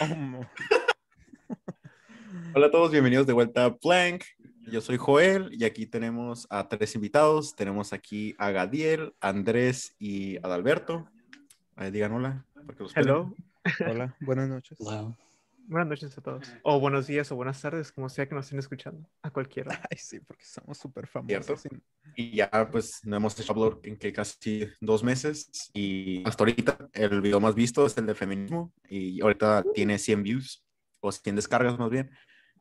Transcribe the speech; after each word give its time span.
Hola 2.54 2.66
a 2.66 2.70
todos, 2.70 2.90
bienvenidos 2.90 3.26
de 3.26 3.34
vuelta 3.34 3.66
a 3.66 3.68
Blank. 3.68 4.24
Yo 4.70 4.80
soy 4.80 4.96
Joel 4.96 5.50
y 5.52 5.64
aquí 5.64 5.84
tenemos 5.84 6.46
a 6.48 6.68
tres 6.68 6.94
invitados. 6.94 7.54
Tenemos 7.54 7.92
aquí 7.92 8.34
a 8.38 8.50
Gadiel, 8.50 9.12
Andrés 9.20 9.94
y 9.98 10.38
Adalberto. 10.38 11.06
Eh, 11.76 11.90
digan 11.90 12.12
hola. 12.12 12.46
Hello. 12.94 13.34
Hola, 13.86 14.16
buenas 14.20 14.48
noches. 14.48 14.78
Buenas 15.70 15.88
noches 15.88 16.18
a 16.18 16.20
todos. 16.20 16.52
O 16.64 16.80
buenos 16.80 17.06
días 17.06 17.30
o 17.30 17.36
buenas 17.36 17.62
tardes, 17.62 17.92
como 17.92 18.08
sea 18.08 18.28
que 18.28 18.34
nos 18.34 18.46
estén 18.46 18.58
escuchando. 18.58 19.08
A 19.22 19.30
cualquiera. 19.30 19.80
Ay, 19.88 19.98
sí, 19.98 20.18
porque 20.18 20.44
somos 20.44 20.76
súper 20.76 21.06
famosos. 21.06 21.62
Y 22.16 22.34
ya, 22.34 22.68
pues, 22.72 22.98
no 23.04 23.14
hemos 23.14 23.38
hecho 23.38 23.52
upload 23.52 23.78
en 23.84 23.96
que 23.96 24.12
casi 24.12 24.66
dos 24.80 25.04
meses. 25.04 25.70
Y 25.72 26.26
hasta 26.26 26.42
ahorita, 26.42 26.76
el 26.92 27.20
video 27.20 27.38
más 27.38 27.54
visto 27.54 27.86
es 27.86 27.96
el 27.98 28.06
de 28.06 28.16
feminismo. 28.16 28.72
Y 28.88 29.22
ahorita 29.22 29.62
tiene 29.72 29.96
100 29.96 30.24
views, 30.24 30.66
o 30.98 31.12
100 31.12 31.36
descargas 31.36 31.78
más 31.78 31.88
bien. 31.88 32.10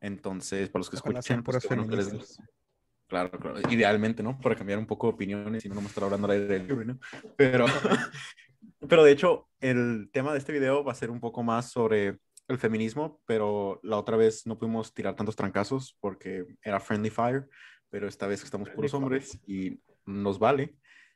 Entonces, 0.01 0.69
para 0.69 0.81
los 0.81 0.91
que 0.91 0.97
escuchan, 0.97 1.41
pues, 1.41 2.37
Claro, 3.07 3.31
claro, 3.31 3.59
idealmente, 3.71 4.21
¿no? 4.21 4.39
Para 4.39 4.55
cambiar 4.55 4.77
un 4.77 4.85
poco 4.85 5.07
de 5.07 5.13
opiniones 5.13 5.65
y 5.65 5.69
no 5.69 5.81
me 5.81 5.87
estar 5.87 6.03
hablando 6.03 6.27
al 6.27 6.33
aire 6.33 6.59
del 6.59 6.85
¿no? 6.85 6.99
Pero, 7.35 7.65
pero 8.87 9.03
de 9.03 9.11
hecho, 9.11 9.49
el 9.59 10.11
tema 10.13 10.31
de 10.31 10.37
este 10.37 10.53
video 10.53 10.83
va 10.83 10.91
a 10.91 10.95
ser 10.95 11.09
un 11.09 11.19
poco 11.19 11.41
más 11.41 11.71
sobre 11.71 12.19
el 12.49 12.57
feminismo, 12.57 13.21
pero 13.25 13.79
la 13.83 13.97
otra 13.97 14.17
vez 14.17 14.45
no 14.45 14.57
pudimos 14.57 14.93
tirar 14.93 15.15
tantos 15.15 15.35
trancazos 15.35 15.95
porque 16.01 16.45
era 16.63 16.79
friendly 16.79 17.11
fire, 17.11 17.47
pero 17.89 18.07
esta 18.07 18.27
vez 18.27 18.43
estamos 18.43 18.69
puros 18.69 18.93
hombres 18.93 19.39
y 19.45 19.79
nos 20.05 20.39
vale, 20.39 20.75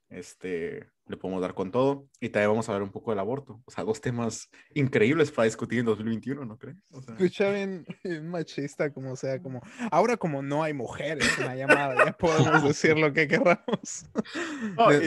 este, 0.10 0.92
le 1.08 1.18
podemos 1.18 1.42
dar 1.42 1.56
con 1.56 1.72
todo. 1.72 2.08
Y 2.20 2.30
también 2.30 2.52
vamos 2.52 2.70
a 2.70 2.74
hablar 2.74 2.84
un 2.84 2.92
poco 2.92 3.12
del 3.12 3.20
aborto, 3.20 3.64
o 3.66 3.72
sea, 3.72 3.84
dos 3.84 4.00
temas 4.00 4.48
increíbles 4.76 5.32
para 5.32 5.46
discutir 5.46 5.80
en 5.80 5.86
2021, 5.86 6.46
¿no 6.46 6.58
crees? 6.58 6.78
Escucha 6.92 7.50
bien, 7.50 7.84
machista, 8.24 8.94
como 8.94 9.16
sea, 9.16 9.42
como, 9.42 9.62
ahora 9.92 10.18
como 10.18 10.44
no 10.44 10.62
hay 10.62 10.74
mujeres 10.74 11.28
en 11.40 11.46
la 11.46 11.56
llamada, 11.56 12.06
ya 12.06 12.14
podemos 12.14 12.64
decir 12.64 12.96
lo 12.98 13.12
que 13.12 13.28
queramos. 13.28 14.06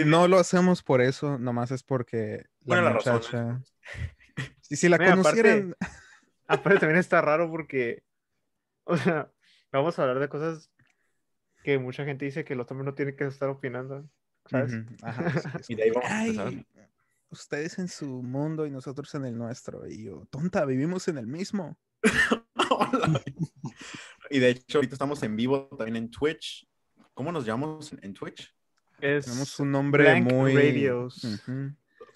No, 0.07 0.27
lo 0.27 0.39
hacemos 0.39 0.83
por 0.83 1.01
eso, 1.01 1.39
nomás 1.39 1.71
es 1.71 1.85
porque 1.85 2.47
la 2.65 2.91
muchacha... 2.91 3.63
Si, 4.61 4.75
si 4.75 4.89
la 4.89 4.99
conocieran... 4.99 5.77
Aparte 5.79 6.06
también 6.47 6.97
está 6.97 7.21
raro 7.21 7.51
porque, 7.51 8.03
o 8.85 8.97
sea, 8.97 9.31
vamos 9.73 9.99
a 9.99 10.03
hablar 10.03 10.21
de 10.21 10.29
cosas 10.29 10.71
que 11.63 11.79
mucha 11.79 12.05
gente 12.05 12.25
dice 12.25 12.45
que 12.45 12.55
los 12.55 12.71
hombres 12.71 12.87
no 12.87 12.95
tienen 12.95 13.17
que 13.17 13.25
estar 13.25 13.49
opinando, 13.49 14.09
¿sabes? 14.47 14.73
y 15.69 15.75
de 15.75 15.83
ahí 15.83 15.91
vamos 15.91 16.11
a 16.11 16.25
empezar. 16.25 16.67
Ustedes 17.29 17.79
en 17.81 17.89
su 17.89 18.23
mundo 18.23 18.67
y 18.67 18.71
nosotros 18.71 19.13
en 19.17 19.25
el 19.25 19.37
nuestro. 19.37 19.87
Y 19.89 20.05
yo, 20.05 20.27
tonta, 20.31 20.65
vivimos 20.65 21.09
en 21.09 21.19
el 21.19 21.27
mismo. 21.27 21.77
y 24.31 24.39
de 24.39 24.51
hecho, 24.51 24.79
ahorita 24.79 24.95
estamos 24.95 25.21
en 25.25 25.35
vivo 25.35 25.69
también 25.77 25.97
en 25.97 26.11
Twitch. 26.11 26.69
¿Cómo 27.15 27.33
nos 27.33 27.45
llamamos 27.45 27.93
en 28.01 28.15
Twitch? 28.15 28.55
Tenemos 29.01 29.59
un 29.59 29.73
nombre 29.73 30.23
muy. 30.23 30.55
Radios 30.55 31.43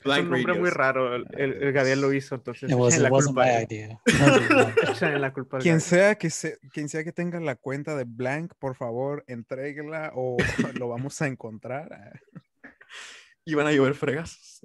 es 0.04 0.18
un 0.18 0.30
nombre 0.30 0.54
muy 0.54 0.70
raro. 0.70 1.14
El, 1.14 1.26
el, 1.36 1.72
Gabriel 1.72 2.00
lo 2.00 2.12
hizo, 2.12 2.34
entonces. 2.34 2.70
la 3.00 3.10
culpa. 3.10 3.46
la 5.18 5.32
culpa 5.32 5.58
quien, 5.58 5.80
sea 5.80 6.14
que 6.16 6.30
se, 6.30 6.58
quien 6.72 6.88
sea 6.88 7.04
que 7.04 7.12
tenga 7.12 7.40
la 7.40 7.56
cuenta 7.56 7.96
de 7.96 8.04
Blank, 8.04 8.54
por 8.58 8.74
favor, 8.74 9.24
entréguela 9.26 10.12
o 10.14 10.36
lo 10.78 10.88
vamos 10.88 11.20
a 11.22 11.26
encontrar. 11.26 12.20
y 13.44 13.54
van 13.54 13.66
a 13.66 13.72
llover 13.72 13.94
fregas. 13.94 14.60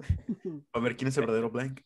A 0.72 0.78
ver 0.80 0.96
quién 0.96 1.08
es 1.08 1.16
el 1.16 1.22
verdadero 1.22 1.50
Blank. 1.50 1.80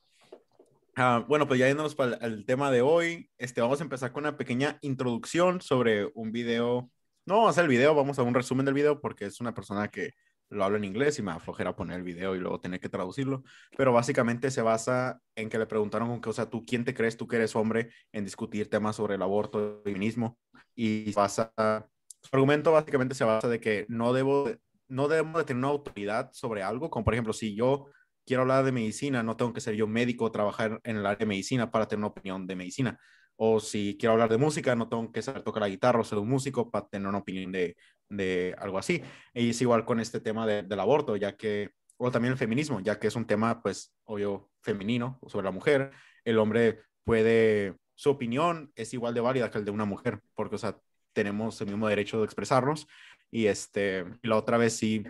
Ah, 0.97 1.25
bueno, 1.27 1.47
pues 1.47 1.59
ya 1.59 1.67
yéndonos 1.67 1.95
para 1.95 2.17
el, 2.17 2.45
tema 2.45 2.71
de 2.71 2.83
hoy, 2.83 3.31
este, 3.39 3.61
vamos 3.61 3.81
a 3.81 3.85
empezar 3.85 4.13
con 4.13 4.25
una 4.25 4.37
pequeña 4.37 4.79
introducción 4.83 5.61
sobre 5.61 6.07
un 6.15 6.33
video. 6.33 6.91
No 7.27 7.37
vamos 7.37 7.49
a 7.49 7.51
hacer 7.51 7.65
el 7.65 7.71
video, 7.71 7.95
vamos 7.95 8.19
a 8.19 8.23
un 8.23 8.35
resumen 8.35 8.67
del 8.67 8.75
video 8.75 9.01
porque 9.01 9.27
es 9.27 9.41
una 9.41 9.55
persona 9.55 9.89
que 9.89 10.15
lo 10.51 10.65
hablo 10.65 10.77
en 10.77 10.85
inglés 10.85 11.19
y 11.19 11.23
me 11.23 11.31
aflojera 11.31 11.77
poner 11.77 11.99
el 11.99 12.03
video 12.03 12.35
y 12.35 12.39
luego 12.39 12.61
tener 12.61 12.81
que 12.81 12.89
traducirlo, 12.89 13.45
pero 13.77 13.93
básicamente 13.93 14.51
se 14.51 14.63
basa 14.63 15.21
en 15.37 15.49
que 15.49 15.59
le 15.59 15.67
preguntaron 15.67 16.09
con 16.09 16.21
que, 16.21 16.31
o 16.31 16.33
sea, 16.33 16.51
tú 16.51 16.65
quién 16.67 16.85
te 16.85 16.93
crees, 16.93 17.17
tú 17.17 17.27
que 17.27 17.37
eres 17.37 17.57
hombre, 17.57 17.91
en 18.13 18.25
discutir 18.25 18.69
temas 18.69 18.97
sobre 18.97 19.15
el 19.15 19.23
aborto, 19.23 19.79
el 19.79 19.83
feminismo, 19.85 20.39
y 20.75 21.13
basa, 21.13 21.53
su 21.57 22.31
argumento 22.33 22.73
básicamente 22.73 23.15
se 23.15 23.25
basa 23.25 23.49
de 23.49 23.61
que 23.61 23.87
no 23.89 24.13
debo, 24.13 24.51
no 24.89 25.09
debemos 25.09 25.39
de 25.39 25.45
tener 25.45 25.59
una 25.59 25.69
autoridad 25.69 26.31
sobre 26.33 26.63
algo, 26.63 26.91
como 26.91 27.05
por 27.05 27.15
ejemplo, 27.15 27.33
si 27.33 27.55
yo 27.55 27.87
quiero 28.27 28.43
hablar 28.43 28.65
de 28.65 28.73
medicina, 28.73 29.23
no 29.23 29.37
tengo 29.37 29.53
que 29.53 29.61
ser 29.61 29.75
yo 29.75 29.87
médico 29.87 30.27
o 30.27 30.33
trabajar 30.33 30.81
en 30.85 30.97
el 30.97 31.07
área 31.07 31.19
de 31.19 31.27
medicina 31.27 31.71
para 31.71 31.87
tener 31.87 32.01
una 32.01 32.09
opinión 32.09 32.47
de 32.47 32.57
medicina. 32.57 32.99
O 33.43 33.59
si 33.59 33.97
quiero 33.99 34.13
hablar 34.13 34.29
de 34.29 34.37
música, 34.37 34.77
no 34.77 34.87
tengo 34.87 35.11
que 35.11 35.23
saber 35.23 35.43
tocar 35.43 35.63
la 35.63 35.71
guitarra 35.71 36.01
o 36.01 36.05
ser 36.05 36.19
un 36.19 36.29
músico 36.29 36.71
para 36.71 36.87
tener 36.89 37.09
una 37.09 37.17
opinión 37.17 37.51
de, 37.51 37.75
de 38.11 38.55
algo 38.59 38.77
así. 38.77 39.03
Y 39.33 39.49
es 39.49 39.63
igual 39.63 39.87
con 39.87 39.99
este 39.99 40.21
tema 40.21 40.47
del 40.47 40.79
aborto, 40.79 41.17
ya 41.17 41.39
que, 41.39 41.71
o 41.97 42.11
también 42.11 42.33
el 42.33 42.39
feminismo, 42.39 42.81
ya 42.81 42.99
que 42.99 43.07
es 43.07 43.17
un 43.17 43.25
tema, 43.25 43.63
pues, 43.63 43.95
obvio, 44.05 44.51
femenino 44.61 45.19
sobre 45.27 45.45
la 45.47 45.53
mujer. 45.53 45.91
El 46.23 46.39
hombre 46.39 46.81
puede, 47.03 47.79
su 47.95 48.11
opinión 48.11 48.73
es 48.77 48.93
igual 48.93 49.15
de 49.15 49.23
válida 49.23 49.51
que 49.51 49.57
el 49.57 49.65
de 49.65 49.71
una 49.71 49.87
mujer, 49.87 50.21
porque, 50.35 50.57
o 50.57 50.59
sea, 50.59 50.77
tenemos 51.15 51.59
el 51.63 51.69
mismo 51.69 51.89
derecho 51.89 52.19
de 52.19 52.27
expresarnos. 52.27 52.87
Y 53.31 53.47
este, 53.47 54.05
la 54.23 54.37
otra 54.37 54.59
vez 54.59 54.77
sí 54.77 55.03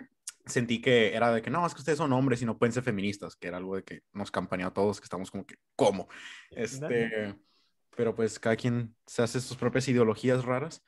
sentí 0.46 0.80
que 0.80 1.16
era 1.16 1.32
de 1.32 1.42
que 1.42 1.50
no, 1.50 1.66
es 1.66 1.74
que 1.74 1.80
ustedes 1.80 1.98
son 1.98 2.12
hombres 2.12 2.40
y 2.42 2.44
no 2.44 2.58
pueden 2.58 2.72
ser 2.72 2.84
feministas, 2.84 3.34
que 3.34 3.48
era 3.48 3.56
algo 3.56 3.74
de 3.74 3.82
que 3.82 4.02
nos 4.12 4.30
campañó 4.30 4.68
a 4.68 4.72
todos, 4.72 5.00
que 5.00 5.04
estamos 5.04 5.32
como 5.32 5.44
que, 5.44 5.56
¿cómo? 5.74 6.08
Este, 6.50 7.34
pero 7.96 8.14
pues 8.14 8.38
cada 8.38 8.56
quien 8.56 8.94
se 9.06 9.22
hace 9.22 9.40
sus 9.40 9.56
propias 9.56 9.88
ideologías 9.88 10.44
raras. 10.44 10.82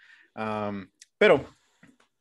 pero 1.18 1.46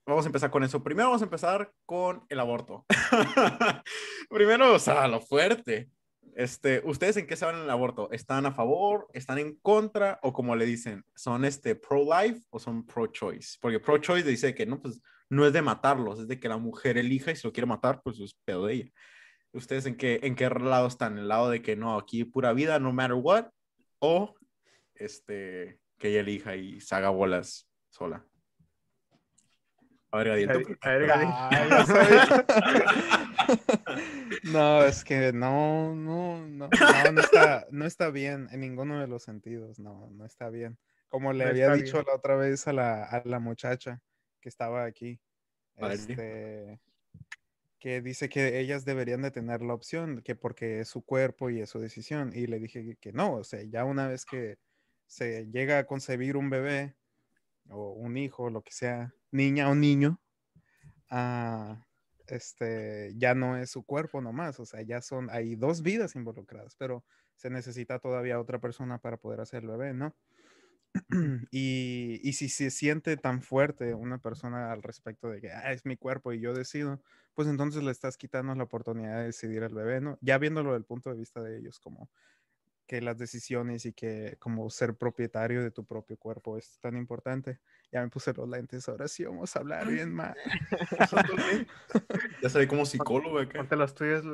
vamos 0.06 0.25
a 0.25 0.30
empezar 0.30 0.52
con 0.52 0.64
eso. 0.64 0.84
Primero 0.84 1.09
vamos 1.09 1.22
a 1.22 1.25
empezar 1.25 1.72
con 1.86 2.25
el 2.30 2.40
aborto. 2.40 2.86
Primero, 4.30 4.74
o 4.74 4.80
sea, 4.80 5.08
lo 5.08 5.22
fuerte. 5.22 5.90
Este, 6.36 6.81
¿Ustedes 6.86 7.18
en 7.18 7.28
qué 7.28 7.36
saben 7.36 7.62
el 7.62 7.70
aborto? 7.70 8.09
¿Están 8.12 8.46
a 8.46 8.53
favor? 8.53 9.08
¿Están 9.14 9.38
en 9.38 9.56
contra? 9.56 10.20
¿O 10.24 10.31
como 10.31 10.56
le 10.56 10.66
dicen, 10.66 11.03
son 11.16 11.46
este 11.46 11.75
pro-life 11.75 12.41
o 12.50 12.59
son 12.59 12.86
pro-choice? 12.86 13.58
Porque 13.59 13.80
pro-choice 13.80 14.28
dice 14.28 14.56
que 14.56 14.66
no, 14.66 14.81
pues 14.81 15.02
no 15.30 15.46
es 15.46 15.53
de 15.53 15.62
matarlos, 15.62 16.20
es 16.20 16.28
de 16.28 16.40
que 16.40 16.50
la 16.50 16.58
mujer 16.58 16.97
elija 16.97 17.31
y 17.31 17.36
si 17.36 17.47
lo 17.47 17.53
quiere 17.53 17.68
matar, 17.68 18.02
pues 18.03 18.20
es 18.20 18.34
pedo 18.46 18.66
de 18.66 18.74
ella. 18.74 18.91
¿Ustedes 19.53 19.86
en 19.86 19.97
qué, 19.97 20.20
en 20.24 20.36
qué 20.36 20.50
lado 20.50 20.88
están? 20.88 21.18
¿El 21.18 21.28
lado 21.28 21.50
de 21.50 21.62
que 21.62 21.75
no, 21.75 21.97
aquí 21.97 22.24
pura 22.24 22.53
vida, 22.53 22.80
no 22.80 22.94
matter 22.94 23.16
what? 23.16 23.47
¿O 24.00 24.36
este, 25.04 25.80
que 25.98 26.10
ella 26.10 26.22
elija 26.22 26.56
y 26.56 26.82
se 26.82 26.96
haga 26.96 27.10
bolas 27.10 27.68
sola? 27.90 28.26
A 30.14 30.18
ver, 30.18 30.28
Gadiel. 30.28 30.78
A 30.82 30.90
ver, 30.90 31.08
no, 34.44 34.84
es 34.84 35.06
que 35.06 35.32
no, 35.32 35.96
no, 35.96 36.46
no, 36.48 36.70
no, 37.14 37.22
está, 37.22 37.66
no 37.72 37.86
está 37.86 38.10
bien 38.10 38.50
en 38.52 38.60
ninguno 38.60 39.00
de 39.00 39.08
los 39.08 39.24
sentidos, 39.24 39.80
no, 39.80 40.10
no 40.12 40.26
está 40.26 40.50
bien. 40.50 40.78
Como 41.08 41.32
le 41.32 41.46
había 41.46 41.74
dicho 41.74 42.04
la 42.04 42.16
otra 42.16 42.36
vez 42.36 42.68
a 42.68 42.74
la, 42.74 43.04
a 43.04 43.22
la 43.26 43.40
muchacha 43.40 44.02
que 44.42 44.50
estaba 44.50 44.84
aquí, 44.84 45.22
este, 45.78 46.82
que 47.80 48.02
dice 48.02 48.28
que 48.28 48.60
ellas 48.60 48.84
deberían 48.86 49.22
de 49.22 49.32
tener 49.32 49.62
la 49.62 49.74
opción, 49.74 50.22
que 50.24 50.36
porque 50.36 50.82
es 50.82 50.90
su 50.90 51.04
cuerpo 51.04 51.50
y 51.50 51.62
es 51.62 51.70
su 51.70 51.80
decisión, 51.80 52.32
y 52.34 52.48
le 52.48 52.60
dije 52.60 52.98
que 53.00 53.14
no, 53.14 53.36
o 53.36 53.44
sea, 53.44 53.62
ya 53.64 53.86
una 53.86 54.08
vez 54.08 54.26
que 54.26 54.58
se 55.12 55.46
llega 55.52 55.78
a 55.78 55.84
concebir 55.84 56.38
un 56.38 56.50
bebé 56.50 56.96
o 57.70 57.92
un 57.92 58.16
hijo, 58.16 58.50
lo 58.50 58.64
que 58.64 58.72
sea, 58.72 59.14
niña 59.30 59.70
o 59.70 59.76
niño, 59.76 60.22
ah, 61.10 61.86
este, 62.28 63.14
ya 63.18 63.36
no 63.36 63.58
es 63.58 63.70
su 63.70 63.84
cuerpo 63.84 64.22
nomás, 64.22 64.58
o 64.62 64.66
sea, 64.66 64.82
ya 64.84 65.02
son, 65.02 65.30
hay 65.30 65.58
dos 65.58 65.82
vidas 65.82 66.16
involucradas, 66.16 66.78
pero 66.78 67.04
se 67.36 67.50
necesita 67.50 68.00
todavía 68.00 68.40
otra 68.40 68.62
persona 68.62 69.00
para 69.00 69.18
poder 69.18 69.41
hacer 69.41 69.64
el 69.64 69.70
bebé, 69.72 69.94
¿no? 69.94 70.16
y, 71.52 72.22
y, 72.24 72.34
si 72.34 72.47
se 72.47 72.72
siente 72.72 73.18
tan 73.18 73.41
fuerte 73.41 73.94
una 73.94 74.18
persona 74.18 74.72
al 74.72 74.82
respecto 74.82 75.30
de 75.30 75.41
que 75.41 75.52
ah, 75.52 75.74
es 75.74 75.85
mi 75.85 75.97
cuerpo 75.97 76.32
y 76.32 76.40
yo 76.40 76.53
decido, 76.53 77.02
pues 77.34 77.50
entonces 77.50 77.84
le 77.84 77.91
estás 77.91 78.18
quitando 78.18 78.56
la 78.56 78.64
oportunidad 78.64 79.18
de 79.20 79.26
decidir 79.26 79.64
el 79.64 79.74
bebé, 79.74 80.00
¿no? 80.00 80.18
Ya 80.22 80.38
viéndolo 80.38 80.72
desde 80.72 80.80
el 80.80 80.85
punto 80.85 81.09
de 81.09 81.18
vista 81.18 81.41
de 81.41 81.58
ellos, 81.58 81.80
como 81.80 82.09
que 82.91 82.99
las 82.99 83.17
decisiones 83.17 83.85
y 83.85 83.93
que 83.93 84.35
como 84.38 84.70
ser 84.70 84.97
propietario 84.97 85.64
de 85.64 85.72
tu 85.72 85.85
propio 85.85 86.17
cuerpo 86.17 86.58
es 86.58 86.78
tan 86.82 86.97
importante. 86.97 87.61
Ya 87.90 88.02
me 88.02 88.09
puse 88.09 88.34
los 88.34 88.49
lentes, 88.49 88.90
ahora 88.90 89.08
sí 89.08 89.23
vamos 89.23 89.55
a 89.55 89.59
hablar 89.59 89.88
bien 89.88 90.14
más. 90.14 90.35
ya 92.41 92.49
soy 92.49 92.67
como 92.67 92.85
psicólogo 92.85 93.40
acá. 93.40 93.59
Ponte 93.59 93.78
las 93.78 93.96
tuyas, 93.96 94.26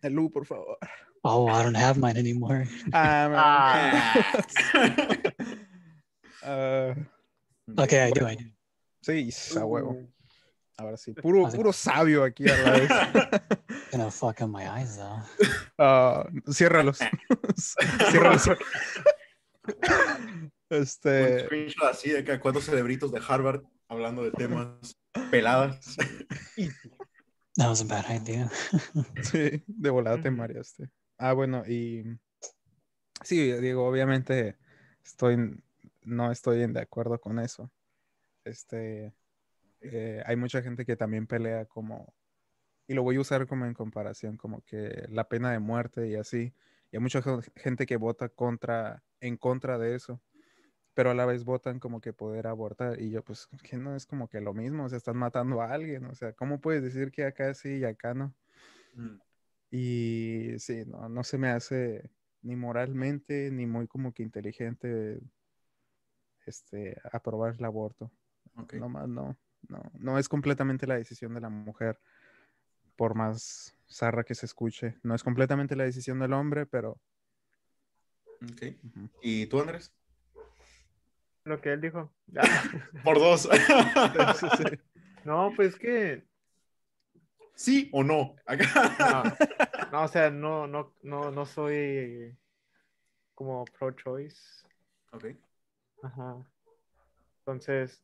El 0.00 0.12
Lu, 0.14 0.30
por 0.30 0.46
favor. 0.46 0.78
Oh, 1.20 1.50
I 1.50 1.62
don't 1.64 1.76
have 1.76 2.00
mine 2.00 2.18
anymore. 2.18 2.66
Ah, 2.94 4.14
uh, 6.46 6.94
okay, 7.82 8.08
I 8.08 8.10
do, 8.10 8.26
I 8.26 8.36
do. 8.36 8.44
Sí, 9.02 9.28
a 9.54 9.66
huevo. 9.66 9.98
Ahora 10.78 10.96
sí, 10.96 11.12
puro, 11.12 11.46
Así- 11.46 11.56
puro 11.56 11.72
sabio 11.72 12.22
aquí 12.22 12.48
a 12.48 12.56
la 12.56 12.70
vez. 12.70 12.88
Gonna 13.92 14.10
fuck 14.12 14.40
up 14.42 14.48
my 14.48 14.62
eyes 14.64 14.96
though. 14.96 15.20
Ah, 15.76 16.24
ciérralos. 16.52 16.98
ciérralos. 18.10 18.46
Un 19.66 20.52
Este, 20.70 21.44
screenshot 21.46 21.84
así 21.90 22.10
de 22.10 22.22
que 22.22 22.38
cuatro 22.38 22.60
cerebritos 22.60 23.10
de 23.10 23.20
Harvard 23.26 23.62
hablando 23.88 24.22
de 24.22 24.30
temas 24.32 24.96
peladas. 25.30 25.96
That 27.56 27.68
was 27.68 27.80
a 27.80 27.84
bad 27.84 28.04
idea. 28.10 28.48
sí, 29.22 29.64
de 29.66 29.90
volada 29.90 30.20
te 30.20 30.30
mareaste. 30.30 30.90
Ah, 31.18 31.32
bueno, 31.32 31.64
y 31.66 32.04
sí, 33.24 33.50
digo, 33.52 33.84
obviamente 33.88 34.56
estoy, 35.04 35.60
no 36.02 36.30
estoy 36.30 36.62
en 36.62 36.72
de 36.72 36.82
acuerdo 36.82 37.18
con 37.20 37.40
eso. 37.40 37.72
Este, 38.44 39.12
eh, 39.80 40.22
hay 40.26 40.36
mucha 40.36 40.62
gente 40.62 40.84
que 40.84 40.96
también 40.96 41.26
pelea 41.26 41.66
como, 41.66 42.14
y 42.88 42.94
lo 42.94 43.02
voy 43.04 43.16
a 43.16 43.20
usar 43.20 43.46
como 43.46 43.66
en 43.66 43.74
comparación, 43.74 44.36
como 44.36 44.62
que 44.62 45.06
la 45.10 45.28
pena 45.28 45.52
de 45.52 45.58
muerte 45.60 46.08
y 46.08 46.16
así. 46.16 46.54
Y 46.92 46.96
hay 46.96 47.02
mucha 47.02 47.22
gen- 47.22 47.42
gente 47.56 47.86
que 47.86 47.96
vota 47.96 48.28
contra, 48.30 49.04
en 49.20 49.36
contra 49.36 49.78
de 49.78 49.94
eso, 49.96 50.20
pero 50.94 51.10
a 51.12 51.14
la 51.14 51.26
vez 51.26 51.44
votan 51.44 51.80
como 51.80 52.00
que 52.00 52.12
poder 52.14 52.46
abortar. 52.48 53.00
Y 53.00 53.10
yo, 53.10 53.22
pues, 53.24 53.48
que 53.62 53.76
no 53.78 53.96
es 53.96 54.06
como 54.06 54.28
que 54.28 54.40
lo 54.40 54.54
mismo, 54.54 54.84
o 54.86 54.88
sea, 54.88 54.98
están 54.98 55.16
matando 55.18 55.62
a 55.62 55.72
alguien, 55.72 56.06
o 56.06 56.14
sea, 56.14 56.32
¿cómo 56.34 56.60
puedes 56.60 56.82
decir 56.82 57.12
que 57.12 57.24
acá 57.26 57.54
sí 57.54 57.78
y 57.78 57.84
acá 57.84 58.14
no? 58.14 58.34
Mm, 58.96 59.18
Y 59.70 60.54
sí, 60.58 60.84
no, 60.86 61.08
no 61.08 61.24
se 61.24 61.38
me 61.38 61.48
hace 61.50 62.10
ni 62.42 62.56
moralmente 62.56 63.50
ni 63.50 63.66
muy 63.66 63.86
como 63.86 64.12
que 64.12 64.22
inteligente 64.22 65.20
este, 66.46 66.96
aprobar 67.12 67.54
el 67.58 67.64
aborto. 67.64 68.10
No 68.72 68.88
más, 68.88 69.08
no, 69.08 69.36
no, 69.68 69.82
no 69.98 70.18
es 70.18 70.28
completamente 70.28 70.86
la 70.86 70.96
decisión 70.96 71.34
de 71.34 71.40
la 71.40 71.48
mujer, 71.48 71.98
por 72.96 73.14
más 73.14 73.76
zarra 73.90 74.24
que 74.24 74.34
se 74.34 74.46
escuche. 74.46 74.98
No 75.02 75.14
es 75.14 75.22
completamente 75.22 75.76
la 75.76 75.84
decisión 75.84 76.18
del 76.18 76.32
hombre, 76.32 76.66
pero 76.66 77.00
ok. 78.52 78.62
¿Y 79.22 79.46
tú, 79.46 79.60
Andrés? 79.60 79.94
Lo 81.44 81.60
que 81.60 81.72
él 81.72 81.80
dijo. 81.80 82.12
Por 83.04 83.18
dos. 83.18 83.48
No, 85.24 85.52
pues 85.56 85.78
que. 85.78 86.26
¿Sí 87.54 87.88
o 87.92 88.04
no? 88.04 88.36
Acá. 88.46 88.66
No, 89.90 89.90
no, 89.92 90.04
o 90.04 90.08
sea, 90.08 90.30
no, 90.30 90.66
no, 90.66 90.94
no, 91.02 91.30
no 91.30 91.46
soy 91.46 92.36
como 93.34 93.64
pro-choice. 93.64 94.66
Ok. 95.12 95.26
Ajá. 96.02 96.36
Entonces, 97.40 98.02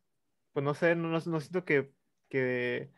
pues 0.55 0.65
no 0.65 0.75
sé, 0.75 0.97
no, 0.97 1.09
no- 1.11 1.21
no 1.27 1.41
siento 1.41 1.67
que, 1.67 1.93
que, 2.31 2.91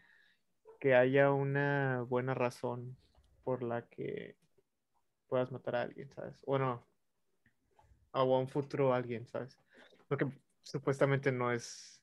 que 0.81 0.95
haya 0.97 1.33
una 1.33 2.03
buena 2.03 2.35
razón 2.35 2.99
por 3.45 3.63
la 3.65 3.89
que 3.89 4.37
puedas 5.29 5.53
matar 5.53 5.77
a 5.77 5.83
alguien, 5.83 6.11
¿sabes? 6.13 6.43
Bueno, 6.47 6.87
o 8.13 8.19
a 8.37 8.39
un 8.41 8.49
futuro 8.49 8.95
alguien, 8.95 9.27
¿sabes? 9.27 9.59
Porque 10.09 10.27
supuestamente 10.63 11.33
no 11.33 11.53
es 11.53 12.03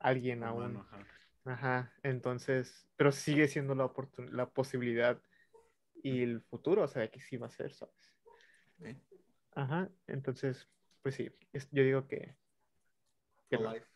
alguien 0.00 0.44
aún. 0.44 0.76
Ajá. 0.76 1.06
Ajá, 1.46 1.92
entonces, 2.02 2.86
pero 2.96 3.12
sigue 3.12 3.48
siendo 3.48 3.74
la 3.74 3.90
la 4.32 4.50
posibilidad 4.50 5.20
y 6.02 6.22
el 6.22 6.42
futuro, 6.42 6.84
o 6.84 6.88
sea, 6.88 7.08
que 7.10 7.20
sí 7.20 7.36
va 7.38 7.46
a 7.46 7.50
ser, 7.50 7.72
¿sabes? 7.72 8.14
Ajá, 9.54 9.90
entonces, 10.06 10.68
pues 11.02 11.14
sí, 11.16 11.30
es- 11.52 11.68
yo 11.72 11.82
digo 11.82 12.06
que, 12.08 12.36
que 13.50 13.56
For 13.56 13.64
no, 13.64 13.72
life. 13.72 13.86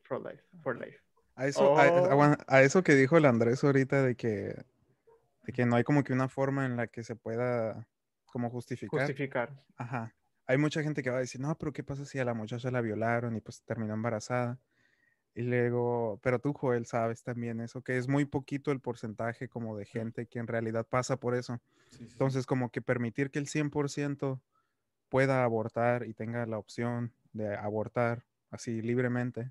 Pro 0.00 0.18
life, 0.18 0.42
for 0.62 0.78
life. 0.78 0.98
A 1.36 1.46
eso, 1.46 1.76
a, 1.76 1.86
Oh. 1.88 2.10
aguan- 2.12 2.38
a 2.46 2.62
eso 2.62 2.82
que 2.82 2.94
dijo 2.94 3.16
el 3.16 3.24
Andrés 3.24 3.62
ahorita 3.64 4.02
de 4.02 4.14
que, 4.14 4.54
de 5.42 5.52
que 5.52 5.66
no 5.66 5.76
hay 5.76 5.84
como 5.84 6.04
que 6.04 6.12
una 6.12 6.28
forma 6.28 6.64
en 6.64 6.76
la 6.76 6.86
que 6.86 7.02
se 7.02 7.16
pueda 7.16 7.88
como 8.26 8.50
justificar. 8.50 9.00
Justificar. 9.00 9.64
Ajá. 9.76 10.14
Hay 10.46 10.58
mucha 10.58 10.82
gente 10.82 11.02
que 11.02 11.10
va 11.10 11.16
a 11.16 11.20
decir, 11.20 11.40
no, 11.40 11.56
pero 11.56 11.72
¿qué 11.72 11.82
pasa 11.82 12.04
si 12.04 12.18
a 12.18 12.24
la 12.24 12.34
muchacha 12.34 12.70
la 12.70 12.80
violaron 12.80 13.34
y 13.36 13.40
pues 13.40 13.62
terminó 13.62 13.94
embarazada? 13.94 14.58
Y 15.34 15.42
luego, 15.42 16.20
pero 16.22 16.38
tú, 16.38 16.52
Joel, 16.52 16.86
sabes 16.86 17.24
también 17.24 17.60
eso, 17.60 17.82
que 17.82 17.96
es 17.98 18.06
muy 18.06 18.24
poquito 18.24 18.70
el 18.70 18.78
porcentaje 18.80 19.48
como 19.48 19.76
de 19.76 19.84
gente 19.84 20.26
que 20.26 20.38
en 20.38 20.46
realidad 20.46 20.86
pasa 20.88 21.16
por 21.16 21.34
eso. 21.34 21.60
Sí, 21.88 21.96
sí, 21.98 22.04
sí. 22.06 22.12
Entonces, 22.12 22.46
como 22.46 22.70
que 22.70 22.80
permitir 22.82 23.30
que 23.32 23.40
el 23.40 23.48
100% 23.48 24.40
pueda 25.08 25.42
abortar 25.42 26.06
y 26.06 26.14
tenga 26.14 26.46
la 26.46 26.58
opción 26.58 27.12
de 27.32 27.56
abortar 27.56 28.24
así 28.50 28.80
libremente 28.82 29.50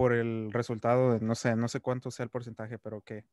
por 0.00 0.14
el 0.14 0.50
resultado 0.50 1.12
de, 1.12 1.20
no 1.20 1.34
sé, 1.34 1.54
no 1.56 1.68
sé 1.68 1.80
cuánto 1.80 2.10
sea 2.10 2.24
el 2.24 2.30
porcentaje, 2.30 2.78
pero 2.78 3.02
que 3.02 3.26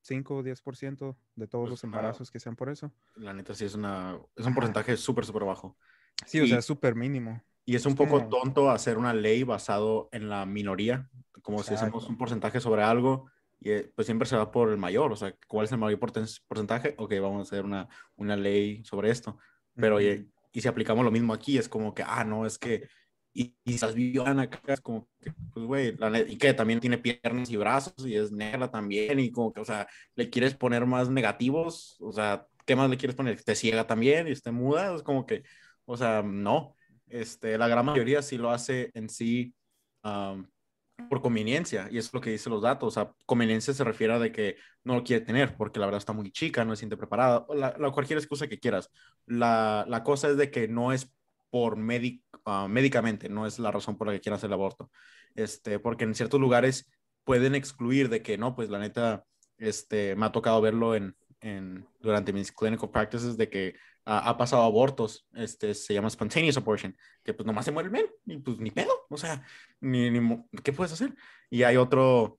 5 0.00 0.36
o 0.36 0.42
10% 0.42 1.18
de 1.34 1.46
todos 1.46 1.64
Pues 1.64 1.70
los 1.72 1.84
una- 1.84 1.98
embarazos 1.98 2.30
que 2.30 2.40
sean 2.40 2.56
por 2.56 2.70
eso. 2.70 2.94
La 3.14 3.34
neta 3.34 3.54
sí 3.54 3.66
es 3.66 3.74
una 3.74 4.18
es 4.34 4.46
un 4.46 4.54
porcentaje 4.54 4.96
súper, 4.96 5.26
súper 5.26 5.44
bajo. 5.44 5.76
Sí, 6.24 6.40
o 6.40 6.44
Y- 6.44 6.48
sea, 6.48 6.60
es 6.60 6.64
súper 6.64 6.94
mínimo. 6.94 7.42
Y 7.66 7.76
es 7.76 7.84
un 7.84 7.92
Es 7.92 7.98
poco 7.98 8.12
como- 8.20 8.28
tonto 8.30 8.70
hacer 8.70 8.96
una 8.96 9.12
ley 9.12 9.42
basado 9.42 10.08
en 10.12 10.30
la 10.30 10.46
minoría, 10.46 11.10
como 11.42 11.58
si 11.62 11.74
hacemos 11.74 11.96
Exacto. 12.04 12.08
un 12.08 12.16
porcentaje 12.16 12.58
sobre 12.60 12.82
algo 12.82 13.30
y 13.60 13.72
eh, 13.72 13.92
pues 13.94 14.06
siempre 14.06 14.26
se 14.26 14.36
va 14.36 14.50
por 14.50 14.70
el 14.70 14.78
mayor, 14.78 15.12
o 15.12 15.16
sea, 15.16 15.36
¿cuál 15.46 15.66
es 15.66 15.72
el 15.72 15.78
mayor 15.78 15.98
porcentaje? 15.98 16.94
Ok, 16.96 17.12
vamos 17.20 17.40
a 17.40 17.42
hacer 17.42 17.66
una, 17.66 17.86
una 18.16 18.34
ley 18.34 18.82
sobre 18.82 19.10
esto, 19.10 19.36
pero 19.74 20.00
y, 20.00 20.32
y 20.52 20.60
si 20.62 20.68
aplicamos 20.68 21.04
lo 21.04 21.10
mismo 21.10 21.34
aquí, 21.34 21.58
es 21.58 21.68
como 21.68 21.92
que, 21.94 22.02
ah, 22.02 22.24
no, 22.24 22.46
es 22.46 22.56
que, 22.56 22.88
y, 23.42 23.56
y 23.64 23.74
estás 23.74 23.94
violando 23.94 24.42
acá, 24.42 24.60
es 24.74 24.80
como 24.80 25.08
que, 25.20 25.32
pues, 25.52 25.66
güey, 25.66 25.96
y 26.28 26.38
que 26.38 26.54
también 26.54 26.80
tiene 26.80 26.98
piernas 26.98 27.50
y 27.50 27.56
brazos 27.56 27.94
y 28.06 28.14
es 28.16 28.32
negra 28.32 28.70
también, 28.70 29.18
y 29.20 29.30
como 29.30 29.52
que, 29.52 29.60
o 29.60 29.64
sea, 29.64 29.86
le 30.14 30.30
quieres 30.30 30.54
poner 30.54 30.86
más 30.86 31.08
negativos, 31.10 31.96
o 32.00 32.12
sea, 32.12 32.46
¿qué 32.66 32.76
más 32.76 32.90
le 32.90 32.96
quieres 32.96 33.16
poner? 33.16 33.34
¿Esté 33.34 33.54
ciega 33.54 33.86
también 33.86 34.28
y 34.28 34.32
esté 34.32 34.50
muda? 34.52 34.94
Es 34.94 35.02
como 35.02 35.26
que, 35.26 35.42
o 35.84 35.96
sea, 35.96 36.22
no. 36.22 36.74
Este, 37.08 37.56
la 37.58 37.68
gran 37.68 37.86
mayoría 37.86 38.22
sí 38.22 38.36
lo 38.38 38.50
hace 38.50 38.90
en 38.94 39.08
sí 39.08 39.54
am, 40.02 40.48
por 41.08 41.20
conveniencia, 41.22 41.88
y 41.90 41.98
es 41.98 42.12
lo 42.12 42.20
que 42.20 42.30
dicen 42.30 42.52
los 42.52 42.62
datos. 42.62 42.88
O 42.88 42.90
sea, 42.90 43.12
conveniencia 43.26 43.72
se 43.74 43.84
refiere 43.84 44.14
a 44.14 44.18
de 44.18 44.32
que 44.32 44.56
no 44.84 44.94
lo 44.96 45.04
quiere 45.04 45.24
tener 45.24 45.56
porque 45.56 45.78
la 45.80 45.86
verdad 45.86 45.98
está 45.98 46.12
muy 46.12 46.30
chica, 46.32 46.64
no 46.64 46.74
se 46.74 46.80
siente 46.80 46.96
preparada, 46.96 47.44
o 47.48 47.54
la, 47.54 47.76
la- 47.78 47.90
cualquier 47.92 48.18
excusa 48.18 48.48
que 48.48 48.58
quieras. 48.58 48.90
La, 49.26 49.84
la 49.88 50.02
cosa 50.04 50.30
es 50.30 50.36
de 50.36 50.50
que 50.50 50.68
no 50.68 50.92
es 50.92 51.12
por 51.50 51.76
médic- 51.76 52.22
ah, 52.44 52.66
médicamente, 52.68 53.28
no 53.28 53.46
es 53.46 53.58
la 53.58 53.70
razón 53.70 53.96
por 53.96 54.06
la 54.06 54.12
que 54.12 54.20
quieran 54.20 54.36
hacer 54.36 54.48
el 54.48 54.54
aborto. 54.54 54.90
Este, 55.34 55.78
porque 55.78 56.04
en 56.04 56.14
ciertos 56.14 56.40
lugares 56.40 56.90
pueden 57.24 57.54
excluir 57.54 58.08
de 58.08 58.22
que 58.22 58.38
no, 58.38 58.54
pues 58.54 58.70
la 58.70 58.78
neta, 58.78 59.24
este, 59.58 60.14
me 60.16 60.26
ha 60.26 60.32
tocado 60.32 60.60
verlo 60.60 60.94
en, 60.94 61.16
en, 61.40 61.86
durante 62.00 62.32
mis 62.32 62.52
clinical 62.52 62.90
practices 62.90 63.36
de 63.36 63.48
que 63.48 63.74
ha 64.08 64.36
pasado 64.38 64.62
abortos, 64.62 65.26
este, 65.34 65.74
se 65.74 65.92
llama 65.92 66.08
spontaneous 66.08 66.56
abortion, 66.56 66.96
que 67.24 67.34
pues 67.34 67.44
nomás 67.44 67.64
se 67.64 67.72
muere 67.72 67.88
el 67.88 67.92
men, 67.92 68.06
y 68.24 68.38
pues 68.38 68.56
ni 68.58 68.70
pedo, 68.70 68.92
o 69.10 69.16
sea, 69.16 69.44
ni, 69.80 70.10
ni 70.10 70.44
¿qué 70.62 70.72
puedes 70.72 70.92
hacer? 70.92 71.12
Y 71.50 71.64
hay 71.64 71.76
otro, 71.76 72.38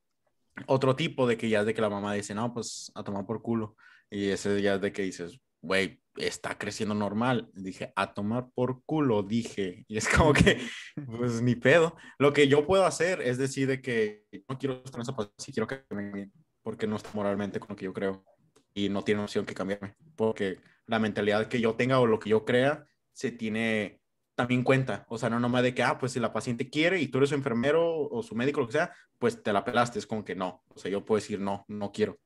otro 0.65 0.95
tipo 0.95 1.27
de 1.27 1.35
que 1.35 1.49
ya 1.49 1.59
es 1.59 1.65
de 1.65 1.73
que 1.73 1.81
la 1.81 1.89
mamá 1.89 2.13
dice, 2.13 2.33
no, 2.33 2.53
pues 2.53 2.89
a 2.95 3.03
tomar 3.03 3.25
por 3.25 3.41
culo, 3.41 3.75
y 4.09 4.29
ese 4.29 4.61
ya 4.61 4.75
es 4.75 4.81
de 4.81 4.93
que 4.93 5.01
dices, 5.01 5.41
güey, 5.61 6.01
está 6.17 6.57
creciendo 6.57 6.95
normal, 6.95 7.49
dije, 7.53 7.93
a 7.95 8.13
tomar 8.13 8.49
por 8.53 8.83
culo, 8.85 9.23
dije, 9.23 9.85
y 9.87 9.97
es 9.97 10.07
como 10.09 10.33
que, 10.33 10.59
pues 11.19 11.41
ni 11.41 11.55
pedo, 11.55 11.95
lo 12.17 12.33
que 12.33 12.47
yo 12.47 12.65
puedo 12.65 12.85
hacer 12.85 13.21
es 13.21 13.37
decir 13.37 13.67
de 13.67 13.81
que 13.81 14.25
no 14.49 14.57
quiero 14.57 14.81
estar 14.83 14.95
en 14.95 15.01
esa 15.01 15.15
posición, 15.15 15.53
quiero 15.53 15.67
que 15.67 15.95
me 15.95 16.31
porque 16.63 16.85
no 16.85 16.97
está 16.97 17.09
moralmente 17.13 17.61
con 17.61 17.69
lo 17.69 17.75
que 17.77 17.85
yo 17.85 17.93
creo, 17.93 18.25
y 18.73 18.89
no 18.89 19.03
tiene 19.03 19.21
opción 19.21 19.45
que 19.45 19.53
cambiarme, 19.53 19.95
porque 20.15 20.59
la 20.85 20.99
mentalidad 20.99 21.47
que 21.47 21.61
yo 21.61 21.75
tenga 21.75 21.99
o 21.99 22.07
lo 22.07 22.19
que 22.19 22.29
yo 22.29 22.45
crea 22.45 22.85
se 23.13 23.31
tiene 23.31 24.01
también 24.35 24.63
cuenta. 24.63 25.05
O 25.09 25.17
sea, 25.17 25.29
no 25.29 25.39
nomás 25.39 25.63
de 25.63 25.73
que, 25.73 25.81
ah, 25.81 25.97
pues 25.97 26.11
si 26.11 26.19
la 26.19 26.31
paciente 26.31 26.69
quiere 26.69 27.01
y 27.01 27.07
tú 27.07 27.17
eres 27.17 27.29
su 27.29 27.35
enfermero 27.35 28.07
o 28.07 28.21
su 28.21 28.35
médico, 28.35 28.61
lo 28.61 28.67
que 28.67 28.73
sea, 28.73 28.93
pues 29.17 29.41
te 29.41 29.51
la 29.51 29.65
pelaste. 29.65 29.97
Es 29.97 30.05
como 30.05 30.23
que 30.23 30.35
no. 30.35 30.63
O 30.67 30.77
sea, 30.77 30.91
yo 30.91 31.03
puedo 31.03 31.19
decir 31.19 31.39
no, 31.39 31.65
no 31.67 31.91
quiero. 31.91 32.19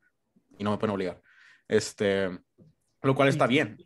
Y 0.57 0.63
no 0.65 0.71
me 0.71 0.77
pueden 0.77 0.93
obligar. 0.93 1.21
Este, 1.69 2.29
lo 3.01 3.15
cual 3.15 3.29
está 3.29 3.47
bien. 3.47 3.77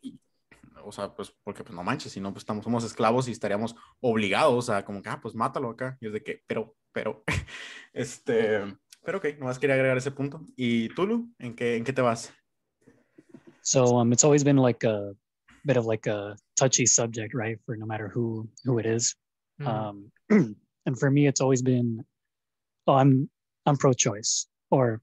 O 0.83 0.91
sea, 0.91 1.15
pues 1.15 1.35
porque 1.43 1.63
pues 1.63 1.75
no 1.75 1.83
manches, 1.83 2.11
si 2.11 2.19
no, 2.19 2.31
pues 2.31 2.43
estamos, 2.43 2.63
somos 2.63 2.83
esclavos 2.83 3.27
y 3.27 3.31
estaríamos 3.31 3.75
obligados 4.01 4.69
a 4.69 4.85
como 4.85 5.01
que, 5.01 5.09
ah, 5.09 5.19
pues 5.19 5.33
mátalo 5.33 5.69
acá. 5.69 5.97
Y 5.99 6.07
es 6.07 6.13
de 6.13 6.23
que, 6.23 6.43
pero, 6.47 6.75
pero, 6.91 7.23
este, 7.93 8.61
pero 9.03 9.17
ok, 9.17 9.25
nomás 9.39 9.57
quería 9.57 9.75
agregar 9.75 9.97
ese 9.97 10.11
punto. 10.11 10.41
¿Y 10.55 10.89
Tulu? 10.89 11.33
¿En 11.39 11.55
qué, 11.55 11.75
en 11.75 11.83
qué 11.83 11.93
te 11.93 12.01
vas? 12.01 12.33
So 13.61 13.97
um, 13.97 14.13
it's 14.13 14.23
always 14.23 14.43
been 14.43 14.57
like 14.57 14.83
a 14.83 15.13
bit 15.65 15.77
of 15.77 15.87
like 15.87 16.05
a 16.05 16.35
touchy 16.55 16.85
subject, 16.85 17.33
right? 17.33 17.59
For 17.65 17.75
no 17.75 17.87
matter 17.87 18.07
who 18.07 18.47
who 18.63 18.77
it 18.77 18.85
is. 18.85 19.15
Ujú. 19.59 19.67
Um, 19.67 20.11
and 20.85 20.99
for 20.99 21.09
me, 21.09 21.25
it's 21.25 21.41
always 21.41 21.63
been, 21.63 22.05
oh, 22.85 22.93
I'm 22.93 23.27
I'm 23.65 23.77
pro-choice 23.77 24.47
or 24.69 25.01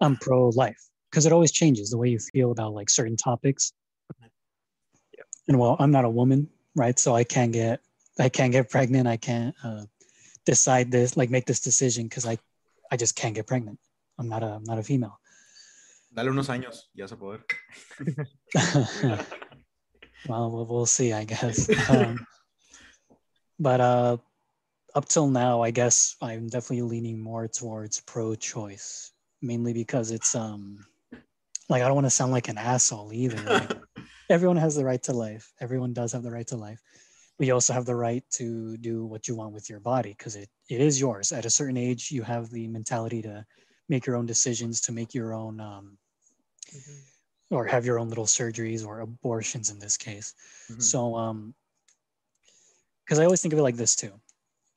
I'm 0.00 0.16
pro-life 0.16 0.89
because 1.10 1.26
it 1.26 1.32
always 1.32 1.52
changes 1.52 1.90
the 1.90 1.98
way 1.98 2.08
you 2.08 2.18
feel 2.18 2.52
about 2.52 2.72
like 2.72 2.88
certain 2.88 3.16
topics. 3.16 3.72
Yeah. 4.20 5.24
And 5.48 5.58
well, 5.58 5.76
I'm 5.78 5.90
not 5.90 6.04
a 6.04 6.10
woman, 6.10 6.48
right? 6.76 6.98
So 6.98 7.14
I 7.14 7.24
can't 7.24 7.52
get 7.52 7.80
I 8.18 8.28
can't 8.28 8.52
get 8.52 8.70
pregnant. 8.70 9.08
I 9.08 9.16
can't 9.16 9.54
uh, 9.64 9.84
decide 10.44 10.90
this 10.90 11.16
like 11.16 11.30
make 11.30 11.46
this 11.46 11.60
decision 11.60 12.04
because 12.04 12.26
I 12.26 12.38
I 12.90 12.96
just 12.96 13.16
can't 13.16 13.34
get 13.34 13.46
pregnant. 13.46 13.78
I'm 14.18 14.28
not 14.28 14.42
a 14.42 14.54
I'm 14.54 14.64
not 14.64 14.78
a 14.78 14.82
female. 14.82 15.18
Dale 16.12 16.30
unos 16.30 16.48
años, 16.48 16.88
ya 16.94 17.06
se 17.06 17.16
poder. 17.16 17.44
well, 20.28 20.50
well, 20.50 20.66
we'll 20.68 20.86
see, 20.86 21.12
I 21.12 21.24
guess. 21.24 21.70
Um, 21.88 22.26
but 23.60 23.80
uh, 23.80 24.16
up 24.94 25.06
till 25.06 25.28
now, 25.28 25.62
I 25.62 25.70
guess 25.70 26.16
I'm 26.20 26.48
definitely 26.48 26.82
leaning 26.82 27.20
more 27.20 27.46
towards 27.46 28.00
pro-choice, 28.00 29.12
mainly 29.40 29.72
because 29.72 30.10
it's 30.10 30.34
um, 30.34 30.84
like 31.70 31.82
I 31.82 31.86
don't 31.86 31.94
want 31.94 32.06
to 32.06 32.10
sound 32.10 32.32
like 32.32 32.48
an 32.48 32.58
asshole 32.58 33.12
either. 33.12 33.42
Like, 33.42 33.72
everyone 34.30 34.58
has 34.58 34.76
the 34.76 34.84
right 34.84 35.02
to 35.04 35.12
life. 35.12 35.52
Everyone 35.60 35.92
does 35.94 36.12
have 36.12 36.22
the 36.22 36.30
right 36.30 36.46
to 36.48 36.56
life. 36.56 36.82
But 37.38 37.46
you 37.46 37.54
also 37.54 37.72
have 37.72 37.86
the 37.86 37.96
right 37.96 38.24
to 38.32 38.76
do 38.76 39.06
what 39.06 39.26
you 39.28 39.34
want 39.34 39.54
with 39.54 39.70
your 39.70 39.80
body 39.80 40.14
because 40.18 40.36
it, 40.36 40.50
it 40.68 40.80
is 40.82 41.00
yours. 41.00 41.32
At 41.32 41.46
a 41.46 41.50
certain 41.50 41.78
age, 41.78 42.10
you 42.10 42.22
have 42.22 42.50
the 42.50 42.68
mentality 42.68 43.22
to 43.22 43.46
make 43.88 44.04
your 44.06 44.16
own 44.16 44.26
decisions, 44.26 44.80
to 44.82 44.92
make 44.92 45.14
your 45.14 45.32
own 45.32 45.60
um, 45.60 45.98
Mm-hmm. 46.72 47.56
or 47.56 47.66
have 47.66 47.84
your 47.84 47.98
own 47.98 48.08
little 48.08 48.26
surgeries 48.26 48.86
or 48.86 49.00
abortions 49.00 49.70
in 49.70 49.78
this 49.78 49.96
case. 49.96 50.34
Mhm. 50.70 50.82
So, 50.82 51.16
um, 51.16 51.54
because 53.04 53.18
I 53.18 53.24
always 53.24 53.42
think 53.42 53.52
of 53.52 53.58
it 53.58 53.62
like 53.62 53.76
this 53.76 53.96
too. 53.96 54.12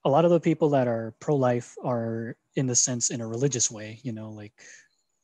A 0.06 0.10
lot 0.10 0.26
of 0.26 0.32
the 0.32 0.40
people 0.40 0.70
that 0.70 0.88
are 0.88 1.14
pro-life 1.20 1.76
are, 1.84 2.36
in 2.56 2.66
the 2.66 2.76
sense, 2.76 3.12
in 3.12 3.22
a 3.22 3.28
religious 3.28 3.70
way. 3.70 4.00
You 4.04 4.12
know, 4.12 4.32
like, 4.32 4.54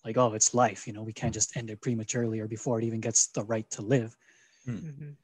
like 0.06 0.18
oh, 0.18 0.34
it's 0.34 0.54
life. 0.54 0.88
You 0.88 0.94
know, 0.94 1.04
we 1.04 1.14
can't 1.14 1.34
just 1.34 1.56
end 1.58 1.70
it 1.70 1.82
prematurely 1.82 2.40
or 2.40 2.48
before 2.48 2.80
it 2.80 2.86
even 2.86 3.00
gets 3.00 3.28
the 3.28 3.44
right 3.44 3.70
to 3.72 3.82
live. 3.82 4.16
Mhm. 4.68 5.16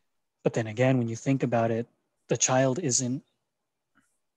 But 0.43 0.53
then 0.53 0.67
again, 0.67 0.97
when 0.97 1.07
you 1.07 1.15
think 1.15 1.43
about 1.43 1.71
it, 1.71 1.87
the 2.27 2.37
child 2.37 2.79
isn't. 2.79 3.23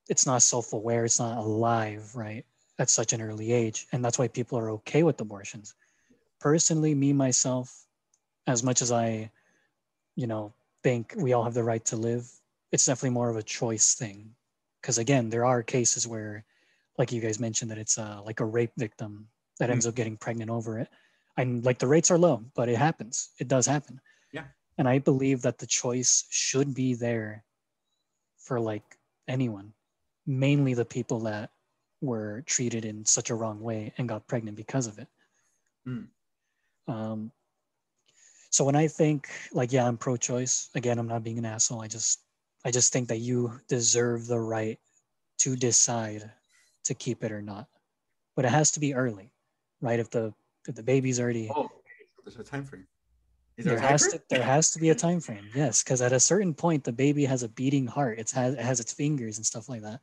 It's 0.09 0.27
not 0.27 0.43
self-aware. 0.43 1.05
It's 1.05 1.19
not 1.19 1.39
alive, 1.39 2.15
right? 2.17 2.47
At 2.79 2.89
such 2.89 3.13
an 3.13 3.21
early 3.21 3.53
age, 3.53 3.87
and 3.93 4.05
that's 4.05 4.19
why 4.19 4.29
people 4.29 4.59
are 4.59 4.71
okay 4.71 5.03
with 5.03 5.21
abortions. 5.21 5.75
Personally, 6.41 6.95
me 6.95 7.13
myself, 7.13 7.87
as 8.47 8.63
much 8.63 8.81
as 8.81 8.93
I, 8.93 9.31
you 10.15 10.27
know, 10.27 10.55
think 10.83 11.15
we 11.17 11.33
all 11.33 11.45
have 11.45 11.55
the 11.55 11.65
right 11.65 11.85
to 11.87 11.97
live, 11.97 12.31
it's 12.73 12.87
definitely 12.87 13.11
more 13.11 13.29
of 13.29 13.37
a 13.37 13.43
choice 13.43 13.95
thing. 13.95 14.35
Because 14.81 14.99
again, 14.99 15.29
there 15.29 15.45
are 15.45 15.63
cases 15.63 16.07
where, 16.07 16.45
like 16.97 17.13
you 17.13 17.21
guys 17.21 17.41
mentioned, 17.41 17.71
that 17.71 17.79
it's 17.79 17.99
uh, 17.99 18.23
like 18.25 18.41
a 18.41 18.45
rape 18.45 18.73
victim 18.77 19.29
that 19.59 19.71
ends 19.71 19.87
up 19.87 19.95
getting 19.95 20.17
pregnant 20.17 20.51
over 20.51 20.79
it. 20.79 20.89
And 21.37 21.65
like 21.65 21.79
the 21.79 21.87
rates 21.87 22.11
are 22.11 22.19
low, 22.19 22.45
but 22.55 22.69
it 22.69 22.77
happens. 22.77 23.31
It 23.39 23.49
does 23.49 23.67
happen. 23.67 24.01
Yeah. 24.33 24.45
And 24.77 24.89
I 24.89 24.99
believe 24.99 25.43
that 25.43 25.59
the 25.59 25.67
choice 25.67 26.25
should 26.31 26.75
be 26.75 26.95
there 26.95 27.45
for 28.39 28.59
like 28.59 28.85
anyone, 29.29 29.73
mainly 30.27 30.75
the 30.75 30.85
people 30.85 31.21
that 31.21 31.51
were 32.01 32.43
treated 32.47 32.85
in 32.85 33.05
such 33.05 33.31
a 33.31 33.35
wrong 33.35 33.61
way 33.61 33.93
and 33.99 34.09
got 34.09 34.27
pregnant 34.27 34.57
because 34.57 34.87
of 34.87 34.99
it. 34.99 35.09
Mm. 35.87 36.07
Um, 36.87 37.33
so 38.51 38.65
when 38.65 38.77
I 38.77 38.89
think 38.89 39.29
like, 39.53 39.73
yeah, 39.73 39.87
I'm 39.87 39.97
pro-choice. 39.97 40.71
Again, 40.75 40.99
I'm 40.99 41.09
not 41.09 41.25
being 41.25 41.39
an 41.39 41.45
asshole. 41.45 41.83
I 41.83 41.89
just, 41.89 42.21
I 42.65 42.71
just 42.71 42.93
think 42.93 43.09
that 43.09 43.19
you 43.19 43.53
deserve 43.69 44.27
the 44.27 44.41
right 44.41 44.79
to 45.39 45.55
decide 45.55 46.31
to 46.85 46.95
keep 46.95 47.23
it 47.23 47.31
or 47.31 47.43
not. 47.43 47.67
But 48.35 48.45
it 48.45 48.51
has 48.51 48.71
to 48.73 48.81
be 48.81 48.95
early, 48.95 49.31
right? 49.81 49.99
If 50.01 50.11
the 50.11 50.33
if 50.67 50.75
the 50.75 50.83
baby's 50.83 51.21
already 51.21 51.51
Oh, 51.55 51.69
there's 52.25 52.37
a 52.37 52.45
time 52.45 52.65
frame. 52.65 52.87
Is 53.57 53.65
there, 53.65 53.75
there 53.77 53.89
has 53.89 54.03
frame? 54.07 54.13
to 54.19 54.25
there 54.31 54.43
has 54.43 54.71
to 54.73 54.79
be 54.79 54.91
a 54.91 54.95
time 54.95 55.21
frame 55.21 55.49
yes 55.55 55.83
because 55.83 56.01
at 56.01 56.13
a 56.13 56.21
certain 56.21 56.55
point 56.55 56.85
the 56.85 56.93
baby 56.93 57.25
has 57.25 57.43
a 57.43 57.49
beating 57.49 57.87
heart 57.89 58.19
it's 58.21 58.31
has, 58.33 58.55
it 58.55 58.61
has 58.61 58.79
its 58.79 58.93
fingers 58.93 59.37
and 59.39 59.45
stuff 59.47 59.69
like 59.69 59.83
that 59.83 60.01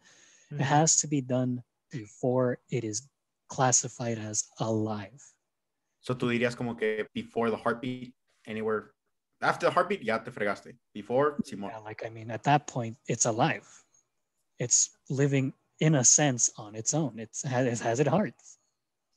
Mhm. 0.51 0.60
it 0.60 0.63
has 0.65 0.98
to 1.01 1.08
be 1.08 1.22
done 1.22 1.63
before 1.89 2.60
it 2.70 2.84
is 2.84 3.08
classified 3.48 4.17
as 4.20 4.44
alive 4.60 5.22
So 6.01 6.13
tú 6.13 6.27
dirías 6.29 6.55
como 6.55 6.75
que 6.75 7.08
before 7.13 7.50
the 7.50 7.58
heartbeat, 7.58 8.13
anywhere. 8.46 8.91
After 9.41 9.65
the 9.67 9.72
heartbeat, 9.72 10.03
ya 10.03 10.20
te 10.20 10.32
fregaste. 10.32 10.75
Before, 10.94 11.38
Simón. 11.44 11.70
yeah, 11.72 11.79
like 11.79 12.05
i 12.05 12.10
mean 12.10 12.29
at 12.32 12.44
that 12.44 12.67
point 12.67 12.98
it's 13.08 13.25
alive 13.25 13.65
it's 14.60 14.89
living 15.10 15.53
in 15.79 15.96
a 15.96 16.03
sense 16.03 16.51
on 16.58 16.75
its 16.75 16.94
own 16.94 17.17
it's 17.20 17.41
has, 17.44 17.65
it 17.67 17.84
has 17.84 18.00
it 18.00 18.08
heart 18.08 18.34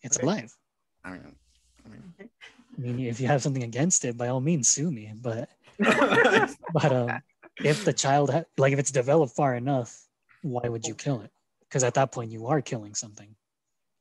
it's 0.02 0.16
Okay. 0.16 0.24
alive 0.26 0.56
I 1.04 1.10
mean, 1.12 1.36
I 1.84 1.88
mean. 1.88 2.04
i 2.76 2.80
mean 2.80 3.06
if 3.06 3.20
you 3.20 3.26
have 3.26 3.42
something 3.42 3.62
against 3.62 4.04
it 4.04 4.16
by 4.16 4.28
all 4.28 4.40
means 4.40 4.68
sue 4.68 4.90
me 4.90 5.12
but 5.20 5.48
but 6.72 6.92
um, 6.92 7.22
if 7.62 7.84
the 7.84 7.92
child 7.92 8.30
ha- 8.30 8.44
like 8.56 8.72
if 8.72 8.78
it's 8.78 8.90
developed 8.92 9.34
far 9.34 9.54
enough 9.54 9.90
why 10.42 10.68
would 10.68 10.86
you 10.86 10.94
kill 10.94 11.20
it 11.22 11.32
because 11.60 11.84
at 11.84 11.94
that 11.94 12.12
point 12.12 12.30
you 12.30 12.46
are 12.46 12.60
killing 12.60 12.94
something 12.94 13.34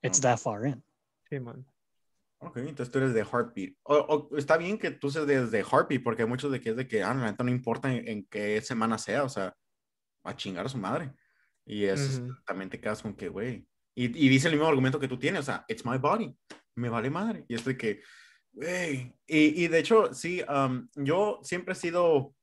it's 0.03 0.19
Okay. 0.19 0.27
that 0.29 0.39
far 0.39 0.65
in 0.65 0.81
Sí, 1.29 1.39
man. 1.41 1.65
Ok, 2.39 2.57
entonces 2.57 2.89
tú 2.91 2.99
eres 2.99 3.13
de 3.13 3.23
heartbeat. 3.25 3.73
O, 3.83 3.95
o 3.97 4.37
está 4.37 4.57
bien 4.57 4.77
que 4.77 4.91
tú 4.91 5.09
seas 5.09 5.25
desde 5.27 5.63
heartbeat, 5.63 6.03
porque 6.03 6.21
hay 6.21 6.27
muchos 6.29 6.51
de 6.51 6.61
que 6.61 6.69
es 6.69 6.75
de 6.77 6.87
que, 6.87 7.03
ah, 7.03 7.13
la 7.13 7.35
no 7.43 7.49
importa 7.49 7.91
en, 7.93 8.07
en 8.07 8.25
qué 8.27 8.61
semana 8.61 8.97
sea, 8.97 9.23
o 9.23 9.29
sea, 9.29 9.53
a 10.23 10.35
chingar 10.35 10.65
a 10.65 10.69
su 10.69 10.77
madre. 10.77 11.11
Y 11.65 11.83
eso 11.85 12.21
Ujú. 12.21 12.35
también 12.45 12.69
te 12.69 12.79
quedas 12.79 13.01
con 13.01 13.13
que, 13.15 13.27
güey. 13.27 13.67
Y, 13.97 14.05
y 14.25 14.29
dice 14.29 14.47
el 14.47 14.53
mismo 14.53 14.67
argumento 14.67 14.99
que 14.99 15.07
tú 15.07 15.17
tienes, 15.17 15.41
o 15.41 15.43
sea, 15.43 15.65
it's 15.67 15.83
my 15.83 15.97
body, 15.97 16.31
me 16.75 16.87
vale 16.87 17.09
madre. 17.09 17.45
Y 17.47 17.55
es 17.55 17.65
de 17.65 17.75
que, 17.75 18.03
güey. 18.53 19.11
Y, 19.25 19.63
y 19.63 19.67
de 19.67 19.79
hecho, 19.79 20.13
sí, 20.13 20.43
um, 20.47 20.87
yo 20.93 21.39
siempre 21.41 21.73
he 21.73 21.75
sido 21.75 22.35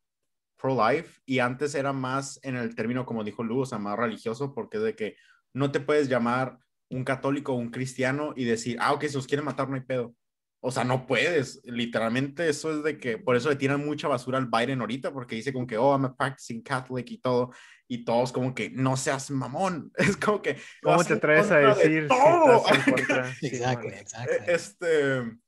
pro-life 0.56 1.20
y 1.24 1.38
antes 1.38 1.76
era 1.76 1.92
más 1.92 2.40
en 2.42 2.56
el 2.56 2.74
término, 2.74 3.06
como 3.06 3.22
dijo 3.22 3.44
Lu, 3.44 3.60
o 3.60 3.66
sea, 3.66 3.78
más 3.78 3.96
religioso, 3.96 4.52
porque 4.52 4.78
es 4.78 4.82
de 4.82 4.96
que 4.96 5.16
no 5.52 5.70
te 5.70 5.78
puedes 5.78 6.08
llamar 6.08 6.58
un 6.90 7.04
católico 7.04 7.52
o 7.52 7.56
un 7.56 7.70
cristiano 7.70 8.32
y 8.34 8.44
decir, 8.44 8.76
ah, 8.80 8.92
ok, 8.92 9.04
si 9.04 9.14
los 9.14 9.28
quieren 9.28 9.44
matar, 9.44 9.68
no 9.68 9.76
hay 9.76 9.82
pedo. 9.82 10.12
O 10.60 10.72
sea, 10.72 10.82
no 10.82 11.06
puedes. 11.06 11.60
Literalmente, 11.64 12.48
eso 12.48 12.76
es 12.76 12.82
de 12.82 12.98
que 12.98 13.16
por 13.16 13.36
eso 13.36 13.48
le 13.48 13.56
tiran 13.56 13.84
mucha 13.84 14.08
basura 14.08 14.38
al 14.38 14.48
Biden 14.48 14.80
ahorita, 14.80 15.12
porque 15.12 15.36
dice 15.36 15.52
como 15.52 15.68
que, 15.68 15.78
oh, 15.78 15.92
I'm 15.92 16.06
a 16.06 16.16
practicing 16.16 16.62
Catholic 16.62 17.08
y 17.12 17.18
todo. 17.18 17.52
Y 17.86 18.04
todos 18.04 18.32
como 18.32 18.54
que, 18.54 18.70
no 18.70 18.96
seas 18.96 19.30
mamón. 19.30 19.92
Es 19.96 20.16
como 20.16 20.40
que. 20.42 20.56
¿Cómo 20.82 21.04
te 21.04 21.14
atreves 21.14 21.50
a 21.50 21.60
contra 21.60 21.74
de 21.74 21.84
decir 21.84 22.02
si 22.02 22.08
todo. 22.08 22.66
estás 22.66 23.42
en 23.42 23.46
exactly 23.46 23.90
man. 23.90 23.98
exactly 23.98 24.38
Este, 24.46 25.38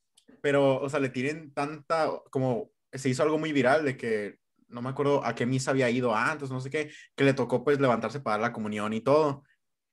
pero, 0.40 0.80
o 0.80 0.88
sea, 0.88 1.00
le 1.00 1.08
tienen 1.08 1.52
tanta, 1.52 2.08
como 2.30 2.70
se 2.92 3.08
hizo 3.08 3.22
algo 3.22 3.38
muy 3.38 3.52
viral 3.52 3.84
de 3.84 3.96
que 3.96 4.38
no 4.68 4.82
me 4.82 4.90
acuerdo 4.90 5.24
a 5.24 5.34
qué 5.34 5.46
misa 5.46 5.70
había 5.70 5.90
ido 5.90 6.14
antes, 6.14 6.50
no 6.50 6.60
sé 6.60 6.70
qué, 6.70 6.90
que 7.14 7.24
le 7.24 7.34
tocó 7.34 7.64
pues 7.64 7.80
levantarse 7.80 8.20
para 8.20 8.34
dar 8.34 8.48
la 8.48 8.52
comunión 8.52 8.92
y 8.92 9.00
todo. 9.00 9.44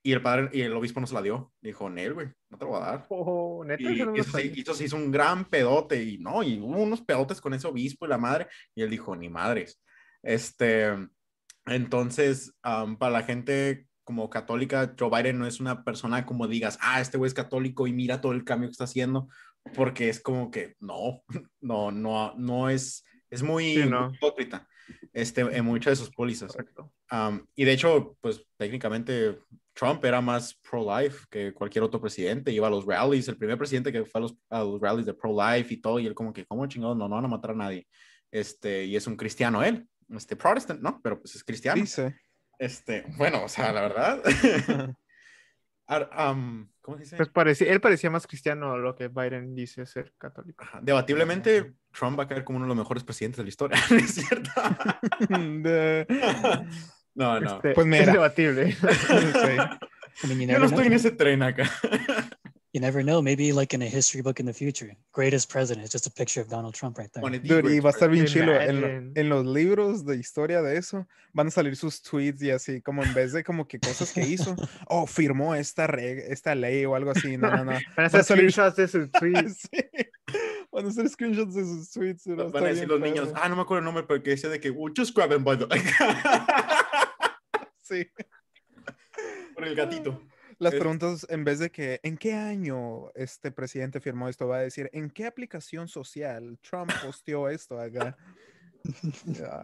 Y 0.05 0.11
el 0.11 0.21
padre 0.21 0.49
y 0.51 0.61
el 0.61 0.75
obispo 0.75 0.99
no 0.99 1.07
se 1.07 1.13
la 1.13 1.21
dio. 1.21 1.53
Dijo, 1.61 1.89
Nel, 1.89 2.13
güey, 2.13 2.27
no 2.49 2.57
te 2.57 2.65
lo 2.65 2.71
voy 2.71 2.81
a 2.81 2.85
dar. 2.85 3.05
Oh, 3.09 3.63
neta, 3.65 3.83
Y 3.83 4.01
eso 4.01 4.05
no 4.05 4.15
eso, 4.15 4.37
se, 4.37 4.59
eso 4.59 4.73
se 4.73 4.83
hizo 4.83 4.97
un 4.97 5.11
gran 5.11 5.45
pedote 5.45 6.03
y 6.03 6.17
no, 6.17 6.43
y 6.43 6.59
hubo 6.59 6.81
unos 6.81 7.01
pedotes 7.01 7.39
con 7.39 7.53
ese 7.53 7.67
obispo 7.67 8.05
y 8.05 8.09
la 8.09 8.17
madre, 8.17 8.47
y 8.75 8.81
él 8.81 8.89
dijo, 8.89 9.15
ni 9.15 9.29
madres. 9.29 9.81
Este, 10.21 10.91
entonces, 11.65 12.53
para 12.61 13.11
la 13.11 13.23
gente 13.23 13.87
como 14.03 14.29
católica, 14.29 14.95
Joe 14.99 15.09
Biden 15.09 15.39
no 15.39 15.47
es 15.47 15.59
una 15.59 15.83
persona 15.83 16.25
como 16.25 16.47
digas, 16.47 16.77
ah, 16.81 16.99
este 16.99 17.17
güey 17.17 17.27
es 17.27 17.33
católico 17.33 17.87
y 17.87 17.93
mira 17.93 18.19
todo 18.19 18.33
el 18.33 18.43
cambio 18.43 18.67
que 18.69 18.73
está 18.73 18.83
haciendo, 18.83 19.29
porque 19.73 20.09
es 20.09 20.19
como 20.19 20.51
que 20.51 20.75
no, 20.79 21.23
no, 21.61 21.91
no, 21.91 22.33
no 22.35 22.69
es, 22.69 23.05
es 23.29 23.43
muy, 23.43 23.75
Sí, 23.75 23.85
no. 23.85 24.09
muy 24.09 24.15
hipócrita 24.15 24.67
este, 25.13 25.41
en 25.41 25.65
muchas 25.65 25.91
de 25.97 26.05
sus 26.05 26.13
pólizas. 26.13 26.55
Um, 27.11 27.45
y 27.55 27.63
de 27.63 27.73
hecho, 27.73 28.17
pues 28.21 28.45
técnicamente 28.57 29.39
Trump 29.73 30.03
era 30.03 30.21
más 30.21 30.55
pro-life 30.69 31.25
que 31.29 31.53
cualquier 31.53 31.83
otro 31.83 32.01
presidente. 32.01 32.51
Iba 32.51 32.67
a 32.67 32.71
los 32.71 32.85
rallies, 32.85 33.27
el 33.27 33.37
primer 33.37 33.57
presidente 33.57 33.91
que 33.91 34.05
fue 34.05 34.19
a 34.19 34.21
los, 34.23 34.35
a 34.49 34.63
los 34.63 34.81
rallies 34.81 35.05
de 35.05 35.13
pro-life 35.13 35.73
y 35.73 35.77
todo, 35.77 35.99
y 35.99 36.07
él 36.07 36.15
como 36.15 36.33
que, 36.33 36.45
¿cómo 36.45 36.65
chingados? 36.67 36.97
No, 36.97 37.07
no 37.07 37.15
van 37.15 37.25
a 37.25 37.29
matar 37.29 37.51
a 37.51 37.55
nadie. 37.55 37.87
Este, 38.31 38.85
y 38.85 38.95
es 38.95 39.05
un 39.05 39.15
cristiano 39.15 39.63
él, 39.63 39.87
este, 40.09 40.35
protestant, 40.35 40.81
¿no? 40.81 40.99
Pero 41.03 41.19
pues 41.19 41.35
es 41.35 41.43
cristiano. 41.43 41.79
Dice. 41.81 42.15
Este, 42.59 43.03
bueno, 43.17 43.43
o 43.43 43.49
sea, 43.49 43.71
la 43.71 43.81
verdad. 43.81 44.21
Ar- 45.87 46.09
um, 46.31 46.69
¿Cómo 46.81 46.97
se 46.97 47.03
dice? 47.03 47.17
Pues 47.17 47.29
parecía, 47.29 47.71
él 47.71 47.81
parecía 47.81 48.09
más 48.09 48.25
cristiano 48.27 48.73
a 48.73 48.77
lo 48.77 48.95
que 48.95 49.07
Biden 49.09 49.53
dice 49.55 49.85
ser 49.85 50.13
católico. 50.17 50.63
Ajá, 50.63 50.79
Debatiblemente, 50.81 51.73
Trump 51.91 52.17
va 52.19 52.23
a 52.23 52.27
caer 52.27 52.43
como 52.43 52.57
uno 52.57 52.65
de 52.65 52.69
los 52.69 52.77
mejores 52.77 53.03
presidentes 53.03 53.37
de 53.37 53.43
la 53.43 53.49
historia, 53.49 53.77
¿no 53.89 53.97
es 53.97 54.13
cierto? 54.15 54.51
De- 55.29 56.07
no, 57.15 57.39
no. 57.39 57.55
Este, 57.55 57.73
Pues 57.73 57.85
Es 57.87 57.91
mira. 57.91 58.11
debatible. 58.13 58.71
Sí. 58.73 60.27
Mean, 60.27 60.41
you 60.41 60.47
Yo 60.47 60.59
no 60.59 60.65
estoy 60.65 60.87
en 60.87 60.93
ese 60.93 61.11
tren 61.11 61.41
acá. 61.43 61.69
You 62.73 62.81
never 62.81 63.03
know. 63.03 63.21
Maybe 63.21 63.53
like 63.53 63.75
in 63.75 63.83
a 63.83 63.87
history 63.87 64.21
book 64.23 64.39
in 64.39 64.47
the 64.47 64.53
future, 64.53 64.95
greatest 65.11 65.47
president 65.47 65.85
is 65.85 65.91
just 65.91 66.07
a 66.07 66.09
picture 66.09 66.41
of 66.41 66.47
Donald 66.49 66.73
Trump 66.73 66.97
right 66.97 67.07
there. 67.13 67.21
Dude, 67.39 67.69
y 67.71 67.79
va 67.79 67.89
a 67.89 67.93
estar 67.93 68.09
bien 68.09 68.25
chilo. 68.25 68.51
En, 68.59 69.11
en 69.15 69.29
los 69.29 69.45
libros 69.45 70.03
de 70.05 70.15
historia 70.17 70.63
de 70.63 70.75
eso 70.77 71.05
van 71.33 71.47
a 71.47 71.51
salir 71.51 71.75
sus 71.75 72.01
tweets 72.01 72.41
y 72.41 72.49
así, 72.49 72.81
como 72.81 73.03
en 73.03 73.13
vez 73.13 73.31
de 73.31 73.43
como 73.43 73.67
que 73.67 73.79
cosas 73.79 74.11
que 74.11 74.21
hizo, 74.21 74.55
oh, 74.87 75.05
firmó 75.05 75.53
esta, 75.53 75.85
reg- 75.87 76.23
esta 76.29 76.55
ley 76.55 76.83
o 76.85 76.95
algo 76.95 77.11
así. 77.11 77.37
No, 77.37 77.51
no, 77.51 77.63
no. 77.63 77.71
Van 77.95 78.05
a 78.05 78.05
hacer 78.07 78.23
salir- 78.23 78.51
screenshots 78.51 78.75
de 78.75 78.87
sus 78.87 79.11
tweets. 79.19 79.69
Sí. 79.71 79.83
Van 80.71 80.85
a 80.85 80.89
hacer 80.89 81.07
screenshots 81.09 81.53
de 81.53 81.63
sus 81.65 81.91
tweets. 81.91 82.25
Van 82.25 82.63
a 82.63 82.67
decir 82.69 82.87
los 82.87 82.99
niños, 82.99 83.29
ah, 83.35 83.47
no 83.49 83.55
me 83.55 83.61
acuerdo 83.61 83.79
el 83.81 83.85
nombre, 83.85 84.03
pero 84.07 84.23
que 84.23 84.31
decía 84.31 84.49
de 84.49 84.59
que, 84.59 84.71
"Well, 84.71 84.91
just 84.97 85.15
grab 85.15 85.31
him 85.31 85.43
by 85.43 85.59
the... 85.59 85.67
Sí. 87.81 88.07
Por 89.53 89.65
el 89.67 89.75
gatito. 89.75 90.23
Las 90.59 90.73
preguntas, 90.73 91.25
en 91.29 91.43
vez 91.43 91.59
de 91.59 91.71
que, 91.71 91.99
¿en 92.03 92.17
qué 92.17 92.33
año 92.33 93.11
este 93.15 93.51
presidente 93.51 93.99
firmó 93.99 94.29
esto? 94.29 94.47
Va 94.47 94.57
a 94.57 94.61
decir, 94.61 94.89
¿en 94.93 95.09
qué 95.09 95.25
aplicación 95.25 95.87
social 95.87 96.57
Trump 96.61 96.91
posteó 97.03 97.49
esto 97.49 97.79
acá? 97.79 98.15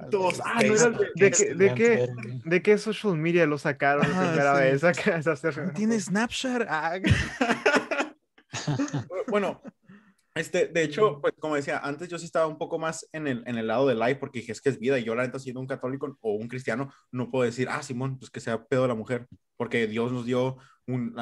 Todos, 0.09 0.41
ah, 0.45 0.61
no 0.63 0.73
era 0.73 0.89
de, 0.91 1.07
de, 1.15 1.31
qué, 1.31 1.53
de, 1.53 1.73
qué, 1.73 2.09
¿De 2.45 2.61
qué 2.61 2.77
social 2.77 3.17
media 3.17 3.45
lo 3.45 3.57
sacaron 3.57 4.09
la 4.09 4.29
primera 4.29 4.53
vez? 4.53 4.83
Acá, 4.83 5.21
¿Tiene 5.75 5.99
Snapchat? 5.99 6.65
Ah. 6.69 6.99
bueno, 9.27 9.61
este, 10.39 10.67
de 10.67 10.83
hecho, 10.83 11.19
pues 11.21 11.33
como 11.39 11.55
decía, 11.55 11.79
antes 11.79 12.07
yo 12.07 12.17
sí 12.17 12.25
estaba 12.25 12.47
un 12.47 12.57
poco 12.57 12.79
más 12.79 13.07
en 13.11 13.27
el, 13.27 13.43
en 13.45 13.57
el 13.57 13.67
lado 13.67 13.87
de 13.87 13.95
life 13.95 14.15
porque 14.15 14.39
dije, 14.39 14.53
es 14.53 14.61
que 14.61 14.69
es 14.69 14.79
vida 14.79 14.97
y 14.97 15.03
yo 15.03 15.15
la 15.15 15.23
neta 15.23 15.37
siendo 15.37 15.59
un 15.59 15.67
católico 15.67 16.17
o 16.21 16.33
un 16.33 16.47
cristiano 16.47 16.91
no 17.11 17.29
puedo 17.29 17.43
decir, 17.43 17.67
ah, 17.69 17.83
Simón, 17.83 18.17
pues 18.17 18.31
que 18.31 18.39
sea 18.39 18.65
pedo 18.65 18.87
la 18.87 18.95
mujer, 18.95 19.27
porque 19.57 19.87
Dios 19.87 20.11
nos 20.11 20.25
dio 20.25 20.57
un... 20.87 21.13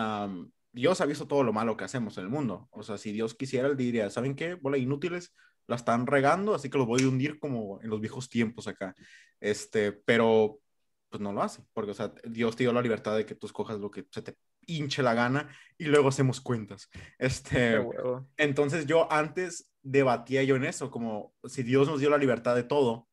Dios 0.71 1.01
ha 1.01 1.07
visto 1.07 1.27
todo 1.27 1.41
lo 1.41 1.53
malo 1.53 1.75
que 1.75 1.85
hacemos 1.85 2.17
en 2.19 2.25
el 2.25 2.29
mundo. 2.29 2.67
O 2.69 2.83
sea, 2.83 2.99
si 2.99 3.11
Dios 3.11 3.33
quisiera, 3.33 3.67
él 3.67 3.75
diría, 3.75 4.11
¿saben 4.11 4.35
qué? 4.35 4.53
Bola 4.53 4.77
inútiles, 4.77 5.33
la 5.65 5.75
están 5.75 6.05
regando, 6.05 6.53
así 6.53 6.69
que 6.69 6.77
los 6.77 6.85
voy 6.85 7.01
a 7.01 7.07
hundir 7.07 7.39
como 7.39 7.81
en 7.81 7.89
los 7.89 7.99
viejos 7.99 8.29
tiempos 8.29 8.67
acá. 8.67 8.93
Este, 9.39 9.91
pero 9.91 10.59
pues 11.09 11.21
no 11.21 11.33
lo 11.33 11.41
hace, 11.41 11.63
porque, 11.73 11.91
o 11.91 11.93
sea, 11.95 12.13
Dios 12.25 12.55
te 12.55 12.63
dio 12.63 12.73
la 12.73 12.81
libertad 12.81 13.15
de 13.15 13.25
que 13.25 13.33
tú 13.33 13.47
escojas 13.47 13.79
lo 13.79 13.89
que 13.89 14.05
se 14.11 14.21
te 14.21 14.35
hinche 14.67 15.01
la 15.01 15.13
gana 15.13 15.49
y 15.77 15.85
luego 15.85 16.09
hacemos 16.09 16.39
cuentas. 16.41 16.89
Este, 17.17 17.83
entonces 18.37 18.85
yo 18.85 19.11
antes 19.11 19.71
debatía 19.81 20.43
yo 20.43 20.55
en 20.55 20.65
eso, 20.65 20.91
como 20.91 21.33
si 21.45 21.63
Dios 21.63 21.87
nos 21.87 21.99
dio 21.99 22.09
la 22.09 22.17
libertad 22.17 22.55
de 22.55 22.63
todo, 22.63 23.07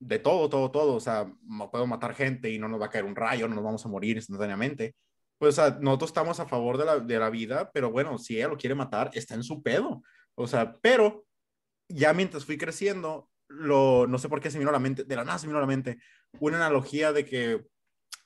de 0.00 0.18
todo, 0.18 0.48
todo, 0.48 0.70
todo, 0.70 0.94
o 0.94 1.00
sea, 1.00 1.32
puedo 1.70 1.86
matar 1.86 2.14
gente 2.14 2.50
y 2.50 2.58
no 2.58 2.68
nos 2.68 2.80
va 2.80 2.86
a 2.86 2.90
caer 2.90 3.04
un 3.04 3.16
rayo, 3.16 3.48
no 3.48 3.54
nos 3.54 3.64
vamos 3.64 3.84
a 3.84 3.88
morir 3.88 4.16
instantáneamente. 4.16 4.94
Pues, 5.38 5.58
o 5.58 5.62
sea, 5.62 5.78
nosotros 5.80 6.10
estamos 6.10 6.40
a 6.40 6.46
favor 6.46 6.78
de 6.78 6.84
la, 6.84 6.98
de 7.00 7.18
la 7.18 7.30
vida, 7.30 7.70
pero 7.72 7.90
bueno, 7.90 8.18
si 8.18 8.36
ella 8.36 8.48
lo 8.48 8.56
quiere 8.56 8.74
matar, 8.74 9.10
está 9.14 9.34
en 9.34 9.44
su 9.44 9.62
pedo. 9.62 10.02
O 10.34 10.46
sea, 10.46 10.76
pero 10.80 11.24
ya 11.88 12.12
mientras 12.12 12.44
fui 12.44 12.58
creciendo, 12.58 13.28
lo, 13.48 14.06
no 14.06 14.18
sé 14.18 14.28
por 14.28 14.40
qué 14.40 14.50
se 14.50 14.58
me 14.58 14.60
vino 14.60 14.70
a 14.70 14.72
la 14.72 14.78
mente, 14.78 15.04
de 15.04 15.16
la 15.16 15.24
nada 15.24 15.38
se 15.38 15.46
me 15.46 15.52
vino 15.52 15.58
a 15.58 15.62
la 15.62 15.66
mente, 15.66 15.98
una 16.40 16.56
analogía 16.56 17.12
de 17.12 17.24
que 17.24 17.64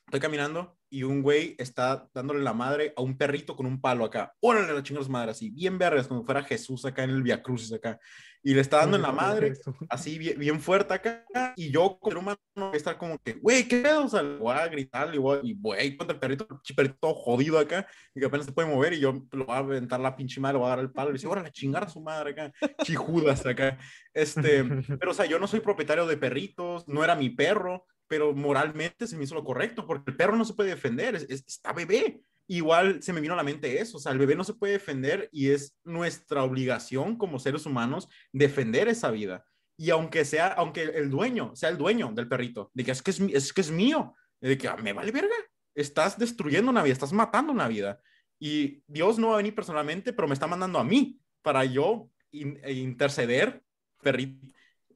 estoy 0.06 0.20
caminando 0.20 0.76
y 0.92 1.04
un 1.04 1.22
güey 1.22 1.56
está 1.58 2.06
dándole 2.12 2.42
la 2.42 2.52
madre 2.52 2.92
a 2.96 3.00
un 3.00 3.16
perrito 3.16 3.56
con 3.56 3.64
un 3.64 3.80
palo 3.80 4.04
acá. 4.04 4.34
Órale 4.40 4.74
la 4.74 4.82
chingados 4.82 5.08
madre, 5.08 5.30
así, 5.30 5.48
bien 5.48 5.78
vergas, 5.78 6.06
como 6.06 6.22
fuera 6.22 6.42
Jesús 6.42 6.84
acá 6.84 7.02
en 7.04 7.10
el 7.10 7.22
Via 7.22 7.42
Crucis 7.42 7.72
acá. 7.72 7.98
Y 8.42 8.52
le 8.52 8.60
está 8.60 8.78
dando 8.78 8.96
en 8.96 9.02
la 9.02 9.12
madre, 9.12 9.54
así 9.88 10.18
bien, 10.18 10.38
bien, 10.38 10.60
fuerte 10.60 10.92
acá. 10.92 11.24
Y 11.56 11.70
yo, 11.70 11.96
como 11.98 12.18
humano, 12.18 12.38
voy 12.56 12.74
a 12.74 12.76
estar 12.76 12.98
como 12.98 13.16
que, 13.20 13.34
güey, 13.34 13.66
¿qué 13.66 13.80
pedo? 13.80 14.04
O 14.04 14.08
sea, 14.08 14.22
le 14.22 14.36
voy 14.36 14.54
a 14.54 14.66
gritar, 14.66 15.14
y 15.14 15.18
voy, 15.18 15.40
y 15.44 15.54
güey, 15.54 15.96
contra 15.96 16.12
el 16.12 16.20
perrito, 16.20 16.46
el 16.50 16.74
perrito 16.74 17.14
jodido 17.14 17.58
acá, 17.58 17.86
y 18.14 18.20
que 18.20 18.26
apenas 18.26 18.44
se 18.44 18.52
puede 18.52 18.68
mover. 18.68 18.92
Y 18.92 19.00
yo 19.00 19.14
lo 19.30 19.46
voy 19.46 19.54
a 19.54 19.58
aventar 19.58 19.98
la 19.98 20.14
pinche 20.14 20.40
madre, 20.40 20.54
le 20.54 20.58
voy 20.58 20.66
a 20.66 20.76
dar 20.76 20.80
el 20.80 20.90
palo. 20.90 21.08
Y 21.08 21.14
dice, 21.14 21.26
órale, 21.26 21.48
a 21.48 21.52
chingar 21.52 21.84
a 21.84 21.88
su 21.88 22.02
madre 22.02 22.32
acá, 22.32 22.52
chijudas 22.82 23.46
acá. 23.46 23.78
Este, 24.12 24.62
pero 25.00 25.12
o 25.12 25.14
sea, 25.14 25.24
yo 25.24 25.38
no 25.38 25.46
soy 25.46 25.60
propietario 25.60 26.04
de 26.06 26.18
perritos, 26.18 26.86
no 26.86 27.02
era 27.02 27.14
mi 27.14 27.30
perro 27.30 27.86
pero 28.12 28.34
moralmente 28.34 29.06
se 29.06 29.16
me 29.16 29.24
hizo 29.24 29.34
lo 29.34 29.42
correcto, 29.42 29.86
porque 29.86 30.10
el 30.10 30.16
perro 30.18 30.36
no 30.36 30.44
se 30.44 30.52
puede 30.52 30.68
defender, 30.68 31.14
es, 31.14 31.24
está 31.30 31.72
bebé. 31.72 32.20
Igual 32.46 33.02
se 33.02 33.10
me 33.14 33.22
vino 33.22 33.32
a 33.32 33.38
la 33.38 33.42
mente 33.42 33.80
eso, 33.80 33.96
o 33.96 34.00
sea, 34.00 34.12
el 34.12 34.18
bebé 34.18 34.34
no 34.36 34.44
se 34.44 34.52
puede 34.52 34.74
defender 34.74 35.30
y 35.32 35.48
es 35.48 35.78
nuestra 35.82 36.42
obligación 36.42 37.16
como 37.16 37.38
seres 37.38 37.64
humanos 37.64 38.10
defender 38.30 38.88
esa 38.88 39.10
vida. 39.10 39.46
Y 39.78 39.88
aunque 39.88 40.26
sea, 40.26 40.48
aunque 40.48 40.82
el 40.82 41.08
dueño 41.08 41.56
sea 41.56 41.70
el 41.70 41.78
dueño 41.78 42.12
del 42.12 42.28
perrito, 42.28 42.70
de 42.74 42.84
que 42.84 42.90
es 42.90 43.00
que 43.00 43.12
es, 43.12 43.20
es, 43.20 43.50
que 43.50 43.62
es 43.62 43.70
mío, 43.70 44.14
de 44.42 44.58
que 44.58 44.68
ah, 44.68 44.76
me 44.76 44.92
vale 44.92 45.10
verga, 45.10 45.34
estás 45.74 46.18
destruyendo 46.18 46.70
una 46.70 46.82
vida, 46.82 46.92
estás 46.92 47.14
matando 47.14 47.50
una 47.50 47.66
vida. 47.66 47.98
Y 48.38 48.82
Dios 48.86 49.18
no 49.18 49.28
va 49.28 49.34
a 49.34 49.36
venir 49.38 49.54
personalmente, 49.54 50.12
pero 50.12 50.28
me 50.28 50.34
está 50.34 50.46
mandando 50.46 50.78
a 50.78 50.84
mí 50.84 51.18
para 51.40 51.64
yo 51.64 52.10
e 52.30 52.74
interceder, 52.74 53.62
perrito, 54.02 54.46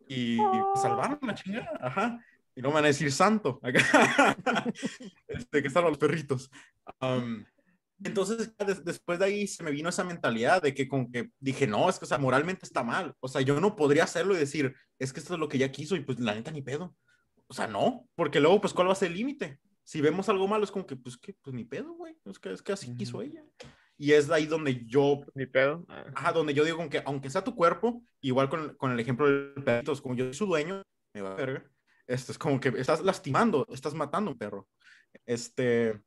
y 0.07 0.37
salvar 0.75 1.19
una 1.23 1.35
chingada. 1.35 1.79
Ajá 1.81 2.21
y 2.57 2.63
no 2.63 2.69
me 2.71 2.77
van 2.77 2.85
a 2.85 2.89
decir 2.89 3.13
santo, 3.13 3.61
este, 5.28 5.61
que 5.63 5.69
están 5.69 5.85
los 5.85 5.99
perritos. 5.99 6.50
entonces, 8.02 8.54
después 8.83 9.19
de 9.19 9.26
ahí 9.26 9.47
se 9.47 9.63
me 9.63 9.71
vino 9.71 9.91
esa 9.91 10.04
mentalidad 10.04 10.63
de 10.63 10.73
que 10.73 10.89
con 10.89 11.13
que 11.13 11.30
dije, 11.39 11.67
no, 11.67 11.91
es 11.91 11.99
que, 11.99 12.07
o 12.07 12.09
sea, 12.09 12.17
moralmente 12.17 12.65
está 12.65 12.83
mal. 12.83 13.15
O 13.21 13.28
sea, 13.28 13.43
yo 13.43 13.61
no 13.61 13.76
podría 13.76 14.04
hacerlo 14.04 14.35
y 14.35 14.39
decir, 14.39 14.75
es 14.99 15.13
que 15.13 15.21
esto 15.21 15.35
es 15.35 15.41
lo 15.41 15.49
que 15.50 15.59
ella 15.59 15.71
quiso 15.71 15.97
y 15.97 16.00
pues 16.00 16.19
la 16.19 16.35
neta 16.35 16.50
ni 16.50 16.63
pedo. 16.63 16.97
O 17.47 17.52
sea, 17.52 17.67
no, 17.67 18.09
porque 18.15 18.41
luego, 18.41 18.61
pues, 18.63 18.73
¿cuál 18.73 18.89
va 18.89 18.93
a 18.93 18.97
ser 18.97 19.11
el 19.11 19.19
límite? 19.19 19.61
Si 19.85 20.00
vemos 20.00 20.28
algo 20.30 20.49
malo, 20.49 20.65
es 20.65 20.71
como 20.71 20.87
que, 20.87 20.97
pues, 20.97 21.19
¿qué? 21.19 21.37
Pues 21.43 21.54
ni 21.54 21.65
pedo, 21.65 21.93
güey. 21.93 22.17
Es 22.25 22.39
que, 22.39 22.52
es 22.52 22.63
que 22.63 22.73
así 22.73 22.97
quiso 22.97 23.21
ella. 23.21 23.45
Y 23.99 24.13
es 24.13 24.30
ahí 24.30 24.47
donde 24.47 24.85
yo... 24.87 25.21
Ni 25.35 25.47
pedo. 25.47 25.85
Ajá, 26.15 26.33
donde 26.33 26.54
yo 26.54 26.65
digo 26.65 26.89
que 26.89 27.02
aunque 27.04 27.30
sea 27.30 27.45
tu 27.45 27.54
cuerpo, 27.54 28.02
igual 28.21 28.49
con, 28.49 28.75
con 28.76 28.93
el 28.93 28.99
ejemplo 28.99 29.26
del 29.26 29.63
perrito, 29.63 29.95
como 30.02 30.17
yo 30.17 30.25
soy 30.25 30.35
su 30.35 30.47
dueño, 30.47 30.83
me 31.15 31.21
va 31.21 31.33
a 31.33 31.37
verga 31.37 31.71
esto 32.06 32.32
es 32.32 32.38
como 32.38 32.60
que 32.60 32.69
estás 32.69 33.02
lastimando, 33.02 33.66
estás 33.71 33.95
matando 33.95 34.30
un 34.30 34.38
perro. 34.38 34.69
Este, 35.25 36.00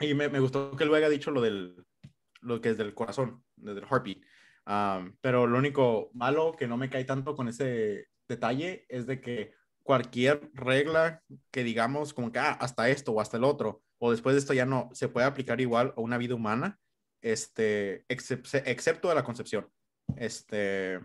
y 0.00 0.14
me, 0.14 0.28
me 0.28 0.40
gustó 0.40 0.76
que 0.76 0.84
luego 0.84 0.96
haya 0.96 1.08
dicho 1.08 1.30
lo 1.30 1.40
del, 1.40 1.84
lo 2.40 2.60
que 2.60 2.70
es 2.70 2.76
del 2.76 2.94
corazón, 2.94 3.42
del 3.56 3.84
heartbeat. 3.84 4.18
pero 5.20 5.46
lo 5.46 5.58
único 5.58 6.10
malo 6.14 6.52
que 6.52 6.66
no 6.66 6.76
me 6.76 6.90
cae 6.90 7.04
tanto 7.04 7.34
con 7.34 7.48
ese 7.48 8.08
detalle 8.28 8.84
es 8.88 9.06
de 9.06 9.20
que 9.20 9.54
cualquier 9.82 10.50
regla 10.54 11.22
que 11.50 11.64
digamos 11.64 12.14
como 12.14 12.30
que 12.30 12.38
ah, 12.38 12.52
hasta 12.52 12.88
esto 12.88 13.12
o 13.12 13.20
hasta 13.20 13.36
el 13.36 13.44
otro, 13.44 13.82
o 13.98 14.10
después 14.10 14.34
de 14.34 14.40
esto 14.40 14.52
ya 14.52 14.66
no, 14.66 14.90
se 14.92 15.08
puede 15.08 15.26
aplicar 15.26 15.60
igual 15.60 15.94
a 15.96 16.00
una 16.00 16.18
vida 16.18 16.34
humana, 16.34 16.78
este, 17.20 18.04
excepto 18.08 19.08
de 19.08 19.14
la 19.14 19.24
concepción. 19.24 19.68
Este, 20.16 21.00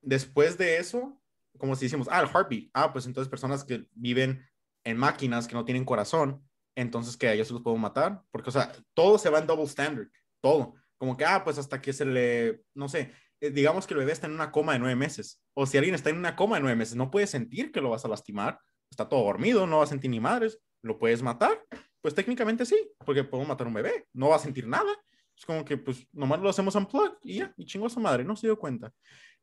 después 0.00 0.56
de 0.56 0.78
eso, 0.78 1.19
como 1.58 1.76
si 1.76 1.86
decimos, 1.86 2.08
ah, 2.10 2.20
el 2.20 2.28
heartbeat, 2.28 2.70
ah, 2.74 2.92
pues 2.92 3.06
entonces 3.06 3.30
personas 3.30 3.64
que 3.64 3.86
viven 3.92 4.44
en 4.84 4.96
máquinas 4.96 5.46
que 5.46 5.54
no 5.54 5.64
tienen 5.64 5.84
corazón, 5.84 6.42
entonces 6.76 7.16
que 7.16 7.28
a 7.28 7.34
ellos 7.34 7.50
los 7.50 7.62
puedo 7.62 7.76
matar, 7.76 8.22
porque, 8.30 8.50
o 8.50 8.52
sea, 8.52 8.72
todo 8.94 9.18
se 9.18 9.30
va 9.30 9.38
en 9.38 9.46
double 9.46 9.64
standard, 9.64 10.08
todo, 10.40 10.74
como 10.98 11.16
que, 11.16 11.24
ah, 11.24 11.42
pues 11.44 11.58
hasta 11.58 11.80
que 11.80 11.92
se 11.92 12.04
le, 12.04 12.62
no 12.74 12.88
sé, 12.88 13.12
eh, 13.40 13.50
digamos 13.50 13.86
que 13.86 13.94
el 13.94 14.00
bebé 14.00 14.12
está 14.12 14.26
en 14.26 14.34
una 14.34 14.52
coma 14.52 14.72
de 14.72 14.78
nueve 14.78 14.96
meses, 14.96 15.42
o 15.54 15.66
si 15.66 15.76
alguien 15.76 15.94
está 15.94 16.10
en 16.10 16.18
una 16.18 16.36
coma 16.36 16.56
de 16.56 16.62
nueve 16.62 16.76
meses, 16.76 16.96
no 16.96 17.10
puede 17.10 17.26
sentir 17.26 17.72
que 17.72 17.80
lo 17.80 17.90
vas 17.90 18.04
a 18.04 18.08
lastimar, 18.08 18.58
está 18.90 19.08
todo 19.08 19.24
dormido, 19.24 19.66
no 19.66 19.78
va 19.78 19.84
a 19.84 19.88
sentir 19.88 20.10
ni 20.10 20.20
madres, 20.20 20.58
lo 20.82 20.98
puedes 20.98 21.22
matar, 21.22 21.62
pues 22.00 22.14
técnicamente 22.14 22.64
sí, 22.64 22.90
porque 23.04 23.24
podemos 23.24 23.48
matar 23.48 23.66
a 23.66 23.68
un 23.68 23.74
bebé, 23.74 24.06
no 24.12 24.28
va 24.28 24.36
a 24.36 24.40
sentir 24.40 24.66
nada, 24.66 24.90
es 25.36 25.46
como 25.46 25.64
que, 25.64 25.76
pues, 25.78 26.06
nomás 26.12 26.40
lo 26.40 26.50
hacemos 26.50 26.74
unplug 26.74 27.18
y 27.22 27.36
ya, 27.36 27.54
y 27.56 27.64
chingo 27.64 27.86
a 27.86 27.90
su 27.90 28.00
madre, 28.00 28.24
no 28.24 28.36
se 28.36 28.46
dio 28.46 28.58
cuenta. 28.58 28.92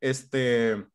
Este, 0.00 0.86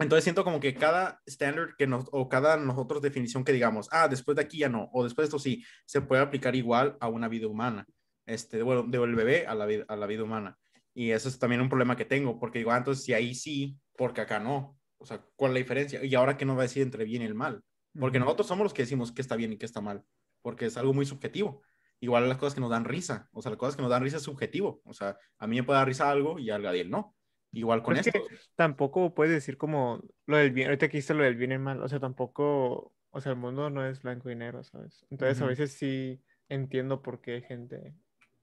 entonces 0.00 0.24
siento 0.24 0.44
como 0.44 0.60
que 0.60 0.74
cada 0.74 1.20
estándar 1.26 1.74
que 1.76 1.86
nos, 1.86 2.06
o 2.12 2.28
cada 2.28 2.56
nosotros 2.56 3.02
definición 3.02 3.44
que 3.44 3.52
digamos, 3.52 3.88
ah, 3.92 4.08
después 4.08 4.36
de 4.36 4.42
aquí 4.42 4.58
ya 4.58 4.68
no, 4.68 4.88
o 4.92 5.04
después 5.04 5.24
de 5.24 5.28
esto 5.28 5.38
sí, 5.38 5.64
se 5.86 6.00
puede 6.00 6.22
aplicar 6.22 6.54
igual 6.54 6.96
a 7.00 7.08
una 7.08 7.28
vida 7.28 7.46
humana, 7.46 7.86
este, 8.26 8.62
bueno, 8.62 8.84
del 8.84 9.14
bebé 9.14 9.46
a 9.46 9.54
la, 9.54 9.66
vida, 9.66 9.84
a 9.88 9.96
la 9.96 10.06
vida 10.06 10.22
humana. 10.22 10.58
Y 10.94 11.10
eso 11.10 11.28
es 11.28 11.38
también 11.38 11.60
un 11.60 11.68
problema 11.68 11.96
que 11.96 12.04
tengo, 12.04 12.38
porque 12.38 12.58
digo, 12.58 12.72
ah, 12.72 12.78
entonces 12.78 13.04
si 13.04 13.12
ahí 13.12 13.34
sí, 13.34 13.78
porque 13.96 14.20
acá 14.20 14.40
no. 14.40 14.78
O 14.98 15.06
sea, 15.06 15.24
¿cuál 15.36 15.52
es 15.52 15.54
la 15.54 15.58
diferencia? 15.58 16.04
Y 16.04 16.14
ahora, 16.14 16.36
¿qué 16.36 16.44
nos 16.44 16.56
va 16.56 16.62
a 16.62 16.64
decir 16.64 16.82
entre 16.82 17.04
bien 17.04 17.22
y 17.22 17.24
el 17.24 17.34
mal? 17.34 17.62
Porque 17.98 18.18
nosotros 18.18 18.46
somos 18.46 18.64
los 18.64 18.74
que 18.74 18.82
decimos 18.82 19.12
qué 19.12 19.22
está 19.22 19.36
bien 19.36 19.52
y 19.52 19.58
qué 19.58 19.66
está 19.66 19.80
mal, 19.80 20.04
porque 20.42 20.66
es 20.66 20.76
algo 20.76 20.92
muy 20.92 21.06
subjetivo. 21.06 21.62
Igual 22.00 22.28
las 22.28 22.38
cosas 22.38 22.54
que 22.54 22.60
nos 22.60 22.70
dan 22.70 22.84
risa, 22.84 23.28
o 23.32 23.42
sea, 23.42 23.50
las 23.50 23.58
cosas 23.58 23.76
que 23.76 23.82
nos 23.82 23.90
dan 23.90 24.02
risa 24.02 24.18
es 24.18 24.22
subjetivo. 24.22 24.80
O 24.84 24.92
sea, 24.92 25.16
a 25.38 25.46
mí 25.46 25.56
me 25.56 25.62
puede 25.64 25.78
dar 25.78 25.88
risa 25.88 26.10
algo 26.10 26.38
y 26.38 26.50
a 26.50 26.58
Gadiel 26.58 26.90
no. 26.90 27.16
Igual 27.52 27.82
con 27.82 27.96
esto. 27.96 28.20
tampoco 28.54 29.14
puedes 29.14 29.32
decir 29.32 29.56
como 29.56 30.02
lo 30.26 30.36
del 30.36 30.52
bien, 30.52 30.68
ahorita 30.68 30.88
que 30.88 31.02
lo 31.14 31.24
del 31.24 31.36
bien 31.36 31.52
y 31.52 31.58
mal, 31.58 31.82
o 31.82 31.88
sea, 31.88 31.98
tampoco, 31.98 32.92
o 33.10 33.20
sea, 33.20 33.32
el 33.32 33.38
mundo 33.38 33.70
no 33.70 33.86
es 33.86 34.02
blanco 34.02 34.30
y 34.30 34.36
negro, 34.36 34.62
¿sabes? 34.64 35.06
Entonces 35.10 35.40
a 35.40 35.46
veces 35.46 35.72
sí 35.72 36.20
entiendo 36.48 37.02
por 37.02 37.20
qué 37.20 37.32
hay 37.32 37.42
gente, 37.42 37.94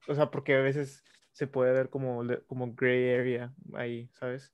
o 0.08 0.16
sea, 0.16 0.32
porque 0.32 0.56
a 0.56 0.62
veces 0.62 1.04
se 1.32 1.48
puede 1.48 1.74
ver 1.74 1.90
como, 1.90 2.24
como 2.48 2.74
gray 2.74 3.14
area 3.14 3.54
ahí, 3.74 4.10
¿sabes? 4.14 4.54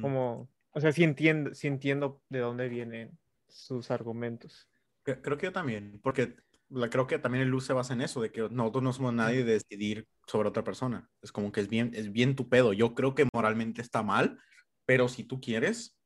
Como, 0.00 0.48
o 0.70 0.80
sea, 0.80 0.92
sí 0.92 1.02
entiendo, 1.02 1.52
sí 1.54 1.66
entiendo 1.66 2.22
de 2.28 2.38
dónde 2.38 2.68
vienen 2.68 3.18
sus 3.48 3.90
argumentos. 3.90 4.68
Creo 5.02 5.36
que 5.36 5.46
yo 5.46 5.52
también, 5.52 6.00
porque 6.02 6.36
creo 6.90 7.06
que 7.06 7.18
también 7.18 7.42
el 7.42 7.50
luz 7.50 7.64
se 7.64 7.72
basa 7.72 7.94
en 7.94 8.00
eso, 8.00 8.20
de 8.20 8.30
que 8.30 8.48
nosotros 8.50 8.82
no 8.82 8.92
somos 8.92 9.12
nadie 9.12 9.44
de 9.44 9.52
decidir 9.54 10.06
sobre 10.26 10.48
otra 10.48 10.64
persona. 10.64 11.08
Es 11.22 11.32
como 11.32 11.52
que 11.52 11.60
es 11.60 11.68
bien, 11.68 11.92
es 11.94 12.12
bien 12.12 12.36
tu 12.36 12.48
pedo. 12.48 12.72
Yo 12.72 12.94
creo 12.94 13.14
que 13.14 13.28
moralmente 13.32 13.82
está 13.82 14.02
mal, 14.02 14.38
pero 14.86 15.08
si 15.08 15.24
tú 15.24 15.40
quieres, 15.40 15.98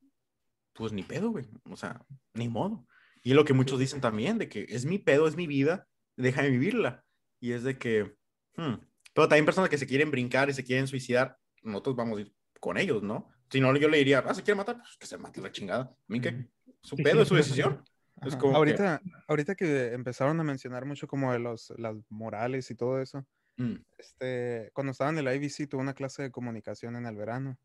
pues 0.73 0.91
ni 0.91 1.03
pedo, 1.03 1.31
güey. 1.31 1.45
O 1.69 1.75
sea, 1.75 2.05
ni 2.33 2.47
modo. 2.47 2.85
Y 3.23 3.33
lo 3.33 3.45
que 3.45 3.53
muchos 3.53 3.79
dicen 3.79 4.01
también, 4.01 4.37
de 4.37 4.49
que 4.49 4.65
es 4.69 4.85
mi 4.85 4.97
pedo, 4.97 5.27
es 5.27 5.35
mi 5.35 5.47
vida, 5.47 5.87
déjame 6.15 6.49
vivirla. 6.49 7.03
Y 7.39 7.51
es 7.51 7.63
de 7.63 7.77
que, 7.77 8.15
hmm. 8.55 8.75
pero 9.13 9.27
también 9.27 9.45
personas 9.45 9.69
que 9.69 9.77
se 9.77 9.87
quieren 9.87 10.11
brincar 10.11 10.49
y 10.49 10.53
se 10.53 10.63
quieren 10.63 10.87
suicidar, 10.87 11.37
nosotros 11.63 11.95
vamos 11.95 12.17
a 12.17 12.21
ir 12.21 12.33
con 12.59 12.77
ellos, 12.77 13.03
¿no? 13.03 13.29
Si 13.49 13.59
no, 13.59 13.75
yo 13.75 13.89
le 13.89 13.97
diría, 13.97 14.19
ah, 14.19 14.33
se 14.33 14.43
quiere 14.43 14.57
matar, 14.57 14.77
pues 14.77 14.97
que 14.97 15.07
se 15.07 15.17
mate 15.17 15.41
la 15.41 15.51
chingada. 15.51 15.83
A 15.83 15.95
mí 16.07 16.21
que 16.21 16.47
su 16.81 16.95
pedo 16.97 17.21
es 17.21 17.27
su 17.27 17.35
decisión. 17.35 17.83
Es 18.25 18.35
como 18.35 18.53
que- 18.53 18.57
ahorita, 18.57 19.01
ahorita 19.27 19.55
que 19.55 19.93
empezaron 19.93 20.39
a 20.39 20.43
mencionar 20.43 20.85
mucho 20.85 21.07
como 21.07 21.31
de 21.33 21.39
los, 21.39 21.73
las 21.77 21.95
morales 22.09 22.69
y 22.71 22.75
todo 22.75 23.01
eso, 23.01 23.25
Mm. 23.57 23.75
este, 23.97 24.71
cuando 24.73 24.91
estaba 24.91 25.09
en 25.09 25.17
el 25.17 25.27
IBC 25.35 25.67
tuve 25.67 25.81
una 25.81 25.93
clase 25.93 26.23
de 26.23 26.31
comunicación 26.31 26.95
en 26.95 27.05
el 27.05 27.15
verano 27.17 27.57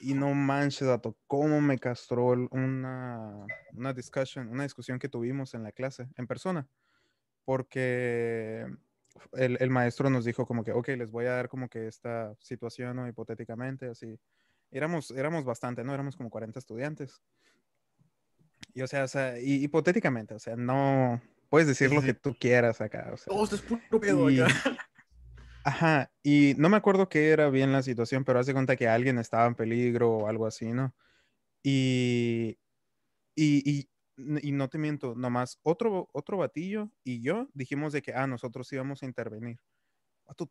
y 0.00 0.14
no 0.14 0.34
manches, 0.34 0.86
dato, 0.86 1.16
cómo 1.26 1.60
me 1.60 1.78
castró 1.78 2.26
una, 2.50 3.46
una 3.72 3.92
discussion, 3.94 4.48
una 4.48 4.64
discusión 4.64 4.98
que 4.98 5.08
tuvimos 5.08 5.54
en 5.54 5.62
la 5.62 5.72
clase, 5.72 6.08
en 6.16 6.26
persona, 6.26 6.68
porque 7.44 8.66
el, 9.32 9.56
el 9.60 9.70
maestro 9.70 10.10
nos 10.10 10.24
dijo 10.24 10.46
como 10.46 10.62
que, 10.64 10.72
ok, 10.72 10.88
les 10.88 11.10
voy 11.10 11.26
a 11.26 11.32
dar 11.32 11.48
como 11.48 11.68
que 11.68 11.86
esta 11.86 12.34
situación, 12.40 12.96
¿no? 12.96 13.08
hipotéticamente, 13.08 13.88
así. 13.88 14.18
Éramos, 14.70 15.10
éramos 15.12 15.44
bastante, 15.44 15.82
¿no? 15.82 15.94
Éramos 15.94 16.16
como 16.16 16.28
40 16.30 16.58
estudiantes. 16.58 17.22
Y 18.78 18.82
o 18.82 18.86
sea, 18.86 19.02
o 19.02 19.08
sea, 19.08 19.40
y- 19.40 19.64
hipotéticamente, 19.64 20.34
o 20.34 20.38
sea, 20.38 20.54
no 20.54 21.20
puedes 21.48 21.66
decir 21.66 21.92
lo 21.92 22.00
sí. 22.00 22.06
que 22.06 22.14
tú 22.14 22.36
quieras 22.38 22.80
acá. 22.80 23.10
O 23.12 23.16
sea, 23.16 23.32
Oh, 23.34 23.42
esto 23.42 23.56
es 23.56 23.62
puro 23.62 24.00
pedo 24.00 24.30
y- 24.30 24.38
acá. 24.40 24.46
Ajá, 25.64 26.12
y 26.22 26.54
no 26.58 26.68
me 26.68 26.76
acuerdo 26.76 27.08
qué 27.08 27.30
era 27.30 27.50
bien 27.50 27.72
la 27.72 27.82
situación, 27.82 28.24
pero 28.24 28.38
hace 28.38 28.52
cuenta 28.52 28.76
que 28.76 28.86
alguien 28.86 29.18
estaba 29.18 29.46
en 29.48 29.56
peligro 29.56 30.12
o 30.18 30.28
algo 30.28 30.46
así, 30.46 30.66
¿no? 30.72 30.94
Y, 31.64 32.56
y, 33.34 33.68
y, 33.68 33.88
y 34.48 34.52
no 34.52 34.68
te 34.68 34.78
miento, 34.78 35.16
nomás 35.16 35.58
otro, 35.64 36.08
otro 36.12 36.38
batillo 36.38 36.92
y 37.02 37.20
yo 37.20 37.48
dijimos 37.54 37.92
de 37.92 38.00
que, 38.02 38.14
ah, 38.14 38.28
nosotros 38.28 38.72
íbamos 38.72 39.02
a 39.02 39.06
intervenir. 39.06 39.58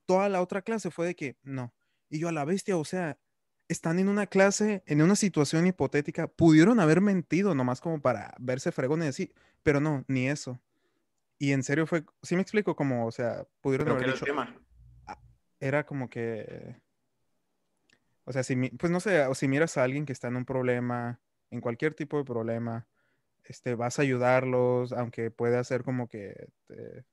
Toda 0.05 0.27
la 0.27 0.41
otra 0.41 0.61
clase 0.61 0.91
fue 0.91 1.07
de 1.07 1.15
que, 1.15 1.37
no. 1.43 1.73
Y 2.09 2.19
yo 2.19 2.27
a 2.27 2.33
la 2.33 2.43
bestia, 2.43 2.75
o 2.75 2.83
sea, 2.83 3.17
están 3.67 3.99
en 3.99 4.09
una 4.09 4.27
clase, 4.27 4.83
en 4.85 5.01
una 5.01 5.15
situación 5.15 5.67
hipotética, 5.67 6.27
pudieron 6.27 6.79
haber 6.79 7.01
mentido 7.01 7.55
nomás 7.55 7.81
como 7.81 8.01
para 8.01 8.35
verse 8.39 8.71
fregones 8.71 9.05
y 9.05 9.09
así, 9.09 9.33
pero 9.63 9.79
no, 9.79 10.05
ni 10.07 10.27
eso. 10.29 10.59
Y 11.39 11.51
en 11.53 11.63
serio 11.63 11.87
fue, 11.87 12.03
sí 12.23 12.35
me 12.35 12.41
explico, 12.41 12.75
como, 12.75 13.05
o 13.07 13.11
sea, 13.11 13.47
pudieron 13.61 13.87
Pero 13.87 13.97
¿qué 13.97 14.05
haber 14.05 14.09
era 14.09 14.13
el 14.13 14.21
dicho, 14.21 14.25
tema? 14.25 14.55
era 15.59 15.85
como 15.85 16.09
que, 16.09 16.75
o 18.25 18.31
sea, 18.33 18.43
si, 18.43 18.55
pues 18.71 18.91
no 18.91 18.99
sé, 18.99 19.25
o 19.25 19.35
si 19.35 19.47
miras 19.47 19.77
a 19.77 19.83
alguien 19.83 20.05
que 20.05 20.13
está 20.13 20.27
en 20.27 20.35
un 20.35 20.45
problema, 20.45 21.19
en 21.49 21.61
cualquier 21.61 21.93
tipo 21.93 22.17
de 22.17 22.25
problema, 22.25 22.87
este, 23.45 23.75
vas 23.75 23.99
a 23.99 24.03
ayudarlos, 24.03 24.93
aunque 24.93 25.31
pueda 25.31 25.63
ser 25.63 25.83
como 25.83 26.07
que, 26.07 26.49
te- 26.67 27.05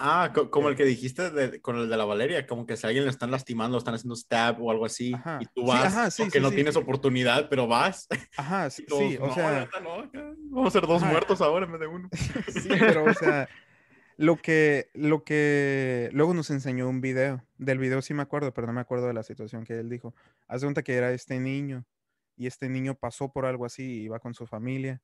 Ah, 0.00 0.30
co- 0.32 0.48
como 0.50 0.68
el 0.68 0.74
Eh. 0.74 0.76
que 0.76 0.84
dijiste 0.84 1.30
de- 1.30 1.60
con 1.60 1.76
el 1.76 1.88
de 1.88 1.96
la 1.96 2.04
Valeria, 2.04 2.46
como 2.46 2.66
que 2.66 2.76
si 2.76 2.86
a 2.86 2.88
alguien 2.88 3.04
le 3.04 3.10
están 3.10 3.30
lastimando, 3.32 3.76
están 3.78 3.94
haciendo 3.94 4.14
stab 4.14 4.62
o 4.62 4.70
algo 4.70 4.86
así, 4.86 5.12
Ajá. 5.14 5.38
y 5.42 5.46
tú 5.46 5.62
Sí, 5.62 5.66
vas, 5.66 5.86
ajá, 5.86 6.10
sí, 6.12 6.30
sí, 6.30 6.40
no 6.40 6.50
tienes 6.50 6.76
oportunidad, 6.76 7.48
pero 7.48 7.66
vas. 7.66 8.06
ajá, 8.36 8.70
sí, 8.70 8.86
todos, 8.86 9.02
sí, 9.10 9.18
o 9.20 9.26
no, 9.26 9.34
sea, 9.34 9.68
no, 9.82 10.10
vamos 10.50 10.68
a 10.68 10.70
ser 10.80 10.86
dos 10.86 11.02
Ajá. 11.02 11.10
muertos 11.10 11.40
ahora 11.40 11.66
en 11.66 11.72
vez 11.72 11.80
de 11.80 11.86
uno. 11.88 12.08
sí, 12.48 12.68
pero, 12.78 13.04
o 13.04 13.14
sea, 13.14 13.48
lo 14.16 14.36
que, 14.36 14.90
lo 14.94 15.24
que 15.24 16.10
luego 16.12 16.32
nos 16.32 16.50
enseñó 16.50 16.88
un 16.88 17.00
video, 17.00 17.44
del 17.56 17.78
video 17.78 18.00
sí 18.00 18.14
me 18.14 18.22
acuerdo, 18.22 18.54
pero 18.54 18.66
no 18.68 18.72
me 18.72 18.80
acuerdo 18.80 19.08
de 19.08 19.14
la 19.14 19.24
situación 19.24 19.64
que 19.64 19.78
él 19.78 19.88
dijo. 19.90 20.14
Haz 20.46 20.60
de 20.60 20.66
cuenta 20.66 20.82
que 20.84 20.94
era 20.94 21.10
este 21.12 21.40
niño, 21.40 21.84
y 22.36 22.46
este 22.46 22.68
niño 22.68 22.94
pasó 22.94 23.32
por 23.32 23.46
algo 23.46 23.64
así, 23.66 24.02
iba 24.02 24.20
con 24.20 24.32
su 24.32 24.46
familia, 24.46 25.02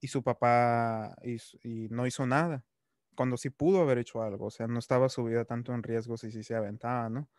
y 0.00 0.06
su 0.08 0.22
papá 0.22 1.16
y 1.24 1.88
no 1.90 2.06
hizo 2.06 2.26
nada, 2.26 2.64
cuando 3.16 3.36
sí 3.38 3.50
pudo 3.50 3.82
haber 3.82 3.98
hecho 3.98 4.22
algo, 4.22 4.46
o 4.46 4.50
sea, 4.52 4.68
no 4.68 4.78
estaba 4.80 5.08
su 5.10 5.24
vida 5.24 5.44
tanto 5.46 5.74
en 5.74 5.82
riesgo 5.84 6.16
si 6.18 6.30
sí 6.32 6.44
se 6.44 6.54
aventaba, 6.56 7.10
¿no? 7.10 7.30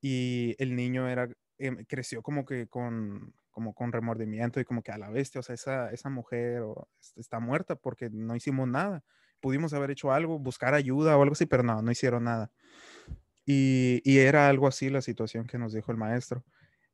Y 0.00 0.54
el 0.58 0.76
niño 0.76 1.08
era, 1.08 1.28
em, 1.58 1.84
creció 1.86 2.22
como 2.22 2.44
que 2.44 2.68
con, 2.68 3.34
como 3.50 3.74
con 3.74 3.92
remordimiento 3.92 4.60
y 4.60 4.64
como 4.64 4.82
que 4.82 4.92
a 4.92 4.98
la 4.98 5.10
bestia, 5.10 5.40
o 5.40 5.42
sea, 5.42 5.54
esa, 5.54 5.90
esa 5.92 6.10
mujer 6.10 6.62
o, 6.62 6.88
es- 7.00 7.14
está 7.16 7.40
muerta 7.40 7.76
porque 7.76 8.10
no 8.10 8.36
hicimos 8.36 8.68
nada. 8.68 9.04
Pudimos 9.40 9.72
haber 9.74 9.90
hecho 9.92 10.12
algo, 10.12 10.38
buscar 10.38 10.74
ayuda 10.74 11.16
o 11.16 11.22
algo 11.22 11.32
así, 11.34 11.46
pero 11.46 11.62
no, 11.62 11.82
no 11.82 11.90
hicieron 11.90 12.24
nada. 12.24 12.52
Y, 13.44 14.02
y 14.04 14.18
era 14.18 14.48
algo 14.48 14.66
así 14.66 14.90
la 14.90 15.02
situación 15.02 15.46
que 15.46 15.58
nos 15.58 15.72
dijo 15.72 15.92
el 15.92 15.98
maestro. 15.98 16.44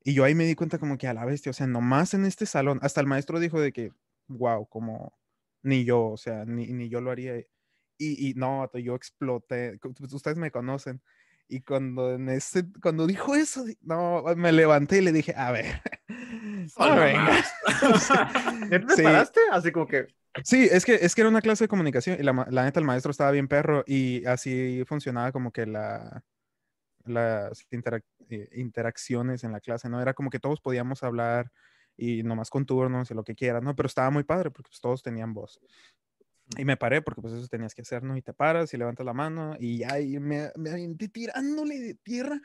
Y 0.05 0.15
yo 0.15 0.25
ahí 0.25 0.35
me 0.35 0.45
di 0.47 0.55
cuenta 0.55 0.79
como 0.79 0.99
que 0.99 1.09
a 1.09 1.15
la 1.15 1.25
bestia, 1.25 1.51
o 1.51 1.53
sea, 1.55 1.67
nomás 1.67 2.15
en 2.15 2.25
este 2.27 2.47
salón, 2.47 2.79
hasta 2.83 3.01
el 3.01 3.07
maestro 3.07 3.41
dijo 3.41 3.61
de 3.61 3.73
que, 3.73 3.93
wow, 4.29 4.67
como 4.69 5.15
ni 5.63 5.85
yo, 5.85 6.07
o 6.07 6.17
sea, 6.17 6.45
ni, 6.45 6.67
ni 6.73 6.89
yo 6.89 7.01
lo 7.01 7.11
haría. 7.11 7.35
Y, 8.05 8.31
y 8.31 8.35
no, 8.35 8.71
yo 8.79 8.95
exploté, 8.95 9.79
pues, 9.99 10.13
ustedes 10.13 10.37
me 10.39 10.51
conocen. 10.51 11.01
Y 11.49 11.61
cuando, 11.61 12.15
en 12.15 12.29
ese, 12.31 12.65
cuando 12.83 13.07
dijo 13.07 13.35
eso, 13.35 13.65
no, 13.83 14.23
me 14.37 14.53
levanté 14.53 14.99
y 14.99 15.03
le 15.03 15.13
dije, 15.13 15.35
a 15.37 15.53
ver, 15.53 15.83
no. 16.79 16.97
¿Ya 18.71 18.87
te 18.87 18.97
Sí. 18.97 19.03
paraste? 19.03 19.41
Así 19.51 19.71
como 19.73 19.87
que. 19.87 20.07
Sí, 20.45 20.67
es 20.71 20.85
que, 20.87 20.95
es 20.95 21.15
que 21.15 21.21
era 21.21 21.29
una 21.29 21.43
clase 21.43 21.65
de 21.65 21.69
comunicación 21.69 22.17
y 22.19 22.23
la, 22.23 22.47
la 22.51 22.65
neta 22.65 22.81
el 22.81 22.87
maestro 22.87 23.11
estaba 23.11 23.31
bien 23.33 23.49
perro 23.49 23.85
y 23.87 24.25
así 24.25 24.83
funcionaba 24.87 25.31
como 25.31 25.53
que 25.53 25.67
la, 25.67 26.25
las 27.05 27.67
interac- 27.71 28.05
eh, 28.31 28.49
interacciones 28.55 29.45
en 29.45 29.53
la 29.53 29.61
clase, 29.61 29.91
¿no? 29.91 30.01
Era 30.01 30.15
como 30.15 30.31
que 30.31 30.39
todos 30.39 30.61
podíamos 30.61 31.03
hablar 31.03 31.53
y 31.99 32.23
nomás 32.23 32.49
con 32.49 32.65
turnos 32.65 33.11
y 33.11 33.15
lo 33.15 33.25
que 33.25 33.35
quieras, 33.35 33.63
¿no? 33.63 33.77
Pero 33.77 33.87
estaba 33.89 34.09
muy 34.11 34.25
padre 34.25 34.51
porque 34.51 34.71
pues, 34.71 34.81
todos 34.81 35.03
tenían 35.03 35.35
voz. 35.35 35.61
Y 36.59 36.65
me 36.65 36.77
paré 36.77 37.03
porque 37.03 37.21
pues 37.23 37.35
eso 37.35 37.49
tenías 37.49 37.75
que 37.75 37.83
hacer, 37.83 38.03
¿no? 38.03 38.17
Y 38.17 38.23
te 38.23 38.33
paras 38.33 38.73
y 38.75 38.77
levantas 38.77 39.07
la 39.07 39.13
mano 39.15 39.57
y 39.59 39.79
ya 39.79 40.01
y 40.01 40.19
me, 40.19 40.51
me 40.57 40.71
aventé 40.71 41.09
tirándole 41.09 41.79
de 41.79 41.95
tierra. 41.95 42.41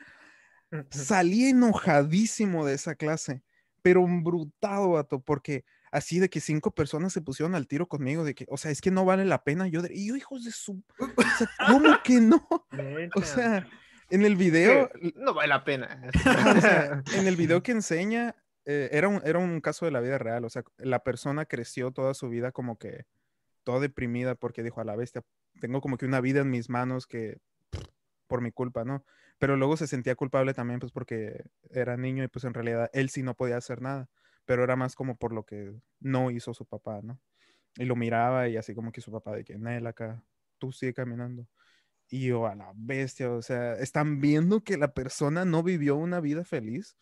Salí 0.90 1.46
enojadísimo 1.46 2.66
de 2.66 2.74
esa 2.74 2.94
clase, 2.94 3.42
pero 3.82 4.04
brutado, 4.06 4.90
vato, 4.90 5.20
porque 5.20 5.64
así 5.90 6.18
de 6.18 6.28
que 6.28 6.40
cinco 6.40 6.70
personas 6.74 7.12
se 7.12 7.22
pusieron 7.22 7.54
al 7.54 7.66
tiro 7.66 7.86
conmigo, 7.86 8.24
de 8.24 8.34
que, 8.34 8.44
o 8.48 8.56
sea, 8.56 8.70
es 8.70 8.80
que 8.80 8.90
no 8.90 9.04
vale 9.04 9.24
la 9.24 9.44
pena. 9.44 9.66
Yo, 9.68 9.82
de- 9.82 10.04
yo, 10.04 10.16
hijos 10.16 10.44
de 10.44 10.52
su, 10.52 10.82
o 10.98 11.22
sea, 11.38 11.48
¿cómo 11.68 11.88
que 12.04 12.20
no? 12.20 12.46
O 13.14 13.22
sea, 13.22 13.66
en 14.10 14.24
el 14.24 14.36
video, 14.36 14.90
no 15.16 15.34
vale 15.34 15.48
la 15.48 15.64
pena. 15.64 16.02
O 16.56 16.60
sea, 16.60 17.02
en 17.14 17.26
el 17.26 17.36
video 17.36 17.62
que 17.62 17.72
enseña, 17.72 18.36
eh, 18.64 18.90
era, 18.92 19.08
un, 19.08 19.22
era 19.24 19.38
un 19.38 19.60
caso 19.60 19.86
de 19.86 19.92
la 19.92 20.00
vida 20.00 20.18
real. 20.18 20.44
O 20.44 20.50
sea, 20.50 20.64
la 20.76 21.02
persona 21.02 21.46
creció 21.46 21.90
toda 21.92 22.12
su 22.14 22.28
vida 22.28 22.52
como 22.52 22.76
que 22.78 23.06
toda 23.68 23.80
deprimida 23.80 24.34
porque 24.34 24.62
dijo 24.62 24.80
a 24.80 24.84
la 24.84 24.96
bestia, 24.96 25.22
tengo 25.60 25.82
como 25.82 25.98
que 25.98 26.06
una 26.06 26.22
vida 26.22 26.40
en 26.40 26.48
mis 26.48 26.70
manos 26.70 27.06
que 27.06 27.36
por 28.26 28.40
mi 28.40 28.50
culpa, 28.50 28.82
¿no? 28.86 29.04
Pero 29.36 29.58
luego 29.58 29.76
se 29.76 29.86
sentía 29.86 30.14
culpable 30.14 30.54
también, 30.54 30.80
pues 30.80 30.90
porque 30.90 31.44
era 31.68 31.98
niño 31.98 32.24
y 32.24 32.28
pues 32.28 32.46
en 32.46 32.54
realidad 32.54 32.88
él 32.94 33.10
sí 33.10 33.22
no 33.22 33.34
podía 33.34 33.58
hacer 33.58 33.82
nada, 33.82 34.08
pero 34.46 34.64
era 34.64 34.74
más 34.74 34.94
como 34.94 35.16
por 35.18 35.34
lo 35.34 35.44
que 35.44 35.74
no 36.00 36.30
hizo 36.30 36.54
su 36.54 36.64
papá, 36.64 37.00
¿no? 37.02 37.20
Y 37.76 37.84
lo 37.84 37.94
miraba 37.94 38.48
y 38.48 38.56
así 38.56 38.74
como 38.74 38.90
que 38.90 39.02
su 39.02 39.12
papá 39.12 39.36
de 39.36 39.44
que, 39.44 39.58
Nel, 39.58 39.86
acá, 39.86 40.24
tú 40.56 40.72
sigue 40.72 40.94
caminando. 40.94 41.46
Y 42.08 42.28
yo 42.28 42.46
a 42.46 42.54
la 42.54 42.72
bestia, 42.74 43.30
o 43.30 43.42
sea, 43.42 43.74
están 43.74 44.18
viendo 44.18 44.64
que 44.64 44.78
la 44.78 44.94
persona 44.94 45.44
no 45.44 45.62
vivió 45.62 45.96
una 45.96 46.20
vida 46.20 46.42
feliz 46.42 46.96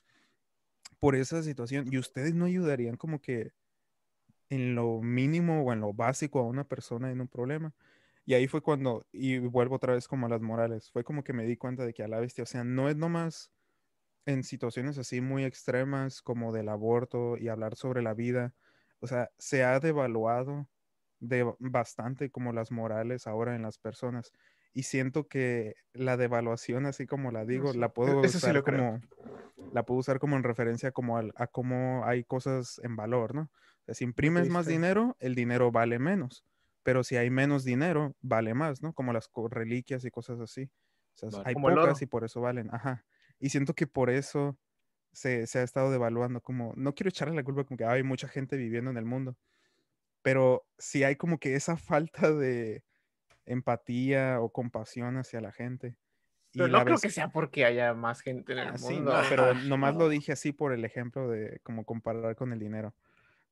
por 0.99 1.15
esa 1.15 1.45
situación 1.45 1.87
y 1.93 1.99
ustedes 1.99 2.35
no 2.35 2.47
ayudarían 2.47 2.97
como 2.97 3.21
que 3.21 3.53
en 4.51 4.75
lo 4.75 5.01
mínimo 5.03 5.63
o 5.65 5.73
en 5.73 5.81
lo 5.81 5.93
básico 5.95 6.41
a 6.41 6.45
una 6.45 6.69
persona 6.69 7.11
en 7.11 7.21
un 7.21 7.29
problema. 7.29 7.75
Y 8.25 8.35
ahí 8.35 8.49
fue 8.49 8.63
cuando, 8.63 9.07
y 9.13 9.39
vuelvo 9.39 9.77
otra 9.77 9.95
vez 9.95 10.09
como 10.09 10.27
a 10.27 10.31
las 10.31 10.43
morales, 10.43 10.91
fue 10.91 11.05
como 11.05 11.25
que 11.25 11.33
me 11.33 11.45
di 11.47 11.57
cuenta 11.57 11.85
de 11.87 11.95
que 11.95 12.03
a 12.05 12.09
la 12.09 12.21
bestia, 12.21 12.45
o 12.45 12.47
sea, 12.47 12.65
no 12.65 12.89
es 12.89 12.97
nomás 12.97 13.53
en 14.27 14.43
situaciones 14.45 14.99
así 14.99 15.21
muy 15.21 15.45
extremas 15.45 16.23
como 16.23 16.53
del 16.53 16.69
aborto 16.69 17.37
y 17.39 17.49
hablar 17.49 17.77
sobre 17.77 18.03
la 18.03 18.15
vida, 18.15 18.55
o 19.01 19.07
sea, 19.07 19.31
se 19.39 19.65
ha 19.65 19.79
devaluado 19.81 20.69
de 21.21 21.45
bastante 21.61 22.31
como 22.31 22.53
las 22.53 22.71
morales 22.73 23.27
ahora 23.27 23.55
en 23.57 23.63
las 23.63 23.79
personas. 23.79 24.33
Y 24.75 24.83
siento 24.85 25.29
que 25.29 25.75
la 25.93 26.17
devaluación, 26.17 26.87
así 26.87 27.07
como 27.07 27.31
la 27.33 27.45
digo, 27.47 27.73
sí. 27.73 27.75
la 27.75 27.93
puedo 27.95 28.23
Eso 28.23 28.41
sí 28.41 28.51
usar 28.51 28.53
lo 28.53 28.63
creo. 28.63 28.85
como, 28.85 29.03
la 29.71 29.85
puedo 29.87 30.01
usar 30.01 30.19
como 30.21 30.37
en 30.37 30.45
referencia 30.45 30.93
como 30.93 31.19
al- 31.19 31.33
a 31.37 31.47
cómo 31.49 32.05
hay 32.07 32.25
cosas 32.25 32.81
en 32.85 32.97
valor, 32.97 33.35
¿no? 33.35 33.51
Sea, 33.87 33.95
si 33.95 34.05
imprimes 34.05 34.49
más 34.49 34.67
dinero, 34.67 35.17
el 35.21 35.35
dinero 35.35 35.71
vale 35.73 35.99
menos. 35.99 36.45
Pero 36.83 37.03
si 37.05 37.17
hay 37.17 37.31
menos 37.31 37.65
dinero, 37.65 38.15
vale 38.21 38.53
más, 38.55 38.83
¿no? 38.83 38.93
Como 38.93 39.13
las 39.13 39.31
reliquias 39.51 40.05
y 40.05 40.11
cosas 40.11 40.39
así. 40.41 40.71
O 41.15 41.19
sea, 41.19 41.29
Vale. 41.31 41.45
hay 41.47 41.55
Como 41.55 41.69
pocas 41.69 42.03
y 42.03 42.07
por 42.07 42.25
eso 42.25 42.41
valen. 42.41 42.69
Ajá. 42.73 43.05
Y 43.39 43.49
siento 43.51 43.75
que 43.75 43.87
por 43.87 44.11
eso 44.11 44.57
se, 45.13 45.47
se 45.47 45.59
ha 45.61 45.63
estado 45.63 45.91
devaluando. 45.91 46.41
Como, 46.41 46.73
no 46.77 46.95
quiero 46.95 47.09
echarle 47.09 47.35
la 47.35 47.43
culpa 47.43 47.65
como 47.65 47.77
que 47.79 47.85
hay 47.85 48.03
mucha 48.03 48.29
gente 48.29 48.57
viviendo 48.57 48.91
en 48.91 48.99
el 48.99 49.05
mundo. 49.05 49.37
Pero 50.23 50.67
si 50.79 51.05
hay 51.05 51.17
como 51.17 51.39
que 51.39 51.55
esa 51.55 51.77
falta 51.77 52.33
de 52.33 52.85
empatía 53.47 54.41
o 54.41 54.51
compasión 54.51 55.17
hacia 55.17 55.41
la 55.41 55.53
gente. 55.53 55.97
Pero 56.53 56.69
no 56.69 56.81
creo 56.83 56.95
vez- 56.95 57.03
que 57.03 57.11
sea 57.11 57.29
porque 57.29 57.65
haya 57.65 57.95
más 57.95 58.21
gente 58.21 58.53
en 58.53 58.59
el 58.61 58.69
Ah, 58.69 58.79
sí, 58.79 58.95
mundo. 58.95 59.13
no, 59.13 59.21
pero 59.29 59.55
nomás 59.69 59.95
no. 59.95 60.01
lo 60.01 60.09
dije 60.09 60.33
así 60.33 60.53
por 60.53 60.73
el 60.73 60.85
ejemplo 60.85 61.29
de 61.29 61.61
como 61.63 61.85
comparar 61.85 62.35
con 62.37 62.53
el 62.53 62.59
dinero. 62.59 62.95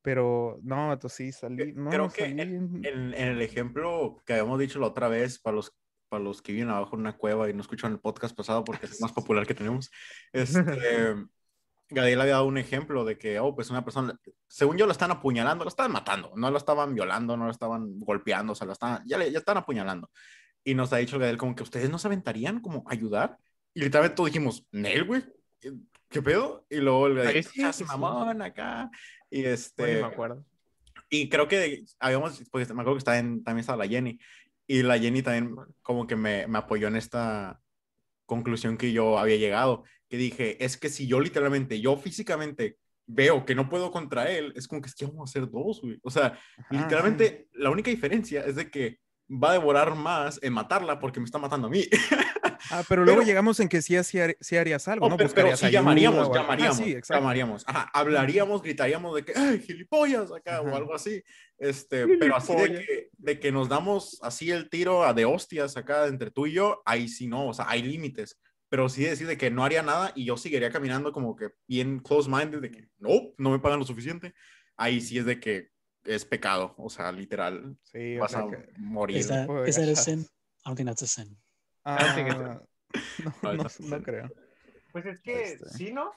Pero 0.04 0.58
no, 0.62 0.88
vato, 0.88 1.08
sí, 1.08 1.32
salí, 1.32 1.72
no, 1.72 1.88
Creo 1.88 2.10
que 2.10 2.28
salí 2.28 2.42
en- 2.42 2.84
En, 2.84 3.14
en 3.14 3.28
el 3.28 3.40
ejemplo 3.40 4.22
que 4.26 4.34
habíamos 4.34 4.58
dicho 4.58 4.78
la 4.78 4.88
otra 4.88 5.08
vez, 5.08 5.38
para 5.38 5.56
los, 5.56 5.74
para 6.10 6.22
los 6.22 6.42
que 6.42 6.52
viven 6.52 6.68
abajo 6.68 6.94
en 6.94 7.00
una 7.00 7.16
cueva 7.16 7.48
y 7.48 7.54
no 7.54 7.62
escuchan 7.62 7.92
el 7.92 8.00
podcast 8.00 8.36
pasado 8.36 8.64
porque 8.64 8.84
es 8.84 8.92
el 8.92 8.98
más 9.00 9.12
popular 9.14 9.46
que 9.46 9.54
tenemos, 9.54 9.90
este, 10.34 11.14
Gadiel 11.88 12.20
había 12.20 12.34
dado 12.34 12.46
un 12.46 12.58
ejemplo 12.58 13.04
de 13.06 13.16
que, 13.16 13.38
oh, 13.40 13.54
pues 13.54 13.70
una 13.70 13.82
persona, 13.82 14.14
según 14.46 14.76
yo, 14.76 14.84
lo 14.84 14.92
están 14.92 15.10
apuñalando, 15.10 15.64
lo 15.64 15.68
estaban 15.70 15.92
matando, 15.92 16.32
no 16.36 16.50
lo 16.50 16.58
estaban 16.58 16.94
violando, 16.94 17.36
no 17.38 17.46
lo 17.46 17.50
estaban 17.50 17.98
golpeando, 18.00 18.52
o 18.52 18.56
sea, 18.56 18.66
lo 18.66 18.74
estaban, 18.74 19.02
ya, 19.06 19.16
le, 19.16 19.32
ya 19.32 19.38
están 19.38 19.56
apuñalando. 19.56 20.10
Y 20.62 20.74
nos 20.74 20.92
ha 20.92 20.98
dicho 20.98 21.18
Gadiel 21.18 21.38
como 21.38 21.54
que 21.54 21.62
ustedes 21.62 21.88
no 21.88 21.98
se 21.98 22.08
aventarían 22.08 22.60
como 22.60 22.84
ayudar. 22.88 23.38
Y 23.74 23.80
literalmente 23.80 24.16
todos 24.16 24.28
dijimos, 24.30 24.66
Nel, 24.70 25.04
güey, 25.04 25.22
¿qué 26.10 26.22
pedo? 26.22 26.66
Y 26.70 26.76
luego 26.76 27.06
el 27.06 27.14
Gadiel, 27.16 27.46
"Ah, 27.64 27.72
sí. 27.72 27.84
mamón 27.84 28.40
acá. 28.42 28.90
Y 29.34 29.44
este, 29.46 29.82
Bueno, 29.82 30.06
me 30.06 30.12
acuerdo. 30.14 30.44
y 31.10 31.28
creo 31.28 31.48
que 31.48 31.84
habíamos, 31.98 32.40
pues 32.52 32.68
me 32.68 32.82
acuerdo 32.82 32.94
que 32.94 32.98
estaba 32.98 33.18
en, 33.18 33.42
también 33.42 33.60
estaba 33.62 33.84
la 33.84 33.90
Jenny. 33.90 34.18
Y 34.68 34.82
la 34.84 34.96
Jenny 34.96 35.22
también 35.22 35.56
como 35.82 36.06
que 36.06 36.14
me, 36.14 36.46
me 36.46 36.58
apoyó 36.58 36.86
en 36.86 36.94
esta 36.94 37.60
conclusión 38.26 38.76
que 38.76 38.92
yo 38.92 39.18
había 39.18 39.36
llegado. 39.36 39.82
Que 40.08 40.16
dije, 40.16 40.64
es 40.64 40.76
que 40.76 40.88
si 40.88 41.08
yo 41.08 41.18
literalmente, 41.18 41.80
yo 41.80 41.96
físicamente 41.96 42.78
veo 43.06 43.44
que 43.44 43.56
no 43.56 43.68
puedo 43.68 43.90
contra 43.90 44.30
él, 44.30 44.52
es 44.54 44.68
como 44.68 44.80
que 44.80 44.88
es 44.88 44.94
que 44.94 45.04
vamos 45.06 45.28
a 45.28 45.30
hacer 45.30 45.50
dos, 45.50 45.80
güey. 45.82 45.98
O 46.04 46.10
sea, 46.10 46.26
Ajá, 46.26 46.66
literalmente 46.70 47.48
la 47.54 47.70
única 47.70 47.90
diferencia 47.90 48.44
es 48.46 48.54
de 48.54 48.70
que 48.70 49.00
va 49.30 49.50
a 49.50 49.52
devorar 49.54 49.94
más 49.94 50.38
en 50.42 50.52
matarla 50.52 50.98
porque 50.98 51.18
me 51.20 51.24
está 51.26 51.38
matando 51.38 51.66
a 51.66 51.70
mí. 51.70 51.84
Ah, 52.70 52.82
pero 52.88 53.04
luego 53.04 53.20
Pero- 53.20 53.26
llegamos 53.26 53.58
en 53.60 53.68
que 53.68 53.80
sí, 53.82 53.96
sí 54.04 54.18
har- 54.18 54.36
sí 54.40 54.56
harías 54.56 54.86
algo, 54.88 55.06
Oh, 55.06 55.08
¿no? 55.08 55.16
pero, 55.16 55.30
pero 55.30 55.46
Buscarías 55.48 55.60
sí 55.60 55.70
llamaríamos, 55.70 56.18
o 56.18 56.22
algo. 56.24 56.34
llamaríamos, 56.34 56.80
Ah, 56.80 56.84
sí, 56.84 56.92
exacto. 56.92 57.20
llamaríamos. 57.22 57.64
Ajá, 57.66 57.90
hablaríamos, 57.94 58.62
gritaríamos 58.62 59.14
de 59.14 59.24
que, 59.24 59.32
¡ay, 59.34 59.60
gilipollas! 59.60 60.30
acá 60.32 60.60
o 60.60 60.68
Ajá. 60.68 60.76
algo 60.76 60.94
así. 60.94 61.22
Este, 61.58 62.06
pero 62.18 62.36
así 62.36 62.54
de 62.54 62.72
que, 62.72 63.08
de 63.16 63.40
que 63.40 63.52
nos 63.52 63.68
damos 63.68 64.18
así 64.22 64.50
el 64.50 64.68
tiro 64.68 65.04
a 65.04 65.14
de 65.14 65.24
hostias 65.24 65.76
acá 65.76 66.06
entre 66.06 66.30
tú 66.30 66.46
y 66.46 66.52
yo, 66.52 66.82
ahí 66.84 67.08
sí 67.08 67.26
no, 67.26 67.48
o 67.48 67.54
sea, 67.54 67.66
hay 67.68 67.82
límites. 67.82 68.38
Pero 68.68 68.88
sí 68.88 69.04
decir 69.04 69.26
de 69.28 69.38
que 69.38 69.50
no 69.50 69.64
haría 69.64 69.82
nada 69.82 70.12
y 70.16 70.24
yo 70.24 70.36
seguiría 70.36 70.70
caminando 70.70 71.12
como 71.12 71.36
que 71.36 71.50
bien 71.68 72.00
close-minded 72.00 72.60
de 72.60 72.70
que 72.72 72.88
no, 72.98 73.10
no 73.38 73.50
me 73.50 73.58
pagan 73.60 73.78
lo 73.78 73.84
suficiente. 73.86 74.34
Ahí 74.76 75.00
sí 75.00 75.16
es 75.18 75.24
de 75.26 75.38
que 75.38 75.68
es 76.04 76.24
pecado, 76.24 76.74
o 76.78 76.90
sea, 76.90 77.10
literal, 77.12 77.76
Sí, 77.82 78.16
o 78.16 78.20
vas 78.20 78.32
sea 78.32 78.40
a 78.40 78.50
que- 78.50 78.68
morir. 78.78 79.16
Is 79.18 79.28
that 79.28 79.48
is 79.66 79.76
that 79.76 79.88
a 79.88 79.96
sin? 79.96 80.20
I 80.20 80.26
don't 80.66 80.76
think 80.76 80.88
that's 80.88 81.02
a 81.02 81.06
sin. 81.06 81.36
Ah, 81.84 82.16
no, 82.28 82.66
No, 83.42 83.54
no, 83.54 83.64
no 83.80 84.02
creo. 84.02 84.30
Pues 84.92 85.06
es 85.06 85.20
que 85.20 85.42
Este. 85.52 85.68
sí, 85.70 85.92
¿no? 85.92 86.12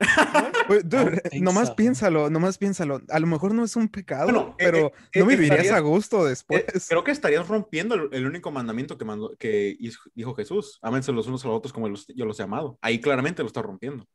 Pues, 0.66 0.88
dude, 0.88 1.22
nomás 1.40 1.68
so. 1.68 1.76
piénsalo, 1.76 2.28
nomás 2.28 2.58
piénsalo. 2.58 3.00
A 3.08 3.18
lo 3.20 3.26
mejor 3.26 3.54
no 3.54 3.64
es 3.64 3.76
un 3.76 3.88
pecado, 3.88 4.24
Bueno, 4.24 4.48
eh, 4.50 4.54
pero 4.58 4.78
eh, 5.12 5.20
no 5.20 5.24
eh, 5.24 5.28
vivirías 5.28 5.60
estarías- 5.60 5.76
a 5.76 5.80
gusto 5.80 6.24
después. 6.24 6.64
Eh, 6.66 6.80
creo 6.88 7.04
que 7.04 7.12
estarías 7.12 7.46
rompiendo 7.48 7.94
el, 7.94 8.08
el 8.12 8.26
único 8.26 8.50
mandamiento 8.50 8.98
que, 8.98 9.04
mandó, 9.04 9.34
que 9.38 9.76
dijo 10.14 10.34
Jesús. 10.34 10.78
Ámense 10.82 11.12
los 11.12 11.26
unos 11.28 11.44
a 11.44 11.48
los 11.48 11.56
otros 11.58 11.72
como 11.72 11.88
los- 11.88 12.06
yo 12.08 12.26
los 12.26 12.38
he 12.40 12.42
amado. 12.42 12.78
Ahí 12.82 13.00
claramente 13.00 13.42
lo 13.42 13.46
está 13.46 13.62
rompiendo. 13.62 14.06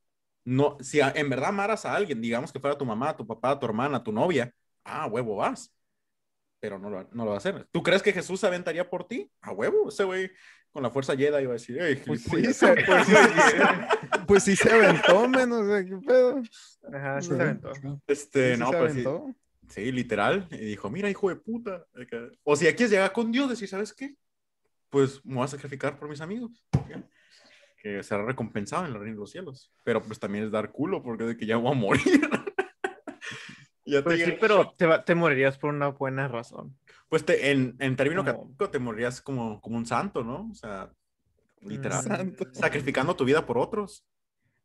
No, 0.45 0.77
si 0.81 0.99
a- 1.01 1.13
en 1.15 1.29
verdad 1.29 1.49
amaras 1.49 1.85
a 1.85 1.95
alguien, 1.95 2.21
digamos 2.21 2.51
que 2.51 2.59
fuera 2.59 2.77
tu 2.77 2.85
mamá, 2.85 3.15
tu 3.15 3.25
papá, 3.25 3.57
tu 3.59 3.65
hermana, 3.65 4.03
tu 4.03 4.11
novia, 4.11 4.53
ah, 4.89 5.05
huevo, 5.07 5.35
vas. 5.37 5.73
Pero 6.59 6.77
no 6.77 6.89
lo, 6.89 7.03
no 7.13 7.23
lo 7.23 7.29
va 7.29 7.35
a 7.35 7.37
hacer. 7.37 7.67
¿Tú 7.71 7.81
crees 7.81 8.01
que 8.03 8.11
Jesús 8.11 8.39
se 8.39 8.47
aventaría 8.47 8.89
por 8.89 9.07
ti? 9.07 9.31
A 9.41 9.51
huevo, 9.51 9.89
ese 9.89 10.03
güey 10.03 10.29
con 10.71 10.83
la 10.83 10.89
fuerza 10.91 11.15
Jedi 11.15 11.41
iba 11.43 11.51
a 11.51 11.53
decir, 11.53 11.77
hey, 11.81 12.01
Pues 12.05 12.21
sí, 12.23 12.29
gilipollas". 12.29 12.55
se, 12.57 12.75
pues, 12.85 13.07
sí, 13.07 13.13
pues 14.27 14.43
sí 14.43 14.55
se 14.55 14.71
aventó, 14.71 15.27
menos 15.29 15.67
de 15.67 15.85
qué 15.85 15.97
pedo. 16.05 16.41
Ajá, 16.93 17.21
sí 17.21 17.29
se 17.29 17.41
aventó. 17.41 17.71
Este, 18.07 18.49
Sí, 18.49 18.55
sí 18.55 18.59
no, 18.59 18.71
se 18.71 18.77
pues 18.77 18.93
sí, 18.93 18.99
aventó. 19.05 19.35
sí, 19.69 19.91
literal. 19.91 20.47
Y 20.51 20.57
dijo, 20.57 20.89
mira, 20.89 21.09
hijo 21.09 21.29
de 21.29 21.37
puta. 21.37 21.85
O 22.43 22.55
si 22.55 22.67
aquí 22.67 22.83
es 22.83 22.91
llegar 22.91 23.13
con 23.13 23.31
Dios, 23.31 23.49
decir, 23.49 23.67
¿sabes 23.69 23.93
qué? 23.93 24.15
Pues 24.89 25.23
me 25.25 25.35
voy 25.35 25.45
a 25.45 25.47
sacrificar 25.47 25.97
por 25.97 26.09
mis 26.09 26.21
amigos. 26.21 26.63
Ya. 26.89 27.03
Que 27.77 28.03
será 28.03 28.25
recompensado 28.25 28.85
en 28.85 28.91
el 28.91 28.99
reino 28.99 29.15
de 29.15 29.19
los 29.21 29.31
cielos. 29.31 29.71
Pero 29.85 30.01
pues 30.03 30.19
también 30.19 30.43
es 30.45 30.51
dar 30.51 30.71
culo, 30.71 31.01
porque 31.01 31.23
de 31.23 31.37
que 31.37 31.45
ya 31.45 31.55
voy 31.57 31.71
a 31.71 31.75
morir. 31.75 32.03
ya 33.89 33.97
te 33.99 34.03
Pues 34.03 34.23
sí, 34.23 34.33
pero 34.39 34.71
te, 34.77 34.85
va- 34.85 35.03
te 35.03 35.15
morirías 35.15 35.57
por 35.57 35.73
una 35.73 35.87
buena 35.89 36.27
razón. 36.27 36.77
Pues 37.09 37.25
te- 37.25 37.51
en, 37.51 37.75
en 37.79 37.95
términos 37.95 38.23
Como- 38.25 38.37
católicos 38.41 38.71
te 38.71 38.79
morirías 38.79 39.21
como, 39.21 39.59
como 39.61 39.77
un 39.77 39.85
santo, 39.85 40.23
¿no? 40.23 40.49
O 40.51 40.55
sea, 40.55 40.91
literal. 41.61 42.03
Mm, 42.03 42.07
Santo. 42.07 42.45
Sacrificando 42.53 43.15
tu 43.15 43.25
vida 43.25 43.45
por 43.45 43.57
otros. 43.57 44.05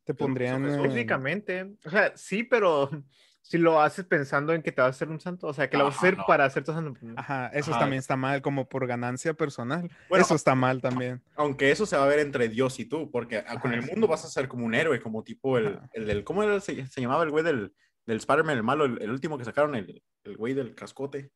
Te 0.04 0.12
pondrían. 0.14 0.64
Jesús, 0.64 0.84
eh, 0.84 0.88
Físicamente. 0.90 1.74
O 1.84 1.90
sea, 1.90 2.12
sí, 2.16 2.44
pero 2.44 2.90
si 3.40 3.56
lo 3.58 3.80
haces 3.80 4.04
pensando 4.04 4.52
en 4.52 4.62
que 4.62 4.70
te 4.72 4.82
vas 4.82 4.88
a 4.88 4.90
hacer 4.90 5.08
un 5.08 5.18
santo, 5.20 5.46
o 5.46 5.52
sea, 5.54 5.68
que 5.70 5.76
lo 5.78 5.84
vas 5.84 5.94
a 5.94 5.98
Ajá, 5.98 6.06
hacer 6.06 6.18
no. 6.18 6.24
para 6.26 6.44
hacerte 6.44 6.72
santo. 6.72 6.92
pues. 7.00 7.12
Ajá, 7.16 7.46
eso 7.54 7.70
Ajá. 7.70 7.80
también 7.80 8.00
está 8.00 8.16
mal, 8.16 8.42
como 8.42 8.68
por 8.68 8.86
ganancia 8.86 9.32
personal. 9.34 9.90
Bueno, 10.10 10.24
eso 10.24 10.34
está 10.34 10.54
mal 10.54 10.82
también. 10.82 11.22
Aunque 11.36 11.70
eso 11.70 11.86
se 11.86 11.96
va 11.96 12.04
a 12.04 12.08
ver 12.08 12.18
entre 12.18 12.48
Dios 12.50 12.78
y 12.78 12.84
tú, 12.84 13.10
porque 13.10 13.38
ah, 13.38 13.58
con 13.60 13.70
Ajá, 13.72 13.80
el 13.80 13.84
sí. 13.84 13.90
mundo 13.92 14.06
vas 14.06 14.24
a 14.26 14.28
ser 14.28 14.46
como 14.48 14.66
un 14.66 14.74
héroe, 14.74 15.00
como 15.00 15.24
tipo 15.24 15.56
el, 15.56 15.68
Ajá. 15.78 15.88
el 15.94 16.06
del, 16.06 16.22
¿cómo 16.24 16.42
era? 16.42 16.60
Se, 16.60 16.86
se 16.86 17.00
llamaba 17.00 17.24
el 17.24 17.30
güey 17.30 17.42
del, 17.44 17.72
del 18.06 18.18
Spider-Man, 18.18 18.56
el 18.56 18.62
malo, 18.62 18.84
el, 18.84 19.00
el 19.02 19.10
último 19.10 19.38
que 19.38 19.44
sacaron, 19.44 19.74
el, 19.74 20.02
el 20.24 20.36
güey 20.36 20.54
del 20.54 20.74
cascote. 20.74 21.30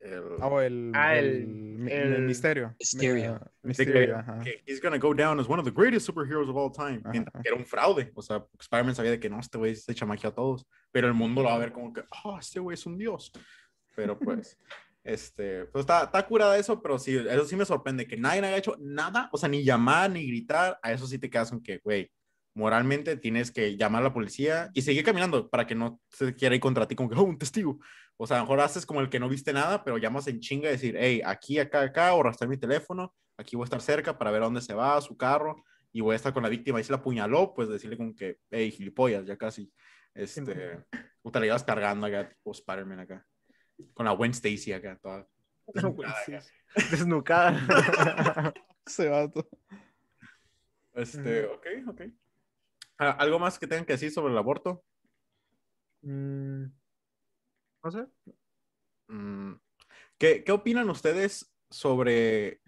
El, 0.00 0.22
Oh, 0.42 0.60
el, 0.60 0.92
Ah, 0.94 1.16
el- 1.16 1.24
el, 1.26 1.46
mi- 1.46 1.90
el 1.92 2.12
el- 2.14 2.22
misterio. 2.22 2.74
Mysterio. 2.78 3.38
Ah, 3.42 3.50
Mysterio, 3.62 4.18
ajá. 4.18 4.40
que 4.40 4.62
he's 4.66 4.80
gonna 4.82 4.98
go 4.98 5.14
down 5.14 5.40
as 5.40 5.48
one 5.48 5.58
of 5.58 5.64
the 5.64 5.72
greatest 5.74 6.06
superheroes 6.06 6.48
of 6.48 6.56
all 6.56 6.70
time. 6.70 7.00
Ajá. 7.02 7.10
Mientras 7.10 7.42
que 7.42 7.48
era 7.48 7.56
un 7.56 7.64
fraude. 7.64 8.12
O 8.14 8.20
sea, 8.20 8.44
Spider-Man 8.60 8.94
sabía 8.94 9.12
de 9.12 9.20
que 9.20 9.30
no, 9.30 9.40
este 9.40 9.56
güey 9.56 9.74
se 9.74 9.90
echa 9.92 10.04
magia 10.04 10.28
a 10.28 10.34
todos. 10.34 10.66
Pero 10.92 11.08
el 11.08 11.14
mundo 11.14 11.42
lo 11.42 11.48
va 11.48 11.54
a 11.54 11.58
ver 11.58 11.72
como 11.72 11.92
que, 11.92 12.02
oh, 12.24 12.38
este 12.38 12.60
güey 12.60 12.74
es 12.74 12.84
un 12.84 12.98
dios. 12.98 13.32
Pero 13.96 14.18
pues, 14.18 14.58
este, 15.04 15.64
pues 15.66 15.82
está, 15.84 16.04
está 16.04 16.26
curada 16.26 16.58
eso, 16.58 16.82
pero 16.82 16.98
sí, 16.98 17.16
eso 17.16 17.44
sí 17.46 17.56
me 17.56 17.64
sorprende 17.64 18.06
que 18.06 18.16
nadie 18.18 18.40
haya 18.40 18.56
hecho 18.58 18.76
nada, 18.80 19.30
o 19.32 19.38
sea, 19.38 19.48
ni 19.48 19.64
llamar, 19.64 20.10
ni 20.10 20.26
gritar. 20.26 20.78
A 20.82 20.92
eso 20.92 21.06
sí 21.06 21.18
te 21.18 21.30
quedas 21.30 21.48
con 21.50 21.62
que, 21.62 21.78
güey, 21.78 22.10
moralmente 22.54 23.16
tienes 23.16 23.50
que 23.50 23.76
llamar 23.76 24.02
a 24.02 24.04
la 24.04 24.12
policía 24.12 24.70
y 24.74 24.82
seguir 24.82 25.04
caminando 25.04 25.50
para 25.50 25.66
que 25.66 25.74
no 25.74 26.00
se 26.08 26.34
quiera 26.34 26.54
ir 26.54 26.60
contra 26.60 26.86
ti 26.86 26.94
como 26.94 27.10
que, 27.10 27.16
oh, 27.16 27.24
un 27.24 27.38
testigo. 27.38 27.80
O 28.16 28.26
sea, 28.26 28.36
a 28.36 28.40
lo 28.40 28.44
mejor 28.44 28.60
haces 28.60 28.86
como 28.86 29.00
el 29.00 29.10
que 29.10 29.18
no 29.18 29.28
viste 29.28 29.52
nada, 29.52 29.82
pero 29.82 29.98
llamas 29.98 30.28
en 30.28 30.40
chinga 30.40 30.68
y 30.68 30.72
decir, 30.72 30.96
hey, 30.96 31.20
aquí, 31.24 31.58
acá, 31.58 31.82
acá, 31.82 32.14
o 32.14 32.22
rastrear 32.22 32.48
mi 32.48 32.56
teléfono, 32.56 33.12
aquí 33.36 33.56
voy 33.56 33.64
a 33.64 33.66
estar 33.66 33.80
cerca 33.80 34.16
para 34.16 34.30
ver 34.30 34.42
a 34.42 34.44
dónde 34.44 34.60
se 34.60 34.72
va, 34.72 35.00
su 35.00 35.16
carro, 35.16 35.64
y 35.92 36.00
voy 36.00 36.12
a 36.12 36.16
estar 36.16 36.32
con 36.32 36.44
la 36.44 36.48
víctima. 36.48 36.80
Y 36.80 36.84
si 36.84 36.90
la 36.90 36.98
apuñaló, 36.98 37.52
pues 37.54 37.68
decirle 37.68 37.96
como 37.96 38.14
que, 38.14 38.38
hey, 38.50 38.70
gilipollas, 38.70 39.26
ya 39.26 39.36
casi. 39.36 39.72
Este, 40.14 40.78
o 41.22 41.30
te 41.32 41.40
la 41.40 41.46
llevas 41.46 41.64
cargando 41.64 42.06
acá, 42.06 42.28
tipo 42.28 42.52
Spider-Man 42.52 43.00
acá. 43.00 43.26
Con 43.92 44.06
la 44.06 44.12
Gwen 44.12 44.30
Stacy 44.30 44.72
acá, 44.72 44.96
toda. 45.02 45.26
Desnucada 45.66 46.20
acá. 46.20 46.42
Desnucada. 46.90 48.54
Ese 48.86 49.08
vato. 49.08 49.48
Este, 50.94 51.46
ok, 51.46 51.66
ok. 51.88 52.02
Ah, 52.98 53.10
¿Algo 53.10 53.38
más 53.38 53.58
que 53.58 53.66
tengan 53.66 53.84
que 53.84 53.94
decir 53.94 54.10
sobre 54.10 54.32
el 54.32 54.38
aborto? 54.38 54.84
Mm, 56.02 56.64
no 57.82 57.90
sé. 57.90 58.06
Mm, 59.08 59.54
¿Qué, 60.18 60.44
¿Qué 60.44 60.52
opinan 60.52 60.88
ustedes 60.90 61.52
sobre 61.70 62.60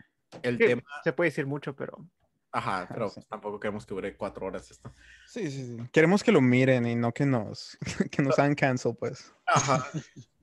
el 0.43 0.59
tema? 0.59 0.83
Se 1.05 1.13
puede 1.13 1.31
decir 1.31 1.47
mucho, 1.47 1.77
pero. 1.77 2.09
Ajá, 2.53 2.89
pero 2.93 3.09
sí. 3.11 3.21
tampoco 3.29 3.61
queremos 3.61 3.87
que 3.87 3.95
dure 3.95 4.17
cuatro 4.17 4.47
horas 4.47 4.71
esto. 4.71 4.93
Sí, 5.27 5.51
sí, 5.51 5.67
sí. 5.67 5.89
Queremos 5.93 6.23
que 6.23 6.33
lo 6.33 6.41
miren 6.41 6.87
y 6.87 6.95
no 6.95 7.13
que 7.13 7.27
nos, 7.27 7.79
que 8.11 8.23
nos 8.23 8.39
hagan 8.39 8.55
cancel, 8.55 8.97
pues. 8.99 9.33
Ajá. 9.47 9.87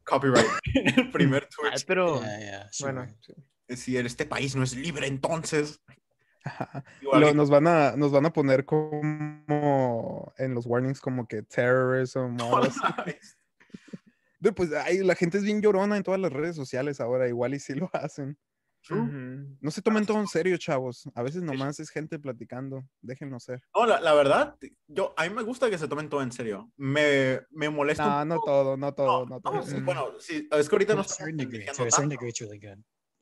Copyright. 0.06 0.48
el 0.76 1.12
primer 1.12 1.44
Ay, 1.44 1.72
tweet. 1.72 1.86
pero. 1.88 2.22
Yeah, 2.22 2.40
yeah, 2.40 2.72
sure. 2.72 2.94
Bueno, 2.94 3.16
sí. 3.22 3.34
Si 3.76 3.98
este 3.98 4.26
país 4.26 4.56
no 4.56 4.64
es 4.64 4.76
libre, 4.76 5.08
entonces. 5.08 5.82
Ajá. 6.44 6.84
Lo- 7.02 7.34
nos, 7.34 7.50
van 7.50 7.68
a, 7.68 7.96
nos 7.96 8.12
van 8.12 8.26
a 8.26 8.34
poner 8.34 8.66
como 8.66 10.34
en 10.38 10.54
los 10.54 10.66
warnings 10.66 11.00
como 11.00 11.28
que 11.28 11.42
terrorism 11.44 12.38
o 12.42 12.58
algo 12.58 12.68
así. 12.68 13.16
Dude, 14.40 14.54
Pues 14.54 14.72
ay, 14.74 15.00
la 15.00 15.16
gente 15.16 15.38
es 15.38 15.44
bien 15.44 15.62
llorona 15.62 15.96
en 15.98 16.04
todas 16.04 16.20
las 16.20 16.34
redes 16.34 16.56
sociales 16.56 17.00
ahora, 17.00 17.28
igual 17.28 17.54
y 17.54 17.60
sí 17.60 17.74
lo 17.74 17.90
hacen. 17.94 18.38
True. 18.86 19.00
Ujú. 19.00 19.58
No 19.62 19.72
se 19.72 19.82
tomen 19.82 20.06
todo 20.06 20.20
en 20.20 20.28
serio, 20.28 20.58
chavos. 20.58 21.10
A 21.16 21.24
veces 21.24 21.42
nomás 21.42 21.80
es 21.80 21.90
gente 21.90 22.20
platicando. 22.20 22.84
Déjenlo 23.02 23.40
ser. 23.40 23.62
No, 23.74 23.86
la, 23.86 24.02
la 24.02 24.14
verdad, 24.14 24.58
yo, 24.88 25.14
a 25.16 25.24
mí 25.24 25.34
me 25.34 25.44
gusta 25.44 25.70
que 25.70 25.78
se 25.78 25.88
tomen 25.88 26.10
todo 26.10 26.22
en 26.22 26.34
serio. 26.34 26.70
Me, 26.76 27.40
me 27.52 27.70
molesta. 27.70 28.04
No, 28.06 28.22
un 28.24 28.28
no 28.28 28.36
poco- 28.36 28.46
todo, 28.48 28.76
no 28.76 28.94
todo, 28.94 29.26
no, 29.26 29.36
no, 29.36 29.40
todo. 29.40 29.62
sí, 29.64 29.78
Mm. 29.78 29.86
bueno, 29.86 30.08
sí, 30.20 30.50
es 30.52 30.68
que 30.68 30.76
ahorita 30.76 30.96
no 30.96 31.00
a 31.00 31.04
estamos 31.06 31.32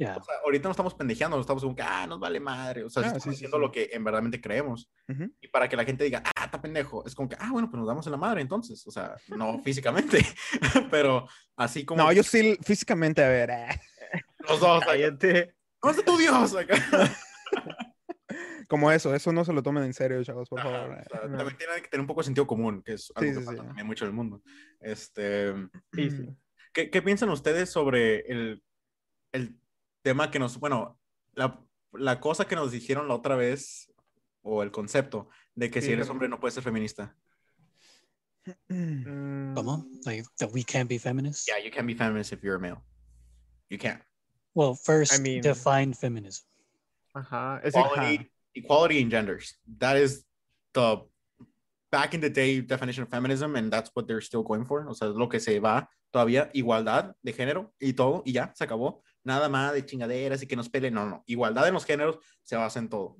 Yeah. 0.01 0.17
O 0.17 0.23
sea, 0.23 0.33
ahorita 0.43 0.67
no 0.67 0.71
estamos 0.71 0.95
pendejeando, 0.95 1.37
no 1.37 1.41
estamos 1.41 1.61
como 1.61 1.75
que, 1.75 1.83
ah, 1.83 2.07
nos 2.07 2.19
vale 2.19 2.39
madre. 2.39 2.83
O 2.83 2.89
sea, 2.89 3.03
Ah, 3.03 3.05
estamos 3.07 3.23
sí, 3.23 3.29
haciendo 3.29 3.57
sí. 3.57 3.61
lo 3.61 3.71
que 3.71 3.89
en 3.93 4.03
verdaderamente 4.03 4.41
creemos. 4.41 4.89
Ujú. 5.07 5.31
Y 5.39 5.47
para 5.49 5.69
que 5.69 5.75
la 5.75 5.85
gente 5.85 6.03
diga, 6.03 6.23
ah, 6.25 6.45
está 6.45 6.59
pendejo, 6.59 7.05
es 7.05 7.13
como 7.13 7.29
que, 7.29 7.35
ah, 7.39 7.49
bueno, 7.51 7.69
pues 7.69 7.77
nos 7.79 7.87
damos 7.87 8.05
en 8.07 8.11
la 8.13 8.17
madre 8.17 8.41
entonces. 8.41 8.85
O 8.87 8.91
sea, 8.91 9.15
no 9.27 9.59
físicamente, 9.61 10.25
pero 10.91 11.27
así 11.55 11.85
como 11.85 12.01
No, 12.01 12.11
yo 12.11 12.23
sí 12.23 12.57
físicamente, 12.63 13.23
a 13.23 13.27
ver. 13.29 13.49
eh, 13.51 13.67
los 14.49 14.59
dos. 14.59 14.83
Cállate. 14.85 15.55
¿Dónde 15.83 15.99
está 15.99 16.11
tu 16.11 16.17
Dios? 16.17 16.55
Acá. 16.55 16.75
Como 18.67 18.89
eso, 18.91 19.13
eso 19.13 19.33
no 19.33 19.43
se 19.43 19.51
lo 19.51 19.61
tomen 19.61 19.83
en 19.83 19.93
serio, 19.93 20.23
chavos, 20.23 20.47
por 20.47 20.59
Ajá, 20.61 20.69
favor. 20.69 20.91
o 20.91 21.03
sea, 21.09 21.27
No. 21.27 21.37
también 21.37 21.57
tiene 21.57 21.73
que 21.81 21.89
tener 21.89 22.01
un 22.01 22.07
poco 22.07 22.21
de 22.21 22.25
sentido 22.25 22.47
común, 22.47 22.81
que 22.83 22.93
es 22.93 23.11
algo 23.15 23.39
que 23.39 23.45
pasa 23.45 23.63
también 23.65 23.85
mucho 23.85 24.05
en 24.05 24.09
el 24.11 24.15
mundo. 24.15 24.41
Este, 24.79 25.53
Sí, 25.91 26.09
sí. 26.09 26.29
¿qué, 26.73 26.89
qué 26.89 27.01
piensan 27.01 27.29
ustedes 27.29 27.69
sobre 27.69 28.19
el, 28.31 28.63
el 29.33 29.59
tema 30.01 30.31
que 30.31 30.39
nos, 30.39 30.57
bueno, 30.59 30.99
la, 31.33 31.59
la 31.93 32.19
cosa 32.19 32.45
que 32.45 32.55
nos 32.55 32.71
dijeron 32.71 33.07
la 33.07 33.15
otra 33.15 33.35
vez, 33.35 33.91
o 34.43 34.63
el 34.63 34.71
concepto 34.71 35.29
de 35.55 35.69
que 35.69 35.81
si 35.81 35.87
Sí, 35.87 35.93
eres 35.93 36.07
sí. 36.07 36.11
hombre 36.11 36.27
no 36.27 36.39
puedes 36.39 36.55
ser 36.55 36.63
feminista? 36.63 37.15
On, 38.69 39.85
like 40.05 40.25
that 40.39 40.51
we 40.51 40.63
can't 40.63 40.89
be 40.89 40.97
feminists. 40.97 41.45
Yeah, 41.47 41.63
you 41.63 41.69
can 41.71 41.85
be 41.85 41.93
feminist 41.93 42.33
if 42.33 42.43
you're 42.43 42.55
a 42.55 42.59
male. 42.59 42.81
You 43.69 43.77
can't. 43.77 44.01
Well, 44.55 44.73
first 44.75 45.21
mean- 45.21 45.41
define 45.41 45.93
feminism. 45.93 46.43
Ajá. 47.15 47.59
Es 47.63 47.73
que- 47.73 47.81
Equality, 47.81 48.31
equality 48.55 48.99
in 48.99 49.09
genders. 49.09 49.57
That 49.79 49.97
is 49.97 50.25
the 50.73 51.01
back 51.91 52.13
in 52.13 52.21
the 52.21 52.29
day 52.29 52.61
definition 52.61 53.03
of 53.03 53.09
feminism, 53.09 53.55
and 53.55 53.71
that's 53.71 53.91
what 53.93 54.07
they're 54.07 54.21
still 54.21 54.43
going 54.43 54.65
for. 54.65 54.87
O 54.89 54.93
sea, 54.93 55.09
es 55.09 55.15
lo 55.15 55.27
que 55.29 55.39
se 55.39 55.59
va 55.59 55.89
todavía, 56.11 56.49
igualdad 56.53 57.15
de 57.21 57.33
género 57.33 57.71
y 57.79 57.93
todo, 57.93 58.23
y 58.25 58.31
ya, 58.33 58.51
se 58.55 58.63
acabó. 58.63 59.03
Nada 59.23 59.49
más 59.49 59.73
de 59.73 59.86
chingaderas 59.86 60.41
y 60.43 60.47
que 60.47 60.55
nos 60.55 60.69
peleen. 60.69 60.93
No, 60.95 61.05
no. 61.05 61.23
Igualdad 61.27 61.67
en 61.67 61.73
los 61.73 61.86
géneros 61.86 62.19
se 62.43 62.55
basa 62.55 62.79
en 62.79 62.89
todo. 62.89 63.17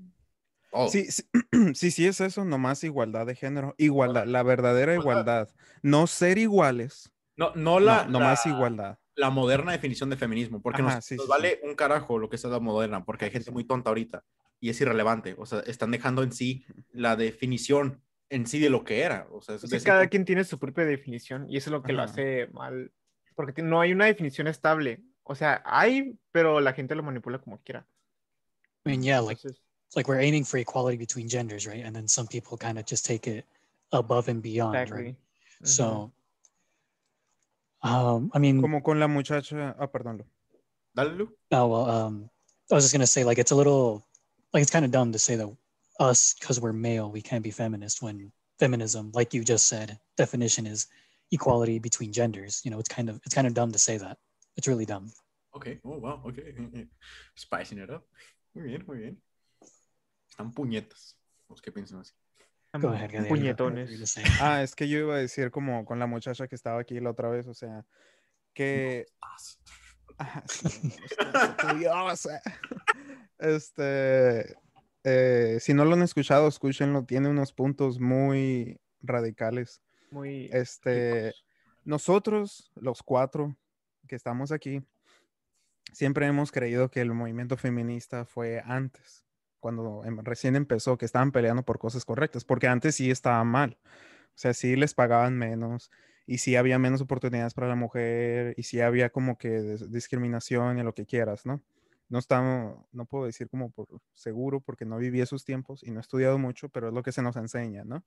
Sí, 0.90 1.12
sí, 1.12 1.24
sí, 1.76 1.92
sí 1.92 2.08
es 2.08 2.22
eso, 2.22 2.46
nomás 2.46 2.84
igualdad 2.84 3.26
de 3.26 3.36
género. 3.36 3.76
Igualdad, 3.78 4.26
la 4.26 4.42
verdadera 4.44 4.94
igualdad. 4.96 5.50
No 5.82 6.08
ser 6.08 6.38
iguales, 6.38 7.12
No, 7.36 7.52
no 7.56 7.80
la, 7.80 8.06
no, 8.06 8.12
nomás 8.20 8.46
la- 8.46 8.52
igualdad. 8.54 9.00
la 9.16 9.30
moderna 9.30 9.74
definición 9.74 10.10
de 10.10 10.16
feminismo, 10.18 10.62
porque 10.62 10.82
Ajá, 10.82 10.96
nos, 10.96 11.06
sí, 11.06 11.16
nos 11.18 11.26
sí, 11.26 11.30
vale 11.30 11.60
un 11.64 11.76
carajo 11.76 12.18
lo 12.18 12.30
que 12.30 12.38
es 12.38 12.44
la 12.46 12.60
moderna, 12.60 13.04
porque 13.04 13.26
hay 13.26 13.32
gente 13.32 13.52
muy 13.52 13.66
tonta 13.66 13.90
ahorita 13.90 14.24
y 14.62 14.70
es 14.70 14.80
irrelevante. 14.80 15.36
O 15.38 15.46
sea, 15.46 15.60
están 15.62 15.92
dejando 15.92 16.24
en 16.24 16.32
sí 16.32 16.66
la 16.94 17.16
definición 17.18 18.02
en 18.30 18.48
sí 18.48 18.60
de 18.60 18.70
lo 18.70 18.86
que 18.86 19.02
era. 19.02 19.28
O 19.32 19.42
sea, 19.42 19.56
es 19.56 19.62
decir, 19.64 19.84
cada 19.84 20.08
quien 20.08 20.24
tiene 20.24 20.46
su 20.46 20.58
propia 20.58 20.86
definición 20.86 21.48
y 21.50 21.58
eso 21.58 21.70
es 21.70 21.74
lo 21.74 21.84
que 21.84 21.92
lo 21.92 22.02
Ajá. 22.02 22.12
hace 22.14 22.48
mal. 22.54 22.94
Porque 23.36 23.62
no 23.62 23.82
hay 23.82 23.92
una 23.92 24.06
definición 24.06 24.48
estable. 24.48 25.04
O 25.32 25.36
sea, 25.36 25.63
hay, 25.65 26.13
pero 26.34 26.60
la 26.60 26.74
gente 26.74 26.94
lo 26.94 27.04
manipula 27.04 27.39
como 27.39 27.58
quiera. 27.63 27.86
I 28.86 28.89
mean, 28.89 29.02
yeah, 29.02 29.20
like 29.22 29.38
Entonces, 29.38 29.56
like 29.96 30.10
we're 30.10 30.20
aiming 30.20 30.44
for 30.44 30.58
equality 30.58 30.98
between 30.98 31.30
genders, 31.30 31.65
right? 31.65 31.86
And 31.86 31.96
then 31.96 32.06
some 32.08 32.28
people 32.28 32.58
kind 32.58 32.78
of 32.78 32.86
just 32.86 33.06
take 33.06 33.28
it 33.28 33.46
above 33.94 34.28
and 34.28 34.41
beyond, 34.41 34.76
exactly. 34.76 35.04
right? 35.04 35.15
Ujú. 35.63 35.67
So, 35.67 36.12
um, 37.82 38.30
I 38.34 38.39
mean, 38.39 38.60
Como 38.60 38.82
con 38.82 39.00
la 39.00 39.08
muchacha, 39.08 39.74
ah, 39.80 39.88
perdón. 39.88 40.17
Lu. 40.17 40.26
Dale, 40.96 41.15
Lu. 41.15 41.30
Oh 41.52 41.67
well, 41.67 41.89
um, 41.89 42.30
I 42.70 42.76
was 42.76 42.84
just 42.84 42.94
gonna 42.94 43.08
say 43.08 43.24
like 43.24 43.39
it's 43.39 43.52
a 43.52 43.56
little 43.56 44.06
like 44.54 44.62
it's 44.62 44.72
kind 44.72 44.84
of 44.84 44.91
dumb 44.91 45.13
to 45.13 45.20
say 45.20 45.38
that 45.38 45.48
us 46.00 46.36
because 46.39 46.60
we're 46.60 46.74
male 46.74 47.10
we 47.10 47.22
can't 47.22 47.44
be 47.44 47.52
feminist 47.52 48.02
when 48.02 48.34
feminism, 48.60 49.12
like 49.13 49.34
you 49.34 49.46
just 49.46 49.67
said, 49.67 49.98
definition 50.17 50.67
is 50.67 50.88
equality 51.32 51.80
between 51.80 52.12
genders. 52.12 52.62
You 52.65 52.72
know, 52.72 52.80
it's 52.80 52.89
kind 52.89 53.10
of 53.10 53.22
it's 53.26 53.34
kind 53.34 53.48
of 53.48 53.54
dumb 53.54 53.72
to 53.72 53.80
say 53.80 53.98
that. 53.98 54.17
It's 54.58 54.67
really 54.67 54.86
dumb. 54.86 55.12
Ok, 55.52 55.68
oh, 55.84 56.00
wow, 56.00 56.22
ok. 56.28 56.40
Spicing 57.38 57.84
it 57.84 57.90
up. 57.90 58.06
Muy 58.54 58.64
bien, 58.68 58.84
muy 58.86 58.98
bien. 58.98 59.24
Están 60.30 60.52
puñetas. 60.54 61.18
Los 61.50 61.62
que 61.62 61.72
piensan 61.72 62.00
así. 62.00 62.14
Puñetones. 63.28 64.18
Ah, 64.40 64.64
es 64.64 64.76
que 64.76 64.88
yo 64.88 65.00
iba 65.00 65.16
a 65.16 65.20
decir 65.20 65.52
como 65.52 65.84
con 65.84 66.00
la 66.00 66.08
muchacha 66.08 66.48
que 66.48 66.56
estaba 66.56 66.80
aquí 66.80 67.00
la 67.00 67.12
otra 67.12 67.30
vez, 67.30 67.48
o 67.48 67.54
sea, 67.54 67.86
que... 68.54 69.06
Ajá, 70.18 70.44
sí, 70.48 70.94
curiosa. 71.62 72.42
Este, 73.40 74.56
eh, 75.04 75.58
si 75.60 75.74
no 75.74 75.84
lo 75.84 75.94
han 75.94 76.04
escuchado, 76.04 76.48
escúchenlo, 76.48 77.04
tiene 77.06 77.28
unos 77.28 77.54
puntos 77.54 78.00
muy 78.00 78.80
radicales. 79.02 79.82
Muy. 80.12 80.50
Este, 80.52 81.34
nosotros, 81.84 82.72
los 82.76 83.02
cuatro 83.02 83.58
que 84.08 84.16
estamos 84.16 84.52
aquí, 84.52 84.82
siempre 85.92 86.26
hemos 86.28 86.52
creído 86.52 86.90
que 86.92 87.02
el 87.02 87.14
movimiento 87.14 87.58
feminista 87.58 88.26
fue 88.26 88.62
antes, 88.66 89.26
cuando 89.60 90.04
em- 90.06 90.20
recién 90.24 90.56
empezó, 90.56 90.98
que 90.98 91.06
estaban 91.06 91.32
peleando 91.32 91.64
por 91.64 91.80
cosas 91.80 92.06
correctas, 92.06 92.46
porque 92.46 92.68
antes 92.68 92.96
sí 92.96 93.12
estaba 93.12 93.44
mal. 93.44 93.78
O 94.36 94.40
sea, 94.42 94.54
sí 94.54 94.76
les 94.76 94.94
pagaban 94.94 95.38
menos 95.38 95.92
y 96.26 96.40
sí 96.40 96.56
había 96.56 96.80
menos 96.80 97.02
oportunidades 97.02 97.54
para 97.54 97.68
la 97.68 97.76
mujer 97.76 98.54
y 98.58 98.64
sí 98.64 98.82
había 98.82 99.10
como 99.12 99.38
que 99.38 99.78
discriminación 99.90 100.80
y 100.80 100.84
lo 100.84 100.94
que 100.94 101.06
quieras, 101.06 101.46
¿no? 101.46 101.62
No 102.10 102.20
estamos, 102.20 102.86
no 102.92 103.06
puedo 103.06 103.26
decir 103.26 103.50
como 103.50 103.72
por 103.72 103.88
seguro 104.14 104.62
porque 104.62 104.86
no 104.86 104.98
viví 104.98 105.22
esos 105.22 105.46
tiempos 105.46 105.84
y 105.84 105.92
no 105.92 106.00
he 106.00 106.02
estudiado 106.02 106.38
mucho, 106.40 106.70
pero 106.70 106.90
es 106.90 106.94
lo 106.94 107.04
que 107.04 107.12
se 107.12 107.22
nos 107.22 107.36
enseña, 107.38 107.84
¿no? 107.86 108.04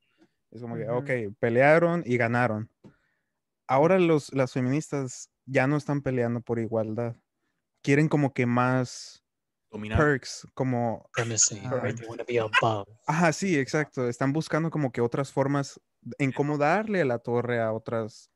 Es 0.51 0.61
como 0.61 0.77
que, 0.77 0.89
ok, 0.89 1.11
pelearon 1.39 2.03
y 2.05 2.17
ganaron. 2.17 2.69
Ahora 3.67 3.99
los, 3.99 4.33
las 4.33 4.53
feministas 4.53 5.31
ya 5.45 5.67
no 5.67 5.77
están 5.77 6.01
peleando 6.01 6.41
por 6.41 6.59
igualdad. 6.59 7.15
Quieren 7.85 8.09
como 8.09 8.33
que 8.33 8.45
más 8.45 9.23
Dominar. 9.69 9.97
perks, 9.99 10.47
como, 10.53 11.07
Supremacy, 11.15 11.61
Ah. 11.65 11.79
right? 11.83 11.95
They 11.97 12.07
want 12.07 12.19
to 12.19 12.25
be 12.27 12.39
above. 12.39 12.87
ajá, 13.07 13.31
sí, 13.31 13.57
exacto. 13.59 14.07
Están 14.09 14.33
buscando 14.33 14.69
como 14.71 14.91
que 14.91 15.01
otras 15.01 15.31
formas 15.31 15.79
en 16.17 16.31
cómo 16.31 16.57
darle 16.57 17.01
a 17.01 17.05
la 17.05 17.19
torre 17.19 17.61
a 17.61 17.71
otras, 17.71 18.31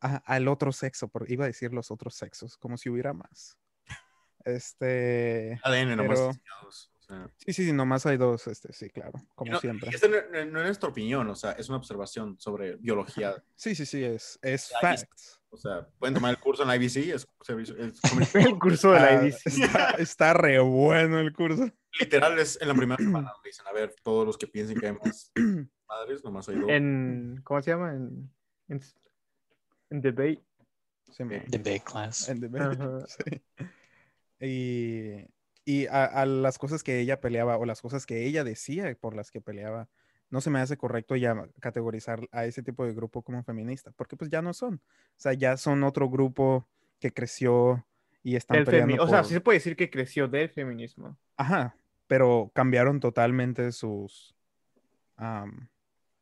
a- 0.00 0.22
al 0.26 0.46
otro 0.48 0.70
sexo, 0.72 1.08
por, 1.08 1.30
iba 1.30 1.44
a 1.44 1.48
decir 1.48 1.72
los 1.72 1.90
otros 1.90 2.14
sexos, 2.14 2.56
como 2.56 2.76
si 2.76 2.88
hubiera 2.88 3.12
más. 3.12 3.58
Este, 4.44 5.58
ADN 5.62 5.96
nomás. 5.96 6.18
pero- 7.08 7.30
sí, 7.38 7.52
sí, 7.52 7.72
nomás 7.72 8.06
hay 8.06 8.16
dos, 8.16 8.46
este, 8.46 8.72
sí, 8.72 8.90
claro, 8.90 9.12
como 9.34 9.52
no, 9.52 9.60
siempre. 9.60 9.90
esta 9.90 10.08
no, 10.08 10.16
es 10.16 10.46
nuestra 10.52 10.88
opinión, 10.88 11.28
o 11.28 11.34
sea, 11.34 11.52
es 11.52 11.68
una 11.68 11.78
observación 11.78 12.38
sobre 12.38 12.76
biología. 12.76 13.42
Sí, 13.56 13.74
sí, 13.74 13.84
sí, 13.86 14.04
es, 14.04 14.38
es 14.42 14.72
facts. 14.80 15.37
O 15.50 15.56
sea, 15.56 15.88
pueden 15.98 16.14
tomar 16.14 16.30
el 16.30 16.38
curso 16.38 16.62
en 16.62 16.68
la 16.68 16.76
IBC, 16.76 17.14
es, 17.14 17.26
servicio- 17.40 17.76
es 17.78 18.00
El 18.34 18.58
curso 18.58 18.92
de 18.92 19.00
la 19.00 19.06
Ah, 19.06 19.24
IBC. 19.24 19.46
está, 19.46 19.90
está 19.98 20.32
re 20.34 20.58
bueno 20.58 21.18
el 21.18 21.32
curso. 21.32 21.70
literal, 21.98 22.38
es 22.38 22.60
en 22.60 22.68
la 22.68 22.74
primera 22.74 23.02
semana 23.02 23.30
donde 23.34 23.48
dicen, 23.48 23.66
a 23.66 23.72
ver, 23.72 23.94
todos 24.02 24.26
los 24.26 24.36
que 24.36 24.46
piensen 24.46 24.78
que 24.78 24.86
hay 24.88 24.92
más 24.92 25.32
madres, 25.88 26.22
nomás 26.22 26.48
hay 26.48 26.56
dos. 26.56 26.68
En. 26.70 27.40
¿Cómo 27.44 27.62
se 27.62 27.70
llama? 27.70 27.94
En. 27.94 28.30
En, 28.68 28.80
en 29.90 30.00
debate. 30.02 30.42
Sí. 31.10 31.24
Debate 31.24 31.80
class. 31.84 32.28
En 32.28 32.40
debate, 32.40 32.76
Ajá. 32.82 33.06
sí. 33.06 33.42
Y, 34.40 35.26
y 35.64 35.86
a, 35.86 36.04
a 36.04 36.26
las 36.26 36.58
cosas 36.58 36.82
que 36.82 37.00
ella 37.00 37.20
peleaba 37.20 37.56
o 37.56 37.64
las 37.64 37.80
cosas 37.80 38.06
que 38.06 38.26
ella 38.26 38.44
decía 38.44 38.94
por 39.00 39.16
las 39.16 39.30
que 39.30 39.40
peleaba, 39.40 39.88
no 40.30 40.40
se 40.40 40.50
me 40.50 40.60
hace 40.60 40.76
correcto 40.76 41.16
ya 41.16 41.34
categorizar 41.60 42.28
a 42.32 42.44
ese 42.44 42.62
tipo 42.62 42.84
de 42.84 42.92
grupo 42.92 43.22
como 43.22 43.42
feminista, 43.42 43.90
porque 43.92 44.16
pues 44.16 44.30
ya 44.30 44.42
no 44.42 44.52
son. 44.52 44.74
O 44.74 45.14
sea, 45.16 45.32
ya 45.32 45.56
son 45.56 45.84
otro 45.84 46.08
grupo 46.08 46.66
que 46.98 47.12
creció 47.12 47.86
y 48.22 48.36
están 48.36 48.64
peleando 48.64 49.02
O 49.02 49.08
sea, 49.08 49.24
sí 49.24 49.34
se 49.34 49.40
puede 49.40 49.58
decir 49.58 49.76
que 49.76 49.90
creció 49.90 50.28
del 50.28 50.50
feminismo. 50.50 51.16
Ajá, 51.36 51.76
pero 52.06 52.50
cambiaron 52.54 53.00
totalmente 53.00 53.72
sus... 53.72 54.34
am, 55.16 55.68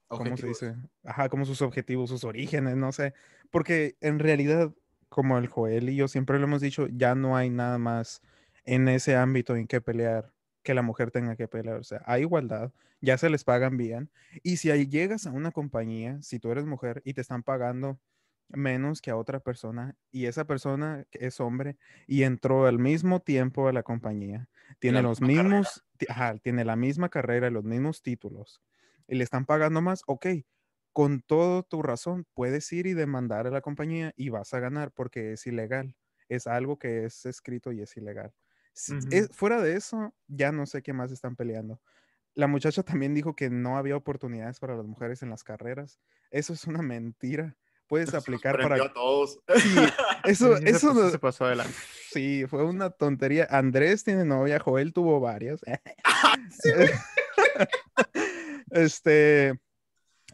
¿cómo 0.09 0.37
se 0.37 0.47
dice? 0.47 0.77
Ajá, 1.05 1.29
como 1.29 1.45
sus 1.45 1.63
objetivos, 1.63 2.11
sus 2.11 2.25
orígenes, 2.25 2.77
no 2.77 2.93
sé. 2.93 3.15
Porque 3.51 3.97
en 4.01 4.19
realidad, 4.19 4.73
como 5.09 5.39
el 5.39 5.49
Joel 5.49 5.89
y 5.89 5.97
yo 5.97 6.07
siempre 6.07 6.39
lo 6.39 6.45
hemos 6.45 6.61
dicho, 6.61 6.87
ya 6.89 7.15
no 7.15 7.37
hay 7.37 7.51
nada 7.51 7.79
más 7.79 8.23
en 8.65 8.89
ese 8.89 9.17
ámbito 9.17 9.57
en 9.57 9.67
que 9.67 9.81
pelear 9.81 10.33
que 10.67 10.75
la 10.75 10.83
mujer 10.83 11.11
tenga 11.13 11.37
que 11.37 11.49
pelear. 11.49 11.79
O 11.79 11.85
sea, 11.85 12.03
hay 12.07 12.23
igualdad, 12.23 12.73
ya 13.01 13.19
se 13.19 13.31
les 13.31 13.45
pagan 13.45 13.77
bien. 13.77 14.11
Y 14.43 14.59
si 14.59 14.71
ahí 14.71 14.89
llegas 14.89 15.27
a 15.27 15.33
una 15.33 15.53
compañía, 15.53 16.19
si 16.23 16.39
tú 16.41 16.51
eres 16.53 16.67
mujer 16.67 17.03
y 17.05 17.15
te 17.15 17.23
están 17.23 17.43
pagando 17.43 18.01
menos 18.49 19.01
que 19.03 19.11
a 19.11 19.17
otra 19.17 19.41
persona 19.41 19.97
y 20.13 20.27
esa 20.27 20.45
persona 20.47 21.07
es 21.13 21.41
hombre 21.41 21.77
y 22.07 22.23
entró 22.25 22.67
al 22.67 22.79
mismo 22.79 23.21
tiempo 23.21 23.69
a 23.69 23.73
la 23.73 23.83
compañía, 23.83 24.49
tiene 24.81 25.03
la 25.03 25.09
los 25.09 25.21
mismos, 25.21 25.85
ajá, 26.09 26.39
tiene 26.39 26.65
la 26.65 26.77
misma 26.77 27.09
carrera, 27.09 27.51
los 27.51 27.65
mismos 27.65 28.03
títulos 28.03 28.63
y 29.09 29.17
le 29.17 29.25
están 29.25 29.47
pagando 29.47 29.81
más, 29.83 30.03
ok, 30.07 30.27
con 30.93 31.21
toda 31.23 31.63
tu 31.63 31.83
razón 31.83 32.27
puedes 32.35 32.73
ir 32.73 32.87
y 32.87 32.95
demandar 32.95 33.47
a 33.47 33.51
la 33.51 33.61
compañía 33.61 34.13
y 34.17 34.31
vas 34.31 34.55
a 34.55 34.61
ganar 34.61 34.93
porque 34.93 35.33
es 35.33 35.47
ilegal. 35.47 35.97
Es 36.29 36.47
algo 36.47 36.79
que 36.79 37.05
es 37.05 37.27
escrito 37.27 37.71
y 37.73 37.83
es 37.83 37.97
ilegal. 37.97 38.33
Es- 39.11 39.31
fuera 39.33 39.61
de 39.63 39.77
eso, 39.77 40.15
ya 40.29 40.53
no 40.53 40.67
sé 40.67 40.83
qué 40.83 40.93
más 40.93 41.11
están 41.13 41.37
peleando. 41.37 41.81
La 42.35 42.47
muchacha 42.47 42.83
también 42.83 43.15
dijo 43.15 43.35
que 43.35 43.49
no 43.49 43.79
había 43.79 43.97
oportunidades 43.97 44.61
para 44.61 44.77
las 44.77 44.85
mujeres 44.87 45.23
en 45.23 45.31
las 45.31 45.43
carreras. 45.43 45.99
Eso 46.31 46.53
es 46.53 46.67
una 46.67 46.83
mentira. 46.83 47.57
Puedes 47.89 48.09
Eso 48.09 48.19
aplicar 48.19 48.61
para... 48.61 48.85
a 48.85 48.93
todos. 48.93 49.39
Sí, 49.57 49.77
eso, 50.25 50.57
Sí, 50.59 50.65
eso 50.67 50.93
no- 50.93 51.09
se 51.09 51.19
pasó 51.19 51.47
adelante. 51.47 51.73
Sí, 52.11 52.45
fue 52.49 52.65
una 52.65 52.91
tontería. 52.91 53.47
Andrés 53.49 54.05
tiene 54.05 54.25
novia, 54.25 54.59
Joel 54.59 54.93
tuvo 54.93 55.21
varias. 55.21 55.61
este, 58.71 59.59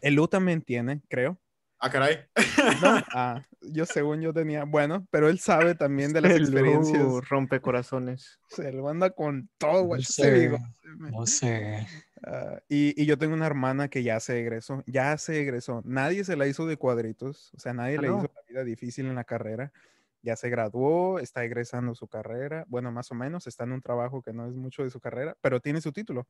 el 0.01 0.15
Lu 0.15 0.27
también 0.27 0.61
tiene, 0.61 1.01
creo. 1.07 1.39
Ah, 1.85 1.89
caray. 1.89 2.19
¿no? 2.81 3.01
Ah, 3.13 3.45
yo 3.61 3.85
según 3.85 4.21
yo 4.21 4.33
tenía, 4.33 4.63
bueno, 4.63 5.05
pero 5.11 5.27
él 5.27 5.39
sabe 5.39 5.75
también 5.75 6.13
de 6.13 6.21
las 6.21 6.31
El 6.31 6.43
experiencias. 6.43 7.03
Rompe 7.29 7.59
corazones. 7.59 8.39
Se 8.47 8.71
lo 8.71 8.87
anda 8.87 9.09
con 9.09 9.49
todo, 9.57 9.83
güey. 9.83 10.01
No, 10.17 10.59
me- 10.97 11.11
No, 11.11 11.25
sir. 11.25 11.85
Ah, 12.25 12.61
y, 12.69 12.99
y 13.01 13.05
yo 13.05 13.17
tengo 13.17 13.33
una 13.33 13.45
hermana 13.47 13.89
que 13.89 14.01
ya 14.01 14.19
se 14.21 14.39
egresó, 14.39 14.81
ya 14.87 15.17
se 15.17 15.41
egresó. 15.41 15.81
Nadie 15.83 16.23
se 16.23 16.37
la 16.37 16.47
hizo 16.47 16.65
de 16.65 16.77
cuadritos, 16.77 17.51
o 17.53 17.59
sea, 17.59 17.73
nadie 17.73 17.97
Ah, 17.97 18.01
le 18.01 18.07
no. 18.07 18.17
hizo 18.19 18.31
la 18.33 18.41
vida 18.47 18.63
difícil 18.63 19.05
en 19.07 19.15
la 19.15 19.25
carrera. 19.25 19.73
Ya 20.21 20.37
se 20.37 20.49
graduó, 20.49 21.19
está 21.19 21.43
egresando 21.43 21.95
su 21.95 22.07
carrera, 22.07 22.63
bueno, 22.69 22.93
más 22.93 23.11
o 23.11 23.15
menos, 23.15 23.45
está 23.45 23.65
en 23.65 23.73
un 23.73 23.81
trabajo 23.81 24.21
que 24.21 24.31
no 24.31 24.47
es 24.47 24.53
mucho 24.55 24.83
de 24.83 24.89
su 24.89 25.01
carrera, 25.01 25.35
pero 25.41 25.59
tiene 25.59 25.81
su 25.81 25.91
título. 25.91 26.27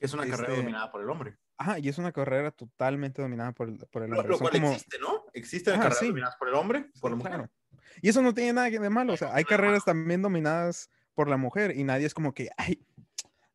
Es 0.00 0.12
una 0.12 0.26
carrera 0.26 0.48
Este- 0.48 0.60
dominada 0.62 0.90
por 0.90 1.00
el 1.02 1.08
hombre. 1.08 1.36
Ajá, 1.56 1.78
y 1.78 1.88
es 1.88 1.98
una 1.98 2.12
carrera 2.12 2.50
totalmente 2.50 3.22
dominada 3.22 3.52
por 3.52 3.68
el, 3.68 3.78
por 3.90 4.02
el 4.02 4.10
Lo, 4.10 4.16
hombre. 4.18 4.30
lo 4.30 4.38
Son 4.38 4.48
cual 4.48 4.60
como- 4.60 4.72
existe, 4.72 4.98
¿no? 4.98 5.24
Existe 5.32 5.70
Ajá, 5.70 5.78
carreras 5.82 5.98
sí. 5.98 6.06
dominadas 6.08 6.36
por 6.36 6.48
el 6.48 6.54
hombre, 6.54 6.90
por 7.00 7.10
la 7.10 7.16
mujer. 7.16 7.32
Claro. 7.32 7.50
Y 8.02 8.08
eso 8.08 8.22
no 8.22 8.34
tiene 8.34 8.52
nada 8.54 8.68
de 8.70 8.90
malo. 8.90 9.12
O 9.12 9.16
sea, 9.16 9.34
hay 9.34 9.44
carreras 9.44 9.84
también 9.84 10.20
dominadas 10.22 10.90
por 11.14 11.28
la 11.28 11.36
mujer 11.36 11.76
y 11.76 11.84
nadie 11.84 12.06
es 12.06 12.14
como 12.14 12.34
que, 12.34 12.50
ay, 12.56 12.84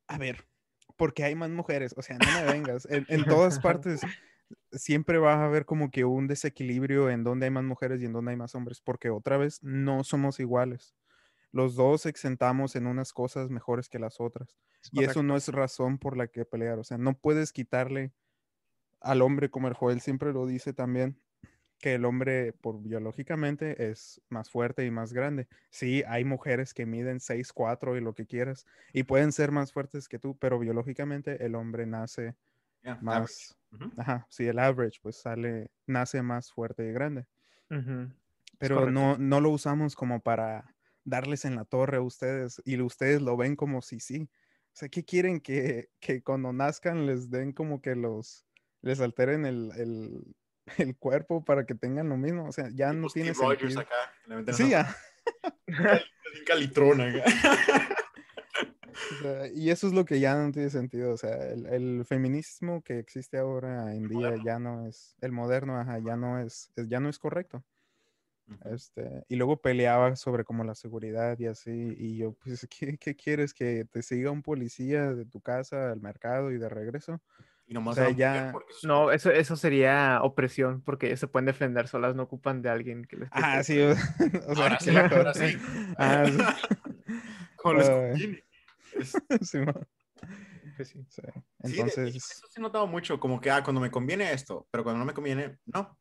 a 0.07 0.17
ver, 0.17 0.45
porque 0.95 1.23
hay 1.25 1.35
más 1.35 1.49
mujeres. 1.49 1.93
O 1.97 2.01
sea, 2.01 2.17
no 2.17 2.31
me 2.31 2.53
vengas. 2.53 2.85
En, 2.89 3.05
en 3.09 3.25
todas 3.25 3.59
partes 3.59 3.99
siempre 4.71 5.17
va 5.17 5.33
a 5.33 5.45
haber 5.45 5.65
como 5.65 5.91
que 5.91 6.05
un 6.05 6.27
desequilibrio 6.27 7.09
en 7.09 7.23
donde 7.23 7.45
hay 7.47 7.51
más 7.51 7.63
mujeres 7.65 8.01
y 8.01 8.05
en 8.05 8.13
donde 8.13 8.31
hay 8.31 8.37
más 8.37 8.55
hombres, 8.55 8.79
porque 8.81 9.09
otra 9.09 9.37
vez 9.37 9.61
no 9.61 10.03
somos 10.05 10.39
iguales. 10.39 10.95
Los 11.51 11.75
dos 11.75 12.05
exentamos 12.05 12.75
en 12.75 12.87
unas 12.87 13.13
cosas 13.13 13.49
mejores 13.49 13.89
que 13.89 13.99
las 13.99 14.19
otras. 14.19 14.57
Y 14.91 15.03
eso 15.03 15.23
no 15.23 15.35
es 15.35 15.47
razón 15.49 15.97
por 15.97 16.15
la 16.15 16.27
que 16.27 16.45
pelear. 16.45 16.79
O 16.79 16.83
sea, 16.83 16.97
no 16.97 17.17
puedes 17.17 17.51
quitarle 17.51 18.13
al 19.01 19.21
hombre, 19.21 19.49
como 19.49 19.67
el 19.67 19.73
Joel 19.73 20.01
siempre 20.01 20.33
lo 20.33 20.45
dice 20.45 20.73
también, 20.73 21.19
que 21.79 21.95
el 21.95 22.05
hombre 22.05 22.53
por 22.53 22.81
biológicamente 22.81 23.89
es 23.89 24.21
más 24.29 24.49
fuerte 24.49 24.85
y 24.85 24.91
más 24.91 25.13
grande. 25.13 25.47
Sí, 25.69 26.03
hay 26.07 26.25
mujeres 26.25 26.73
que 26.73 26.85
miden 26.85 27.19
6, 27.19 27.53
4 27.53 27.97
y 27.97 28.01
lo 28.01 28.13
que 28.13 28.25
quieras 28.25 28.65
y 28.93 29.03
pueden 29.03 29.31
ser 29.31 29.51
más 29.51 29.71
fuertes 29.71 30.09
que 30.09 30.19
tú, 30.19 30.37
pero 30.37 30.59
biológicamente 30.59 31.45
el 31.45 31.55
hombre 31.55 31.85
nace 31.85 32.35
Yeah, 32.83 32.97
más, 33.01 33.57
ajá, 33.97 34.25
sí, 34.29 34.47
el 34.47 34.57
average 34.57 34.99
pues 35.01 35.17
sale, 35.17 35.69
nace 35.85 36.21
más 36.21 36.51
fuerte 36.51 36.87
y 36.87 36.93
grande. 36.93 37.25
Pero 38.57 38.89
no, 38.89 39.17
no 39.17 39.41
lo 39.41 39.49
usamos 39.49 39.95
como 39.95 40.21
para 40.21 40.75
darles 41.03 41.45
en 41.45 41.55
la 41.55 41.65
torre 41.65 41.97
a 41.97 42.01
ustedes 42.01 42.61
y 42.65 42.79
ustedes 42.81 43.21
lo 43.21 43.35
ven 43.37 43.55
como 43.55 43.81
si 43.81 43.99
sí. 43.99 44.29
O 44.71 44.75
sea, 44.79 44.89
¿qué 44.89 45.03
quieren 45.03 45.39
que, 45.41 45.89
que 45.99 46.21
cuando 46.21 46.53
nazcan 46.53 47.05
les 47.05 47.29
den 47.29 47.51
como 47.53 47.81
que 47.81 47.95
los, 47.95 48.45
les 48.81 48.99
alteren 49.01 49.45
el, 49.45 49.71
el, 49.77 50.35
el 50.77 50.95
cuerpo 50.97 51.43
para 51.43 51.65
que 51.65 51.75
tengan 51.75 52.09
lo 52.09 52.17
mismo? 52.17 52.47
O 52.47 52.51
sea, 52.51 52.69
ya 52.73 52.93
no 52.93 53.07
tiene 53.09 53.33
Rogers 53.33 53.73
sentido. 53.73 53.81
acá, 53.81 54.53
Sí, 54.53 54.69
ya. 54.69 54.95
un 55.67 56.45
calitrón 56.45 57.01
acá. 57.01 57.23
O 59.11 59.23
sea, 59.23 59.47
y 59.47 59.69
eso 59.71 59.87
es 59.87 59.93
lo 59.93 60.05
que 60.05 60.19
ya 60.19 60.35
no 60.35 60.51
tiene 60.51 60.69
sentido. 60.69 61.11
O 61.13 61.17
sea, 61.17 61.35
el, 61.51 61.65
el 61.67 62.05
feminismo 62.05 62.81
que 62.83 62.99
existe 62.99 63.37
ahora 63.37 63.95
en 63.95 64.07
día 64.07 64.19
moderno. 64.19 64.43
ya 64.45 64.59
no 64.59 64.87
es, 64.87 65.15
el 65.21 65.31
moderno, 65.31 65.79
ajá, 65.79 65.99
ya 65.99 66.15
no 66.15 66.39
es, 66.39 66.71
es- 66.75 66.87
ya 66.87 66.99
no 66.99 67.09
es 67.09 67.17
correcto. 67.17 67.63
Este, 68.65 69.23
y 69.27 69.35
luego 69.35 69.61
peleaba 69.61 70.15
sobre 70.15 70.43
como 70.43 70.63
la 70.63 70.75
seguridad 70.75 71.37
y 71.39 71.45
así, 71.47 71.95
y 71.97 72.17
yo, 72.17 72.33
pues, 72.33 72.67
¿qué, 72.69 72.97
qué 72.97 73.15
quieres? 73.15 73.53
¿Que 73.53 73.85
te 73.85 74.01
siga 74.01 74.31
un 74.31 74.41
policía 74.41 75.13
de 75.13 75.25
tu 75.25 75.41
casa 75.41 75.91
al 75.91 76.01
mercado 76.01 76.51
y 76.51 76.57
de 76.57 76.69
regreso? 76.69 77.21
Y 77.67 77.73
nomás 77.73 77.95
sea, 77.95 78.05
a 78.05 78.07
la 78.07 78.13
mujer, 78.13 78.41
ya- 78.43 78.87
No, 78.87 79.11
eso, 79.11 79.31
eso 79.31 79.55
sería 79.55 80.19
opresión, 80.23 80.81
porque 80.81 81.07
ellos 81.07 81.19
se 81.19 81.27
pueden 81.27 81.45
defender 81.45 81.87
solas, 81.87 82.15
no 82.15 82.23
ocupan 82.23 82.61
de 82.61 82.69
alguien 82.69 83.05
que 83.05 83.17
les... 83.17 83.29
Ah, 83.31 83.61
sí, 83.63 83.79
o, 83.79 83.91
o 84.47 84.55
sea, 84.55 84.63
Ahora 84.63 84.79
sí, 84.79 84.89
ahora 84.97 85.33
sí. 85.33 85.57
ah, 85.97 86.25
Como 87.55 87.75
les 87.75 87.87
Ay. 87.89 87.95
conviene. 88.09 88.43
Es- 88.93 89.11
sí, 89.41 89.59
sí, 89.59 89.59
Pues 90.75 90.87
sí. 90.89 90.99
sí. 91.07 91.21
sí, 91.21 91.21
de- 91.21 91.33
Entonces, 91.59 92.15
eso 92.15 92.47
sí 92.47 92.53
he 92.57 92.61
notado 92.61 92.87
mucho, 92.87 93.19
como 93.19 93.39
que, 93.39 93.51
ah, 93.51 93.63
cuando 93.63 93.79
me 93.81 93.91
conviene 93.91 94.31
esto, 94.33 94.67
pero 94.71 94.83
cuando 94.83 94.99
no 94.99 95.05
me 95.05 95.13
conviene, 95.13 95.59
no. 95.65 95.97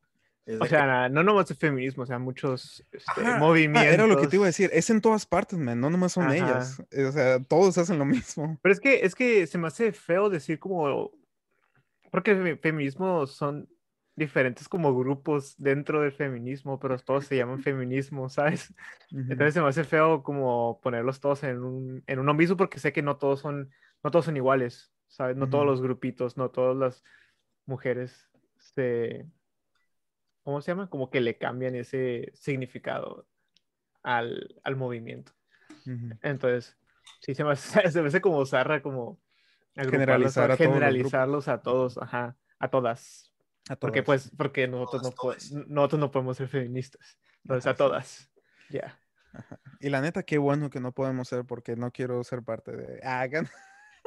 O 0.60 0.66
sea, 0.66 1.04
que- 1.08 1.14
no 1.14 1.22
nomás 1.22 1.50
el 1.50 1.56
feminismo, 1.56 2.04
o 2.04 2.06
sea, 2.06 2.18
muchos 2.18 2.84
este, 2.92 3.20
Ajá. 3.20 3.38
Movimientos. 3.38 3.82
ah, 3.82 3.94
era 3.94 4.06
lo 4.06 4.16
que 4.20 4.26
te 4.28 4.36
iba 4.36 4.44
a 4.44 4.48
decir, 4.48 4.70
es 4.72 4.88
en 4.90 5.00
todas 5.00 5.26
partes, 5.26 5.58
man, 5.58 5.80
no 5.80 5.90
nomás 5.90 6.12
son 6.12 6.24
Ajá. 6.24 6.36
ellas. 6.36 6.82
eh, 6.90 7.04
O 7.04 7.12
sea, 7.12 7.38
todos 7.44 7.76
hacen 7.78 7.98
lo 7.98 8.04
mismo. 8.04 8.58
Pero 8.62 8.72
es 8.72 8.80
que, 8.80 9.04
es 9.04 9.14
que 9.14 9.46
se 9.46 9.58
me 9.58 9.66
hace 9.68 9.92
feo 9.92 10.30
decir 10.30 10.58
como... 10.58 11.10
Porque 12.10 12.30
el 12.30 12.42
fe- 12.42 12.56
feminismo 12.56 13.26
son 13.26 13.68
diferentes 14.16 14.68
como 14.68 14.96
grupos 14.98 15.54
dentro 15.58 16.00
del 16.00 16.10
feminismo, 16.12 16.80
pero 16.80 16.98
todos 16.98 17.26
se 17.26 17.36
llaman 17.36 17.62
feminismo, 17.62 18.28
¿sabes? 18.28 18.74
Entonces 19.12 19.54
se 19.54 19.60
me 19.60 19.68
hace 19.68 19.84
feo 19.84 20.22
como 20.22 20.80
ponerlos 20.82 21.20
todos 21.20 21.44
en 21.44 21.62
un, 21.62 22.02
en 22.06 22.18
uno 22.18 22.34
mismo 22.34 22.56
porque 22.56 22.80
sé 22.80 22.92
que 22.92 23.02
no 23.02 23.16
todos 23.16 23.40
son, 23.40 23.70
no 24.02 24.10
todos 24.10 24.24
son 24.24 24.36
iguales, 24.36 24.90
¿sabes? 25.06 25.36
No 25.36 25.48
todos 25.48 25.66
los 25.66 25.80
grupitos, 25.82 26.36
no 26.36 26.50
todas 26.50 26.76
las 26.76 27.04
mujeres 27.66 28.28
se, 28.56 29.24
¿cómo 30.48 30.62
se 30.62 30.70
llama? 30.72 30.88
Como 30.88 31.10
que 31.10 31.20
le 31.20 31.36
cambian 31.36 31.74
ese 31.74 32.32
significado 32.32 33.28
al, 34.02 34.58
al 34.64 34.76
movimiento. 34.76 35.32
Entonces, 36.22 36.74
sí, 37.20 37.34
se 37.34 37.44
me 37.44 37.52
hace, 37.52 37.90
se 37.92 38.00
me 38.00 38.08
hace 38.08 38.22
como 38.22 38.46
zarra, 38.46 38.80
como 38.80 39.20
Generalizar 39.74 40.50
a 40.50 40.56
generalizarlos 40.56 41.48
a 41.48 41.60
todos, 41.60 41.98
ajá, 41.98 42.34
a 42.58 42.68
todas. 42.70 43.30
A 43.68 43.76
Porque 43.76 44.00
todas. 44.02 44.22
pues, 44.22 44.36
porque 44.38 44.66
nosotros 44.68 45.02
no, 45.02 45.10
Todas, 45.10 45.50
todas. 45.50 45.66
nosotros 45.68 46.00
no 46.00 46.10
podemos 46.10 46.38
ser 46.38 46.48
feministas. 46.48 47.18
Entonces, 47.42 47.66
Ajá, 47.66 47.74
a 47.74 47.76
todas. 47.76 48.32
Ya. 48.70 48.98
Y 49.80 49.90
la 49.90 50.00
neta, 50.00 50.22
qué 50.22 50.38
bueno 50.38 50.70
que 50.70 50.80
no 50.80 50.92
podemos 50.92 51.28
ser 51.28 51.44
porque 51.44 51.76
no 51.76 51.92
quiero 51.92 52.24
ser 52.24 52.42
parte 52.42 52.74
de... 52.74 53.00
Ah, 53.04 53.20
Hagan. 53.20 53.46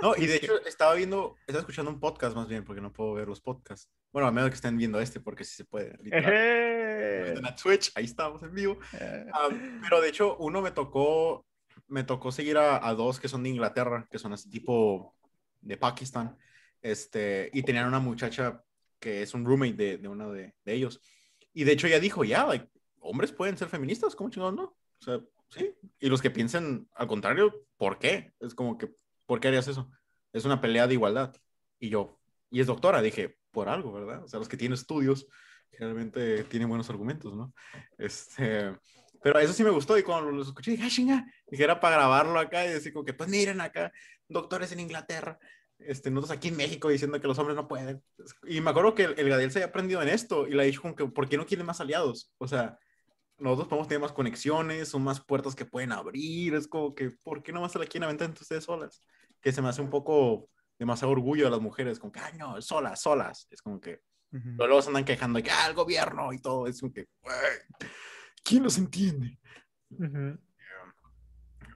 No, 0.02 0.16
y 0.16 0.26
de 0.26 0.36
hecho 0.38 0.64
estaba 0.66 0.96
viendo, 0.96 1.36
estaba 1.42 1.60
escuchando 1.60 1.92
un 1.92 2.00
podcast 2.00 2.36
más 2.36 2.48
bien, 2.48 2.64
porque 2.64 2.82
no 2.82 2.92
puedo 2.92 3.14
ver 3.14 3.28
los 3.28 3.42
podcasts. 3.42 3.90
Bueno, 4.12 4.28
a 4.28 4.32
menos 4.32 4.50
que 4.50 4.56
estén 4.56 4.78
viendo 4.78 5.00
este, 5.00 5.20
porque 5.20 5.44
sí 5.44 5.56
se 5.56 5.66
puede. 5.66 5.98
literal. 6.04 6.34
Ejé. 6.34 7.30
Meten 7.30 7.46
a 7.46 7.56
Twitch, 7.56 7.92
ahí 7.96 8.06
estamos 8.06 8.42
en 8.44 8.54
vivo. 8.54 8.78
Eh, 9.00 9.26
Ah, 9.34 9.50
pero 9.82 10.02
de 10.02 10.10
hecho, 10.10 10.38
uno 10.38 10.62
me 10.62 10.72
tocó, 10.72 11.46
me 11.88 12.04
tocó 12.04 12.32
seguir 12.32 12.58
a, 12.58 12.86
a 12.88 12.94
dos 12.94 13.20
que 13.20 13.28
son 13.28 13.44
de 13.44 13.50
Inglaterra, 13.50 14.08
que 14.10 14.20
son 14.20 14.34
así 14.34 14.50
tipo 14.50 15.16
de 15.62 15.78
Pakistán, 15.78 16.38
este, 16.82 17.50
y 17.54 17.64
tenían 17.64 17.88
una 17.88 18.00
muchacha 18.00 18.64
que 19.00 19.22
es 19.22 19.34
un 19.34 19.46
roommate 19.46 19.74
de, 19.74 19.98
de 19.98 20.08
uno 20.08 20.32
de, 20.32 20.56
de 20.64 20.74
ellos. 20.74 21.02
Y 21.54 21.64
de 21.64 21.74
hecho 21.74 21.88
ella 21.88 22.00
dijo, 22.00 22.24
ya, 22.24 22.46
like, 22.46 22.68
hombres 23.00 23.32
pueden 23.32 23.58
ser 23.58 23.68
feministas, 23.68 24.16
¿cómo 24.16 24.30
chingados 24.30 24.56
no? 24.56 24.64
O 24.64 25.04
sea, 25.04 25.20
sí. 25.50 25.74
Y 26.00 26.08
los 26.08 26.22
que 26.22 26.30
piensan 26.32 26.88
al 26.94 27.08
contrario, 27.08 27.66
¿por 27.78 27.98
qué? 28.00 28.34
Es 28.40 28.54
como 28.54 28.78
que, 28.78 28.94
¿por 29.32 29.40
qué 29.40 29.48
harías 29.48 29.70
eso? 29.70 29.90
Es 30.34 30.44
una 30.44 30.60
pelea 30.60 30.88
de 30.88 30.96
igualdad. 30.96 31.34
Y 31.80 31.88
yo, 31.88 32.20
y 32.50 32.60
es 32.60 32.68
doctora, 32.68 33.02
dije, 33.02 33.38
por 33.50 33.70
algo, 33.70 33.94
¿verdad? 33.94 34.26
O 34.26 34.28
sea, 34.28 34.40
los 34.40 34.50
que 34.50 34.58
tienen 34.58 34.74
estudios 34.74 35.26
generalmente 35.72 36.44
tienen 36.44 36.68
buenos 36.68 36.90
argumentos, 36.90 37.34
¿no? 37.34 37.54
Este, 37.98 38.76
pero 39.24 39.40
eso 39.40 39.54
sí 39.54 39.64
me 39.64 39.70
gustó 39.70 39.98
y 39.98 40.04
cuando 40.04 40.32
los 40.32 40.50
escuché 40.50 40.72
dije, 40.72 40.84
¡ay, 40.84 40.90
chinga! 40.90 41.26
Dije, 41.48 41.64
era 41.64 41.80
para 41.80 41.96
grabarlo 41.96 42.38
acá 42.38 42.66
y 42.66 42.72
decir 42.72 42.92
como 42.92 43.06
que, 43.06 43.14
pues 43.14 43.30
miren 43.30 43.62
acá, 43.62 43.94
doctores 44.28 44.74
en 44.74 44.82
Inglaterra, 44.82 45.40
este, 45.80 46.12
nosotros 46.12 46.38
aquí 46.38 46.50
en 46.50 46.58
México 46.58 46.90
diciendo 46.90 47.22
que 47.22 47.28
los 47.30 47.40
hombres 47.40 47.56
no 47.56 47.70
pueden. 47.70 48.04
Y 48.46 48.60
me 48.60 48.72
acuerdo 48.72 48.96
que 48.96 49.06
el, 49.06 49.18
el 49.18 49.30
Gadiel 49.30 49.52
se 49.52 49.60
había 49.60 49.70
aprendido 49.70 50.02
en 50.02 50.10
esto 50.10 50.46
y 50.46 50.52
le 50.52 50.62
ha 50.62 50.66
dicho 50.66 50.82
como 50.82 50.94
que, 50.94 51.06
¿por 51.06 51.30
qué 51.30 51.38
no 51.38 51.46
quieren 51.46 51.66
más 51.66 51.80
aliados? 51.80 52.34
O 52.38 52.50
sea, 52.50 52.78
nosotros 53.42 53.68
podemos 53.68 53.88
tener 53.88 54.02
más 54.02 54.12
conexiones, 54.14 54.88
son 54.90 55.04
más 55.04 55.20
puertas 55.24 55.56
que 55.56 55.66
pueden 55.66 55.92
abrir, 55.92 56.54
es 56.56 56.68
como 56.68 56.94
que, 56.96 57.12
¿por 57.24 57.42
qué 57.44 57.52
no 57.52 57.62
más 57.62 57.72
se 57.72 57.80
la 57.80 57.86
quieren 57.86 58.04
aventar 58.06 58.28
entre 58.30 58.44
ustedes 58.44 58.64
solas? 58.64 59.02
Que 59.42 59.52
se 59.52 59.62
me 59.62 59.70
hace 59.70 59.82
un 59.82 59.90
poco 59.90 60.50
demasiado 60.80 61.12
orgullo 61.12 61.46
de 61.46 61.52
las 61.52 61.60
mujeres, 61.62 62.00
como 62.00 62.12
que, 62.12 62.20
ay, 62.20 62.38
no, 62.38 62.62
solas, 62.62 63.02
solas. 63.02 63.48
Es 63.50 63.62
como 63.62 63.80
que, 63.82 64.02
pero 64.32 64.68
luego 64.68 64.82
se 64.82 64.90
andan 64.90 65.06
quejando 65.06 65.38
de 65.38 65.44
que, 65.44 65.52
ah, 65.52 65.68
el 65.68 65.74
gobierno 65.76 66.32
y 66.34 66.40
todo, 66.40 66.68
es 66.68 66.80
como 66.80 66.94
que, 66.94 67.08
"Güey, 67.22 67.36
¿quién 68.44 68.64
los 68.64 68.78
entiende? 68.78 69.40
Ujú. 69.90 70.40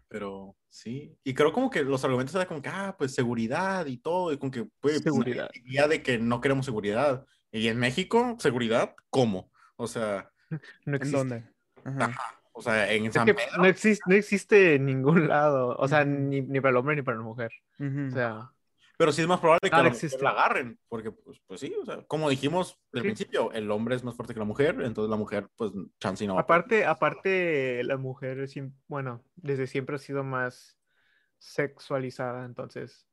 Pero 0.08 0.56
sí, 0.70 1.18
y 1.24 1.34
creo 1.34 1.52
como 1.52 1.70
que 1.70 1.84
los 1.84 2.04
argumentos 2.04 2.34
eran 2.36 2.48
como 2.48 2.62
que, 2.62 2.70
ah, 2.70 2.96
pues 2.98 3.14
seguridad 3.14 3.86
y 3.88 3.98
todo, 3.98 4.32
y 4.32 4.38
como 4.38 4.52
que, 4.52 4.68
pues, 4.80 5.02
Seguridad. 5.02 5.50
idea 5.54 5.88
de 5.88 6.02
que 6.04 6.18
no 6.18 6.40
queremos 6.42 6.66
seguridad. 6.66 7.26
Y 7.52 7.68
en 7.68 7.78
México, 7.80 8.36
seguridad, 8.40 8.96
¿cómo? 9.10 9.52
O 9.76 9.88
sea, 9.88 10.32
No 10.86 10.96
¿En 10.96 10.96
existe. 10.96 11.18
dónde? 11.18 11.55
Ajá. 11.86 12.14
o 12.52 12.62
sea, 12.62 12.92
en 12.92 13.06
Es 13.06 13.14
San 13.14 13.26
que 13.26 13.34
Pedro, 13.34 13.58
no 13.58 13.66
existe, 13.66 14.04
no 14.08 14.16
existe 14.16 14.76
en 14.76 14.86
ningún 14.86 15.28
lado, 15.28 15.76
o 15.78 15.88
sea, 15.88 16.04
ni, 16.06 16.42
ni 16.42 16.60
para 16.60 16.72
el 16.72 16.78
hombre 16.78 16.96
ni 16.96 17.02
para 17.02 17.18
la 17.18 17.24
mujer. 17.24 17.52
O 17.80 18.12
sea, 18.12 18.52
pero 18.98 19.12
sí 19.12 19.22
es 19.22 19.28
más 19.28 19.42
probable 19.42 19.60
que 19.64 19.70
Nada 19.72 19.84
la 19.84 19.90
mujer 19.90 20.22
la 20.22 20.30
agarren, 20.30 20.80
porque, 20.88 21.12
pues, 21.12 21.42
pues 21.46 21.60
sí, 21.60 21.74
o 21.82 21.86
sea, 21.86 22.04
como 22.04 22.30
dijimos 22.30 22.80
al 22.94 23.02
Sí. 23.02 23.08
principio, 23.08 23.52
el 23.52 23.70
hombre 23.70 23.96
es 23.96 24.06
más 24.06 24.16
fuerte 24.16 24.34
que 24.34 24.40
la 24.40 24.46
mujer, 24.46 24.82
entonces 24.82 25.10
la 25.10 25.18
mujer, 25.18 25.50
pues, 25.58 25.74
chance 26.00 26.26
no. 26.26 26.40
aparte, 26.40 26.86
aparte, 26.86 27.84
la 27.84 27.98
mujer, 27.98 28.48
bueno, 28.88 29.22
desde 29.36 29.68
siempre 29.68 29.98
ha 29.98 30.00
sido 30.00 30.24
más 30.24 30.78
sexualizada, 31.40 32.46
entonces, 32.46 33.06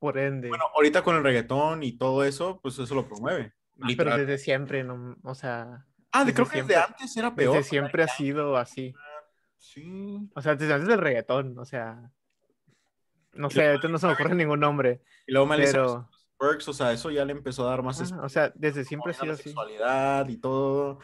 por 0.00 0.18
ende. 0.18 0.48
Bueno, 0.48 0.64
ahorita 0.74 1.02
con 1.02 1.14
el 1.16 1.22
reggaetón 1.22 1.82
y 1.84 1.96
todo 1.96 2.24
eso, 2.24 2.58
pues 2.60 2.78
eso 2.78 2.94
lo 2.94 3.06
promueve. 3.06 3.52
Ah, 3.80 3.88
pero 3.96 4.16
desde 4.16 4.38
siempre, 4.38 4.82
no, 4.84 5.16
o 5.22 5.34
sea, 5.34 5.86
ah, 6.14 6.20
de, 6.20 6.32
desde 6.32 6.34
creo 6.34 6.46
que 6.46 6.52
siempre- 6.54 6.74
desde 6.76 6.86
antes 6.86 7.16
era 7.16 7.34
peor. 7.34 7.56
desde 7.56 7.68
siempre 7.68 8.02
ha 8.02 8.08
sido 8.08 8.56
así. 8.56 8.94
Sí. 9.58 10.30
O 10.34 10.40
sea, 10.42 10.54
desde 10.56 10.72
antes 10.74 10.88
del 10.88 10.98
reggaetón, 11.00 11.58
o 11.58 11.64
sea, 11.64 12.10
no 13.32 13.50
sé, 13.50 13.66
ahorita 13.66 13.88
no 13.88 13.98
se 13.98 14.06
me 14.06 14.12
ocurre 14.12 14.34
ningún 14.34 14.60
nombre, 14.60 15.02
Y 15.26 15.32
luego 15.32 15.46
Miley 15.46 15.66
pero, 15.66 16.08
Perks, 16.38 16.68
o 16.68 16.72
sea, 16.72 16.92
eso 16.92 17.10
ya 17.10 17.24
le 17.24 17.32
empezó 17.32 17.66
a 17.66 17.70
dar 17.70 17.82
más 17.82 18.00
ajá, 18.00 18.22
o 18.22 18.28
sea, 18.28 18.52
desde 18.54 18.84
siempre 18.84 19.10
ha 19.10 19.14
sido 19.14 19.26
la 19.26 19.32
así. 19.34 19.42
sexualidad 19.44 20.28
y 20.28 20.36
todo. 20.36 20.98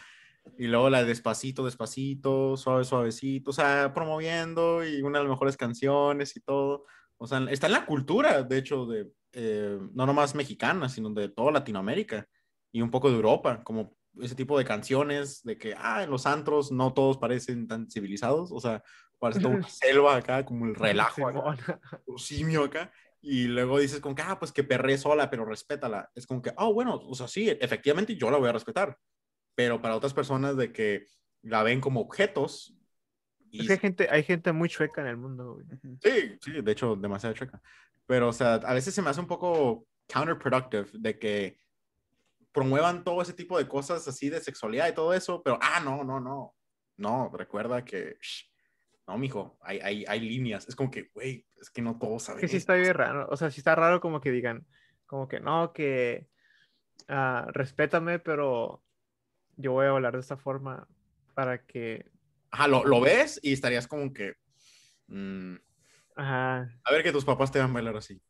Y 0.58 0.66
luego 0.66 0.88
la 0.90 1.00
de 1.02 1.08
despacito, 1.08 1.64
despacito, 1.64 2.56
suave, 2.56 2.84
suavecito, 2.84 3.50
o 3.50 3.52
sea, 3.54 3.92
promoviendo 3.94 4.84
y 4.84 5.02
una 5.02 5.18
de 5.18 5.24
las 5.24 5.30
mejores 5.30 5.56
canciones 5.56 6.36
y 6.36 6.40
todo. 6.40 6.84
O 7.18 7.26
sea, 7.26 7.38
está 7.50 7.66
en 7.66 7.72
la 7.74 7.86
cultura, 7.86 8.42
de 8.42 8.58
hecho, 8.58 8.86
de 8.86 9.10
eh, 9.32 9.78
no 9.92 10.06
nomás 10.06 10.34
mexicana, 10.34 10.88
sino 10.88 11.10
de 11.10 11.28
toda 11.28 11.52
Latinoamérica 11.52 12.26
y 12.72 12.82
un 12.82 12.90
poco 12.90 13.08
de 13.10 13.16
Europa, 13.16 13.62
como 13.62 13.96
ese 14.20 14.34
tipo 14.34 14.58
de 14.58 14.64
canciones 14.64 15.42
de 15.42 15.56
que, 15.56 15.74
ah, 15.76 16.02
en 16.02 16.10
los 16.10 16.26
antros 16.26 16.72
no 16.72 16.92
todos 16.92 17.18
parecen 17.18 17.66
tan 17.66 17.90
civilizados, 17.90 18.50
o 18.52 18.60
sea, 18.60 18.82
parece 19.18 19.40
toda 19.40 19.56
una 19.56 19.68
selva 19.68 20.16
acá, 20.16 20.44
como 20.44 20.66
el 20.66 20.74
relajo, 20.74 21.28
acá, 21.28 21.80
un 22.06 22.18
simio 22.18 22.64
acá, 22.64 22.92
y 23.22 23.44
luego 23.44 23.78
dices 23.78 24.00
como 24.00 24.14
que, 24.14 24.22
ah, 24.22 24.38
pues 24.38 24.52
que 24.52 24.64
perré 24.64 24.96
sola, 24.96 25.28
pero 25.28 25.44
respétala. 25.44 26.10
Es 26.14 26.26
como 26.26 26.40
que, 26.40 26.52
oh, 26.56 26.72
bueno, 26.72 26.96
o 26.96 27.14
sea, 27.14 27.28
sí, 27.28 27.48
efectivamente 27.60 28.16
yo 28.16 28.30
la 28.30 28.38
voy 28.38 28.48
a 28.48 28.52
respetar, 28.52 28.96
pero 29.54 29.80
para 29.80 29.96
otras 29.96 30.14
personas 30.14 30.56
de 30.56 30.72
que 30.72 31.06
la 31.42 31.62
ven 31.62 31.80
como 31.80 32.00
objetos. 32.00 32.74
Y... 33.50 33.60
Es 33.60 33.66
que 33.66 33.72
hay 33.74 33.78
gente, 33.78 34.08
hay 34.10 34.22
gente 34.22 34.52
muy 34.52 34.68
chueca 34.68 35.02
en 35.02 35.08
el 35.08 35.16
mundo. 35.18 35.58
Sí, 36.02 36.38
sí, 36.40 36.62
de 36.62 36.72
hecho, 36.72 36.96
demasiado 36.96 37.34
chueca. 37.34 37.60
Pero, 38.06 38.28
o 38.28 38.32
sea, 38.32 38.54
a 38.54 38.74
veces 38.74 38.94
se 38.94 39.02
me 39.02 39.10
hace 39.10 39.20
un 39.20 39.26
poco 39.26 39.86
counterproductive 40.10 40.88
de 40.94 41.18
que 41.18 41.58
promuevan 42.52 43.04
todo 43.04 43.22
ese 43.22 43.32
tipo 43.32 43.58
de 43.58 43.68
cosas 43.68 44.06
así 44.08 44.28
de 44.28 44.40
sexualidad 44.40 44.88
y 44.88 44.94
todo 44.94 45.14
eso, 45.14 45.42
pero, 45.42 45.58
ah, 45.60 45.80
no, 45.80 46.04
no, 46.04 46.20
no. 46.20 46.54
No, 46.96 47.30
recuerda 47.32 47.84
que, 47.84 48.16
no, 49.06 49.16
mijo, 49.16 49.58
hay, 49.62 49.80
hay, 49.80 50.04
hay 50.06 50.20
líneas. 50.20 50.68
Es 50.68 50.76
como 50.76 50.90
que, 50.90 51.10
güey, 51.14 51.46
es 51.60 51.70
que 51.70 51.82
no 51.82 51.98
todos 51.98 52.24
saben. 52.24 52.40
Que 52.40 52.48
sí 52.48 52.58
está 52.58 52.74
bien 52.74 52.94
raro. 52.94 53.26
O 53.30 53.36
sea, 53.36 53.50
sí 53.50 53.60
está 53.60 53.74
raro 53.74 54.00
como 54.00 54.20
que 54.20 54.30
digan, 54.30 54.66
como 55.06 55.26
que 55.26 55.40
no, 55.40 55.72
que 55.72 56.28
uh, 57.08 57.50
respétame, 57.52 58.18
pero 58.18 58.84
yo 59.56 59.72
voy 59.72 59.86
a 59.86 59.90
hablar 59.90 60.14
de 60.14 60.20
esta 60.20 60.36
forma 60.36 60.86
para 61.34 61.64
que... 61.64 62.10
Ajá, 62.50 62.68
lo, 62.68 62.84
lo 62.84 63.00
ves 63.00 63.40
y 63.42 63.52
estarías 63.52 63.86
como 63.86 64.12
que... 64.12 64.34
Mm, 65.06 65.56
Ajá. 66.16 66.68
A 66.84 66.92
ver 66.92 67.02
que 67.02 67.12
tus 67.12 67.24
papás 67.24 67.50
te 67.50 67.58
van 67.58 67.70
a 67.70 67.74
bailar 67.74 67.96
así. 67.96 68.20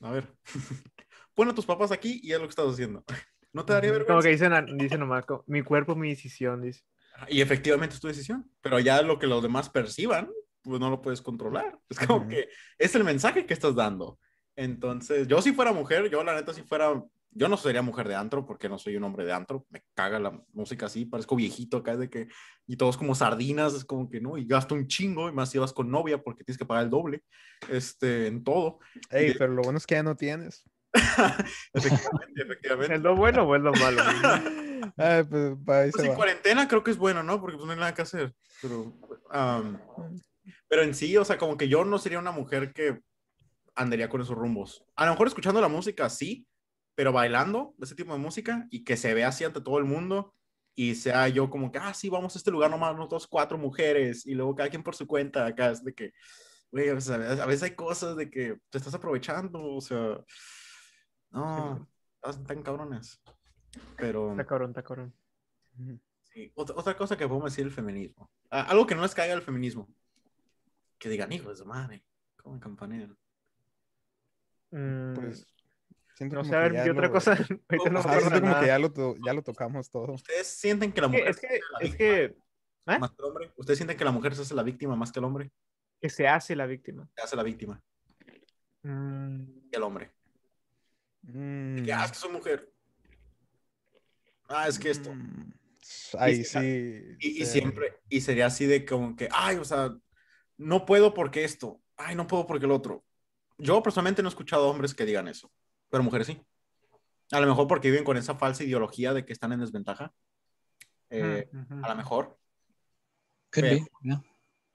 A 0.00 0.12
ver. 0.12 0.32
Pon 1.34 1.48
a 1.48 1.54
tus 1.54 1.66
papás 1.66 1.90
aquí 1.90 2.20
y 2.22 2.32
es 2.32 2.38
lo 2.38 2.46
que 2.46 2.50
estás 2.50 2.66
haciendo. 2.66 3.04
¿No 3.52 3.64
te 3.64 3.72
daría 3.72 3.90
vergüenza? 3.90 4.12
Como 4.12 4.22
que 4.22 4.28
dicen, 4.30 4.78
dicen 4.78 5.00
nomás, 5.00 5.24
mi 5.46 5.62
cuerpo, 5.62 5.96
mi 5.96 6.10
decisión, 6.10 6.62
dice. 6.62 6.82
Y 7.28 7.40
efectivamente 7.40 7.94
es 7.94 8.00
tu 8.00 8.08
decisión, 8.08 8.50
pero 8.60 8.78
ya 8.78 9.02
lo 9.02 9.18
que 9.18 9.26
los 9.26 9.42
demás 9.42 9.68
perciban, 9.68 10.30
pues 10.62 10.80
no 10.80 10.90
lo 10.90 11.02
puedes 11.02 11.20
controlar. 11.20 11.78
Es 11.88 11.98
como 11.98 12.28
que 12.28 12.48
es 12.78 12.94
el 12.94 13.04
mensaje 13.04 13.46
que 13.46 13.54
estás 13.54 13.74
dando. 13.74 14.18
Entonces, 14.56 15.26
yo 15.26 15.42
si 15.42 15.52
fuera 15.52 15.72
mujer, 15.72 16.10
yo 16.10 16.22
la 16.22 16.34
neta 16.34 16.54
si 16.54 16.62
fuera 16.62 17.02
yo 17.32 17.48
no 17.48 17.56
sería 17.56 17.82
mujer 17.82 18.08
de 18.08 18.16
antro 18.16 18.44
porque 18.44 18.68
no 18.68 18.78
soy 18.78 18.96
un 18.96 19.04
hombre 19.04 19.24
de 19.24 19.32
antro. 19.32 19.66
Me 19.70 19.84
caga 19.94 20.18
la 20.18 20.42
música 20.52 20.86
así, 20.86 21.04
parezco 21.04 21.36
viejito 21.36 21.78
acá 21.78 21.96
de 21.96 22.10
que 22.10 22.28
y 22.66 22.76
todos 22.76 22.96
como 22.96 23.14
sardinas, 23.14 23.74
es 23.74 23.84
como 23.84 24.08
que 24.08 24.20
no, 24.20 24.36
y 24.36 24.46
gasto 24.46 24.74
un 24.74 24.86
chingo 24.86 25.28
y 25.28 25.32
más 25.32 25.50
si 25.50 25.58
vas 25.58 25.72
con 25.72 25.90
novia 25.90 26.22
porque 26.22 26.44
tienes 26.44 26.58
que 26.58 26.66
pagar 26.66 26.84
el 26.84 26.90
doble, 26.90 27.22
este, 27.68 28.26
en 28.26 28.42
todo. 28.42 28.80
Ey, 29.10 29.34
pero 29.38 29.52
lo 29.52 29.62
bueno 29.62 29.78
es 29.78 29.86
que 29.86 29.94
ya 29.94 30.02
no 30.02 30.16
tienes. 30.16 30.64
efectivamente, 31.74 32.42
efectivamente. 32.42 32.94
¿Es 32.94 33.00
lo 33.00 33.16
bueno 33.16 33.42
o 33.44 33.56
es 33.56 33.62
lo 33.62 33.72
malo? 33.72 34.02
Ay, 34.96 35.24
pues, 35.24 35.92
pues 35.92 36.04
en 36.04 36.14
cuarentena 36.14 36.66
creo 36.66 36.82
que 36.82 36.90
es 36.90 36.96
bueno, 36.96 37.22
¿no? 37.22 37.40
Porque 37.40 37.56
pues 37.56 37.66
no 37.66 37.72
hay 37.72 37.78
nada 37.78 37.94
que 37.94 38.02
hacer. 38.02 38.34
Pero, 38.60 38.92
pero 40.68 40.82
en 40.82 40.94
sí, 40.94 41.16
o 41.16 41.24
sea, 41.24 41.38
como 41.38 41.56
que 41.56 41.68
yo 41.68 41.84
no 41.84 41.98
sería 41.98 42.18
una 42.18 42.32
mujer 42.32 42.72
que 42.72 43.00
andaría 43.74 44.08
con 44.08 44.20
esos 44.20 44.36
rumbos. 44.36 44.84
A 44.96 45.06
lo 45.06 45.12
mejor 45.12 45.28
escuchando 45.28 45.60
la 45.60 45.68
música, 45.68 46.08
sí, 46.10 46.46
pero 46.94 47.12
bailando 47.12 47.74
ese 47.80 47.94
tipo 47.94 48.12
de 48.12 48.18
música 48.18 48.66
y 48.70 48.84
que 48.84 48.96
se 48.96 49.14
vea 49.14 49.28
así 49.28 49.44
ante 49.44 49.60
todo 49.60 49.78
el 49.78 49.84
mundo 49.84 50.34
y 50.74 50.94
sea 50.94 51.28
yo 51.28 51.50
como 51.50 51.70
que, 51.72 51.78
ah, 51.78 51.94
sí, 51.94 52.08
vamos 52.08 52.34
a 52.34 52.38
este 52.38 52.50
lugar 52.50 52.70
nomás, 52.70 52.94
nosotros 52.96 53.26
cuatro 53.26 53.58
mujeres 53.58 54.26
y 54.26 54.34
luego 54.34 54.54
cada 54.54 54.68
quien 54.68 54.82
por 54.82 54.94
su 54.94 55.06
cuenta, 55.06 55.46
acá 55.46 55.70
es 55.70 55.84
de 55.84 55.94
que, 55.94 56.12
güey, 56.70 56.88
a 56.88 56.94
veces, 56.94 57.62
hay 57.62 57.74
cosas 57.74 58.16
de 58.16 58.30
que 58.30 58.56
te 58.70 58.78
estás 58.78 58.94
aprovechando, 58.94 59.62
o 59.62 59.80
sea, 59.80 60.18
no, 61.30 61.88
están 62.28 62.62
cabrones, 62.62 63.20
pero... 63.96 64.30
Está 64.32 64.46
cabrón, 64.46 64.70
está 64.70 64.82
cabrón. 64.82 65.14
Sí, 66.24 66.52
otra, 66.54 66.76
otra 66.76 66.96
cosa 66.96 67.16
que 67.16 67.26
podemos 67.26 67.52
decir 67.52 67.64
el 67.64 67.72
feminismo, 67.72 68.30
algo 68.50 68.86
que 68.86 68.94
no 68.94 69.02
les 69.02 69.14
caiga 69.14 69.34
el 69.34 69.42
feminismo, 69.42 69.88
que 70.98 71.08
digan, 71.08 71.32
hijos 71.32 71.58
de 71.58 71.64
madre, 71.64 72.04
como 72.36 72.54
en 72.54 72.60
campanera. 72.60 73.14
Mm, 74.70 75.14
pues 75.14 75.46
no 76.28 76.44
sé, 76.44 76.54
a 76.54 76.60
ver, 76.60 76.84
¿qué 76.84 76.90
otra 76.90 77.10
cosa? 77.10 77.32
Ahorita 77.68 77.90
no 77.90 78.02
siento 78.02 78.40
como 78.40 78.60
que 78.60 78.66
ya 78.66 78.78
lo, 78.78 79.16
ya 79.24 79.32
lo 79.32 79.42
tocamos 79.42 79.90
todo. 79.90 80.12
¿Ustedes 80.12 80.46
sienten 80.46 80.92
que 80.92 81.00
la 81.00 81.08
mujer 81.08 81.28
es 81.28 81.40
que, 81.40 81.60
es 81.80 81.96
que, 81.96 82.24
¿eh? 82.24 82.36
más 82.98 83.10
que 83.10 83.16
el 83.22 83.24
hombre? 83.24 83.52
¿Ustedes 83.56 83.78
sienten 83.78 83.96
que 83.96 84.04
la 84.04 84.10
mujer 84.10 84.34
se 84.34 84.42
hace 84.42 84.54
la 84.54 84.62
víctima 84.62 84.96
más 84.96 85.12
que 85.12 85.18
el 85.18 85.24
hombre? 85.24 85.50
Que 86.00 86.10
se 86.10 86.28
hace 86.28 86.54
la 86.54 86.66
víctima. 86.66 87.08
Se 87.16 87.22
hace 87.22 87.36
la 87.36 87.42
víctima. 87.42 87.82
Mm. 88.82 89.70
Que 89.70 89.76
el 89.76 89.82
hombre. 89.82 90.12
Mm. 91.22 91.84
Que, 91.84 91.92
ah, 91.92 92.04
es 92.04 92.12
que 92.12 92.18
soy 92.18 92.32
mujer. 92.32 92.72
Ah, 94.48 94.68
es 94.68 94.78
que 94.78 94.90
esto. 94.90 95.14
Mm. 95.14 95.52
Ahí 96.18 96.44
sí. 96.44 97.16
Y, 97.20 97.42
y, 97.42 97.46
siempre, 97.46 98.00
y 98.08 98.20
sería 98.20 98.46
así 98.46 98.66
de 98.66 98.84
como 98.84 99.16
que, 99.16 99.28
ay, 99.32 99.56
o 99.56 99.64
sea, 99.64 99.94
no 100.56 100.86
puedo 100.86 101.14
porque 101.14 101.44
esto, 101.44 101.80
ay, 101.96 102.14
no 102.14 102.26
puedo 102.26 102.46
porque 102.46 102.66
el 102.66 102.72
otro. 102.72 103.04
Yo 103.58 103.82
personalmente 103.82 104.22
no 104.22 104.28
he 104.28 104.30
escuchado 104.30 104.68
hombres 104.68 104.94
que 104.94 105.04
digan 105.04 105.28
eso 105.28 105.50
pero 105.90 106.04
mujeres 106.04 106.28
sí. 106.28 106.40
A 107.32 107.40
lo 107.40 107.46
mejor 107.46 107.68
porque 107.68 107.90
viven 107.90 108.04
con 108.04 108.16
esa 108.16 108.36
falsa 108.36 108.64
ideología 108.64 109.12
de 109.12 109.24
que 109.24 109.32
están 109.32 109.52
en 109.52 109.60
desventaja. 109.60 110.12
Eh, 111.10 111.48
a 111.82 111.88
lo 111.88 111.96
mejor. 111.96 112.38
Pero, 113.50 113.84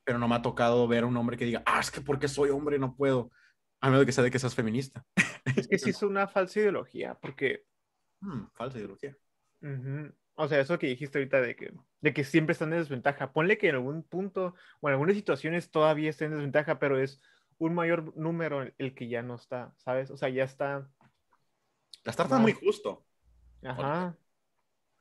pero, 0.03 0.19
no 0.19 0.27
me 0.27 0.35
ha 0.35 0.41
tocado 0.41 0.87
ver 0.87 1.03
a 1.03 1.07
un 1.07 1.17
hombre 1.17 1.37
que 1.37 1.45
diga, 1.45 1.63
ah, 1.65 1.79
es 1.79 1.89
que 1.89 2.01
porque 2.01 2.27
soy 2.27 2.49
hombre 2.49 2.77
no 2.77 2.95
puedo. 2.95 3.31
A 3.85 3.89
menos 3.89 4.05
que 4.05 4.11
sea 4.11 4.23
de 4.23 4.31
que 4.31 4.39
seas 4.39 4.55
feminista. 4.55 5.05
Es 5.57 5.67
que 5.67 5.77
sí 5.77 5.91
es 5.91 6.01
una 6.01 6.27
falsa 6.27 6.59
ideología, 6.59 7.13
porque. 7.21 7.65
Hmm, 8.19 8.47
falsa 8.53 8.79
ideología. 8.79 9.15
O 10.33 10.47
sea, 10.47 10.59
eso 10.59 10.79
que 10.79 10.87
dijiste 10.87 11.19
ahorita 11.19 11.39
de 11.39 11.55
que, 11.55 11.73
de 12.01 12.13
que 12.13 12.23
siempre 12.23 12.53
están 12.53 12.73
en 12.73 12.79
desventaja. 12.79 13.31
Ponle 13.31 13.57
que 13.57 13.69
en 13.69 13.75
algún 13.75 14.03
punto 14.03 14.55
o 14.81 14.89
en 14.89 14.93
algunas 14.93 15.15
situaciones 15.15 15.69
todavía 15.69 16.09
estén 16.09 16.31
en 16.31 16.37
desventaja, 16.37 16.79
pero 16.79 16.99
es 16.99 17.21
un 17.57 17.73
mayor 17.73 18.15
número 18.17 18.69
el 18.77 18.95
que 18.95 19.07
ya 19.07 19.21
no 19.21 19.35
está, 19.35 19.73
¿sabes? 19.77 20.09
O 20.11 20.17
sea, 20.17 20.29
ya 20.29 20.43
está 20.43 20.89
la 22.05 22.11
está 22.11 22.37
muy 22.37 22.53
justo. 22.53 23.03
Ajá. 23.63 24.15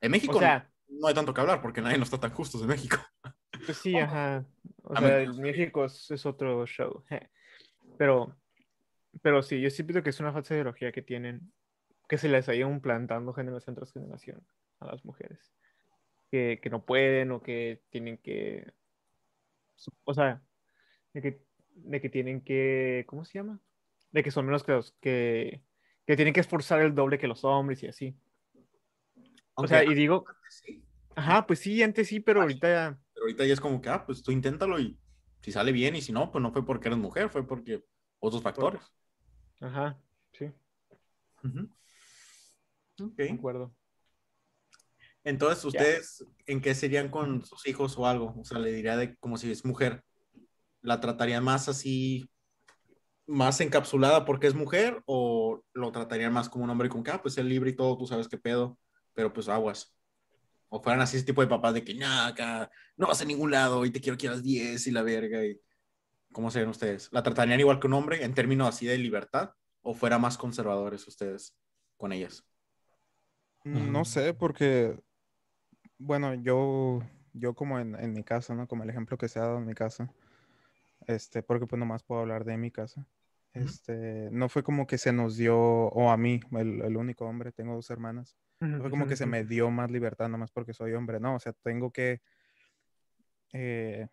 En 0.01 0.11
México 0.11 0.41
no 0.41 1.07
hay 1.07 1.15
tanto 1.15 1.35
que 1.35 1.41
hablar 1.41 1.61
porque 1.61 1.83
nadie 1.83 1.99
no 1.99 2.05
está 2.05 2.19
tan 2.19 2.31
justo 2.31 2.59
en 2.61 2.67
México. 2.67 2.97
Pues 3.67 3.79
sí, 3.79 3.97
ajá. 3.99 4.47
O 4.83 4.97
sea, 4.97 5.21
en 5.21 5.37
México 5.41 5.85
es, 5.85 6.27
otro 6.27 6.67
show. 6.67 7.05
Pero, 7.99 8.35
pero 9.23 9.43
sí, 9.43 9.61
yo 9.61 9.71
sí 9.71 9.83
pienso 9.83 10.03
que 10.03 10.11
es 10.11 10.21
una 10.21 10.33
falsa 10.33 10.55
ideología 10.55 10.93
que 10.93 11.03
tienen, 11.03 11.53
que 12.09 12.19
se 12.19 12.29
les 12.29 12.49
ha 12.49 12.55
ido 12.55 12.71
implantando 12.71 13.33
generación 13.33 13.75
tras 13.75 13.93
generación 13.93 14.47
a 14.81 14.87
las 14.87 15.05
mujeres. 15.05 15.53
Que, 16.31 16.59
que 16.63 16.71
no 16.71 16.85
pueden 16.85 17.31
o 17.31 17.43
que 17.43 17.83
tienen 17.91 18.19
que. 18.19 18.73
O 20.05 20.15
sea, 20.15 20.43
de 21.13 21.23
que, 21.23 21.43
de 21.75 22.01
que 22.01 22.09
tienen 22.09 22.41
que. 22.41 23.05
¿Cómo 23.07 23.25
se 23.25 23.39
llama? 23.39 23.61
De 24.11 24.23
que 24.23 24.31
son 24.31 24.47
menos 24.47 24.65
que 24.65 24.73
los 24.73 24.93
que 25.01 25.63
que 26.07 26.17
tienen 26.17 26.35
que 26.35 26.41
esforzar 26.41 26.81
el 26.81 26.95
doble 26.95 27.19
que 27.19 27.29
los 27.29 27.45
hombres 27.45 27.83
y 27.83 27.87
así. 27.87 28.17
O 29.55 29.67
sea, 29.67 29.85
y 29.85 29.95
digo, 29.95 30.25
ajá, 31.15 31.47
pues 31.47 31.61
sí, 31.61 31.83
antes 31.83 32.09
sí, 32.09 32.21
pero 32.21 32.43
ahorita 32.43 32.69
ya. 32.69 32.99
Pero 33.15 33.25
ahorita 33.25 33.47
ya 33.47 33.53
es 33.53 33.61
como 33.61 33.81
que, 33.81 33.89
ah, 33.89 34.05
pues 34.05 34.23
tú 34.23 34.33
inténtalo 34.33 34.79
y 34.81 34.99
si 35.41 35.53
sale 35.53 35.73
bien 35.73 35.97
y 35.97 36.03
si 36.03 36.13
no, 36.13 36.31
pues 36.31 36.43
no 36.43 36.53
fue 36.53 36.67
porque 36.67 36.89
eres 36.89 36.99
mujer, 36.99 37.31
fue 37.31 37.47
porque 37.47 37.85
otros 38.19 38.43
factores. 38.43 38.83
Ajá, 39.65 39.99
sí. 40.33 40.53
Ok. 43.01 43.17
De 43.17 43.31
acuerdo. 43.31 43.75
Entonces, 45.25 45.65
¿ustedes 45.65 46.25
en 46.45 46.61
qué 46.61 46.75
serían 46.75 47.09
con 47.09 47.43
sus 47.47 47.67
hijos 47.67 47.97
o 47.97 48.07
algo? 48.07 48.35
O 48.39 48.45
sea, 48.45 48.59
le 48.59 48.71
diría 48.73 48.99
de 48.99 49.17
como 49.17 49.39
si 49.39 49.51
es 49.51 49.65
mujer. 49.65 50.05
¿La 50.83 51.01
trataría 51.01 51.41
más 51.41 51.71
así 51.71 52.31
más 53.27 53.59
encapsulada 53.63 54.27
porque 54.27 54.47
es 54.47 54.55
mujer 54.55 55.03
o 55.07 55.65
lo 55.73 55.93
tratarían 55.93 56.35
más 56.35 56.51
como 56.51 56.65
un 56.65 56.71
hombre 56.71 56.91
con 56.91 57.03
que, 57.03 57.11
ah, 57.11 57.23
pues 57.23 57.39
es 57.39 57.45
libre 57.47 57.71
y 57.71 57.77
todo, 57.77 57.97
tú 57.97 58.07
sabes 58.07 58.29
qué 58.29 58.37
pedo, 58.37 58.79
pero 59.15 59.33
pues 59.33 59.49
aguas. 59.49 59.97
O 60.69 60.83
fueran 60.83 61.01
así 61.01 61.17
ese 61.17 61.25
tipo 61.25 61.41
de 61.41 61.47
papás 61.47 61.73
de 61.73 61.83
que, 61.83 61.95
nada, 61.95 62.27
acá 62.27 62.71
no 62.99 63.07
vas 63.07 63.23
a 63.23 63.25
ningún 63.25 63.51
lado 63.51 63.87
y 63.87 63.91
te 63.91 64.03
quiero 64.03 64.19
que 64.19 64.29
a 64.29 64.33
las 64.33 64.43
10 64.43 64.87
y 64.87 64.91
la 64.91 65.03
verga. 65.03 65.43
Y... 65.43 65.59
¿Cómo 66.35 66.51
serían 66.51 66.71
ustedes? 66.71 67.09
¿La 67.13 67.23
tratarían 67.23 67.61
igual 67.61 67.79
que 67.79 67.87
un 67.87 67.93
hombre 67.93 68.25
en 68.25 68.35
términos 68.35 68.69
así 68.69 68.87
de 68.87 68.99
libertad 68.99 69.55
o 69.83 69.95
fuera 69.95 70.19
más 70.19 70.37
conservadores 70.37 71.07
ustedes 71.07 71.57
con 71.97 72.13
ellas? 72.13 72.45
Mm, 73.63 73.93
no 73.93 74.05
sé, 74.05 74.35
porque, 74.35 74.99
bueno, 75.97 76.35
yo, 76.35 77.03
yo 77.35 77.55
como 77.55 77.79
en, 77.79 77.95
en 77.95 78.13
mi 78.13 78.25
casa, 78.25 78.53
¿no? 78.57 78.67
Como 78.67 78.83
el 78.83 78.91
ejemplo 78.91 79.17
que 79.17 79.29
se 79.29 79.39
ha 79.39 79.43
dado 79.43 79.59
en 79.59 79.67
mi 79.67 79.75
casa, 79.75 80.13
este, 81.07 81.45
porque 81.45 81.67
pues 81.67 81.79
nomás 81.79 82.03
puedo 82.03 82.21
hablar 82.21 82.45
de 82.45 82.57
mi 82.57 82.73
casa. 82.73 83.07
Este, 83.53 84.29
no 84.33 84.49
fue 84.49 84.65
como 84.65 84.89
que 84.89 84.99
se 84.99 85.13
nos 85.13 85.37
dio, 85.37 85.57
o 85.57 86.11
a 86.11 86.17
mí, 86.17 86.41
el, 86.51 86.83
el 86.83 86.97
único 86.97 87.27
hombre, 87.27 87.53
tengo 87.53 87.77
dos 87.77 87.89
hermanas, 87.91 88.37
no 88.59 88.81
fue 88.81 88.91
como 88.91 89.07
que 89.07 89.15
se 89.15 89.27
me 89.27 89.45
dio 89.45 89.71
más 89.71 89.93
libertad 89.93 90.29
nomás 90.29 90.51
porque 90.51 90.75
soy 90.75 90.95
hombre, 90.95 91.21
no, 91.21 91.37
o 91.37 91.39
sea, 91.39 91.53
tengo 91.63 91.93
que 91.93 92.23
eh, 93.53 94.09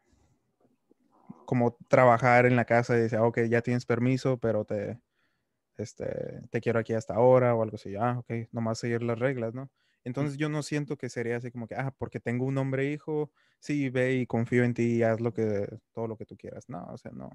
como 1.51 1.75
trabajar 1.89 2.45
en 2.45 2.55
la 2.55 2.63
casa 2.63 2.95
y 2.97 3.01
decir, 3.01 3.17
ah, 3.19 3.25
ok, 3.25 3.39
ya 3.49 3.61
tienes 3.61 3.85
permiso, 3.85 4.37
pero 4.39 4.63
te, 4.63 5.01
este, 5.77 6.43
te 6.51 6.61
quiero 6.61 6.79
aquí 6.79 6.93
hasta 6.93 7.15
ahora 7.15 7.55
o 7.55 7.63
algo 7.63 7.75
así. 7.75 7.95
Ah, 7.95 8.19
ok, 8.19 8.49
nomás 8.51 8.79
seguir 8.79 9.03
las 9.03 9.19
reglas, 9.19 9.53
¿no? 9.53 9.71
Entonces 10.05 10.37
yo 10.37 10.49
no 10.49 10.63
siento 10.63 10.97
que 10.97 11.09
sería 11.09 11.37
así 11.37 11.51
como 11.51 11.67
que, 11.67 11.75
ah, 11.75 11.93
porque 11.97 12.19
tengo 12.21 12.45
un 12.45 12.57
hombre 12.57 12.91
hijo, 12.91 13.31
sí, 13.59 13.89
ve 13.89 14.13
y 14.15 14.27
confío 14.27 14.63
en 14.63 14.73
ti 14.75 14.97
y 14.97 15.03
haz 15.03 15.21
lo 15.21 15.33
que, 15.33 15.79
todo 15.93 16.07
lo 16.07 16.17
que 16.17 16.25
tú 16.25 16.37
quieras. 16.37 16.69
No, 16.69 16.85
o 16.87 16.97
sea, 16.97 17.11
no. 17.11 17.31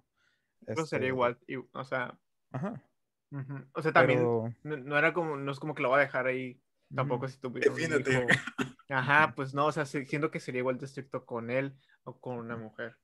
Pero 0.73 0.87
sería 0.87 1.09
Este, 1.09 1.09
igual, 1.09 1.41
y- 1.49 1.57
o 1.57 1.85
sea, 1.85 2.21
Ajá. 2.51 2.83
ujú. 3.31 3.67
o 3.75 3.83
sea, 3.83 3.93
también 3.93 4.33
Pero, 4.33 4.51
no, 4.63 4.77
no 4.77 4.99
era 4.99 5.13
como, 5.13 5.37
no 5.37 5.53
es 5.53 5.61
como 5.61 5.75
que 5.75 5.83
lo 5.83 5.91
va 5.91 5.99
a 5.99 6.01
dejar 6.01 6.27
ahí 6.27 6.63
tampoco 6.95 7.29
ujú, 7.29 7.29
si 7.29 7.39
tuviera 7.39 7.73
un 7.73 7.85
Defiéndete. 7.85 8.11
hijo. 8.11 8.43
Ajá, 8.89 9.35
pues 9.35 9.55
no, 9.55 9.67
o 9.67 9.73
sea, 9.73 9.85
siento 9.87 10.31
que 10.31 10.41
sería 10.41 10.61
igual 10.61 10.79
de 10.79 10.87
estricto 10.87 11.27
con 11.27 11.51
él 11.51 11.79
o 12.05 12.21
con 12.21 12.39
una 12.39 12.57
mujer. 12.57 12.99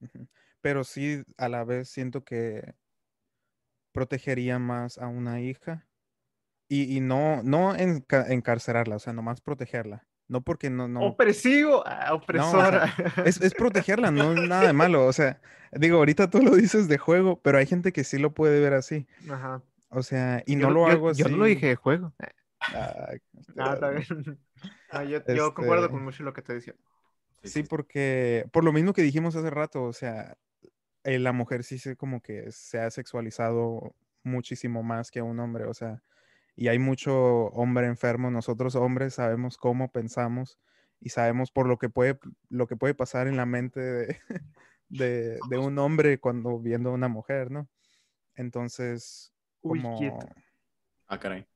ujú. 0.00 0.26
Pero 0.66 0.82
sí, 0.82 1.22
a 1.38 1.48
la 1.48 1.62
vez 1.62 1.88
siento 1.88 2.24
que 2.24 2.74
protegería 3.92 4.58
más 4.58 4.98
a 4.98 5.06
una 5.06 5.40
hija 5.40 5.86
y, 6.68 6.96
y 6.96 7.00
no, 7.00 7.40
no 7.44 7.76
enca- 7.76 8.28
encarcelarla, 8.30 8.96
o 8.96 8.98
sea, 8.98 9.12
nomás 9.12 9.40
protegerla. 9.40 10.04
No 10.26 10.40
porque 10.40 10.68
no, 10.70 10.88
no, 10.88 11.02
Opresivo, 11.02 11.84
ah, 11.86 12.12
opresora. 12.12 12.92
Es, 13.24 13.40
es 13.40 13.54
protegerla, 13.54 14.10
no 14.10 14.32
es 14.32 14.48
nada 14.48 14.66
de 14.66 14.72
malo. 14.72 15.06
O 15.06 15.12
sea, 15.12 15.40
digo, 15.70 15.98
ahorita 15.98 16.28
tú 16.30 16.42
lo 16.42 16.56
dices 16.56 16.88
de 16.88 16.98
juego, 16.98 17.40
pero 17.42 17.58
hay 17.58 17.66
gente 17.66 17.92
que 17.92 18.02
sí 18.02 18.18
lo 18.18 18.34
puede 18.34 18.60
ver 18.60 18.74
así. 18.74 19.06
Ajá. 19.30 19.62
O 19.88 20.02
sea, 20.02 20.42
y 20.46 20.58
Yo 20.58 20.66
no 20.66 20.74
lo 20.74 20.86
yo- 20.88 20.92
hago 20.92 21.10
así. 21.10 21.22
Yo 21.22 21.28
no 21.28 21.36
lo 21.36 21.44
dije 21.44 21.68
de 21.68 21.76
juego. 21.76 22.12
Ay, 22.58 23.18
Ah, 23.56 23.74
está 23.74 23.90
bien. 23.90 24.40
Ah, 24.90 25.04
yo, 25.04 25.20
yo 25.32 25.54
concuerdo 25.54 25.84
Este- 25.84 25.94
con 25.94 26.02
mucho 26.02 26.24
lo 26.24 26.32
que 26.32 26.42
te 26.42 26.54
decía. 26.54 26.74
Sí, 27.44 27.62
porque 27.62 28.44
por 28.50 28.64
lo 28.64 28.72
mismo 28.72 28.92
que 28.92 29.02
dijimos 29.02 29.36
hace 29.36 29.50
rato, 29.50 29.84
o 29.84 29.92
sea, 29.92 30.36
eh, 31.06 31.18
la 31.20 31.32
mujer 31.32 31.62
sí 31.64 31.78
se 31.78 31.96
como 31.96 32.20
que 32.20 32.50
se 32.50 32.80
ha 32.80 32.90
sexualizado 32.90 33.94
muchísimo 34.24 34.82
más 34.82 35.10
que 35.10 35.22
un 35.22 35.38
hombre, 35.38 35.64
o 35.64 35.72
sea, 35.72 36.02
y 36.56 36.68
hay 36.68 36.78
mucho 36.78 37.46
hombre 37.48 37.86
enfermo. 37.86 38.30
Nosotros 38.30 38.74
hombres 38.74 39.14
sabemos 39.14 39.56
cómo 39.56 39.92
pensamos 39.92 40.58
y 41.00 41.10
sabemos 41.10 41.52
por 41.52 41.68
lo 41.68 41.78
que 41.78 41.88
puede, 41.88 42.18
lo 42.48 42.66
que 42.66 42.76
puede 42.76 42.94
pasar 42.94 43.28
en 43.28 43.36
la 43.36 43.46
mente 43.46 43.80
de, 43.80 44.20
de, 44.88 45.38
de 45.48 45.58
un 45.58 45.78
hombre 45.78 46.18
cuando 46.18 46.58
viendo 46.58 46.90
a 46.90 46.94
una 46.94 47.08
mujer, 47.08 47.52
¿no? 47.52 47.68
Entonces, 48.34 49.32
Uy, 49.62 49.82
como 49.82 49.98
quieto. 49.98 50.26
Ah, 51.06 51.20
caray. 51.20 51.46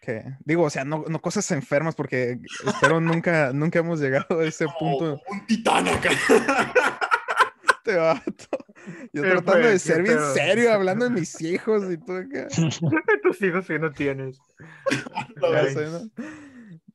que 0.00 0.24
digo, 0.44 0.64
o 0.64 0.70
sea, 0.70 0.84
no, 0.84 1.04
no 1.08 1.20
cosas 1.20 1.48
enfermas 1.52 1.94
porque 1.94 2.40
espero 2.66 3.00
nunca, 3.00 3.52
nunca 3.52 3.78
hemos 3.78 4.00
llegado 4.00 4.40
a 4.40 4.44
ese 4.44 4.66
punto. 4.78 5.14
Oh, 5.14 5.32
un 5.32 5.46
titán 5.46 5.86
acá. 5.86 6.10
Este 7.86 7.98
vato. 7.98 8.64
Yo 9.12 9.22
¿Qué 9.22 9.28
tratando 9.28 9.52
fue? 9.52 9.66
de 9.66 9.72
¿Qué 9.72 9.78
ser 9.78 10.02
bien 10.02 10.18
serio, 10.34 10.72
hablando 10.72 11.04
de 11.04 11.12
mis 11.12 11.40
hijos 11.40 11.84
y 11.90 11.96
todo 11.98 12.18
acá. 12.18 12.48
Tus 13.22 13.42
hijos 13.42 13.66
que 13.66 13.78
no 13.78 13.92
tienes. 13.92 14.40
Sé, 15.72 15.86
¿no? 15.86 16.10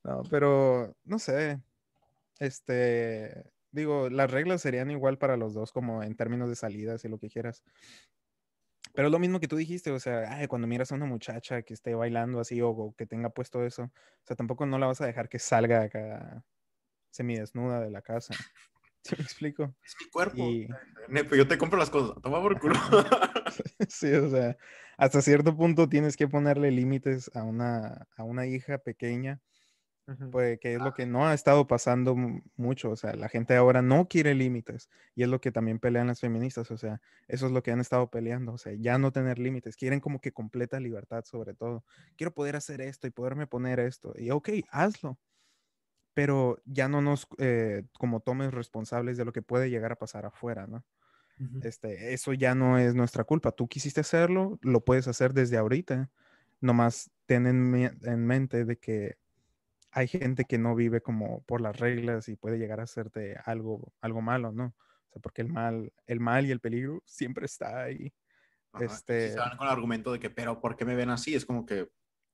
No, 0.04 0.24
pero 0.30 0.94
no 1.06 1.18
sé. 1.18 1.62
Este, 2.40 3.46
digo, 3.72 4.10
las 4.10 4.30
reglas 4.30 4.62
serían 4.62 4.92
igual 4.92 5.18
para 5.18 5.38
los 5.38 5.54
dos, 5.54 5.72
como 5.72 6.04
en 6.04 6.16
términos 6.16 6.50
de 6.50 6.56
salidas 6.56 7.06
y 7.06 7.08
lo 7.08 7.20
que 7.20 7.30
quieras. 7.30 7.64
Pero 8.94 9.08
es 9.08 9.12
lo 9.14 9.20
mismo 9.20 9.40
que 9.40 9.48
tú 9.48 9.56
dijiste, 9.56 9.92
o 9.92 10.00
sea, 10.00 10.36
ay, 10.36 10.48
cuando 10.48 10.68
miras 10.68 10.92
a 10.92 10.96
una 10.96 11.06
muchacha 11.06 11.62
que 11.62 11.74
esté 11.74 11.96
bailando 11.96 12.42
así 12.42 12.60
o, 12.62 12.70
o 12.70 12.96
que 12.96 13.06
tenga 13.06 13.30
puesto 13.30 13.66
eso, 13.66 13.84
o 13.84 14.26
sea, 14.26 14.36
tampoco 14.36 14.66
no 14.66 14.78
la 14.78 14.88
vas 14.88 15.00
a 15.00 15.06
dejar 15.06 15.30
que 15.30 15.40
salga 15.40 15.84
acá 15.84 16.44
semidesnuda 17.12 17.80
de 17.80 17.92
la 17.92 18.02
casa. 18.02 18.34
¿Sí 19.04 19.16
me 19.18 19.24
explico? 19.24 19.76
Es 19.84 19.96
mi 20.00 20.10
cuerpo. 20.10 20.38
Y, 20.38 20.68
yo 21.36 21.48
te 21.48 21.58
compro 21.58 21.78
las 21.80 21.90
cosas. 21.90 22.22
Toma 22.22 22.42
por 22.42 22.60
culo. 22.60 22.76
Sí, 23.90 24.12
o 24.14 24.30
sea, 24.30 24.58
hasta 24.98 25.22
cierto 25.22 25.56
punto 25.56 25.90
tienes 25.90 26.18
que 26.18 26.28
ponerle 26.28 26.72
límites 26.72 27.32
a 27.36 27.44
una, 27.44 28.08
a 28.16 28.24
una 28.24 28.46
hija 28.46 28.78
pequeña, 28.78 29.42
Ujú. 30.08 30.30
pues 30.32 30.60
que 30.60 30.76
es 30.76 30.82
lo 30.82 30.94
que 30.94 31.06
no 31.06 31.28
ha 31.28 31.34
estado 31.34 31.68
pasando 31.68 32.16
mu- 32.16 32.42
mucho, 32.56 32.92
o 32.92 32.96
sea, 32.96 33.14
la 33.16 33.30
gente 33.30 33.56
ahora 33.56 33.82
no 33.82 34.08
quiere 34.08 34.36
límites 34.36 34.90
y 35.16 35.24
es 35.24 35.30
lo 35.30 35.42
que 35.42 35.52
también 35.52 35.80
pelean 35.80 36.08
las 36.08 36.20
feministas, 36.20 36.72
o 36.72 36.78
sea, 36.78 37.02
eso 37.28 37.46
es 37.46 37.52
lo 37.52 37.64
que 37.64 37.72
han 37.72 37.80
estado 37.80 38.10
peleando, 38.10 38.54
o 38.54 38.58
sea, 38.58 38.74
ya 38.78 38.98
no 38.98 39.12
tener 39.12 39.40
límites, 39.40 39.76
quieren 39.76 40.00
como 40.00 40.22
que 40.22 40.32
completa 40.32 40.80
libertad 40.80 41.24
sobre 41.26 41.54
todo. 41.54 41.84
Quiero 42.18 42.34
poder 42.34 42.56
hacer 42.56 42.82
esto 42.82 43.08
y 43.08 43.12
poderme 43.12 43.48
poner 43.48 43.80
esto, 43.80 44.14
y 44.18 44.32
ok, 44.32 44.50
hazlo, 44.70 45.20
pero 46.14 46.58
ya 46.66 46.88
no 46.88 47.02
nos 47.02 47.28
eh, 47.38 47.86
como 47.98 48.20
tomes 48.20 48.54
responsables 48.54 49.18
de 49.18 49.26
lo 49.26 49.32
que 49.34 49.42
puede 49.42 49.70
llegar 49.70 49.92
a 49.92 50.00
pasar 50.00 50.26
afuera, 50.26 50.68
¿no? 50.68 50.84
Este, 51.62 52.14
eso 52.14 52.34
ya 52.34 52.56
no 52.56 52.78
es 52.78 52.96
nuestra 52.96 53.24
culpa. 53.24 53.52
Tú 53.52 53.68
quisiste 53.68 54.02
hacerlo, 54.02 54.60
lo 54.62 54.84
puedes 54.84 55.08
hacer 55.08 55.34
desde 55.34 55.58
ahorita. 55.58 56.10
Nomás 56.60 57.12
ten 57.26 57.48
en, 57.48 57.70
me- 57.72 57.92
en 58.04 58.26
mente 58.26 58.66
de 58.66 58.78
que 58.78 59.18
hay 59.92 60.08
gente 60.08 60.46
que 60.46 60.58
no 60.58 60.76
vive 60.76 61.02
como 61.02 61.42
por 61.44 61.62
las 61.62 61.80
reglas 61.80 62.30
y 62.30 62.36
puede 62.36 62.58
llegar 62.58 62.80
a 62.80 62.84
hacerte 62.84 63.36
algo, 63.46 63.94
algo 64.02 64.22
malo, 64.22 64.52
¿no? 64.52 64.76
O 65.10 65.12
sea, 65.14 65.22
porque 65.22 65.42
el 65.42 65.50
mal, 65.50 65.92
el 66.06 66.20
mal 66.20 66.46
y 66.46 66.52
el 66.52 66.60
peligro 66.62 67.02
siempre 67.06 67.46
está 67.46 67.84
ahí. 67.84 68.14
Ajá, 68.72 68.88
si 68.88 68.96
Este- 68.96 69.32
se 69.32 69.40
van 69.40 69.58
con 69.58 69.68
el 69.68 69.74
argumento 69.74 70.14
de 70.14 70.20
que, 70.20 70.30
pero 70.30 70.62
¿por 70.62 70.76
qué 70.76 70.86
me 70.86 70.96
ven 70.96 71.10
así? 71.10 71.36
Es 71.36 71.46
como 71.46 71.66
que 71.66 71.90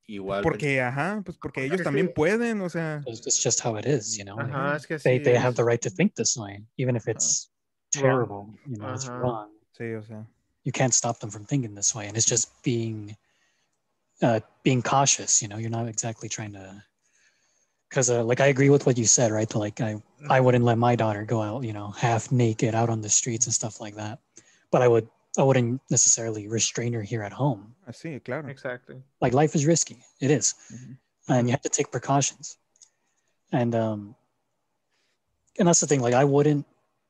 igual. 0.08 0.42
Porque, 0.44 0.82
ajá, 0.82 1.22
pues 1.24 1.38
porque 1.38 1.64
ellos 1.64 1.78
que 1.78 1.84
también 1.84 2.14
pueden, 2.14 2.62
o 2.62 2.70
sea, 2.70 3.04
It's 3.06 3.26
it's 3.28 3.42
just 3.44 3.60
how 3.64 3.76
it 3.78 3.86
is, 3.86 4.18
you 4.18 4.24
know. 4.26 4.36
like, 4.38 4.52
Ajá, 4.54 4.76
es 4.78 4.86
que 4.88 4.98
they 5.00 5.20
sí 5.20 5.24
they 5.24 5.36
have 5.38 5.52
es. 5.52 5.56
the 5.56 5.64
right 5.64 5.82
to 5.82 5.90
think 5.90 6.16
this 6.16 6.36
way, 6.38 6.64
even 6.78 6.96
if 6.96 7.08
it's 7.08 7.50
terrible. 7.92 8.54
You 8.66 8.78
know, 8.78 8.94
it's 8.94 9.06
Uh-huh. 9.08 9.22
wrong. 9.22 9.50
sí, 9.78 9.96
o 9.98 10.02
sea, 10.04 10.26
You 10.64 10.72
can't 10.72 10.94
stop 10.94 11.20
them 11.20 11.30
from 11.30 11.46
thinking 11.46 11.76
this 11.76 11.94
way, 11.96 12.08
and 12.08 12.18
it's 12.18 12.26
just 12.26 12.50
being 12.64 13.16
uh, 14.22 14.40
being 14.64 14.82
cautious. 14.82 15.42
You 15.42 15.48
know, 15.48 15.58
you're 15.58 15.70
not 15.70 15.88
exactly 15.88 16.28
trying 16.30 16.54
to. 16.54 16.84
Because, 17.90 18.10
uh, 18.10 18.22
like, 18.26 18.42
I 18.42 18.48
agree 18.48 18.70
with 18.70 18.86
what 18.86 18.98
you 18.98 19.06
said, 19.06 19.32
right? 19.32 19.54
Like, 19.56 19.80
I 19.80 20.02
I 20.30 20.42
wouldn't 20.42 20.66
let 20.66 20.78
my 20.78 20.96
daughter 20.98 21.24
go 21.24 21.42
out, 21.42 21.64
you 21.64 21.72
know, 21.72 21.92
half 21.92 22.32
naked 22.34 22.76
out 22.76 22.90
on 22.90 23.00
the 23.02 23.10
streets 23.10 23.46
and 23.46 23.54
stuff 23.54 23.80
like 23.80 23.96
that. 23.96 24.20
But 24.72 24.82
I 24.82 24.88
would, 24.90 25.08
I 25.38 25.44
wouldn't 25.44 25.80
necessarily 25.90 26.48
restrain 26.50 26.92
her 26.94 27.02
here 27.04 27.24
at 27.24 27.32
home. 27.32 27.76
Así, 27.88 28.24
claro. 28.24 28.50
Exactly. 28.50 29.02
Like, 29.22 29.34
life 29.34 29.56
is 29.56 29.66
risky. 29.66 30.04
It 30.20 30.32
is 30.32 30.56
Ujú. 30.72 30.98
and 31.30 31.48
you 31.48 31.52
have 31.52 31.62
to 31.62 31.70
take 31.70 31.92
precautions. 31.92 32.58
And 33.52 33.76
um, 33.76 34.16
and 35.58 35.68
that's 35.68 35.80
the 35.80 35.88
thing. 35.88 36.02
Like 36.02 36.14
I 36.14 36.24
wouldn't 36.24 36.66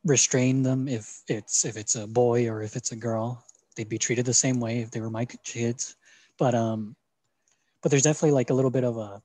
restrain 0.06 0.64
them 0.64 0.88
if 0.88 1.24
it's 1.28 1.66
if 1.66 1.78
it's 1.78 1.96
a 1.96 2.08
boy 2.08 2.48
or 2.50 2.62
if 2.62 2.76
it's 2.76 2.92
a 2.92 2.96
girl. 2.96 3.44
They'd 3.76 3.90
be 3.90 3.98
treated 3.98 4.26
the 4.26 4.34
same 4.34 4.60
way 4.60 4.80
if 4.80 4.92
they 4.92 5.02
were 5.02 5.10
my 5.10 5.26
kids. 5.26 5.96
But 6.38 6.54
um, 6.56 6.96
but 7.82 7.90
there's 7.90 8.04
definitely 8.04 8.32
like 8.32 8.50
a 8.50 8.54
little 8.54 8.72
bit 8.72 8.84
of 8.84 8.98
a 8.98 9.22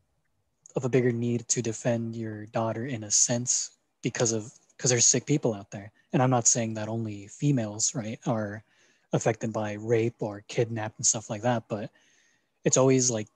of 0.76 0.84
a 0.84 0.88
bigger 0.88 1.12
need 1.12 1.46
to 1.48 1.62
defend 1.62 2.16
your 2.16 2.46
daughter 2.46 2.86
in 2.86 3.04
a 3.04 3.10
sense 3.10 3.76
because 4.02 4.32
of 4.32 4.52
because 4.76 4.90
there's 4.90 5.06
sick 5.06 5.26
people 5.26 5.54
out 5.54 5.70
there. 5.70 5.92
And 6.12 6.22
I'm 6.22 6.30
not 6.30 6.46
saying 6.46 6.74
that 6.74 6.88
only 6.88 7.28
females, 7.28 7.94
right, 7.94 8.18
are 8.26 8.64
affected 9.12 9.52
by 9.52 9.74
rape 9.74 10.16
or 10.20 10.42
kidnapped 10.48 10.98
and 10.98 11.06
stuff 11.06 11.28
like 11.30 11.42
that, 11.42 11.64
but 11.68 11.90
it's 12.64 12.76
always 12.76 13.10
like 13.10 13.28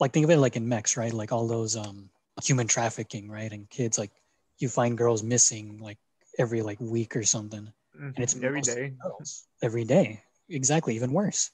like 0.00 0.12
think 0.12 0.24
of 0.24 0.30
it 0.30 0.38
like 0.38 0.56
in 0.56 0.68
Mex, 0.68 0.96
right? 0.96 1.12
Like 1.12 1.32
all 1.32 1.46
those 1.48 1.76
um 1.76 2.10
human 2.42 2.66
trafficking, 2.66 3.28
right? 3.30 3.52
And 3.52 3.68
kids 3.70 3.98
like 3.98 4.12
you 4.58 4.68
find 4.68 4.96
girls 4.98 5.22
missing 5.22 5.78
like 5.78 5.98
every 6.38 6.62
like 6.62 6.80
week 6.80 7.16
or 7.16 7.24
something. 7.24 7.72
Mhm. 7.98 8.14
And 8.14 8.18
it's 8.18 8.36
every 8.36 8.60
day, 8.62 8.90
girls, 9.02 9.46
every 9.62 9.84
day, 9.84 10.22
Exactly, 10.48 10.94
even 10.96 11.12
worse. 11.12 11.50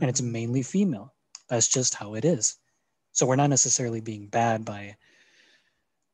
And 0.00 0.10
it's 0.10 0.20
Mhm. 0.20 0.32
mainly 0.32 0.62
female. 0.62 1.14
That's 1.48 1.68
just 1.68 1.94
how 1.94 2.14
it 2.14 2.24
is. 2.24 2.58
So 3.12 3.24
we're 3.26 3.36
not 3.36 3.50
necessarily 3.50 4.00
being 4.00 4.26
bad 4.28 4.64
by 4.64 4.96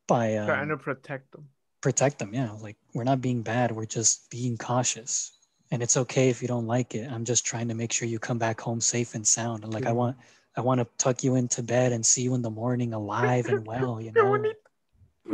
by 0.07 0.35
Trying 0.35 0.67
to 0.67 0.73
um, 0.75 0.79
protect 0.79 1.31
them. 1.31 1.49
protect 1.81 2.19
them. 2.19 2.33
Yeah, 2.33 2.51
like 2.51 2.77
we're 2.93 3.03
not 3.03 3.21
being 3.21 3.41
bad. 3.41 3.71
We're 3.71 3.85
just 3.85 4.29
being 4.29 4.57
cautious. 4.57 5.31
And 5.73 5.81
it's 5.81 5.97
okay 5.97 6.29
if 6.29 6.39
you 6.43 6.47
don't 6.47 6.67
like 6.67 6.93
it. 6.93 7.09
I'm 7.11 7.25
just 7.25 7.47
trying 7.47 7.67
to 7.69 7.73
make 7.73 7.91
sure 7.91 8.07
you 8.07 8.19
come 8.19 8.37
back 8.37 8.61
home 8.61 8.79
safe 8.79 9.15
and 9.15 9.25
sound. 9.25 9.63
And 9.63 9.73
like 9.73 9.87
I 9.87 9.91
want 9.91 10.15
I 10.55 10.61
want 10.61 10.79
to 10.81 10.87
tuck 10.99 11.23
you 11.23 11.33
into 11.33 11.63
bed 11.63 11.91
and 11.91 12.05
see 12.05 12.21
you 12.21 12.35
in 12.35 12.43
the 12.43 12.51
morning 12.51 12.93
alive 12.93 13.49
and 13.49 13.65
well, 13.65 13.99
you 13.99 14.11
know. 14.15 14.37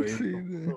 Sí, 0.06 0.32
sí. 0.48 0.72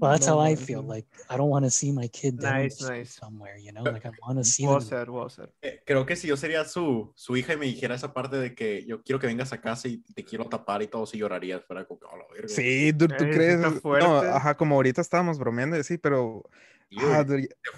Well, 0.00 0.12
that's 0.12 0.26
how 0.26 0.38
I 0.38 0.54
feel. 0.54 0.82
Like 0.82 1.06
I 1.28 1.36
don't 1.36 1.50
want 1.50 1.64
to 1.64 1.70
see 1.70 1.90
my 1.90 2.06
kid 2.06 2.38
dead 2.38 2.54
Nice, 2.54 2.80
nice. 2.80 3.18
somewhere, 3.18 3.56
you 3.58 3.72
know. 3.72 3.82
Like 3.82 4.06
I 4.06 4.10
want 4.24 4.38
to 4.38 4.44
see 4.44 4.66
Well 4.66 4.78
them. 4.78 4.88
said, 4.88 5.08
well 5.10 5.28
said. 5.28 5.48
Eh, 5.64 5.80
Creo 5.84 6.06
que 6.06 6.14
si 6.14 6.28
yo 6.28 6.36
sería 6.36 6.64
su, 6.64 7.12
su 7.16 7.36
hija 7.36 7.54
y 7.54 7.56
me 7.56 7.66
dijera 7.66 7.96
esa 7.96 8.14
parte 8.14 8.36
de 8.36 8.54
que 8.54 8.84
yo 8.86 9.02
quiero 9.02 9.18
que 9.18 9.26
vengas 9.26 9.52
a 9.52 9.60
casa 9.60 9.88
y 9.88 9.98
te 10.14 10.24
quiero 10.24 10.44
tapar 10.46 10.82
y 10.82 10.86
todo, 10.86 11.06
si 11.06 11.18
lloraría, 11.18 11.58
fuera 11.58 11.84
como 11.84 12.00
"Oh, 12.08 12.16
la 12.16 12.24
verga". 12.32 12.48
Sí, 12.48 12.92
¿tú, 12.92 13.08
tú 13.08 13.24
crees? 13.32 13.58
No, 13.60 14.18
ajá, 14.18 14.56
como 14.56 14.76
ahorita 14.76 15.00
estábamos 15.00 15.40
bromeando, 15.40 15.76
y 15.76 15.82
sí, 15.82 15.98
pero 15.98 16.44
Y, 16.44 16.71
ah, 17.00 17.24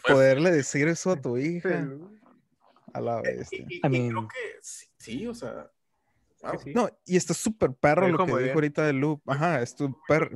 poderle 0.06 0.50
decir 0.50 0.88
eso 0.88 1.10
a 1.12 1.20
tu 1.20 1.36
hija 1.38 1.88
a 2.92 3.00
la 3.00 3.20
Y- 3.20 3.22
bestia. 3.36 3.66
y- 3.68 3.74
I 3.76 3.80
y 3.84 3.88
mean- 3.88 4.08
creo 4.10 4.28
que 4.28 4.58
sí, 4.62 4.86
sí, 4.98 5.26
o 5.26 5.34
sea. 5.34 5.70
wow. 6.42 6.58
sí. 6.62 6.72
No, 6.74 6.88
y 7.04 7.16
está 7.16 7.34
súper 7.34 7.72
perro 7.74 8.08
Lo 8.08 8.18
que 8.18 8.24
dijo 8.26 8.38
bien. 8.38 8.54
ahorita 8.54 8.86
de 8.86 8.92
Loop. 8.92 9.22
Ajá, 9.28 9.60
es 9.62 9.76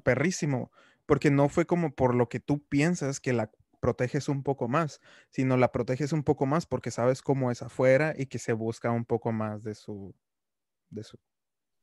perrísimo. 0.05 0.71
Porque 1.07 1.31
no 1.31 1.49
fue 1.49 1.65
como 1.67 1.95
por 1.95 2.15
lo 2.15 2.29
que 2.29 2.41
tú 2.41 2.63
piensas 2.67 3.21
que 3.21 3.33
la 3.33 3.51
proteges 3.81 4.29
un 4.29 4.43
poco 4.43 4.67
más, 4.69 5.01
sino 5.31 5.57
la 5.57 5.71
proteges 5.73 6.13
un 6.13 6.25
poco 6.25 6.45
más 6.47 6.67
porque 6.67 6.91
sabes 6.91 7.23
cómo 7.23 7.51
es 7.53 7.63
afuera 7.63 8.13
y 8.19 8.27
que 8.27 8.39
se 8.39 8.53
busca 8.53 8.91
un 8.91 9.05
poco 9.05 9.31
más 9.33 9.63
de 9.63 9.75
su, 9.75 10.15
de 10.91 11.05
su 11.05 11.17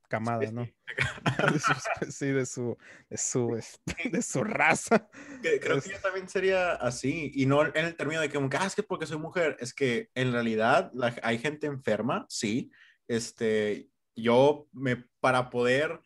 camada, 0.07 0.51
¿no? 0.51 0.67
sí, 2.09 2.27
de 2.27 2.45
su, 2.45 2.77
de 3.09 3.17
su, 3.17 3.61
de 4.11 4.21
su 4.21 4.43
raza. 4.43 5.09
creo 5.41 5.81
que 5.81 5.89
yo 5.89 5.99
también 6.01 6.29
sería 6.29 6.73
así, 6.73 7.31
y 7.33 7.45
no 7.45 7.65
en 7.65 7.85
el 7.85 7.95
término 7.95 8.21
de 8.21 8.29
que, 8.29 8.37
ah, 8.37 8.65
es 8.65 8.75
que 8.75 8.83
porque 8.83 9.05
soy 9.05 9.17
mujer, 9.17 9.57
es 9.59 9.73
que 9.73 10.09
en 10.15 10.31
realidad 10.31 10.91
hay 11.23 11.37
gente 11.37 11.67
enferma, 11.67 12.25
sí, 12.29 12.71
este, 13.07 13.89
yo 14.15 14.67
me, 14.71 15.05
para 15.19 15.49
poder 15.49 16.01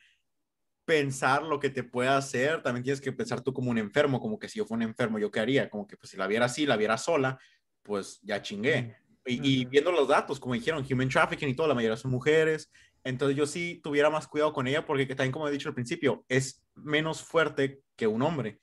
pensar 0.85 1.43
lo 1.43 1.59
que 1.59 1.69
te 1.69 1.83
puede 1.83 2.09
hacer, 2.09 2.63
también 2.63 2.83
tienes 2.83 2.99
que 2.99 3.11
pensar 3.11 3.41
tú 3.41 3.53
como 3.53 3.69
un 3.69 3.77
enfermo, 3.77 4.19
como 4.19 4.39
que 4.39 4.49
si 4.49 4.57
yo 4.57 4.65
fuera 4.65 4.83
un 4.83 4.89
enfermo, 4.89 5.19
¿yo 5.19 5.29
qué 5.29 5.39
haría? 5.39 5.69
Como 5.69 5.85
que 5.85 5.95
pues 5.95 6.09
si 6.09 6.17
la 6.17 6.25
viera 6.25 6.45
así, 6.45 6.65
la 6.65 6.77
viera 6.77 6.97
sola, 6.97 7.39
pues 7.83 8.19
ya 8.23 8.41
chingué. 8.41 8.97
Y, 9.25 9.61
y, 9.61 9.65
viendo 9.65 9.91
los 9.91 10.07
datos, 10.07 10.39
como 10.39 10.55
dijeron, 10.55 10.83
human 10.89 11.07
trafficking 11.07 11.49
y 11.49 11.55
todo, 11.55 11.67
la 11.67 11.75
mayoría 11.75 11.95
son 11.95 12.09
mujeres. 12.09 12.71
Entonces 13.03 13.37
yo 13.37 13.45
sí 13.45 13.79
tuviera 13.83 14.09
más 14.09 14.27
cuidado 14.27 14.53
con 14.53 14.67
ella 14.67 14.85
porque 14.85 15.05
también, 15.07 15.31
como 15.31 15.47
he 15.47 15.51
dicho 15.51 15.69
al 15.69 15.75
principio, 15.75 16.25
es 16.27 16.63
menos 16.75 17.23
fuerte 17.23 17.81
que 17.95 18.07
un 18.07 18.21
hombre. 18.21 18.59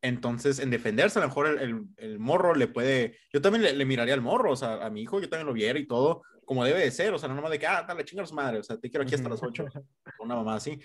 Entonces, 0.00 0.60
en 0.60 0.70
defenderse, 0.70 1.18
a 1.18 1.22
lo 1.22 1.28
mejor 1.28 1.60
el, 1.60 1.84
el, 1.96 2.18
morro 2.18 2.54
le 2.54 2.68
puede... 2.68 3.18
Yo 3.32 3.40
también 3.40 3.64
le, 3.64 3.72
le, 3.72 3.84
miraría 3.84 4.14
al 4.14 4.20
morro, 4.20 4.52
o 4.52 4.56
sea, 4.56 4.84
a 4.84 4.90
mi 4.90 5.02
hijo 5.02 5.20
yo 5.20 5.28
también 5.28 5.46
lo 5.46 5.52
viera 5.52 5.78
y 5.78 5.86
todo, 5.86 6.22
como 6.44 6.64
debe 6.64 6.80
de 6.80 6.90
ser, 6.92 7.12
o 7.12 7.18
sea, 7.18 7.28
no 7.28 7.34
nomás 7.34 7.50
de 7.50 7.58
que, 7.58 7.66
ah, 7.66 7.84
dale, 7.86 8.04
chingas 8.04 8.32
madre, 8.32 8.60
o 8.60 8.62
sea, 8.62 8.78
te 8.78 8.88
quiero 8.90 9.02
aquí 9.02 9.16
hasta 9.16 9.28
las 9.28 9.42
8, 9.42 9.64
una 10.20 10.36
mamá 10.36 10.54
así 10.54 10.78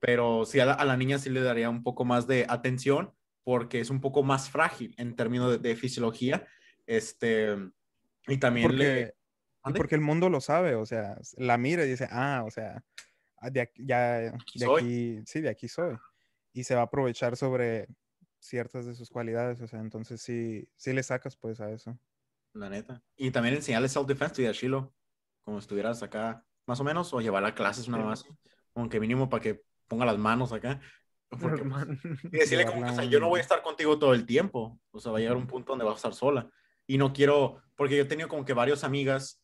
pero 0.00 0.46
sí 0.46 0.58
a 0.58 0.66
la, 0.66 0.96
niña 0.96 1.18
sí 1.18 1.28
le 1.30 1.42
daría 1.42 1.68
un 1.68 1.82
poco 1.82 2.04
más 2.04 2.26
de 2.26 2.46
atención 2.48 3.12
porque 3.44 3.80
es 3.80 3.90
un 3.90 4.00
poco 4.00 4.22
más 4.22 4.50
frágil 4.50 4.94
en 4.96 5.14
términos 5.14 5.60
de, 5.60 5.76
fisiología. 5.76 6.46
Este, 6.86 7.56
y 8.26 8.38
también 8.38 8.68
porque, 8.68 8.84
le... 8.84 9.14
porque 9.62 9.94
el 9.94 10.00
mundo 10.00 10.28
lo 10.28 10.40
sabe, 10.40 10.74
o 10.74 10.86
sea, 10.86 11.18
la 11.36 11.58
mira 11.58 11.84
y 11.84 11.90
dice, 11.90 12.08
ah, 12.10 12.44
o 12.46 12.50
sea, 12.50 12.82
ah, 13.38 13.50
de 13.50 13.60
aquí, 13.60 13.86
ya, 13.86 14.18
de 14.18 14.28
aquí, 14.76 15.22
sí, 15.26 15.40
de 15.40 15.48
aquí 15.48 15.68
soy. 15.68 15.96
Y 16.52 16.64
se 16.64 16.74
va 16.74 16.82
a 16.82 16.84
aprovechar 16.84 17.36
sobre 17.36 17.88
ciertas 18.38 18.86
de 18.86 18.94
sus 18.94 19.10
cualidades, 19.10 19.60
o 19.60 19.66
sea, 19.66 19.80
entonces 19.80 20.22
sí, 20.22 20.68
sí 20.76 20.92
le 20.92 21.02
sacas 21.02 21.36
pues 21.36 21.60
a 21.60 21.70
eso. 21.70 21.98
La 22.54 22.68
neta. 22.68 23.02
Y 23.16 23.30
también 23.30 23.54
enseñarle 23.54 23.88
self-defense 23.88 24.42
y 24.42 24.46
a 24.46 24.52
Shiloh, 24.52 24.92
como 25.42 25.58
estuvieras 25.58 26.02
acá, 26.02 26.44
más 26.66 26.80
o 26.80 26.84
menos, 26.84 27.12
o 27.12 27.20
llevarla 27.20 27.48
a 27.48 27.54
clases 27.54 27.86
una 27.86 27.98
más, 27.98 28.24
aunque 28.74 28.98
mínimo 28.98 29.28
para 29.28 29.42
que 29.42 29.62
ponga 29.86 30.06
las 30.06 30.18
manos 30.18 30.52
acá. 30.52 30.80
Porque, 31.30 31.62
y 32.24 32.38
decirle 32.38 32.66
como 32.66 32.82
que, 32.82 32.90
o 32.90 32.94
sea, 32.94 33.04
yo 33.04 33.20
no 33.20 33.28
voy 33.28 33.38
a 33.38 33.42
estar 33.42 33.62
contigo 33.62 34.00
todo 34.00 34.14
el 34.14 34.26
tiempo. 34.26 34.80
O 34.90 34.98
sea, 34.98 35.12
va 35.12 35.18
a 35.18 35.20
llegar 35.20 35.36
un 35.36 35.46
punto 35.46 35.70
donde 35.70 35.84
vas 35.84 35.94
a 35.94 35.96
estar 35.96 36.14
sola. 36.14 36.50
Y 36.88 36.98
no 36.98 37.12
quiero, 37.12 37.62
porque 37.76 37.96
yo 37.96 38.02
he 38.02 38.06
tenido 38.06 38.28
como 38.28 38.44
que 38.44 38.52
varias 38.52 38.82
amigas 38.82 39.40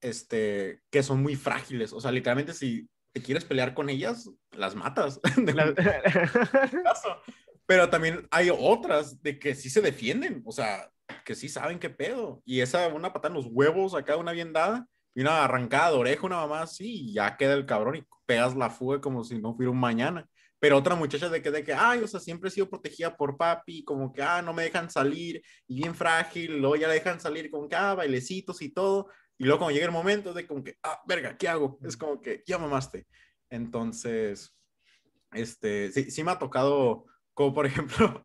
este, 0.00 0.80
que 0.90 1.02
son 1.02 1.22
muy 1.22 1.36
frágiles. 1.36 1.92
O 1.92 2.00
sea, 2.00 2.12
literalmente 2.12 2.54
si 2.54 2.88
te 3.12 3.22
quieres 3.22 3.44
pelear 3.44 3.74
con 3.74 3.88
ellas, 3.88 4.30
las 4.52 4.74
matas. 4.74 5.20
Pero 7.66 7.90
también 7.90 8.26
hay 8.30 8.50
otras 8.50 9.22
de 9.22 9.38
que 9.38 9.54
sí 9.54 9.70
se 9.70 9.80
defienden. 9.80 10.42
O 10.44 10.52
sea, 10.52 10.90
que 11.24 11.34
sí 11.34 11.48
saben 11.48 11.78
qué 11.78 11.90
pedo. 11.90 12.42
Y 12.44 12.60
esa, 12.60 12.88
una 12.88 13.12
patada 13.12 13.34
en 13.34 13.42
los 13.42 13.52
huevos 13.52 13.94
acá, 13.94 14.16
una 14.16 14.32
bien 14.32 14.52
dada 14.52 14.86
y 15.14 15.22
una 15.22 15.44
arrancada 15.44 15.92
de 15.92 15.96
oreja, 15.96 16.26
una 16.26 16.36
mamá 16.36 16.62
así, 16.62 17.08
y 17.08 17.14
ya 17.14 17.36
queda 17.36 17.54
el 17.54 17.66
cabrón 17.66 17.96
y 17.96 18.04
pegas 18.26 18.54
la 18.54 18.70
fuga 18.70 19.00
como 19.00 19.24
si 19.24 19.40
no 19.40 19.54
fuera 19.54 19.70
un 19.70 19.80
mañana. 19.80 20.28
Pero 20.58 20.78
otra 20.78 20.94
muchacha 20.94 21.28
de 21.28 21.42
que, 21.42 21.50
de 21.50 21.64
que, 21.64 21.74
ay, 21.74 22.00
o 22.00 22.08
sea, 22.08 22.20
siempre 22.20 22.48
he 22.48 22.52
sido 22.52 22.68
protegida 22.68 23.16
por 23.16 23.36
papi, 23.36 23.84
como 23.84 24.12
que, 24.12 24.22
ah, 24.22 24.42
no 24.42 24.52
me 24.52 24.64
dejan 24.64 24.90
salir, 24.90 25.42
y 25.66 25.76
bien 25.76 25.94
frágil, 25.94 26.58
luego 26.58 26.76
ya 26.76 26.88
la 26.88 26.94
dejan 26.94 27.20
salir 27.20 27.50
con 27.50 27.68
que, 27.68 27.76
ah, 27.76 27.94
bailecitos 27.94 28.62
y 28.62 28.72
todo, 28.72 29.08
y 29.38 29.44
luego 29.44 29.58
cuando 29.60 29.74
llega 29.74 29.86
el 29.86 29.92
momento 29.92 30.32
de 30.32 30.46
como 30.46 30.64
que, 30.64 30.76
ah, 30.82 31.00
verga, 31.06 31.36
¿qué 31.36 31.48
hago? 31.48 31.78
Es 31.82 31.96
como 31.96 32.20
que, 32.20 32.42
ya 32.46 32.58
mamaste. 32.58 33.06
Entonces, 33.50 34.54
este, 35.32 35.92
sí, 35.92 36.10
sí 36.10 36.24
me 36.24 36.32
ha 36.32 36.38
tocado, 36.38 37.06
como 37.34 37.54
por 37.54 37.66
ejemplo, 37.66 38.22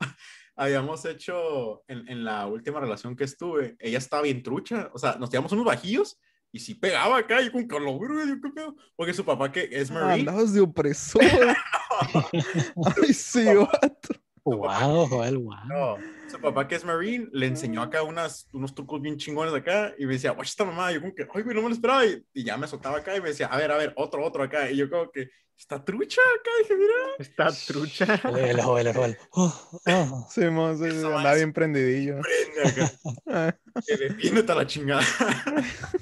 habíamos 0.56 1.06
hecho 1.06 1.84
en, 1.88 2.08
en, 2.08 2.24
la 2.24 2.48
última 2.48 2.80
relación 2.80 3.16
que 3.16 3.26
estuve, 3.26 3.76
ella 3.80 3.98
estaba 3.98 4.24
bien 4.24 4.44
trucha, 4.44 4.90
o 4.94 4.98
sea, 4.98 5.16
nos 5.16 5.30
tiramos 5.30 5.52
unos 5.52 5.66
bajillos 5.66 6.20
y 6.54 6.60
si 6.60 6.76
pegaba 6.76 7.18
acá, 7.18 7.42
y 7.42 7.50
con 7.50 7.66
calor, 7.66 8.28
yo 8.28 8.42
qué 8.42 8.50
pedo. 8.50 8.76
Porque 8.96 9.14
su 9.14 9.24
papá 9.24 9.52
que 9.52 9.70
es 9.72 9.90
Marine. 9.90 10.30
Andabas 10.30 10.54
de 10.54 10.60
opresor. 10.60 11.22
Ay, 13.02 13.14
sí, 13.14 13.46
vato. 13.46 14.14
Wow, 14.44 15.08
Joel, 15.08 15.38
wow. 15.38 15.56
No, 15.68 15.98
su 16.30 16.40
papá 16.40 16.68
que 16.68 16.76
es 16.76 16.84
Marine 16.84 17.28
le 17.32 17.46
enseñó 17.46 17.82
acá 17.82 18.02
unas, 18.02 18.48
unos 18.54 18.74
trucos 18.74 19.02
bien 19.02 19.18
chingones 19.18 19.54
acá 19.54 19.94
y 19.98 20.06
me 20.06 20.14
decía, 20.14 20.32
oye, 20.32 20.44
esta 20.44 20.66
mamá, 20.66 20.92
yo 20.92 21.00
como 21.00 21.14
que, 21.14 21.28
ay, 21.32 21.44
güey, 21.44 21.56
no 21.56 21.62
me 21.62 21.70
lo 21.70 21.76
esperaba. 21.76 22.06
Y, 22.06 22.44
ya 22.44 22.58
me 22.58 22.68
soltaba 22.68 22.98
acá 22.98 23.16
y 23.16 23.22
me 23.22 23.30
decía, 23.30 23.48
a 23.48 23.58
ver, 23.58 23.72
a 23.72 23.78
ver, 23.78 23.94
otro, 23.98 24.26
otro 24.26 24.44
acá. 24.44 24.72
Y 24.72 24.78
yo 24.78 24.90
como 24.90 25.12
que, 25.12 25.30
está 25.58 25.84
trucha 25.84 26.22
acá, 26.40 26.52
dije, 26.62 26.76
mira. 26.76 26.94
Está 27.20 27.52
trucha. 27.52 28.18
Joel, 28.18 28.62
Joel, 28.62 28.94
Joel. 28.94 29.18
Sí, 30.30 30.42
mo, 30.50 30.76
sí, 30.76 30.86
andaba 30.86 31.36
bien 31.36 31.54
prendidillo. 31.54 32.20
Prende 32.22 32.84
acá. 33.28 33.60
que 33.86 33.98
defiéndete 33.98 34.52
a 34.52 34.56
la 34.56 34.66
chingada. 34.66 35.04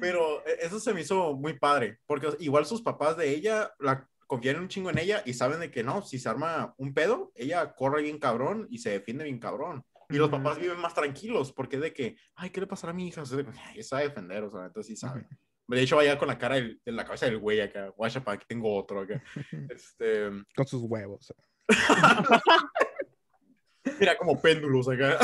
Pero 0.00 0.44
e, 0.46 0.66
eso 0.66 0.80
se 0.80 0.94
me 0.94 1.02
hizo 1.02 1.34
muy 1.34 1.58
padre, 1.58 1.98
porque 2.06 2.28
igual 2.40 2.64
sus 2.64 2.80
papás 2.80 3.16
de 3.16 3.28
ella 3.28 3.72
la 3.78 4.08
confían 4.32 4.60
un 4.60 4.68
chingo 4.68 4.88
en 4.88 4.96
ella 4.96 5.22
y 5.26 5.34
saben 5.34 5.60
de 5.60 5.70
que 5.70 5.82
no, 5.82 6.00
si 6.00 6.18
se 6.18 6.26
arma 6.26 6.74
un 6.78 6.94
pedo, 6.94 7.32
ella 7.34 7.74
corre 7.74 8.00
bien 8.00 8.18
cabrón 8.18 8.66
y 8.70 8.78
se 8.78 8.88
defiende 8.88 9.24
bien 9.24 9.38
cabrón. 9.38 9.84
Y 10.08 10.16
los 10.16 10.30
papás 10.30 10.58
viven 10.58 10.80
más 10.80 10.94
tranquilos, 10.94 11.52
porque 11.52 11.76
de 11.76 11.92
que, 11.92 12.16
ay, 12.36 12.48
¿qué 12.48 12.62
le 12.62 12.66
pasará 12.66 12.92
a 12.92 12.94
mi 12.94 13.08
hija? 13.08 13.20
O 13.20 13.26
sea, 13.26 13.44
ella 13.74 13.82
sabe 13.82 14.04
defender, 14.04 14.42
o 14.44 14.50
sea, 14.50 14.64
entonces 14.64 14.86
sí 14.86 14.96
sabe. 14.96 15.26
De 15.68 15.82
hecho, 15.82 15.96
vaya 15.96 16.16
con 16.16 16.28
la 16.28 16.38
cara 16.38 16.54
de 16.54 16.78
la 16.86 17.04
cabeza 17.04 17.26
del 17.26 17.40
güey 17.40 17.60
acá, 17.60 17.88
guacha, 17.88 18.24
para 18.24 18.36
aquí 18.36 18.46
tengo 18.48 18.74
otro 18.74 19.02
acá. 19.02 19.22
Este... 19.68 20.30
Con 20.56 20.66
sus 20.66 20.82
huevos. 20.84 21.34
Mira, 24.00 24.16
como 24.16 24.40
péndulos 24.40 24.88
acá. 24.88 25.18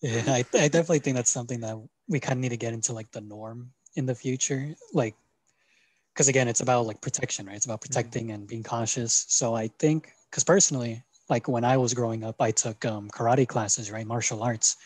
Yeah, 0.00 0.22
I, 0.28 0.44
I 0.54 0.68
definitely 0.68 1.00
think 1.00 1.16
that's 1.16 1.32
something 1.32 1.58
that 1.62 1.76
we 2.06 2.20
kind 2.20 2.34
of 2.34 2.38
need 2.38 2.50
to 2.50 2.56
get 2.56 2.72
into 2.72 2.92
like 2.92 3.10
the 3.10 3.20
norm 3.20 3.72
in 3.96 4.06
the 4.06 4.14
future. 4.14 4.76
Like, 4.92 5.16
because 6.12 6.28
again, 6.28 6.48
it's 6.48 6.60
about 6.60 6.86
like 6.86 7.00
protection, 7.00 7.46
right? 7.46 7.56
It's 7.56 7.64
about 7.64 7.80
mm-hmm. 7.80 7.92
protecting 7.92 8.24
mm-hmm. 8.26 8.34
and 8.34 8.48
being 8.48 8.62
conscious 8.62 9.24
So 9.28 9.54
I 9.54 9.68
think, 9.78 10.12
because 10.30 10.44
personally, 10.44 11.02
like 11.28 11.48
when 11.48 11.64
I 11.64 11.76
was 11.76 11.94
growing 11.94 12.24
up, 12.24 12.40
I 12.40 12.50
took 12.50 12.84
um, 12.84 13.08
karate 13.10 13.48
classes, 13.48 13.90
right? 13.90 14.06
Martial 14.06 14.42
arts 14.42 14.76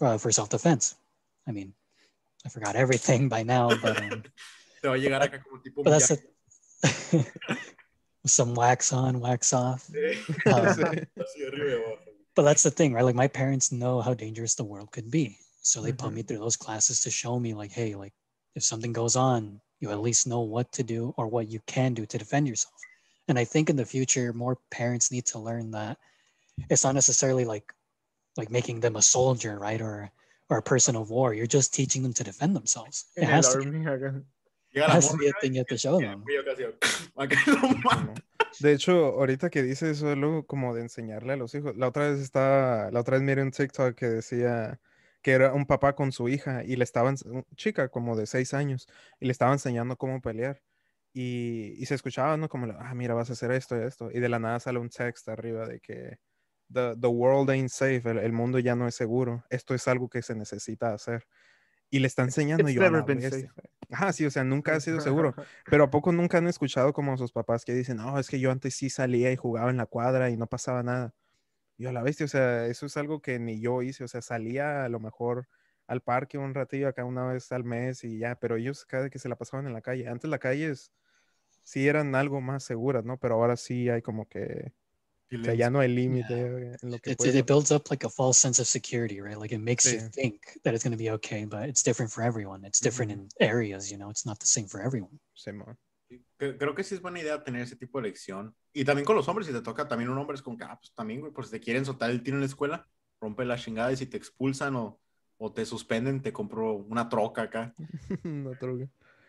uh, 0.00 0.18
for 0.18 0.30
self 0.30 0.48
defense. 0.48 0.94
I 1.48 1.52
mean, 1.52 1.72
I 2.44 2.48
forgot 2.48 2.76
everything 2.76 3.28
by 3.28 3.42
now, 3.42 3.70
but. 3.76 4.00
Um, 4.02 4.22
but 4.82 5.90
that's 5.90 6.12
a, 6.12 6.18
some 8.26 8.54
wax 8.54 8.92
on, 8.92 9.18
wax 9.18 9.52
off. 9.52 9.90
Um, 10.46 10.76
but 12.36 12.42
that's 12.42 12.62
the 12.62 12.70
thing, 12.70 12.92
right? 12.92 13.04
Like 13.04 13.14
my 13.14 13.26
parents 13.26 13.72
know 13.72 14.00
how 14.00 14.14
dangerous 14.14 14.54
the 14.54 14.64
world 14.64 14.92
could 14.92 15.10
be. 15.10 15.38
So 15.62 15.80
they 15.80 15.90
mm-hmm. 15.90 16.06
put 16.06 16.14
me 16.14 16.22
through 16.22 16.38
those 16.38 16.56
classes 16.56 17.00
to 17.00 17.10
show 17.10 17.40
me 17.40 17.54
like, 17.54 17.72
hey, 17.72 17.96
like 17.96 18.12
if 18.54 18.62
something 18.62 18.92
goes 18.92 19.16
on, 19.16 19.60
you 19.80 19.90
at 19.90 20.00
least 20.00 20.26
know 20.26 20.40
what 20.40 20.70
to 20.72 20.82
do 20.82 21.14
or 21.16 21.26
what 21.26 21.48
you 21.48 21.60
can 21.66 21.94
do 21.94 22.06
to 22.06 22.18
defend 22.18 22.48
yourself. 22.48 22.74
And 23.28 23.38
I 23.38 23.44
think 23.44 23.70
in 23.70 23.76
the 23.76 23.84
future, 23.84 24.32
more 24.32 24.58
parents 24.70 25.10
need 25.10 25.26
to 25.26 25.38
learn 25.38 25.70
that 25.72 25.98
it's 26.70 26.84
not 26.84 26.94
necessarily 26.94 27.44
like 27.44 27.72
like 28.36 28.50
making 28.50 28.80
them 28.80 28.96
a 28.96 29.02
soldier, 29.02 29.58
right? 29.58 29.80
Or 29.80 30.10
or 30.48 30.58
a 30.58 30.62
person 30.62 30.96
of 30.96 31.10
war. 31.10 31.34
You're 31.34 31.46
just 31.46 31.74
teaching 31.74 32.02
them 32.02 32.12
to 32.14 32.24
defend 32.24 32.54
themselves. 32.54 33.06
It 33.16 33.24
has, 33.24 33.52
to, 33.52 33.60
it 33.60 34.88
has 34.88 35.10
to 35.10 35.16
be 35.16 35.26
a 35.26 35.32
thing 35.40 35.54
you 35.54 35.60
have 35.60 35.66
to 35.66 35.78
show 35.78 36.00
them. 36.00 36.24
De 38.60 38.72
hecho, 38.72 39.18
ahorita 39.18 39.50
que 39.50 39.62
dice 39.62 39.90
eso 39.90 40.10
es 40.10 40.16
luego 40.16 40.46
como 40.46 40.74
de 40.74 40.82
enseñarle 40.82 41.34
a 41.34 41.36
los 41.36 41.54
hijos. 41.54 41.76
La 41.76 41.88
otra 41.88 42.10
vez 42.10 42.20
estaba, 42.20 42.90
la 42.90 43.00
otra 43.00 43.18
vez 43.18 43.22
miré 43.22 43.42
un 43.42 43.50
TikTok 43.50 43.94
que 43.94 44.06
decía 44.06 44.80
que 45.26 45.32
era 45.32 45.52
un 45.52 45.66
papá 45.66 45.96
con 45.96 46.12
su 46.12 46.28
hija 46.28 46.62
y 46.62 46.76
le 46.76 46.84
estaban, 46.84 47.16
chica 47.56 47.88
como 47.88 48.14
de 48.14 48.26
seis 48.26 48.54
años, 48.54 48.86
y 49.18 49.26
le 49.26 49.32
estaba 49.32 49.52
enseñando 49.52 49.96
cómo 49.96 50.20
pelear. 50.20 50.62
Y, 51.12 51.74
y 51.78 51.86
se 51.86 51.96
escuchaba, 51.96 52.36
¿no? 52.36 52.48
Como, 52.48 52.72
ah, 52.78 52.94
mira, 52.94 53.12
vas 53.12 53.30
a 53.30 53.32
hacer 53.32 53.50
esto 53.50 53.76
y 53.76 53.82
esto. 53.82 54.08
Y 54.12 54.20
de 54.20 54.28
la 54.28 54.38
nada 54.38 54.60
sale 54.60 54.78
un 54.78 54.88
text 54.88 55.28
arriba 55.28 55.66
de 55.66 55.80
que 55.80 56.18
the, 56.72 56.94
the 57.00 57.08
world 57.08 57.50
ain't 57.50 57.70
safe, 57.70 58.02
el, 58.08 58.18
el 58.18 58.30
mundo 58.30 58.60
ya 58.60 58.76
no 58.76 58.86
es 58.86 58.94
seguro. 58.94 59.44
Esto 59.50 59.74
es 59.74 59.88
algo 59.88 60.08
que 60.08 60.22
se 60.22 60.36
necesita 60.36 60.94
hacer 60.94 61.26
y 61.90 61.98
le 61.98 62.06
está 62.06 62.22
enseñando 62.22 62.68
yo. 62.68 62.80
Ajá, 63.90 64.12
sí, 64.12 64.26
o 64.26 64.30
sea, 64.30 64.44
nunca 64.44 64.76
ha 64.76 64.80
sido 64.80 65.00
seguro. 65.00 65.34
Pero 65.68 65.82
¿a 65.82 65.90
poco 65.90 66.12
nunca 66.12 66.38
han 66.38 66.46
escuchado 66.46 66.92
como 66.92 67.16
sus 67.16 67.32
papás 67.32 67.64
que 67.64 67.74
dicen, 67.74 67.96
no, 67.96 68.16
es 68.20 68.28
que 68.28 68.38
yo 68.38 68.52
antes 68.52 68.76
sí 68.76 68.90
salía 68.90 69.32
y 69.32 69.36
jugaba 69.36 69.70
en 69.70 69.76
la 69.76 69.86
cuadra 69.86 70.30
y 70.30 70.36
no 70.36 70.46
pasaba 70.46 70.84
nada? 70.84 71.16
Yo 71.78 71.90
a 71.90 71.92
la 71.92 72.02
bestia, 72.02 72.24
o 72.24 72.28
sea, 72.28 72.66
eso 72.66 72.86
es 72.86 72.96
algo 72.96 73.20
que 73.20 73.38
ni 73.38 73.60
yo 73.60 73.82
hice, 73.82 74.04
o 74.04 74.08
sea, 74.08 74.22
salía 74.22 74.84
a 74.84 74.88
lo 74.88 74.98
mejor 75.00 75.48
al 75.86 76.00
parque 76.02 76.38
un 76.38 76.54
ratillo 76.54 76.88
acá 76.88 77.04
una 77.04 77.26
vez 77.26 77.52
al 77.52 77.64
mes 77.64 78.02
y 78.04 78.18
ya, 78.18 78.36
pero 78.36 78.56
ellos 78.56 78.84
cada 78.86 79.10
que 79.10 79.18
se 79.18 79.28
la 79.28 79.36
pasaban 79.36 79.66
en 79.66 79.72
la 79.74 79.82
calle. 79.82 80.08
Antes 80.08 80.30
las 80.30 80.40
calles 80.40 80.92
sí 81.62 81.88
eran 81.88 82.14
algo 82.14 82.40
más 82.40 82.64
seguras, 82.64 83.04
¿no? 83.04 83.18
Pero 83.18 83.34
ahora 83.34 83.56
sí 83.56 83.88
hay 83.90 84.02
como 84.02 84.28
que 84.28 84.72
O 85.32 85.44
sea, 85.44 85.54
ya 85.54 85.70
no 85.70 85.80
hay 85.80 85.88
límite 85.94 86.40
en 86.82 86.90
lo 86.90 86.98
que 86.98 87.10
It, 87.12 87.18
puedes 87.18 87.34
it 87.34 87.46
builds 87.46 87.70
up 87.70 87.90
like 87.90 88.06
a 88.06 88.10
false 88.10 88.38
sense 88.40 88.60
of 88.60 88.66
security, 88.68 89.20
right? 89.20 89.36
Like 89.36 89.52
it 89.54 89.60
makes 89.60 89.92
you 89.92 89.98
Sí. 90.00 90.10
think 90.12 90.40
that 90.62 90.74
it's 90.74 90.84
going 90.84 90.96
to 90.96 91.02
be 91.02 91.10
okay, 91.10 91.44
but 91.44 91.68
it's 91.68 91.82
different 91.82 92.12
for 92.12 92.22
everyone. 92.22 92.64
It's 92.64 92.80
different 92.80 93.12
in 93.12 93.28
areas, 93.40 93.90
you 93.90 93.98
know, 93.98 94.08
it's 94.10 94.24
not 94.24 94.38
the 94.38 94.46
same 94.46 94.66
for 94.68 94.80
everyone. 94.80 95.18
Simón. 95.34 95.76
Cre- 95.76 95.95
Creo 96.38 96.74
que 96.74 96.84
sí 96.84 96.94
es 96.94 97.00
buena 97.00 97.20
idea 97.20 97.42
tener 97.42 97.62
ese 97.62 97.76
tipo 97.76 97.98
de 98.00 98.08
elección. 98.08 98.54
Y 98.72 98.84
también 98.84 99.06
con 99.06 99.16
los 99.16 99.26
hombres, 99.28 99.46
si 99.46 99.52
te 99.52 99.62
toca 99.62 99.88
también 99.88 100.10
un 100.10 100.18
hombre, 100.18 100.34
es 100.34 100.42
como 100.42 100.56
que, 100.56 100.64
ah, 100.64 100.78
pues 100.78 100.92
también, 100.94 101.20
güey, 101.20 101.32
por 101.32 101.46
si 101.46 101.52
te 101.52 101.60
quieren 101.60 101.84
soltar 101.84 102.10
el 102.10 102.22
tiro 102.22 102.36
en 102.36 102.40
la 102.40 102.46
escuela, 102.46 102.86
rompe 103.20 103.44
la 103.44 103.56
chingada 103.56 103.92
y 103.92 103.96
si 103.96 104.06
te 104.06 104.16
expulsan 104.16 104.76
o, 104.76 105.00
o 105.38 105.52
te 105.52 105.64
suspenden, 105.64 106.20
te 106.20 106.32
compro 106.32 106.74
una 106.74 107.08
troca 107.08 107.42
acá. 107.42 107.74
no 108.22 108.52
droga. 108.54 108.86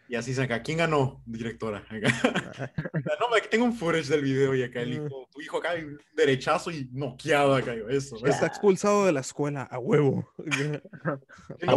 Y 0.09 0.15
así 0.15 0.33
se 0.33 0.41
acá, 0.43 0.63
¿quién 0.63 0.77
ganó, 0.77 1.21
directora? 1.25 1.79
Acá. 1.89 2.71
no, 3.19 3.35
aquí 3.35 3.47
tengo 3.49 3.65
un 3.65 3.73
footage 3.73 4.07
del 4.07 4.21
video 4.21 4.55
y 4.55 4.63
acá 4.63 4.81
el 4.81 4.93
hijo, 4.93 5.27
tu 5.31 5.41
hijo 5.41 5.57
acá, 5.57 5.71
derechazo 6.15 6.71
y 6.71 6.89
noqueado 6.93 7.55
acá. 7.55 7.75
yo, 7.75 7.89
Eso. 7.89 8.15
Está 8.25 8.47
expulsado 8.47 9.05
de 9.05 9.11
la 9.11 9.19
escuela, 9.19 9.63
a 9.63 9.79
huevo. 9.79 10.29
Sí, 10.51 10.71
Ah, 11.03 11.75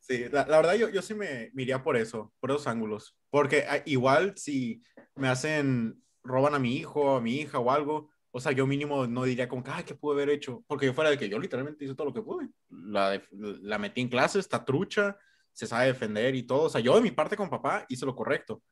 Sí, 0.00 0.24
la, 0.30 0.46
la 0.46 0.56
verdad 0.56 0.74
yo, 0.74 0.88
yo 0.88 1.02
sí 1.02 1.14
me, 1.14 1.50
me 1.54 1.62
iría 1.62 1.82
por 1.82 1.96
eso, 1.96 2.32
por 2.40 2.50
esos 2.50 2.66
ángulos. 2.66 3.16
Porque 3.30 3.64
ah, 3.68 3.82
igual 3.86 4.34
si 4.36 4.82
me 5.14 5.28
hacen, 5.28 6.02
roban 6.22 6.54
a 6.54 6.58
mi 6.58 6.76
hijo, 6.76 7.16
a 7.16 7.20
mi 7.20 7.36
hija 7.36 7.58
o 7.58 7.70
algo, 7.70 8.10
o 8.30 8.40
sea, 8.40 8.52
yo 8.52 8.66
mínimo 8.66 9.06
no 9.06 9.24
diría 9.24 9.48
como 9.48 9.62
que, 9.62 9.70
ay, 9.70 9.84
¿qué 9.84 9.94
pude 9.94 10.14
haber 10.14 10.30
hecho? 10.30 10.64
Porque 10.66 10.86
yo 10.86 10.94
fuera 10.94 11.10
de 11.10 11.18
que 11.18 11.28
yo 11.28 11.38
literalmente 11.38 11.84
hice 11.84 11.94
todo 11.94 12.06
lo 12.06 12.14
que 12.14 12.22
pude. 12.22 12.48
La, 12.70 13.22
la 13.30 13.78
metí 13.78 14.00
en 14.00 14.08
clase, 14.08 14.38
está 14.38 14.64
trucha, 14.64 15.16
se 15.52 15.66
sabe 15.66 15.86
defender 15.86 16.34
y 16.34 16.44
todo. 16.44 16.62
O 16.64 16.68
sea, 16.70 16.80
yo 16.80 16.94
de 16.94 17.02
mi 17.02 17.10
parte 17.10 17.36
con 17.36 17.50
papá 17.50 17.84
hice 17.88 18.06
lo 18.06 18.16
correcto. 18.16 18.62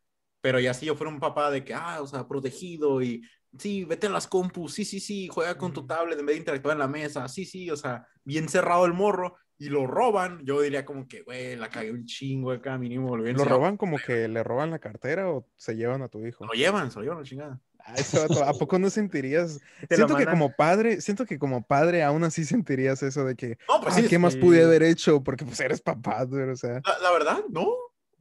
Pero 0.41 0.59
ya 0.59 0.73
si 0.73 0.87
yo 0.87 0.95
fuera 0.95 1.13
un 1.13 1.21
papá 1.21 1.51
de 1.51 1.63
que, 1.65 1.75
ah, 1.75 2.01
o 2.01 2.07
sea, 2.07 2.27
protegido 2.27 3.03
y, 3.03 3.23
sí, 3.59 3.85
vete 3.85 4.07
a 4.07 4.11
las 4.11 4.27
compus, 4.27 4.73
sí, 4.75 4.85
sí, 4.87 4.99
sí, 4.99 5.29
juega 5.29 5.57
con 5.59 5.73
tu 5.73 5.87
tablet 5.87 6.19
en 6.19 6.27
vez 6.27 6.37
de 6.37 6.41
interactuar 6.41 6.73
en 6.75 6.79
la 6.79 6.89
mesa, 6.89 7.29
sí, 7.29 7.45
sí, 7.45 7.71
o 7.71 7.77
sea, 7.77 8.07
bien 8.25 8.49
cerrado 8.49 8.87
el 8.87 8.95
morro 8.95 9.37
y 9.61 9.69
lo 9.69 9.87
roban, 9.87 10.41
yo 10.43 10.63
diría 10.63 10.87
como 10.87 11.07
que, 11.07 11.21
güey, 11.21 11.55
la 11.55 11.69
cagué 11.69 11.93
un 11.93 12.07
chingo 12.07 12.51
acá, 12.51 12.79
mínimo. 12.79 13.15
Lo, 13.15 13.31
¿Lo 13.31 13.45
roban 13.45 13.77
como 13.77 13.99
que 13.99 14.27
le 14.27 14.43
roban 14.43 14.71
la 14.71 14.79
cartera 14.79 15.29
o 15.29 15.47
se 15.57 15.77
llevan 15.77 16.01
a 16.01 16.09
tu 16.09 16.25
hijo? 16.25 16.47
Lo 16.47 16.55
llevan, 16.55 16.91
se 16.91 16.99
lo 16.99 17.05
llevan 17.05 17.25
chingada. 17.25 17.61
Ah, 17.79 17.95
ese 17.95 18.19
vato, 18.19 18.43
¿A 18.43 18.55
poco 18.55 18.79
no 18.79 18.89
sentirías? 18.89 19.61
Siento 19.91 20.17
que 20.17 20.25
como 20.25 20.51
padre, 20.57 21.03
siento 21.03 21.27
que 21.27 21.39
como 21.39 21.63
padre 21.63 22.03
aún 22.03 22.25
así 22.25 22.47
sentirías 22.47 23.03
eso 23.03 23.25
de 23.25 23.37
que, 23.37 23.59
No, 23.69 23.83
pues 23.83 23.95
ah, 23.95 24.01
sí, 24.01 24.09
¿qué 24.09 24.19
más 24.19 24.33
sí. 24.33 24.39
pude 24.39 24.65
haber 24.65 24.83
hecho? 24.83 25.23
Porque 25.23 25.45
pues 25.45 25.61
eres 25.61 25.83
papá, 25.83 26.25
dude, 26.25 26.51
o 26.51 26.57
sea, 26.57 26.81
la, 26.83 26.99
la 27.03 27.13
verdad, 27.13 27.39
no. 27.51 27.69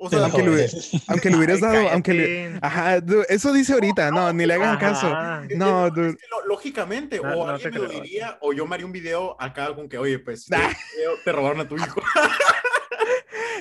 O 0.02 0.10
Te 0.10 0.16
sea, 0.16 0.26
aunque 0.26 0.44
lo, 0.44 0.52
joder. 0.54 0.72
aunque 1.08 1.30
le 1.30 1.36
hubieras 1.38 1.58
Ay, 1.58 1.62
dado, 1.62 1.90
aunque 1.90 2.14
le... 2.14 2.60
Ajá, 2.62 3.02
dude, 3.02 3.26
eso 3.28 3.52
dice 3.52 3.74
ahorita, 3.74 4.12
no, 4.12 4.32
ni 4.32 4.46
le 4.46 4.54
hagan 4.54 4.78
caso. 4.78 5.08
Ajá. 5.08 5.44
No, 5.56 5.88
es 5.88 5.94
dude. 5.94 6.16
que 6.18 6.26
lo- 6.32 6.46
lógicamente, 6.48 7.20
No, 7.22 7.30
o 7.30 7.46
no 7.46 7.52
alguien 7.52 7.72
te 7.74 7.80
me 7.80 7.86
lo 7.86 7.92
diría, 7.92 8.38
o 8.42 8.54
yo 8.54 8.66
me 8.66 8.76
haría 8.76 8.86
un 8.86 8.94
video 8.94 9.36
acá 9.40 9.76
con 9.76 9.90
que, 9.90 9.98
oye, 9.98 10.18
pues, 10.20 10.46
te, 10.50 10.56
Ah. 10.56 10.74
te 11.26 11.32
robaron 11.34 11.60
a 11.60 11.68
tu 11.68 11.76
hijo. 11.76 12.02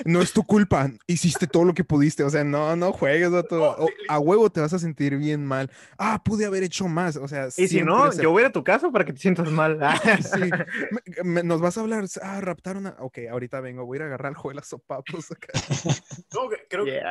No 0.05 0.21
es 0.21 0.31
tu 0.31 0.43
culpa, 0.43 0.89
hiciste 1.07 1.45
todo 1.45 1.65
lo 1.65 1.73
que 1.73 1.83
pudiste, 1.83 2.23
o 2.23 2.29
sea, 2.29 2.43
no, 2.43 2.75
no 2.75 2.93
juegues, 2.93 3.29
vato. 3.31 3.61
O- 3.77 3.89
a 4.07 4.19
huevo 4.19 4.49
te 4.49 4.61
vas 4.61 4.71
a 4.73 4.79
sentir 4.79 5.17
bien 5.17 5.45
mal. 5.45 5.69
Ah, 5.97 6.21
pude 6.23 6.45
haber 6.45 6.63
hecho 6.63 6.87
más, 6.87 7.17
o 7.17 7.27
sea, 7.27 7.47
Y 7.57 7.67
si 7.67 7.81
no, 7.83 8.09
se- 8.11 8.23
yo 8.23 8.31
voy 8.31 8.41
a 8.41 8.45
ir 8.45 8.49
a 8.49 8.51
tu 8.53 8.63
casa 8.63 8.89
para 8.91 9.03
que 9.05 9.13
te 9.13 9.19
sientas 9.19 9.49
mal. 9.51 9.77
Sí, 10.23 10.39
me- 11.23 11.23
me- 11.23 11.43
nos 11.43 11.59
vas 11.61 11.77
a 11.77 11.81
hablar, 11.81 12.05
ah, 12.21 12.39
raptaron 12.41 12.87
a... 12.87 12.95
Ok, 12.99 13.19
ahorita 13.29 13.59
vengo, 13.59 13.85
voy 13.85 13.95
a 13.95 13.99
ir 13.99 14.01
a 14.03 14.05
agarrar 14.05 14.27
al 14.29 14.35
juego 14.35 14.49
de 14.51 14.55
las 14.55 14.67
sopapos 14.67 15.31
acá. 15.31 15.49
No, 16.33 16.49
creo 16.69 16.85
que 16.85 17.01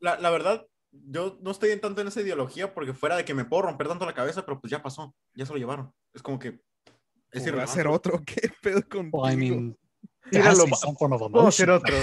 la, 0.00 0.18
la 0.20 0.30
verdad, 0.30 0.66
yo 0.90 1.38
no 1.42 1.50
estoy 1.50 1.70
en 1.70 1.80
tanto 1.80 2.00
en 2.00 2.08
esa 2.08 2.20
ideología 2.20 2.72
porque 2.74 2.94
fuera 2.94 3.16
de 3.16 3.24
que 3.24 3.34
me 3.34 3.44
puedo 3.44 3.62
romper 3.62 3.88
tanto 3.88 4.06
la 4.06 4.14
cabeza, 4.14 4.44
pero 4.44 4.60
pues 4.60 4.70
ya 4.70 4.82
pasó, 4.82 5.14
ya 5.34 5.46
se 5.46 5.52
lo 5.52 5.58
llevaron. 5.58 5.92
Es 6.12 6.22
como 6.22 6.38
que 6.38 6.60
es 7.32 7.42
¿O 7.48 7.56
va 7.56 7.62
a 7.64 7.66
ser 7.66 7.86
irrelevante. 7.86 7.88
otro, 7.88 8.22
¿qué 8.24 8.50
pedo 8.62 8.82
contigo? 8.88 9.22
Well, 9.22 9.32
I 9.32 9.36
mean, 9.36 9.76
Tíralo, 10.30 10.66
form 10.98 11.12
of 11.12 11.30
Puedo 11.30 11.50
ser 11.50 11.68
emotion. 11.68 11.70
otro. 11.70 11.96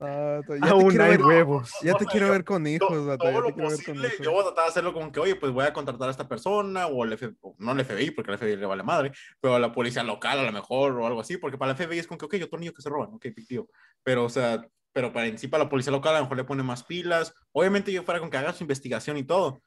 Ah, 0.00 0.40
to- 0.46 0.54
ya 0.56 0.60
te 0.62 0.68
Aún 0.68 0.88
quiero 0.88 1.04
hay 1.04 1.10
ver, 1.10 1.22
huevos. 1.22 1.70
ya 1.82 1.94
te 1.94 2.04
quiero 2.06 2.26
yo- 2.26 2.32
ver 2.32 2.44
con 2.44 2.66
hijos, 2.66 2.88
To- 2.88 3.06
vato, 3.06 3.24
todo 3.24 3.40
lo 3.40 3.54
posible, 3.56 4.08
hijos. 4.08 4.20
yo 4.20 4.30
voy 4.32 4.40
a 4.40 4.44
tratar 4.44 4.64
de 4.64 4.70
hacerlo 4.70 4.92
como 4.92 5.10
que, 5.12 5.20
oye, 5.20 5.36
pues 5.36 5.52
voy 5.52 5.64
a 5.64 5.72
contratar 5.72 6.08
a 6.08 6.10
esta 6.10 6.28
persona, 6.28 6.86
o 6.86 7.04
el 7.04 7.16
FBI, 7.16 7.36
no 7.58 7.72
el 7.72 7.84
FBI, 7.84 8.10
porque 8.10 8.32
al 8.32 8.38
FBI 8.38 8.56
le 8.56 8.66
vale 8.66 8.82
madre, 8.82 9.12
pero 9.40 9.54
a 9.54 9.58
la 9.58 9.72
policía 9.72 10.02
local 10.02 10.38
a 10.38 10.42
lo 10.42 10.52
mejor, 10.52 10.92
o 10.92 11.06
algo 11.06 11.20
así, 11.20 11.38
porque 11.38 11.56
para 11.58 11.72
el 11.72 11.76
FBI 11.78 11.98
es 11.98 12.06
como 12.06 12.18
que, 12.18 12.26
ok, 12.26 12.34
otro 12.44 12.58
niño 12.58 12.72
que 12.72 12.82
se 12.82 12.88
roban, 12.90 13.14
ok, 13.14 13.24
deal. 13.48 13.64
Pero, 14.02 14.24
o 14.24 14.28
sea, 14.28 14.62
pero 14.92 15.12
para 15.12 15.26
en 15.26 15.38
sí, 15.38 15.48
para 15.48 15.64
la 15.64 15.70
policía 15.70 15.92
local 15.92 16.14
a 16.14 16.18
lo 16.18 16.24
mejor 16.24 16.36
le 16.38 16.44
pone 16.44 16.62
más 16.62 16.82
pilas. 16.84 17.34
Obviamente 17.52 17.92
yo 17.92 18.02
fuera 18.02 18.20
con 18.20 18.30
que 18.30 18.36
haga 18.38 18.52
su 18.54 18.64
investigación 18.64 19.16
y 19.18 19.24
todo, 19.24 19.60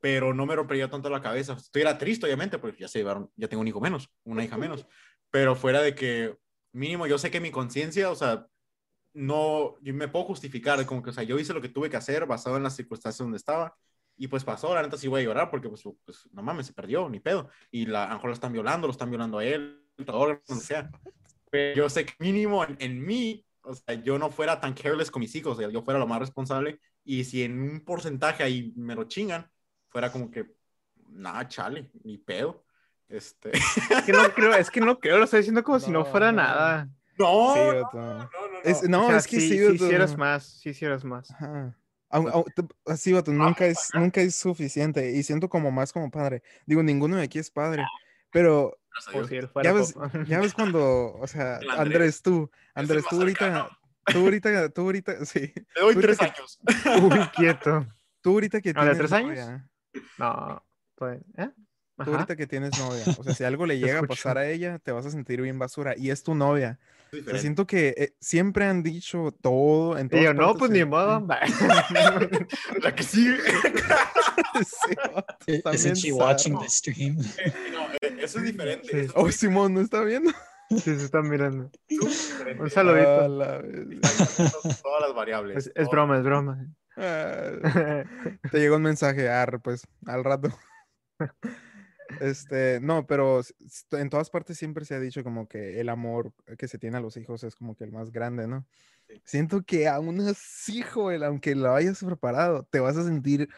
pero 0.00 0.34
no 0.34 0.46
me 0.46 0.56
rompería 0.56 0.90
tanto 0.90 1.08
la 1.10 1.20
cabeza. 1.22 1.52
Estuviera 1.54 1.96
triste, 1.98 2.26
obviamente, 2.26 2.58
porque 2.58 2.80
ya 2.80 2.88
se 2.88 2.98
llevaron, 2.98 3.30
ya 3.36 3.46
tengo 3.48 3.60
un 3.60 3.68
hijo 3.68 3.80
menos, 3.80 4.08
una 4.24 4.42
hija 4.44 4.56
menos, 4.56 4.86
pero 5.30 5.54
fuera 5.56 5.80
de 5.80 5.94
que 5.94 6.36
mínimo 6.74 7.06
yo 7.06 7.18
sé 7.18 7.30
que 7.30 7.40
mi 7.40 7.50
conciencia, 7.50 8.10
o 8.10 8.14
sea, 8.14 8.46
no, 9.14 9.80
yo 9.80 9.94
me 9.94 10.08
puedo 10.08 10.24
justificar, 10.26 10.84
como 10.86 11.02
que, 11.02 11.10
o 11.10 11.12
sea, 11.12 11.22
yo 11.22 11.38
hice 11.38 11.54
lo 11.54 11.62
que 11.62 11.68
tuve 11.68 11.88
que 11.88 11.96
hacer 11.96 12.26
basado 12.26 12.56
en 12.56 12.64
las 12.64 12.76
circunstancias 12.76 13.18
donde 13.24 13.38
estaba, 13.38 13.76
y 14.16 14.28
pues 14.28 14.44
pasó, 14.44 14.74
la 14.74 14.82
neta 14.82 14.98
sí 14.98 15.08
voy 15.08 15.22
a 15.22 15.24
llorar, 15.24 15.50
porque 15.50 15.68
pues, 15.68 15.82
pues 16.04 16.28
no 16.32 16.42
mames, 16.42 16.66
se 16.66 16.72
perdió, 16.72 17.08
ni 17.08 17.20
pedo, 17.20 17.48
y 17.70 17.86
la, 17.86 18.04
a 18.04 18.08
lo 18.08 18.14
mejor 18.14 18.30
lo 18.30 18.34
están 18.34 18.52
violando, 18.52 18.86
lo 18.86 18.92
están 18.92 19.10
violando 19.10 19.38
a 19.38 19.44
él, 19.44 19.86
todo, 20.04 20.26
lo 20.26 20.42
que 20.42 20.54
sea, 20.56 20.90
pero 21.50 21.76
yo 21.76 21.88
sé 21.88 22.04
que 22.04 22.14
mínimo 22.18 22.64
en, 22.64 22.76
en 22.80 23.04
mí, 23.04 23.46
o 23.62 23.74
sea, 23.74 23.94
yo 23.94 24.18
no 24.18 24.30
fuera 24.30 24.60
tan 24.60 24.74
careless 24.74 25.10
con 25.10 25.20
mis 25.20 25.34
hijos, 25.36 25.56
o 25.56 25.60
sea, 25.60 25.70
yo 25.70 25.82
fuera 25.82 26.00
lo 26.00 26.08
más 26.08 26.18
responsable, 26.18 26.80
y 27.04 27.22
si 27.24 27.44
en 27.44 27.60
un 27.60 27.84
porcentaje 27.84 28.42
ahí 28.42 28.72
me 28.76 28.96
lo 28.96 29.04
chingan, 29.04 29.48
fuera 29.90 30.10
como 30.10 30.30
que, 30.30 30.56
nada, 31.10 31.46
chale, 31.46 31.90
ni 32.02 32.18
pedo, 32.18 32.64
este, 33.08 33.50
Es 33.52 34.02
que 34.04 34.12
no 34.12 34.32
creo, 34.34 34.54
es 34.54 34.70
que 34.70 34.80
no 34.80 34.98
creo, 34.98 35.18
lo 35.18 35.24
estoy 35.24 35.40
diciendo 35.40 35.62
como 35.62 35.78
si 35.80 35.90
no 35.90 36.00
No, 36.00 36.04
fuera 36.06 36.32
no. 36.32 36.36
nada. 36.42 36.88
no, 37.18 37.52
Sí, 37.54 37.60
no, 37.60 37.90
no, 37.92 38.14
no, 38.14 38.28
no, 38.28 38.60
Es- 38.64 38.82
no. 38.84 38.88
no, 38.88 39.04
O 39.04 39.08
sea, 39.08 39.18
es 39.18 39.26
que 39.26 39.40
sí, 39.40 39.48
sí, 39.50 39.58
sí 39.66 39.74
hicieras 39.74 40.16
más, 40.16 40.44
sí 40.44 40.70
hicieras 40.70 41.04
más. 41.04 41.30
Ajá. 41.30 41.76
Te- 42.54 42.92
Así, 42.92 43.12
vato, 43.12 43.32
nunca 43.32 43.66
es, 43.66 43.90
nunca 43.94 44.20
es 44.20 44.36
suficiente. 44.36 45.10
Y 45.12 45.22
siento 45.22 45.48
como 45.48 45.70
más 45.72 45.92
como 45.92 46.10
padre. 46.10 46.42
Digo, 46.66 46.82
ninguno 46.82 47.16
de 47.16 47.24
aquí 47.24 47.38
es 47.38 47.50
padre. 47.50 47.84
Pero 48.30 48.78
si 49.00 49.40
ya 49.62 49.72
ves, 49.72 49.94
ya 50.26 50.40
ves 50.40 50.54
cuando, 50.54 51.14
o 51.14 51.26
sea, 51.26 51.56
Andrés. 51.56 51.78
Andrés, 51.78 52.22
tú, 52.22 52.50
Andrés, 52.74 53.04
tú 53.08 53.16
ahorita, 53.16 53.38
cercano. 53.46 53.68
tú 54.12 54.18
ahorita, 54.18 54.68
tú 54.70 54.80
ahorita, 54.82 55.12
sí, 55.26 55.52
Le 55.74 55.80
doy 55.80 55.94
tres 55.96 56.20
ahorita 56.20 56.36
años. 56.38 56.60
Uy, 57.12 57.28
quieto. 57.34 57.86
tú 58.20 58.30
ahorita 58.30 58.60
que 58.60 58.72
¿A 58.76 58.84
de 58.84 58.94
tres 58.94 59.12
años? 59.12 59.30
novia, 59.38 59.68
No, 60.18 60.64
pues, 60.94 61.20
¿eh? 61.36 61.50
Tú 62.02 62.12
ahorita 62.12 62.36
que 62.36 62.46
tienes 62.46 62.78
novia, 62.78 63.02
o 63.18 63.22
sea, 63.22 63.34
si 63.34 63.44
algo 63.44 63.66
le 63.66 63.78
llega 63.78 64.00
a 64.00 64.02
pasar 64.02 64.38
a 64.38 64.48
ella, 64.48 64.78
te 64.78 64.92
vas 64.92 65.06
a 65.06 65.10
sentir 65.10 65.40
bien 65.40 65.58
basura. 65.58 65.94
Y 65.96 66.10
es 66.10 66.22
tu 66.22 66.34
novia. 66.34 66.78
O 67.12 67.30
sea, 67.30 67.38
siento 67.38 67.66
que 67.66 67.94
eh, 67.96 68.14
siempre 68.20 68.64
han 68.64 68.82
dicho 68.82 69.32
todo 69.40 69.96
en 69.96 70.08
Y 70.10 70.22
yo, 70.22 70.34
no, 70.34 70.56
pues 70.56 70.70
ni 70.70 70.84
modo. 70.84 71.24
La 72.82 72.94
que 72.94 73.02
sigue. 73.02 73.38
Sí, 75.46 75.62
Isn't 75.72 75.96
she 75.96 76.12
watching 76.12 76.58
the 76.58 76.68
stream? 76.68 77.16
No, 77.72 77.86
eh, 78.00 78.16
eso 78.20 78.38
es 78.38 78.44
diferente. 78.44 78.88
Sí. 78.88 78.98
eso 78.98 79.12
Oh, 79.14 79.30
Simón, 79.30 79.74
¿no 79.74 79.80
está 79.80 80.02
viendo? 80.02 80.32
Sí, 80.70 80.80
se 80.80 81.04
están 81.04 81.28
mirando. 81.28 81.70
Un 82.58 82.70
saludito. 82.70 83.28
la 83.28 83.62
Todas 83.62 85.00
las 85.00 85.14
variables. 85.14 85.70
Es, 85.74 85.88
broma, 85.88 86.18
es 86.18 86.24
broma. 86.24 86.66
Ah, 86.96 88.02
Te 88.50 88.58
llegó 88.58 88.76
un 88.76 88.82
mensaje, 88.82 89.28
ar, 89.28 89.60
pues, 89.60 89.86
al 90.06 90.24
rato. 90.24 90.48
Este, 92.20 92.80
no, 92.80 93.06
pero 93.06 93.40
en 93.92 94.10
todas 94.10 94.30
partes 94.30 94.58
siempre 94.58 94.84
se 94.84 94.94
ha 94.94 95.00
dicho 95.00 95.24
como 95.24 95.48
que 95.48 95.80
el 95.80 95.88
amor 95.88 96.32
que 96.58 96.68
se 96.68 96.78
tiene 96.78 96.96
a 96.96 97.00
los 97.00 97.16
hijos 97.16 97.44
es 97.44 97.54
como 97.54 97.76
que 97.76 97.84
el 97.84 97.92
más 97.92 98.10
grande, 98.10 98.46
¿no? 98.46 98.66
Sí. 99.08 99.20
Siento 99.24 99.62
que 99.62 99.88
aún 99.88 100.20
así, 100.20 100.82
Joel, 100.82 101.24
aunque 101.24 101.54
lo 101.54 101.74
hayas 101.74 102.02
preparado, 102.02 102.64
te 102.64 102.80
vas 102.80 102.96
a 102.96 103.04
sentir 103.04 103.48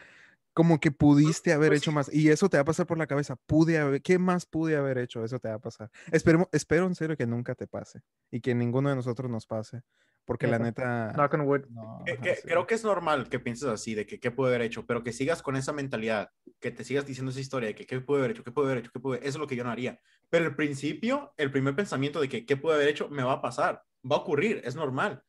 como 0.57 0.79
que 0.79 0.89
pudiste 0.89 1.53
haber 1.53 1.69
pues 1.69 1.81
hecho 1.81 1.91
sí. 1.91 1.95
más. 1.95 2.11
Y 2.11 2.29
eso 2.29 2.49
te 2.49 2.57
va 2.57 2.61
a 2.61 2.65
pasar 2.65 2.87
por 2.87 2.97
la 2.97 3.05
cabeza. 3.05 3.35
Pude 3.35 3.77
haber, 3.77 4.01
¿qué 4.01 4.17
más 4.17 4.47
pude 4.47 4.75
haber 4.75 4.97
hecho? 4.97 5.23
Eso 5.23 5.37
te 5.37 5.49
va 5.49 5.55
a 5.55 5.59
pasar. 5.59 5.91
Espero, 6.11 6.49
espero 6.51 6.87
en 6.87 6.95
serio 6.95 7.15
que 7.15 7.27
nunca 7.27 7.53
te 7.53 7.67
pase 7.67 8.01
y 8.31 8.41
que 8.41 8.55
ninguno 8.55 8.89
de 8.89 8.95
nosotros 8.95 9.29
nos 9.29 9.45
pase. 9.45 9.83
Porque 10.27 10.45
la 10.45 10.59
neta. 10.59 11.13
Knock 11.15 11.33
on 11.35 11.41
wood. 11.41 11.61
no, 11.69 12.03
Que- 12.05 12.11
ajá, 12.11 12.21
que- 12.21 12.35
sí. 12.35 12.41
Creo 12.43 12.67
que 12.67 12.75
es 12.75 12.83
normal 12.83 13.29
que 13.29 13.39
pienses 13.39 13.69
así, 13.69 13.95
de 13.95 14.05
que 14.05 14.19
qué 14.19 14.29
pude 14.29 14.49
haber 14.49 14.61
hecho, 14.61 14.85
pero 14.85 15.01
que 15.01 15.13
sigas 15.13 15.41
con 15.41 15.55
esa 15.55 15.71
mentalidad, 15.71 16.29
que 16.59 16.69
te 16.69 16.83
sigas 16.83 17.05
diciendo 17.07 17.31
esa 17.31 17.39
historia 17.39 17.67
de 17.69 17.75
que 17.75 17.85
qué 17.85 18.01
pude 18.01 18.19
haber 18.19 18.31
hecho, 18.31 18.43
qué 18.43 18.51
pude 18.51 18.65
haber 18.65 18.79
hecho, 18.79 18.91
qué 18.93 18.99
pude... 18.99 19.19
Eso 19.19 19.27
es 19.29 19.35
lo 19.37 19.47
que 19.47 19.55
yo 19.55 19.63
no 19.63 19.71
haría. 19.71 19.99
Pero 20.29 20.43
el 20.45 20.55
principio, 20.55 21.33
el 21.37 21.49
primer 21.49 21.75
pensamiento 21.77 22.19
de 22.19 22.27
que 22.27 22.45
qué 22.45 22.57
pude 22.57 22.75
haber 22.75 22.89
hecho, 22.89 23.07
me 23.07 23.23
va 23.23 23.33
a 23.33 23.41
pasar, 23.41 23.81
va 24.03 24.17
a 24.17 24.19
ocurrir, 24.19 24.61
es 24.65 24.75
normal. 24.75 25.23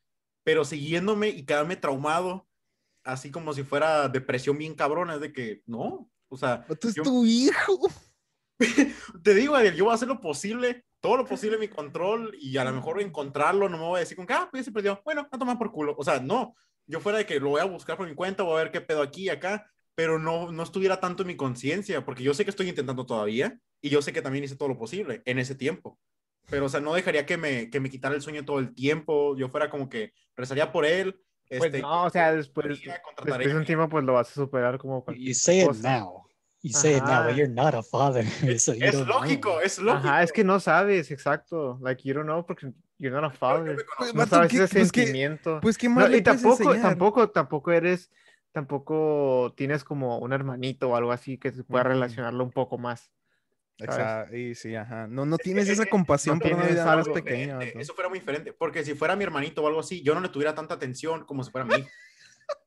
Pero 0.44 0.64
siguiéndome 0.64 1.28
y 1.28 1.44
quedarme 1.46 1.76
traumado, 1.76 2.48
así 3.04 3.30
como 3.30 3.52
si 3.52 3.62
fuera 3.62 4.08
depresión 4.08 4.58
bien 4.58 4.74
cabrona, 4.74 5.14
es 5.14 5.20
de 5.20 5.32
que 5.32 5.62
no, 5.66 6.10
o 6.28 6.36
sea, 6.36 6.66
es 6.68 6.94
yo- 6.96 7.04
tu 7.04 7.24
hijo. 7.24 7.88
te 9.22 9.34
digo, 9.34 9.54
Ariel, 9.54 9.76
yo 9.76 9.84
voy 9.84 9.92
a 9.92 9.94
hacer 9.94 10.08
lo 10.08 10.20
posible, 10.20 10.84
todo 11.00 11.16
lo 11.16 11.24
posible 11.24 11.56
en 11.56 11.60
mi 11.60 11.68
control 11.68 12.36
y 12.40 12.56
a 12.56 12.64
lo 12.64 12.72
mejor 12.72 13.00
encontrarlo, 13.00 13.68
no 13.68 13.78
me 13.78 13.84
voy 13.84 13.96
a 13.98 14.00
decir 14.00 14.16
con 14.16 14.26
que, 14.26 14.32
ah, 14.32 14.48
pues 14.50 14.62
ya 14.62 14.64
se 14.64 14.72
perdió, 14.72 15.00
bueno, 15.04 15.28
a 15.30 15.38
tomar 15.38 15.58
por 15.58 15.70
culo. 15.70 15.94
O 15.96 16.04
sea, 16.04 16.20
no, 16.20 16.54
yo 16.86 17.00
fuera 17.00 17.18
de 17.18 17.26
que 17.26 17.38
lo 17.38 17.50
voy 17.50 17.60
a 17.60 17.64
buscar 17.64 17.96
por 17.96 18.08
mi 18.08 18.14
cuenta, 18.14 18.42
voy 18.42 18.54
a 18.54 18.64
ver 18.64 18.72
qué 18.72 18.80
pedo 18.80 19.02
aquí 19.02 19.24
y 19.24 19.28
acá, 19.28 19.70
pero 19.94 20.18
no, 20.18 20.50
no 20.52 20.62
estuviera 20.62 21.00
tanto 21.00 21.22
en 21.22 21.28
mi 21.28 21.36
conciencia, 21.36 22.04
porque 22.04 22.22
yo 22.22 22.34
sé 22.34 22.44
que 22.44 22.50
estoy 22.50 22.68
intentando 22.68 23.06
todavía 23.06 23.58
y 23.80 23.90
yo 23.90 24.02
sé 24.02 24.12
que 24.12 24.22
también 24.22 24.44
hice 24.44 24.56
todo 24.56 24.68
lo 24.68 24.78
posible 24.78 25.22
en 25.24 25.38
ese 25.38 25.54
tiempo. 25.54 25.98
Pero, 26.50 26.66
o 26.66 26.68
sea, 26.68 26.80
no 26.80 26.94
dejaría 26.94 27.26
que 27.26 27.36
me, 27.36 27.68
que 27.68 27.80
me 27.80 27.90
quitara 27.90 28.14
el 28.14 28.22
sueño 28.22 28.44
todo 28.44 28.58
el 28.58 28.74
tiempo. 28.74 29.36
Yo 29.36 29.48
fuera 29.48 29.68
como 29.68 29.88
que 29.88 30.12
rezaría 30.34 30.72
por 30.72 30.86
él. 30.86 31.20
Pues 31.48 31.64
Este, 31.64 31.80
no, 31.80 32.04
o 32.04 32.10
sea, 32.10 32.32
después, 32.32 32.66
después 32.68 33.48
de 33.48 33.56
un 33.56 33.64
tiempo, 33.64 33.88
pues 33.88 34.04
lo 34.04 34.14
vas 34.14 34.30
a 34.30 34.34
superar 34.34 34.78
como 34.78 34.98
You 34.98 35.04
cualquier 35.04 35.34
say 35.34 35.60
it 35.60 35.76
now. 35.82 36.27
You 36.60 36.72
say 36.72 36.96
it 36.96 37.04
now, 37.04 37.24
but 37.24 37.36
you're 37.36 37.48
not 37.48 37.74
a 37.74 37.82
father. 37.82 38.24
so 38.58 38.72
you 38.74 38.84
Es 38.84 38.92
don't 38.92 39.06
know. 39.06 39.20
lógico, 39.20 39.60
es 39.60 39.78
lógico. 39.78 40.08
Ajá, 40.08 40.22
es 40.24 40.32
que 40.32 40.42
no 40.42 40.58
sabes, 40.58 41.10
exacto. 41.12 41.78
Like, 41.80 42.02
you 42.02 42.12
don't 42.14 42.26
know 42.26 42.44
porque 42.44 42.72
you're 42.98 43.14
not 43.14 43.30
a 43.32 43.34
father. 43.34 43.76
Pues, 43.96 44.12
No 44.14 44.26
sabes 44.26 44.50
¿qué- 44.50 44.64
ese 44.64 44.78
pues, 44.80 44.90
qué- 44.92 45.02
sentimiento. 45.02 45.60
Pues 45.62 45.78
qué 45.78 45.88
No, 45.88 45.94
más 45.96 46.10
le 46.10 46.18
y 46.18 46.22
tampoco, 46.22 46.64
enseñar? 46.64 46.90
tampoco, 46.90 47.30
tampoco 47.30 47.70
eres, 47.72 48.10
tampoco 48.50 49.54
tienes 49.56 49.84
como 49.84 50.18
un 50.18 50.32
hermanito 50.32 50.90
o 50.90 50.96
algo 50.96 51.12
así 51.12 51.38
que 51.38 51.52
se 51.52 51.62
pueda 51.62 51.84
relacionarlo 51.84 52.42
un 52.42 52.50
poco 52.50 52.76
más. 52.76 53.10
Exacto, 53.80 54.34
y 54.36 54.56
sí, 54.56 54.74
ajá. 54.74 55.06
No, 55.06 55.24
no 55.24 55.36
que- 55.38 55.44
tienes 55.44 55.66
es 55.68 55.74
esa 55.74 55.84
que 55.84 55.90
compasión 55.90 56.38
no 56.38 56.42
por 56.42 56.50
una 56.52 56.62
tienes 56.62 56.74
vida 56.74 56.84
más 56.84 56.94
algo 57.06 57.14
pequeña. 57.14 57.58
Vato. 57.58 57.78
Eso 57.78 57.94
fuera 57.94 58.08
muy 58.08 58.18
diferente, 58.18 58.52
porque 58.52 58.84
si 58.84 58.94
fuera 58.94 59.14
mi 59.14 59.22
hermanito 59.22 59.62
o 59.62 59.68
algo 59.68 59.78
así, 59.78 60.02
yo 60.02 60.12
no 60.14 60.20
le 60.20 60.28
tuviera 60.28 60.52
tanta 60.56 60.74
atención 60.74 61.24
como 61.24 61.44
si 61.44 61.52
fuera 61.52 61.72
a 61.72 61.78
mí. 61.78 61.84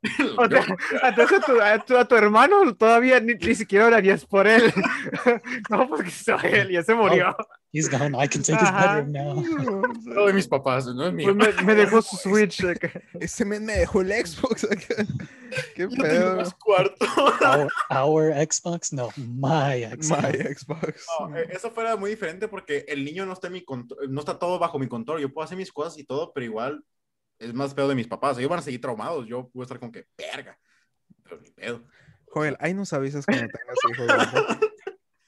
O 0.37 0.47
sea, 0.49 0.65
entonces 1.03 1.37
a 1.37 1.45
tu, 1.45 1.61
a 1.61 1.79
tu, 1.79 1.97
a 1.97 2.05
tu 2.05 2.15
hermano 2.15 2.75
todavía 2.75 3.19
ni, 3.19 3.35
ni 3.35 3.55
siquiera 3.55 3.85
orarías 3.85 4.25
por 4.25 4.47
él. 4.47 4.73
no, 5.69 5.87
porque 5.87 6.09
se 6.09 6.33
él, 6.43 6.69
ya 6.71 6.83
se 6.83 6.95
murió. 6.95 7.35
He's 7.73 7.87
gone. 7.89 8.15
I 8.15 8.27
can 8.27 8.43
take 8.43 8.59
his 8.59 8.69
bedroom 8.69 9.11
now. 9.13 9.35
No 10.03 10.25
de 10.25 10.33
mis 10.33 10.47
papás, 10.47 10.87
no 10.87 11.07
es 11.07 11.13
mío. 11.13 11.33
Pues 11.37 11.55
me, 11.55 11.63
me 11.63 11.75
dejó 11.75 12.01
su 12.01 12.17
Switch. 12.17 12.61
acá. 12.65 12.91
Ese 13.19 13.45
men 13.45 13.63
me 13.63 13.73
dejó 13.77 14.01
el 14.01 14.11
Xbox. 14.11 14.67
Qué 15.75 15.83
Yo 15.83 15.89
tengo 15.89 16.03
pedo. 16.03 16.35
más 16.35 16.53
cuarto. 16.55 17.05
Our, 17.39 17.69
our 17.89 18.33
Xbox? 18.45 18.91
No, 18.91 19.09
my 19.15 19.85
Xbox. 19.85 20.21
My 20.21 20.55
Xbox. 20.55 21.05
No, 21.19 21.37
eh, 21.37 21.47
eso 21.49 21.71
fuera 21.71 21.95
muy 21.95 22.09
diferente 22.09 22.49
porque 22.49 22.83
el 22.89 23.05
niño 23.05 23.25
no 23.25 23.33
está, 23.33 23.47
en 23.47 23.53
mi 23.53 23.65
no 24.09 24.19
está 24.19 24.37
todo 24.37 24.59
bajo 24.59 24.77
mi 24.77 24.89
control. 24.89 25.21
Yo 25.21 25.31
puedo 25.31 25.45
hacer 25.45 25.57
mis 25.57 25.71
cosas 25.71 25.97
y 25.97 26.03
todo, 26.03 26.33
pero 26.33 26.45
igual 26.45 26.83
es 27.41 27.53
más 27.53 27.73
pedo 27.73 27.87
de 27.87 27.95
mis 27.95 28.07
papás. 28.07 28.37
Ellos 28.37 28.49
van 28.49 28.59
a 28.59 28.63
seguir 28.63 28.79
traumados. 28.79 29.27
Yo 29.27 29.49
voy 29.53 29.63
a 29.63 29.65
estar 29.65 29.79
con 29.79 29.91
que, 29.91 30.07
verga. 30.17 30.57
Pero 31.23 31.41
ni 31.41 31.49
pedo. 31.51 31.83
Joel, 32.27 32.55
ahí 32.59 32.73
nos 32.73 32.93
avisas 32.93 33.25
cuando 33.25 33.47
tengas 33.47 33.77
hijos. 33.89 34.07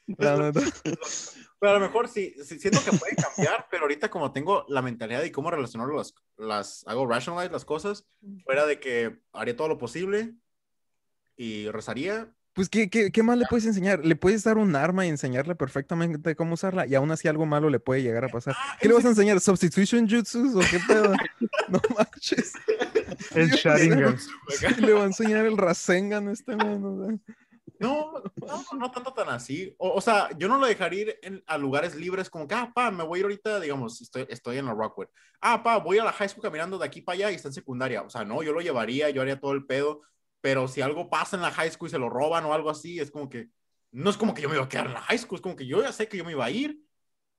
Pero 0.06 1.76
a 1.76 1.80
lo 1.80 1.80
mejor 1.80 2.10
sí, 2.10 2.36
sí, 2.44 2.60
siento 2.60 2.80
que 2.84 2.96
puede 2.98 3.16
cambiar, 3.16 3.68
pero 3.72 3.84
ahorita 3.84 4.10
como 4.10 4.34
tengo 4.34 4.66
la 4.68 4.82
mentalidad 4.82 5.22
de 5.22 5.32
cómo 5.32 5.50
relacionar 5.50 5.88
las, 5.88 6.14
las 6.36 6.86
hago 6.88 7.08
rationalize 7.08 7.54
las 7.54 7.64
cosas, 7.64 8.06
fuera 8.44 8.66
de 8.66 8.82
que 8.82 9.22
haría 9.32 9.56
todo 9.56 9.70
lo 9.70 9.78
posible 9.78 10.36
y 11.38 11.70
rezaría. 11.70 12.36
Pues, 12.54 12.70
¿qué, 12.70 12.90
qué, 12.90 13.12
qué 13.12 13.24
más 13.24 13.38
le 13.38 13.46
puedes 13.50 13.66
enseñar? 13.66 14.06
Le 14.06 14.16
puedes 14.16 14.44
dar 14.44 14.58
un 14.58 14.76
arma 14.76 15.06
y 15.06 15.10
enseñarle 15.10 15.56
perfectamente 15.56 16.36
cómo 16.36 16.54
usarla, 16.54 16.86
y 16.86 16.94
aún 16.96 17.10
así 17.12 17.28
algo 17.28 17.46
malo 17.48 17.70
le 17.70 17.80
puede 17.80 18.04
llegar 18.04 18.26
a 18.26 18.30
pasar. 18.30 18.54
Ah, 18.58 18.78
¿Qué 18.80 18.88
le 18.88 18.94
vas 18.94 19.06
a 19.06 19.10
enseñar? 19.10 19.40
¿Substitution 19.42 20.08
jutsus 20.08 20.56
o 20.56 20.60
qué 20.70 20.80
pedo? 20.88 21.14
No 21.70 21.80
manches. 21.98 22.54
El 23.36 23.50
Sharingan. 23.50 24.18
Sí, 24.20 24.68
le 24.82 24.94
va 24.94 25.04
a 25.04 25.06
enseñar 25.06 25.46
el 25.46 25.58
Rasengan 25.58 26.28
este 26.28 26.56
man. 26.56 26.84
o 26.84 27.06
sea. 27.08 27.18
No, 27.80 28.14
no, 28.36 28.64
no 28.80 28.92
tanto 28.92 29.14
tan 29.14 29.30
así. 29.30 29.74
O, 29.78 29.92
o 29.94 30.02
sea, 30.02 30.30
yo 30.38 30.48
no 30.48 30.58
lo 30.60 30.66
dejaría 30.68 31.02
ir 31.02 31.20
en- 31.22 31.44
a 31.48 31.58
lugares 31.58 31.96
libres 31.96 32.30
como 32.30 32.48
que, 32.48 32.56
ah, 32.56 32.72
pa, 32.74 32.92
me 32.92 33.04
voy 33.04 33.18
a 33.18 33.20
ir 33.22 33.26
ahorita, 33.26 33.60
digamos, 33.60 34.02
estoy, 34.02 34.26
estoy 34.30 34.58
en 34.58 34.66
la 34.66 34.74
Rockwood. 34.74 35.08
Ah, 35.42 35.64
pa, 35.64 35.78
voy 35.78 35.98
a 36.00 36.04
la 36.04 36.12
high 36.14 36.30
school 36.30 36.44
caminando 36.44 36.78
de 36.78 36.86
aquí 36.86 37.02
para 37.02 37.16
allá 37.16 37.32
y 37.32 37.36
está 37.36 37.48
en 37.50 37.54
secundaria. 37.54 38.02
O 38.04 38.10
sea, 38.10 38.24
no, 38.24 38.44
yo 38.44 38.54
lo 38.54 38.62
llevaría, 38.62 39.10
yo 39.10 39.22
haría 39.22 39.40
todo 39.40 39.54
el 39.54 39.66
pedo, 39.66 40.02
pero 40.44 40.68
si 40.68 40.82
algo 40.82 41.10
pasa 41.10 41.38
en 41.38 41.42
la 41.44 41.52
high 41.52 41.72
school 41.72 41.88
y 41.88 41.92
se 41.92 42.00
lo 42.00 42.10
roban 42.10 42.44
o 42.46 42.54
algo 42.54 42.70
así, 42.70 43.00
es 43.00 43.12
como 43.12 43.30
que, 43.30 43.50
no 43.92 44.10
es 44.10 44.18
como 44.18 44.34
que 44.34 44.42
yo 44.42 44.50
me 44.50 44.56
iba 44.56 44.66
a 44.66 44.70
quedar 44.70 44.88
en 44.88 44.94
la 44.94 45.02
high 45.02 45.18
school, 45.18 45.38
es 45.38 45.42
como 45.42 45.56
que 45.56 45.66
yo 45.66 45.82
ya 45.82 45.94
sé 45.94 46.10
que 46.10 46.18
yo 46.18 46.26
me 46.26 46.34
iba 46.34 46.44
a 46.46 46.52
ir 46.52 46.82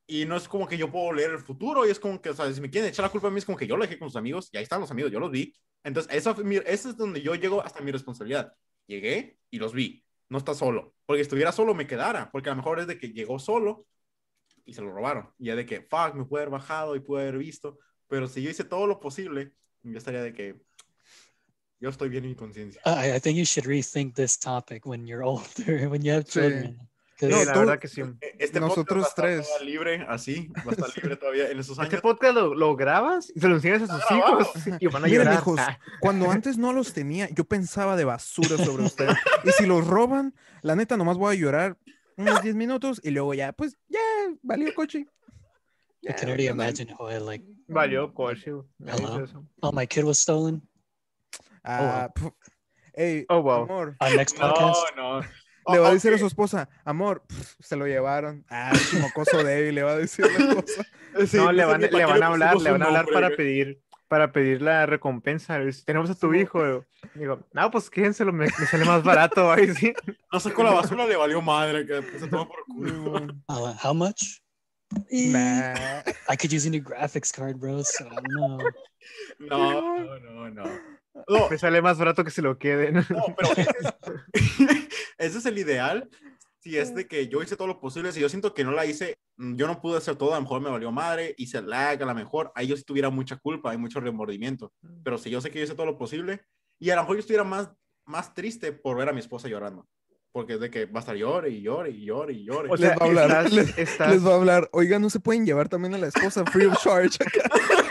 y 0.07 0.25
no 0.27 0.37
es 0.37 0.49
como 0.49 0.67
que 0.69 0.79
yo 0.79 0.91
puedo 0.91 1.13
leer 1.13 1.31
el 1.33 1.39
futuro 1.41 1.87
y 1.87 1.91
es 1.91 2.01
como 2.01 2.21
que, 2.21 2.31
o 2.31 2.35
sea, 2.35 2.53
si 2.53 2.61
me 2.61 2.71
quieren 2.71 2.91
echar 2.91 3.05
la 3.05 3.11
culpa 3.11 3.29
a 3.29 3.31
mí, 3.31 3.39
es 3.39 3.45
como 3.45 3.59
que 3.59 3.67
yo 3.67 3.77
lo 3.77 3.83
dejé 3.85 3.99
con 3.99 4.09
sus 4.09 4.17
amigos 4.17 4.49
y 4.53 4.57
ahí 4.59 4.63
están 4.63 4.81
los 4.81 4.91
amigos, 4.91 5.13
yo 5.13 5.21
los 5.21 5.31
vi. 5.31 5.55
Entonces, 5.83 6.13
mi- 6.45 6.57
esa 6.57 6.91
es 6.91 6.97
donde 6.97 7.23
yo 7.23 7.35
llego 7.35 7.63
hasta 7.63 7.81
mi 7.83 7.93
responsabilidad. 7.93 8.53
Llegué 8.87 9.39
y 9.51 9.59
los 9.59 9.73
vi 9.75 10.05
no 10.29 10.39
está 10.39 10.55
solo. 10.55 10.95
Porque 11.07 11.23
estuviera 11.23 11.53
solo 11.53 11.75
me 11.75 11.87
quedara, 11.87 12.31
porque 12.33 12.49
a 12.49 12.53
lo 12.53 12.57
mejor 12.57 12.81
es 12.81 12.87
de 12.87 12.99
que 12.99 13.09
llegó 13.13 13.39
solo 13.39 13.87
y 14.65 14.75
se 14.75 14.83
lo 14.83 14.93
robaron. 14.93 15.31
Y 15.39 15.47
ya 15.47 15.57
de 15.57 15.67
que, 15.67 15.83
fuck, 15.83 16.15
me 16.15 16.25
puede 16.25 16.45
haber 16.45 16.53
bajado 16.53 16.97
y 16.97 17.01
puede 17.01 17.29
haber 17.29 17.39
visto. 17.39 17.79
Pero 18.09 18.27
si 18.29 18.43
yo 18.43 18.51
hice 18.51 18.65
todo 18.65 18.87
lo 18.87 19.01
posible, 19.01 19.53
yo 19.83 19.99
estaría 19.99 20.23
de 20.23 20.33
que 20.33 20.61
yo 21.85 21.91
estoy 21.91 22.09
bien 22.09 22.25
en 22.25 22.31
mi 22.31 22.37
conciencia. 22.37 22.81
I, 22.85 23.17
I 23.17 23.21
think 23.21 23.37
you 23.37 23.45
should 23.45 23.67
rethink 23.69 24.15
this 24.15 24.39
topic 24.39 24.85
when 24.87 25.07
you're 25.07 25.23
older, 25.29 25.89
when 25.89 26.03
you 26.03 26.13
have 26.13 26.25
Sí. 26.25 26.41
children. 26.41 26.79
Sí, 27.17 27.27
No, 27.29 27.45
la 27.45 27.53
tú- 27.53 27.59
verdad 27.61 27.79
que 27.79 27.87
sí. 27.87 28.01
Eh, 28.01 28.37
Este 28.41 28.59
Nosotros 28.59 29.05
podcast 29.05 29.19
va 29.21 29.25
a 29.25 29.31
estar 29.37 29.45
tres. 29.59 29.67
libre, 29.67 30.05
así, 30.09 30.49
va 30.67 30.71
a 30.71 30.75
estar 30.75 30.89
libre 31.03 31.17
todavía 31.17 31.49
en 31.49 31.61
esos 31.61 31.79
Este 31.79 31.83
años. 31.97 32.01
podcast 32.03 32.35
lo, 32.35 32.55
lo 32.57 32.75
grabas 32.75 33.31
y 33.33 33.39
se 33.39 33.47
lo 33.49 33.55
enseñas 33.55 33.83
a 33.83 33.87
sus 33.87 34.05
grabado. 34.09 34.41
hijos 34.41 34.53
y 34.81 34.87
van 34.89 35.05
a 35.05 35.07
Miren, 35.07 35.33
hijos, 35.33 35.61
Ah, 35.61 35.79
cuando 36.01 36.29
antes 36.29 36.59
no 36.59 36.73
los 36.73 36.93
tenía, 36.93 37.29
yo 37.31 37.45
pensaba 37.45 37.95
de 37.97 38.05
basura 38.05 38.57
sobre 38.57 38.83
ustedes. 38.83 39.17
Y 39.45 39.51
si 39.53 39.65
los 39.67 39.87
roban, 39.87 40.35
la 40.63 40.75
neta, 40.75 40.97
nomás 40.97 41.17
voy 41.17 41.37
a 41.37 41.39
llorar 41.39 41.79
unos 42.17 42.43
10 42.43 42.57
minutos 42.57 43.01
y 43.05 43.11
luego 43.11 43.33
ya, 43.35 43.53
pues, 43.53 43.77
ya, 43.89 44.01
valió 44.43 44.75
coche. 44.75 45.07
I 46.03 46.13
can 46.15 46.29
already 46.31 46.49
imagine 46.49 46.93
Joel 46.93 47.25
like, 47.25 47.45
Valió 47.69 48.13
coche. 48.13 48.51
me 48.79 48.91
Hello. 48.93 49.25
oh, 49.61 49.73
my 49.73 49.87
kid 49.87 50.03
was 50.05 50.19
stolen. 50.19 50.63
Ah, 51.65 52.11
pf, 52.15 52.31
ey, 52.95 53.27
Oh, 53.29 53.41
wow. 53.41 53.63
amor. 53.65 53.97
Our 54.01 54.17
next 54.17 54.37
podcast. 54.39 54.83
No, 54.97 55.21
no. 55.21 55.27
Le 55.73 55.79
va 55.79 55.89
a 55.89 55.93
decir 55.95 56.13
a 56.13 56.19
su 56.19 56.27
esposa, 56.27 56.69
amor, 56.85 57.23
pf, 57.27 57.55
se 57.61 57.75
lo 57.77 57.87
llevaron. 57.87 58.45
Ah, 58.51 58.71
ese 58.75 58.99
mocoso 59.01 59.43
débil, 59.43 59.75
le 59.75 59.83
va 59.83 59.93
a 59.93 59.97
decir 59.99 60.27
a 60.27 60.29
la 60.29 60.49
esposa. 60.51 60.87
Sí, 61.29 61.37
no, 61.37 61.53
le 61.53 61.65
van, 61.65 61.81
le 61.81 62.03
a 62.03 62.07
hablar, 62.27 62.57
le 62.57 62.71
van 62.73 62.83
a 62.83 62.87
hablar 62.87 63.07
para 63.07 63.31
pedir, 63.31 63.81
para 64.09 64.33
pedir 64.33 64.61
la 64.61 64.85
recompensa. 64.85 65.61
Tenemos 65.87 66.11
a 66.11 66.17
tu 66.17 66.35
hijo. 66.35 66.85
Digo, 67.15 67.39
no, 67.53 67.71
pues 67.71 67.89
quédenselo, 67.89 68.33
me, 68.33 68.47
me 68.47 68.67
sale 68.67 68.85
más 68.85 69.05
barato. 69.05 69.53
Ahí 69.53 69.73
sí. 69.77 69.95
No 70.33 70.41
sacó 70.41 70.65
la 70.65 70.73
basura, 70.73 71.07
le 71.07 71.15
valió 71.15 71.41
madre, 71.41 71.87
que 71.87 72.03
se 72.19 72.27
tomó 72.27 72.49
por 72.49 72.65
culo. 72.67 73.13
Uh, 73.49 73.75
how 73.81 73.95
much? 73.95 74.41
Eh, 75.09 75.29
Nah. 75.29 76.03
I 76.29 76.37
could 76.37 76.53
use 76.53 76.67
a 76.67 76.71
new 76.71 76.83
graphics 76.83 77.33
card, 77.33 77.59
bro. 77.61 77.83
So 77.85 78.05
I 78.05 78.15
don't 78.17 78.27
know. 78.29 78.59
No, 79.39 80.19
no, 80.19 80.19
no, 80.19 80.49
no. 80.51 80.65
No, 81.29 81.49
Me 81.49 81.59
sale 81.59 81.81
más 81.81 81.99
barato 81.99 82.25
que 82.25 82.31
se 82.31 82.43
lo 82.43 82.59
queden. 82.59 82.95
No, 82.95 83.25
pero 83.37 83.53
ese 83.57 83.71
es, 83.81 83.99
ese 85.19 85.39
es 85.39 85.47
el 85.47 85.59
ideal. 85.59 86.09
Si 86.61 86.79
es 86.79 86.95
de 86.95 87.07
que 87.07 87.29
yo 87.29 87.43
hice 87.43 87.57
todo 87.57 87.69
lo 87.69 87.79
posible, 87.81 88.11
si 88.13 88.21
yo 88.21 88.29
siento 88.31 88.55
que 88.55 88.65
no 88.65 88.73
la 88.73 88.87
hice, 88.87 89.19
mm, 89.37 89.55
yo 89.57 89.67
no 89.67 89.81
pude 89.83 89.99
hacer 89.99 90.17
todo, 90.17 90.33
a 90.33 90.37
lo 90.37 90.43
mejor 90.43 90.63
me 90.63 90.71
valió 90.71 90.91
madre, 90.91 91.35
hice 91.37 91.61
lag, 91.61 92.03
a 92.03 92.07
lo 92.07 92.15
mejor 92.15 92.51
ahí 92.55 92.67
yo 92.69 92.77
sí 92.77 92.85
tuviera 92.85 93.11
mucha 93.11 93.37
culpa 93.37 93.75
y 93.75 93.77
mucho 93.77 94.01
remordimiento. 94.01 94.73
Pero 95.05 95.19
si 95.19 95.29
yo 95.31 95.41
sé 95.43 95.51
que 95.51 95.59
yo 95.59 95.65
hice 95.65 95.75
todo 95.75 95.85
lo 95.87 95.99
posible, 95.99 96.41
y 96.81 96.89
a 96.91 96.97
lo 96.97 97.03
mejor 97.03 97.17
yo 97.17 97.21
estuviera 97.21 97.45
más, 97.45 97.71
más 98.07 98.33
triste 98.35 98.73
por 98.73 98.97
ver 98.97 99.09
a 99.11 99.13
mi 99.13 99.21
esposa 99.21 99.47
llorando. 99.47 99.87
Porque 100.33 100.55
es 100.55 100.61
de 100.61 100.69
que 100.71 100.87
va 100.87 100.99
a 100.99 101.01
estar 101.01 101.15
llore 101.15 101.51
y 101.51 101.61
llore 101.63 101.91
y 101.91 102.07
llore 102.07 102.33
y 102.33 102.45
llore. 102.47 102.69
O 102.71 102.77
Les 102.77 102.81
sea, 102.89 102.97
va 102.97 103.05
a 103.05 103.09
hablar, 103.09 103.29
estás- 103.31 103.53
les, 103.53 103.79
estás- 103.79 104.11
les 104.11 104.27
va 104.27 104.33
a 104.33 104.37
hablar. 104.37 104.69
Oiga, 104.73 104.99
no 104.99 105.09
se 105.11 105.21
pueden 105.21 105.45
llevar 105.47 105.69
también 105.69 105.95
a 105.95 105.99
la 105.99 106.09
esposa 106.09 106.45
free 106.47 106.65
of 106.67 106.77
charge. 106.83 107.19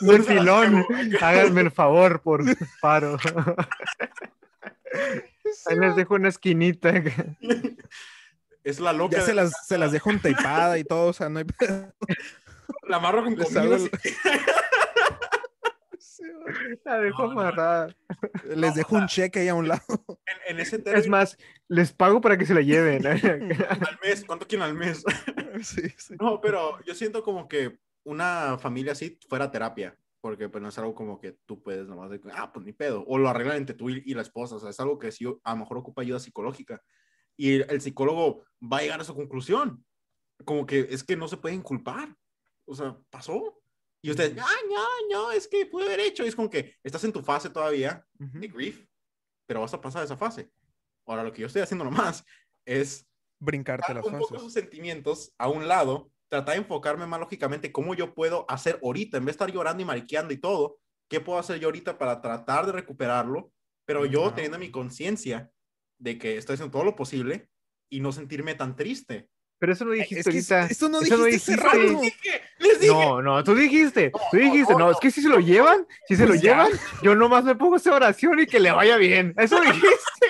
de 0.18 0.22
filón. 0.22 0.84
Háganme 1.20 1.62
el 1.62 1.70
favor, 1.70 2.20
por 2.22 2.42
paro. 2.80 3.18
Ahí 5.66 5.76
les 5.78 5.96
dejo 5.96 6.14
una 6.14 6.28
esquinita. 6.28 6.92
es 8.64 8.80
la 8.80 8.92
loca. 8.92 9.18
Ya 9.18 9.22
se 9.24 9.34
las, 9.34 9.66
se 9.66 9.78
las 9.78 9.92
dejo 9.92 10.10
tapada 10.18 10.78
y 10.78 10.84
todo, 10.84 11.08
o 11.08 11.12
sea, 11.12 11.28
no 11.28 11.38
hay 11.38 11.44
pedo. 11.44 11.92
La 12.88 12.96
amarro 12.96 13.24
con 13.24 13.36
comida. 13.36 13.78
La 16.84 16.98
dejo 16.98 17.22
No, 17.22 17.34
no. 17.34 17.40
amarrada. 17.40 17.94
Les 18.56 18.74
dejo 18.74 18.96
un 18.96 19.06
cheque 19.06 19.40
ahí 19.40 19.48
a 19.48 19.54
un 19.54 19.68
lado. 19.68 19.82
En, 20.26 20.54
en 20.56 20.60
ese 20.60 20.76
Es 20.76 20.84
término, 20.84 21.10
más, 21.10 21.36
les 21.68 21.92
pago 21.92 22.20
para 22.20 22.36
que 22.36 22.46
se 22.46 22.54
la 22.54 22.60
lleven. 22.60 23.06
al 23.06 23.98
mes, 24.02 24.24
¿cuánto 24.26 24.46
quieren 24.46 24.66
al 24.66 24.74
mes? 24.74 25.02
Sí, 25.62 25.82
sí. 25.96 26.14
No, 26.20 26.40
pero 26.40 26.82
yo 26.84 26.94
siento 26.94 27.22
como 27.22 27.48
que 27.48 27.78
una 28.10 28.58
familia 28.58 28.92
así 28.92 29.18
fuera 29.28 29.50
terapia, 29.50 29.96
porque 30.20 30.48
pues 30.48 30.60
no 30.60 30.68
es 30.68 30.78
algo 30.78 30.94
como 30.94 31.18
que 31.18 31.38
tú 31.46 31.62
puedes 31.62 31.86
nomás 31.86 32.10
de, 32.10 32.20
ah, 32.34 32.52
pues 32.52 32.66
ni 32.66 32.72
pedo, 32.72 33.04
o 33.06 33.18
lo 33.18 33.28
arreglan 33.28 33.56
entre 33.56 33.74
tú 33.74 33.88
y, 33.88 34.14
la 34.14 34.22
esposa, 34.22 34.56
o 34.56 34.60
sea, 34.60 34.70
es 34.70 34.80
algo 34.80 34.98
que 34.98 35.12
sí 35.12 35.24
a 35.44 35.52
lo 35.52 35.56
mejor 35.56 35.78
ocupa 35.78 36.02
ayuda 36.02 36.18
psicológica, 36.18 36.82
y 37.36 37.62
el, 37.62 37.80
psicólogo 37.80 38.44
va 38.60 38.78
a 38.78 38.82
llegar 38.82 39.00
a 39.00 39.04
su 39.04 39.14
conclusión, 39.14 39.84
como 40.44 40.66
que 40.66 40.88
es 40.90 41.04
que 41.04 41.16
no 41.16 41.28
se 41.28 41.36
puede 41.36 41.54
inculpar, 41.54 42.14
o 42.66 42.74
sea, 42.74 42.98
pasó, 43.10 43.62
y 44.02 44.10
ustedes, 44.10 44.36
ah, 44.40 44.60
no, 44.68 44.86
no, 45.10 45.30
es 45.30 45.46
que 45.46 45.66
pude 45.66 45.84
haber 45.84 46.00
hecho, 46.00 46.24
y 46.24 46.28
es 46.28 46.36
como 46.36 46.50
que 46.50 46.74
estás 46.82 47.04
en 47.04 47.12
tu 47.12 47.22
fase 47.22 47.50
todavía 47.50 48.04
Ujú. 48.18 48.40
de 48.40 48.48
grief, 48.48 48.86
pero 49.46 49.60
vas 49.60 49.74
a 49.74 49.80
pasar 49.80 50.04
esa 50.04 50.16
fase. 50.16 50.50
Ahora, 51.06 51.24
lo 51.24 51.32
que 51.32 51.40
yo 51.40 51.46
estoy 51.46 51.62
haciendo 51.62 51.84
nomás 51.84 52.24
es 52.64 53.06
Brincarte 53.40 53.94
las 53.94 54.04
un 54.04 54.18
poco 54.18 54.50
sentimientos 54.50 55.32
a 55.38 55.48
un 55.48 55.66
lado, 55.66 56.12
tratar 56.30 56.54
de 56.54 56.60
enfocarme 56.60 57.06
más 57.06 57.20
lógicamente 57.20 57.70
cómo 57.72 57.94
yo 57.94 58.14
puedo 58.14 58.46
hacer 58.48 58.78
ahorita, 58.82 59.18
en 59.18 59.24
vez 59.26 59.34
de 59.36 59.44
estar 59.44 59.52
llorando 59.52 59.82
y 59.82 59.86
mariqueando 59.86 60.32
y 60.32 60.38
todo, 60.38 60.78
¿qué 61.10 61.20
puedo 61.20 61.38
hacer 61.38 61.58
yo 61.60 61.66
ahorita 61.68 61.98
para 61.98 62.22
tratar 62.22 62.64
de 62.66 62.72
recuperarlo? 62.72 63.52
Pero 63.84 64.06
yo 64.06 64.26
Ajá. 64.26 64.36
teniendo 64.36 64.58
mi 64.58 64.70
conciencia 64.70 65.50
de 65.98 66.16
que 66.16 66.36
estoy 66.38 66.54
haciendo 66.54 66.72
todo 66.72 66.84
lo 66.84 66.96
posible 66.96 67.50
y 67.90 68.00
no 68.00 68.12
sentirme 68.12 68.54
tan 68.54 68.76
triste. 68.76 69.28
Pero 69.58 69.72
eso 69.74 69.84
no 69.84 69.90
dijiste 69.90 70.20
Es 70.20 70.24
que 70.24 70.30
ahorita. 70.30 70.66
eso 70.72 70.88
no 70.88 71.00
Eso 71.02 71.18
no 71.18 71.24
dijiste 71.24 71.52
hace 71.54 71.78
dijiste. 71.80 72.40
Les 72.60 72.80
dije, 72.80 72.94
No, 72.94 73.20
no, 73.20 73.44
tú 73.44 73.54
dijiste, 73.54 74.10
tú 74.30 74.36
no, 74.38 74.42
dijiste, 74.42 74.72
no, 74.72 74.78
no, 74.78 74.84
no. 74.86 74.90
es 74.92 74.98
que 75.00 75.10
si 75.10 75.20
se 75.20 75.28
lo 75.28 75.38
llevan, 75.38 75.86
si 76.08 76.16
se 76.16 76.22
lo 76.22 76.28
Pues 76.28 76.40
ya. 76.40 76.52
llevan, 76.52 76.70
yo 77.02 77.14
nomás 77.14 77.44
me 77.44 77.54
pongo 77.56 77.76
esa 77.76 77.94
oración 77.94 78.38
y 78.40 78.46
que 78.46 78.58
le 78.60 78.70
vaya 78.70 78.96
bien. 78.96 79.34
Eso 79.36 79.60
dijiste. 79.60 80.26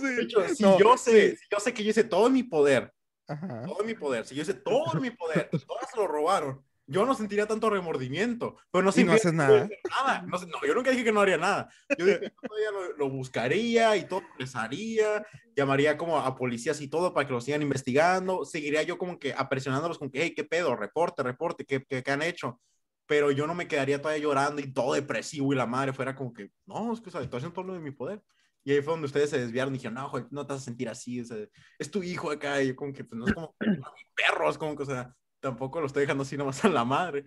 de 0.00 0.22
hecho, 0.22 0.48
si 0.54 0.62
No, 0.62 0.78
yo 0.78 0.96
sé, 0.96 1.36
si 1.36 1.44
yo 1.50 1.60
sé 1.60 1.74
que 1.74 1.84
yo 1.84 1.90
hice 1.90 2.04
todo 2.04 2.28
en 2.28 2.32
mi 2.32 2.42
poder, 2.44 2.92
Ajá. 3.30 3.62
todo 3.64 3.80
en 3.80 3.86
mi 3.86 3.94
poder, 3.94 4.26
si 4.26 4.34
yo 4.34 4.42
hice 4.42 4.54
todo 4.54 4.92
en 4.94 5.02
mi 5.02 5.10
poder, 5.10 5.48
todas 5.68 5.90
se 5.90 5.96
lo 5.96 6.06
robaron, 6.06 6.64
yo 6.86 7.06
no 7.06 7.14
sentiría 7.14 7.46
tanto 7.46 7.70
remordimiento. 7.70 8.56
Pero 8.72 8.82
no 8.82 8.90
Y 8.96 9.04
no 9.04 9.12
haces 9.12 9.32
nada. 9.32 9.68
nada. 9.88 10.22
No, 10.22 10.38
no, 10.38 10.66
yo 10.66 10.74
nunca 10.74 10.90
dije 10.90 11.04
que 11.04 11.12
no 11.12 11.20
haría 11.20 11.36
nada. 11.36 11.70
Yo 11.96 12.04
dije 12.04 12.20
que 12.20 12.30
todavía 12.30 12.70
lo, 12.72 12.96
lo 12.96 13.08
buscaría 13.08 13.96
y 13.96 14.08
todo 14.08 14.22
les 14.38 14.56
haría, 14.56 15.24
llamaría 15.54 15.96
como 15.96 16.18
a 16.18 16.34
policías 16.34 16.80
y 16.80 16.88
todo 16.88 17.14
para 17.14 17.28
que 17.28 17.32
lo 17.32 17.40
sigan 17.40 17.62
investigando, 17.62 18.44
seguiría 18.44 18.82
yo 18.82 18.98
como 18.98 19.20
que 19.20 19.32
apresionándolos 19.32 19.98
con 19.98 20.10
que, 20.10 20.20
hey, 20.20 20.34
qué 20.34 20.42
pedo, 20.42 20.74
reporte, 20.74 21.22
reporte, 21.22 21.64
¿qué, 21.64 21.84
qué, 21.84 22.02
qué 22.02 22.10
han 22.10 22.22
hecho? 22.22 22.60
Pero 23.06 23.30
yo 23.30 23.46
no 23.46 23.54
me 23.54 23.68
quedaría 23.68 24.02
todavía 24.02 24.24
llorando 24.24 24.60
y 24.60 24.72
todo 24.72 24.94
depresivo 24.94 25.52
y 25.52 25.56
la 25.56 25.66
madre 25.66 25.92
fuera 25.92 26.16
como 26.16 26.32
que, 26.32 26.50
no, 26.66 26.92
es 26.92 27.00
que 27.00 27.10
o 27.10 27.12
sea, 27.12 27.20
estoy 27.20 27.38
haciendo 27.38 27.54
todo 27.54 27.66
lo 27.66 27.74
de 27.74 27.80
mi 27.80 27.92
poder. 27.92 28.20
Y 28.64 28.72
ahí 28.72 28.82
fue 28.82 28.92
donde 28.92 29.06
ustedes 29.06 29.30
se 29.30 29.38
desviaron 29.40 29.74
y 29.74 29.78
dijeron, 29.78 29.94
no, 29.94 30.08
Joel, 30.08 30.26
no 30.30 30.46
te 30.46 30.52
vas 30.52 30.62
a 30.62 30.64
sentir 30.66 30.88
así, 30.88 31.20
o 31.20 31.24
sea, 31.24 31.38
es 31.78 31.90
tu 31.90 32.02
hijo 32.02 32.30
acá. 32.30 32.62
Y 32.62 32.68
yo 32.68 32.76
como 32.76 32.92
que, 32.92 33.04
pues 33.04 33.18
no 33.18 33.26
es 33.26 33.32
como 33.34 33.54
mi 33.60 33.76
perro, 34.14 34.50
es 34.50 34.58
como 34.58 34.76
que, 34.76 34.82
o 34.82 34.86
sea, 34.86 35.14
tampoco 35.40 35.80
lo 35.80 35.86
estoy 35.86 36.02
dejando 36.02 36.22
así 36.22 36.36
nomás 36.36 36.64
a 36.64 36.68
la 36.68 36.84
madre. 36.84 37.24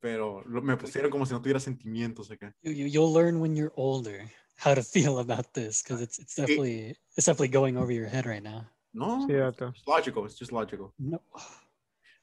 Pero 0.00 0.42
lo- 0.46 0.62
me 0.62 0.76
pusieron 0.76 1.10
como 1.10 1.26
si 1.26 1.32
no 1.32 1.40
tuviera 1.42 1.58
sentimientos 1.58 2.30
acá. 2.30 2.54
You, 2.62 2.70
you 2.72 2.86
you'll 2.86 3.12
learn 3.12 3.40
when 3.40 3.56
you're 3.56 3.72
older 3.74 4.30
how 4.64 4.72
to 4.74 4.82
feel 4.84 5.18
about 5.18 5.52
this 5.54 5.82
because 5.82 6.00
it's 6.00 6.18
it's 6.20 6.36
definitely 6.36 6.90
it's 7.16 7.26
definitely 7.26 7.48
going 7.48 7.76
over 7.76 7.92
your 7.92 8.06
head 8.08 8.24
right 8.24 8.42
now. 8.42 8.70
No, 8.92 9.26
Sí, 9.26 9.32
vato. 9.34 9.70
it's 9.70 9.86
logical, 9.88 10.24
it's 10.24 10.38
just 10.38 10.52
logical. 10.52 10.94
No, 10.98 11.20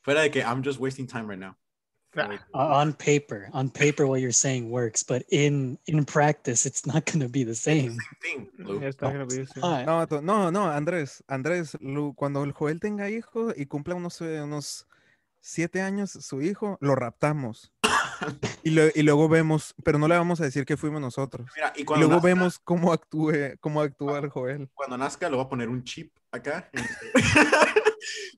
Fuera 0.05 0.21
de 0.21 0.29
que 0.31 0.41
I'm 0.41 0.63
just 0.63 0.79
wasting 0.79 1.05
time 1.07 1.27
right 1.27 1.37
now. 1.39 1.55
Uh, 2.53 2.57
on 2.81 2.93
paper, 2.93 3.49
on 3.53 3.69
paper, 3.69 4.05
what 4.07 4.19
you're 4.21 4.31
saying 4.31 4.69
works, 4.71 5.03
but 5.03 5.23
in 5.29 5.77
in 5.85 6.05
practice, 6.05 6.65
it's 6.65 6.85
not 6.85 7.05
going 7.05 7.19
to 7.19 7.29
be 7.29 7.43
the 7.43 7.55
same. 7.55 7.97
Thing, 8.21 8.49
No, 8.57 10.05
No, 10.05 10.21
no, 10.21 10.51
no, 10.51 10.71
Andrés, 10.71 11.23
Andrés, 11.27 11.77
Lu, 11.81 12.13
cuando 12.15 12.43
el 12.43 12.51
Joel 12.53 12.79
tenga 12.79 13.09
hijo 13.09 13.51
y 13.55 13.65
cumpla 13.65 13.95
unos, 13.95 14.21
eh, 14.21 14.41
unos 14.41 14.87
siete 15.41 15.81
años 15.81 16.11
su 16.11 16.41
hijo, 16.41 16.77
lo 16.81 16.95
raptamos. 16.95 17.71
Y, 18.63 18.71
lo- 18.71 18.87
y 18.95 19.03
luego 19.03 19.27
vemos, 19.29 19.75
pero 19.83 19.99
no 19.99 20.07
le 20.07 20.17
vamos 20.17 20.39
a 20.41 20.45
decir 20.45 20.65
que 20.65 20.77
fuimos 20.77 21.01
nosotros. 21.01 21.47
Mira, 21.55 21.73
y 21.75 21.83
luego 21.83 22.13
nazca, 22.13 22.25
vemos 22.27 22.59
cómo 22.59 22.93
actúe, 22.93 23.57
cómo 23.59 23.81
actúa 23.81 24.19
el 24.19 24.29
Joel. 24.29 24.69
cuando 24.73 24.97
nazca, 24.97 25.29
le 25.29 25.35
voy 25.35 25.45
a 25.45 25.49
poner 25.49 25.69
un 25.69 25.83
chip 25.83 26.13
acá. 26.35 26.69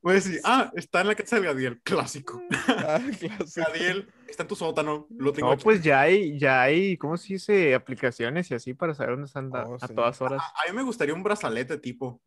Voy 0.02 0.12
a 0.12 0.14
decir, 0.16 0.40
ah, 0.44 0.72
está 0.76 1.02
en 1.02 1.08
la 1.08 1.16
casa 1.16 1.36
del 1.36 1.46
Gadiel, 1.46 1.82
clásico. 1.82 2.42
Ah, 2.68 3.00
clásico. 3.20 3.66
Gadiel, 3.68 4.10
está 4.28 4.44
en 4.44 4.48
tu 4.50 4.56
sótano, 4.56 5.08
lo 5.18 5.34
tengo 5.34 5.48
No, 5.50 5.54
aquí. 5.54 5.64
pues 5.64 5.82
ya 5.84 6.02
hay, 6.02 6.38
ya 6.40 6.62
hay, 6.64 6.98
¿cómo 6.98 7.18
se 7.18 7.34
dice? 7.34 7.76
Aplicaciones 7.76 8.50
y 8.52 8.56
así 8.56 8.74
para 8.74 8.94
saber 8.94 9.12
dónde 9.12 9.26
están 9.28 9.52
Oh, 9.54 9.76
a 9.82 9.88
sí. 9.88 9.94
todas 9.94 10.22
horas. 10.22 10.42
A 10.42 10.70
mí 10.72 10.76
me 10.76 10.84
gustaría 10.84 11.14
un 11.14 11.24
brazalete 11.24 11.78
tipo. 11.78 12.22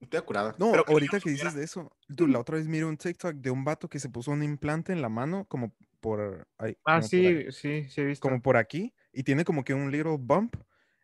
Estoy 0.00 0.22
curada. 0.22 0.54
No, 0.58 0.70
Pero 0.72 0.84
que 0.84 0.92
ahorita 0.92 1.20
que 1.20 1.28
dices 1.30 1.54
de 1.54 1.62
eso, 1.62 1.92
dude, 2.08 2.32
la 2.32 2.38
otra 2.38 2.56
vez 2.56 2.66
miré 2.66 2.86
un 2.86 2.96
TikTok 2.96 3.34
de 3.34 3.50
un 3.50 3.64
vato 3.64 3.86
que 3.88 3.98
se 4.00 4.08
puso 4.08 4.30
un 4.30 4.42
implante 4.42 4.94
en 4.94 5.02
la 5.02 5.10
mano, 5.10 5.44
como 5.44 5.74
por 6.00 6.46
ahí, 6.56 6.74
Ah, 6.86 7.00
como 7.00 7.08
por 7.10 7.18
ahí, 7.18 7.52
sí, 7.52 7.52
sí, 7.52 7.90
sí 7.90 8.00
he 8.00 8.04
visto. 8.04 8.22
como 8.26 8.40
por 8.40 8.56
aquí, 8.56 8.94
y 9.12 9.24
tiene 9.24 9.44
como 9.44 9.62
que 9.62 9.74
un 9.74 9.90
little 9.90 10.16
bump, 10.18 10.56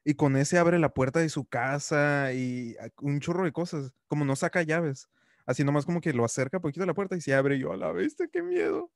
y 0.09 0.14
con 0.14 0.36
ese 0.36 0.57
abre 0.57 0.78
la 0.78 0.94
puerta 0.94 1.18
de 1.18 1.28
su 1.28 1.44
casa 1.46 2.32
y 2.32 2.76
un 3.02 3.18
chorro 3.18 3.44
de 3.44 3.50
cosas, 3.52 3.92
como 4.07 4.24
no 4.24 4.36
saca 4.36 4.62
llaves, 4.62 5.09
así 5.46 5.64
nomás 5.64 5.84
como 5.84 6.00
que 6.00 6.12
lo 6.12 6.24
acerca 6.24 6.61
poquito 6.61 6.84
a 6.84 6.86
la 6.86 6.94
puerta 6.94 7.16
y 7.16 7.20
se 7.20 7.34
abre 7.34 7.57
y 7.57 7.59
yo 7.59 7.72
a 7.72 7.76
la 7.76 7.90
bestia, 7.90 8.28
qué 8.32 8.40
miedo. 8.40 8.90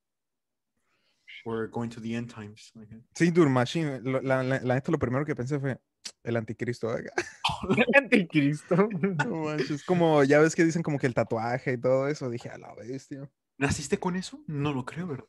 We're 1.44 1.68
going 1.68 1.88
to 1.90 2.00
the 2.00 2.14
end 2.14 2.32
times. 2.32 2.70
Okay. 2.76 3.02
Sí, 3.14 3.30
dude, 3.32 3.48
machine, 3.48 4.00
lo- 4.02 4.20
la, 4.20 4.42
la, 4.44 4.60
la 4.60 4.74
neta, 4.74 4.92
lo 4.92 4.98
primero 4.98 5.24
que 5.24 5.34
pensé 5.34 5.58
fue 5.58 5.80
el 6.22 6.36
anticristo. 6.36 6.94
El 6.96 7.94
anticristo. 7.94 8.88
No 9.26 9.44
manches, 9.44 9.82
como 9.84 10.22
ya 10.22 10.38
ves 10.38 10.54
que 10.54 10.64
dicen 10.64 10.82
como 10.82 10.98
que 10.98 11.06
el 11.08 11.14
tatuaje 11.14 11.72
y 11.72 11.78
todo 11.78 12.06
eso, 12.08 12.30
dije 12.30 12.50
a 12.50 12.58
la 12.58 12.72
bestia. 12.74 13.28
¿Naciste 13.58 13.98
con 13.98 14.16
eso? 14.16 14.42
No 14.46 14.72
lo 14.72 14.84
creo, 14.84 15.06
¿verdad? 15.08 15.24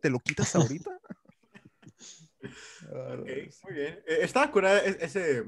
¿Te 0.00 0.08
lo 0.10 0.18
quitas 0.20 0.54
ahorita? 0.56 0.90
A 2.90 2.94
la 2.94 3.14
Ok, 3.14 3.28
muy 3.64 3.74
bien. 3.74 3.94
Eh, 4.06 4.18
estaba 4.22 4.50
curada 4.50 4.80
ese 4.80 5.44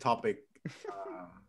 topic. 0.00 0.44
Ah, 0.88 1.42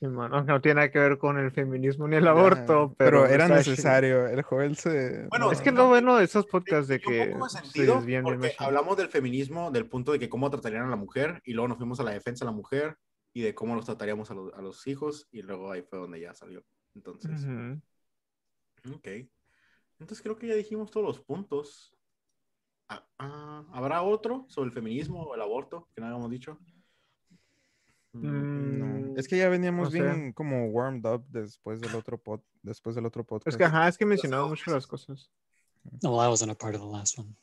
man, 0.00 0.32
aunque 0.32 0.52
no 0.52 0.60
tiene 0.60 0.76
nada 0.76 0.90
que 0.90 0.98
ver 0.98 1.18
con 1.18 1.38
el 1.38 1.50
feminismo 1.50 2.08
ni 2.08 2.16
el 2.16 2.26
aborto, 2.26 2.94
pero, 2.96 3.22
pero, 3.22 3.26
era 3.26 3.48
necesario. 3.48 4.26
El 4.26 4.42
Joel 4.42 4.76
se. 4.76 5.26
Bueno, 5.28 5.52
Es 5.52 5.60
que 5.60 5.70
no, 5.70 5.78
lo 5.78 5.84
no, 5.84 5.88
bueno 5.90 6.16
de 6.16 6.24
esos 6.24 6.46
podcasts 6.46 6.88
de 6.88 7.00
que 7.00 7.20
un 7.20 7.32
poco 7.32 7.44
de 7.44 7.50
se 7.50 7.60
sentido 7.60 8.00
bien 8.00 8.24
porque 8.24 8.54
hablamos 8.58 8.96
del 8.96 9.08
feminismo, 9.08 9.70
del 9.70 9.88
punto 9.88 10.12
de 10.12 10.18
que 10.18 10.28
cómo 10.28 10.50
tratarían 10.50 10.86
a 10.86 10.90
la 10.90 10.96
mujer, 10.96 11.40
y 11.44 11.52
luego 11.52 11.68
nos 11.68 11.78
fuimos 11.78 12.00
a 12.00 12.04
la 12.04 12.12
defensa 12.12 12.44
de 12.44 12.50
la 12.50 12.56
mujer 12.56 12.96
y 13.32 13.42
de 13.42 13.54
cómo 13.54 13.76
los 13.76 13.84
trataríamos 13.84 14.30
a 14.30 14.34
los, 14.34 14.52
a 14.54 14.62
los 14.62 14.86
hijos, 14.86 15.28
y 15.30 15.42
luego 15.42 15.70
ahí 15.70 15.82
fue 15.82 15.98
donde 15.98 16.20
ya 16.20 16.34
salió. 16.34 16.64
Entonces, 16.94 17.44
Ujú. 17.44 18.96
ok. 18.96 19.08
Entonces 20.00 20.22
creo 20.22 20.36
que 20.36 20.46
ya 20.46 20.54
dijimos 20.54 20.90
todos 20.90 21.06
los 21.06 21.20
puntos. 21.20 21.94
Ah, 22.92 23.04
ah, 23.20 23.64
¿Habrá 23.72 24.02
otro 24.02 24.46
sobre 24.48 24.66
el 24.68 24.72
feminismo 24.74 25.22
o 25.22 25.34
el 25.36 25.40
aborto 25.40 25.88
que 25.94 26.00
no 26.00 26.08
habíamos 26.08 26.30
dicho? 26.30 26.58
Mm, 28.12 28.78
No, 28.78 28.86
Mm, 29.12 29.18
Es 29.18 29.28
que 29.28 29.38
ya 29.38 29.48
veníamos 29.48 29.86
no 29.86 29.90
sé. 29.92 30.02
bien 30.02 30.32
como 30.32 30.66
warmed 30.66 31.04
up 31.06 31.24
después 31.28 31.80
del 31.80 31.94
otro 31.94 32.18
pod, 32.18 32.40
después 32.62 32.96
del 32.96 33.06
otro 33.06 33.22
podcast. 33.24 33.48
Es 33.48 33.56
que, 33.56 33.64
ajá, 33.64 33.86
es 33.88 33.96
que 33.96 34.04
mencionaba 34.04 34.48
mucho 34.48 34.70
las 34.72 34.86
cosas. 34.86 35.30
no, 36.02 36.10
well, 36.16 36.26
I 36.26 36.28
wasn't 36.28 36.50
a 36.50 36.54
part 36.54 36.74
of 36.74 36.82
the 36.82 36.88
last 36.88 37.16
one. 37.18 37.34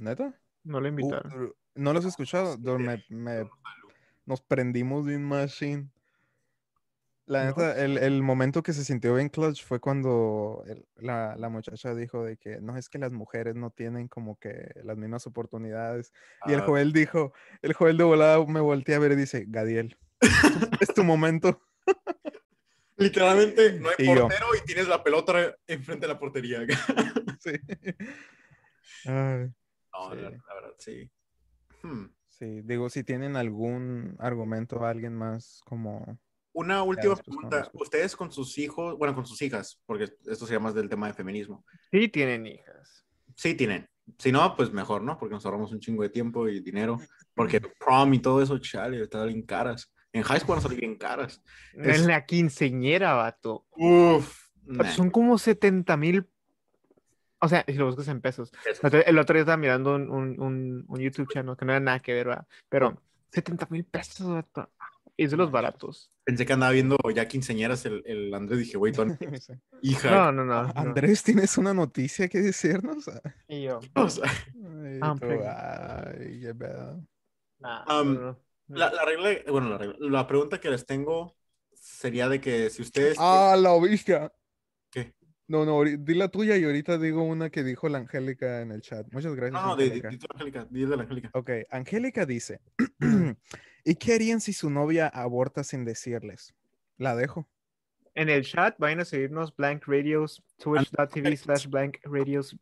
¿Neta? 0.00 0.34
No 0.64 0.80
le 0.80 0.88
Uh, 0.88 0.90
invitaron. 0.90 1.54
no 1.76 1.92
los 1.92 2.04
he 2.04 2.08
escuchado. 2.08 2.58
me- 2.78 3.04
me- 3.08 3.48
nos 4.26 4.40
prendimos 4.40 5.06
bien 5.06 5.22
machine. 5.22 5.88
La 7.28 7.40
¿No? 7.42 7.46
neta, 7.50 7.82
el, 7.84 7.98
el 7.98 8.22
momento 8.22 8.62
que 8.62 8.72
se 8.72 8.84
sintió 8.84 9.14
bien 9.16 9.28
clutch 9.28 9.64
fue 9.64 9.80
cuando 9.80 10.62
el- 10.66 10.86
la, 10.96 11.34
la 11.36 11.48
muchacha 11.48 11.92
dijo 11.94 12.22
de 12.24 12.36
que 12.36 12.60
no 12.60 12.76
es 12.76 12.88
que 12.88 12.98
las 12.98 13.10
mujeres 13.10 13.56
no 13.56 13.70
tienen 13.70 14.06
como 14.06 14.38
que 14.38 14.70
las 14.84 14.96
mismas 14.96 15.26
oportunidades. 15.26 16.12
Y 16.46 16.52
el 16.52 16.60
ah, 16.60 16.64
Joel 16.66 16.92
dijo, 16.92 17.32
el 17.62 17.72
Joel 17.72 17.96
de 17.96 18.04
volada 18.04 18.44
me 18.46 18.60
voltea 18.60 18.96
a 18.96 19.00
ver 19.00 19.12
y 19.12 19.16
dice, 19.16 19.44
Gadiel, 19.48 19.96
es 20.80 20.94
tu 20.94 21.02
momento. 21.02 21.60
Literalmente 22.96 23.72
no 23.80 23.88
hay 23.88 23.94
Y 23.98 24.06
yo. 24.06 24.22
portero 24.28 24.46
y 24.56 24.64
tienes 24.64 24.86
la 24.88 25.02
pelota 25.02 25.54
enfrente 25.66 26.06
de 26.06 26.12
la 26.12 26.18
portería. 26.18 26.60
Sí. 27.40 27.52
Ay, 29.04 29.52
No, 29.92 30.10
Sí. 30.14 30.16
la, 30.20 30.30
la 30.30 30.54
verdad, 30.54 30.74
sí. 30.78 31.10
Hmm. 31.82 32.06
sí, 32.28 32.62
digo, 32.62 32.88
si 32.88 33.04
tienen 33.04 33.36
algún 33.36 34.16
argumento 34.18 34.84
alguien 34.84 35.14
más 35.14 35.60
como... 35.66 36.18
Una 36.58 36.82
última 36.82 37.14
pregunta. 37.16 37.70
Ustedes 37.74 38.16
con 38.16 38.32
sus 38.32 38.56
hijos, 38.56 38.96
bueno, 38.96 39.14
con 39.14 39.26
sus 39.26 39.40
hijas, 39.42 39.78
porque 39.84 40.04
esto 40.26 40.46
sería 40.46 40.58
más 40.58 40.74
del 40.74 40.88
tema 40.88 41.06
de 41.06 41.12
feminismo. 41.12 41.64
Sí 41.90 42.08
tienen 42.08 42.46
hijas. 42.46 43.04
Sí 43.34 43.54
tienen. 43.54 43.86
Si 44.18 44.32
no, 44.32 44.56
pues 44.56 44.72
mejor, 44.72 45.02
¿no? 45.02 45.18
Porque 45.18 45.34
nos 45.34 45.44
ahorramos 45.44 45.70
un 45.72 45.80
chingo 45.80 46.02
de 46.02 46.08
tiempo 46.08 46.48
y 46.48 46.60
dinero. 46.60 46.98
Porque 47.34 47.60
prom 47.60 48.14
y 48.14 48.20
todo 48.20 48.40
eso, 48.42 48.56
chale, 48.58 49.02
está 49.02 49.22
bien 49.26 49.42
caras. 49.42 49.92
En 50.14 50.22
high 50.22 50.40
school 50.40 50.54
van 50.54 50.58
a 50.60 50.62
salir 50.62 50.80
bien 50.80 50.96
caras. 50.96 51.42
Es- 51.74 52.00
En 52.00 52.06
la 52.06 52.24
quinceñera, 52.24 53.12
vato. 53.12 53.66
Uf. 53.72 54.46
nah. 54.64 54.90
Son 54.92 55.10
como 55.10 55.36
70 55.36 55.96
mil. 55.98 56.26
O 57.38 57.48
sea, 57.48 57.64
si 57.66 57.74
lo 57.74 57.84
buscas 57.84 58.08
en 58.08 58.22
pesos. 58.22 58.50
Eso. 58.64 58.80
El 58.82 58.86
otro- 58.86 59.04
El 59.04 59.18
otro 59.18 59.34
día 59.34 59.42
estaba 59.42 59.58
mirando 59.58 59.94
un, 59.94 60.08
un, 60.08 60.40
un, 60.40 60.84
un 60.88 60.98
YouTube 61.00 61.30
channel 61.30 61.54
que 61.54 61.66
no 61.66 61.72
era 61.72 61.80
nada 61.80 62.00
que 62.00 62.14
ver, 62.14 62.28
¿verdad? 62.28 62.46
Pero 62.70 63.02
70 63.30 63.66
mil 63.68 63.84
pesos, 63.84 64.26
vato. 64.26 64.70
Y 65.18 65.24
es 65.24 65.30
de 65.30 65.36
los 65.38 65.50
baratos. 65.50 66.10
Pensé 66.24 66.44
que 66.44 66.52
andaba 66.52 66.72
viendo 66.72 66.96
ya 67.14 67.26
quinceañeras 67.26 67.86
el, 67.86 68.02
el 68.06 68.34
Andrés. 68.34 68.58
Dije, 68.60 68.76
güey, 68.76 68.92
Sí. 69.40 69.52
hija. 69.82 70.10
No, 70.10 70.32
no, 70.32 70.44
no. 70.44 70.54
Ah, 70.54 70.72
no. 70.74 70.80
Andrés, 70.80 71.22
¿tienes 71.22 71.56
una 71.56 71.72
noticia 71.72 72.28
que 72.28 72.40
decirnos? 72.40 73.10
Y 73.48 73.62
yo, 73.64 73.80
O 73.94 74.08
sea, 74.10 74.30
Ay, 74.30 74.98
Ah, 75.00 75.14
tú, 75.18 75.26
ay, 75.26 76.40
qué 76.40 76.54
pedo. 76.54 77.06
nah, 77.60 78.00
Um, 78.02 78.14
no, 78.14 78.20
no. 78.20 78.38
la, 78.68 78.90
la 78.92 79.04
regla, 79.04 79.30
bueno, 79.50 79.70
la, 79.70 79.78
regla- 79.78 79.96
la 80.00 80.26
pregunta 80.26 80.60
que 80.60 80.70
les 80.70 80.84
tengo 80.84 81.34
sería 81.72 82.28
de 82.28 82.40
que 82.40 82.68
si 82.68 82.82
ustedes... 82.82 83.16
Ah, 83.18 83.56
la 83.58 83.78
bestia. 83.80 84.30
¿Qué? 84.90 85.14
No, 85.48 85.64
no, 85.64 85.84
di 85.84 86.14
la 86.14 86.28
tuya 86.28 86.56
y 86.56 86.64
ahorita 86.64 86.98
digo 86.98 87.22
una 87.22 87.50
que 87.50 87.62
dijo 87.62 87.88
la 87.88 87.98
Angélica 87.98 88.62
en 88.62 88.72
el 88.72 88.80
chat. 88.80 89.06
Muchas 89.12 89.34
gracias. 89.34 89.52
no, 89.52 89.66
no, 89.66 89.72
Angélica. 89.74 90.08
Angélica, 90.08 90.66
di 90.70 90.84
de 90.84 90.96
la 90.96 91.02
Angélica. 91.04 91.30
Ok, 91.34 91.50
Angélica 91.70 92.26
dice, 92.26 92.60
¿y 93.84 93.94
qué 93.94 94.14
harían 94.14 94.40
si 94.40 94.52
su 94.52 94.70
novia 94.70 95.06
aborta 95.06 95.62
sin 95.62 95.84
decirles? 95.84 96.54
La 96.98 97.14
dejo. 97.14 97.48
En 98.14 98.30
el 98.30 98.44
chat, 98.44 98.76
vayan 98.78 99.00
a 99.00 99.04
seguirnos 99.04 99.54
Blank 99.54 99.84
Radios, 99.86 100.42
twitch.tv 100.58 101.36
slash 101.36 101.66
Blank 101.68 101.98
Radios. 102.02 102.56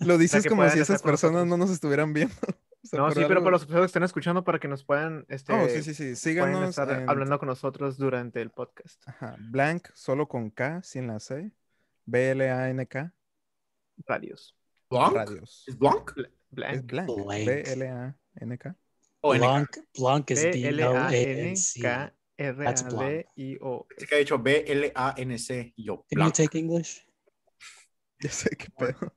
Lo 0.00 0.18
dices 0.18 0.46
como 0.46 0.68
si 0.68 0.78
esas 0.78 1.02
personas 1.02 1.46
no 1.46 1.56
nos 1.56 1.70
estuvieran 1.70 2.12
viendo. 2.12 2.34
No, 2.96 3.10
sí, 3.10 3.20
pero 3.28 3.40
para 3.40 3.52
los 3.52 3.66
que 3.66 3.84
están 3.84 4.02
escuchando 4.02 4.44
para 4.44 4.58
que 4.58 4.68
nos 4.68 4.84
puedan, 4.84 5.24
este, 5.28 5.52
Oh, 5.52 5.68
sí, 5.68 5.82
sí, 5.82 5.92
sí. 5.94 6.02
pueden 6.02 6.16
Síganos 6.16 6.68
estar 6.70 6.90
en 6.90 7.08
hablando 7.08 7.38
con 7.38 7.48
nosotros 7.48 7.96
durante 7.98 8.40
el 8.40 8.50
podcast. 8.50 9.02
ajá, 9.08 9.36
Blank, 9.38 9.88
solo 9.94 10.28
con 10.28 10.50
K, 10.50 10.82
sin 10.82 11.06
la 11.06 11.18
C. 11.20 11.50
B-L-A-N-K. 12.06 13.12
Radios. 14.06 14.56
¿Blanc? 14.90 15.14
Radios. 15.14 15.64
¿Es 15.66 15.78
Blanc? 15.78 16.10
Es 16.16 16.26
Blank. 16.50 16.86
Blank. 16.86 17.08
Blank. 17.24 17.46
B-L-A-N-K. 17.46 18.76
Blanc, 19.22 19.78
Blanc 19.98 20.30
is 20.30 20.42
B 20.42 20.68
L 20.68 20.82
A 20.84 21.08
N 21.14 21.56
C. 21.56 21.80
B-L-A-N-K-R-A-D-I-O. 22.36 23.86
Dice 23.96 24.06
que 24.06 24.14
ha 24.14 24.18
dicho 24.18 24.38
B-L-A-N-C. 24.38 25.74
Yo, 25.76 26.04
Didn't 26.08 26.10
you 26.10 26.16
Blanc. 26.16 26.34
take 26.34 26.58
English? 26.58 27.06
Ya 28.20 28.30
sé 28.30 28.50
qué 28.56 28.68
pedo. 28.78 29.12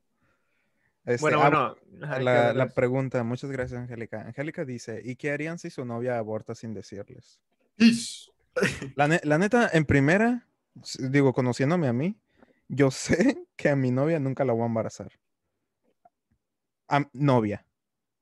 Este, 1.08 1.22
Bueno, 1.22 1.42
ah, 1.42 1.50
bueno. 1.50 1.76
ajá, 2.06 2.18
¿qué 2.20 2.24
la, 2.26 2.54
la 2.54 2.70
pregunta, 2.70 3.24
muchas 3.24 3.50
gracias, 3.50 3.80
Angélica. 3.80 4.22
Angélica 4.22 4.66
dice, 4.66 5.02
¿y 5.04 5.16
qué 5.16 5.32
harían 5.32 5.58
si 5.58 5.70
su 5.70 5.86
novia 5.86 6.18
aborta 6.18 6.54
sin 6.54 6.74
decirles? 6.74 7.40
La, 8.96 9.08
ne- 9.08 9.22
la 9.24 9.38
neta, 9.38 9.70
en 9.72 9.86
primera, 9.86 10.48
digo, 11.00 11.34
conociéndome 11.34 11.88
a 11.88 11.94
mí, 11.94 12.18
yo 12.68 12.92
sé 12.92 13.46
que 13.56 13.70
a 13.70 13.76
mi 13.76 13.92
novia 13.92 14.20
nunca 14.20 14.44
la 14.46 14.54
voy 14.54 14.64
a 14.64 14.66
embarazar. 14.68 15.12
A 16.90 17.00
novia. 17.14 17.66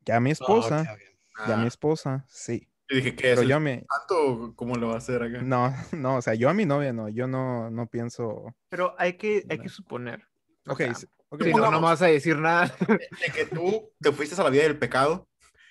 Ya 0.05 0.17
a 0.17 0.19
mi 0.19 0.31
esposa, 0.31 0.81
Oh, 0.81 0.93
okay, 0.93 0.95
okay. 0.95 1.17
ya 1.47 1.53
a 1.55 1.57
mi 1.57 1.65
Ah, 1.65 1.67
esposa, 1.67 2.25
sí. 2.27 2.67
yo 2.89 2.95
dije, 2.97 3.15
¿qué 3.15 3.29
Pero 3.29 3.41
es? 3.41 3.49
yo 3.49 3.55
a 3.55 3.59
¿El 3.59 3.63
mi, 3.63 3.81
tanto? 3.87 4.53
¿Cómo 4.55 4.75
lo 4.75 4.87
va 4.89 4.95
a 4.95 4.97
hacer 4.97 5.23
acá? 5.23 5.43
no, 5.43 5.71
no, 5.93 6.17
o 6.17 6.21
sea, 6.21 6.33
yo 6.35 6.49
a 6.49 6.53
mi 6.53 6.65
novia 6.65 6.93
no, 6.93 7.09
yo 7.09 7.27
no, 7.27 7.69
no 7.71 7.87
pienso. 7.87 8.55
Pero 8.69 8.95
hay 8.97 9.13
que, 9.17 9.45
hay 9.49 9.57
No. 9.57 9.63
que 9.63 9.69
suponer. 9.69 10.23
O 10.67 10.71
Ok, 10.73 10.81
sea, 10.81 10.89
si 11.43 11.51
no, 11.53 11.71
no 11.71 11.79
me 11.79 11.85
vas 11.87 12.01
a 12.01 12.07
decir 12.07 12.37
nada. 12.37 12.73
De 12.87 13.31
que 13.33 13.45
tú 13.45 13.91
te 13.99 14.11
fuiste 14.11 14.39
a 14.39 14.43
la 14.43 14.49
vida 14.49 14.63
del 14.63 14.77
pecado 14.77 15.27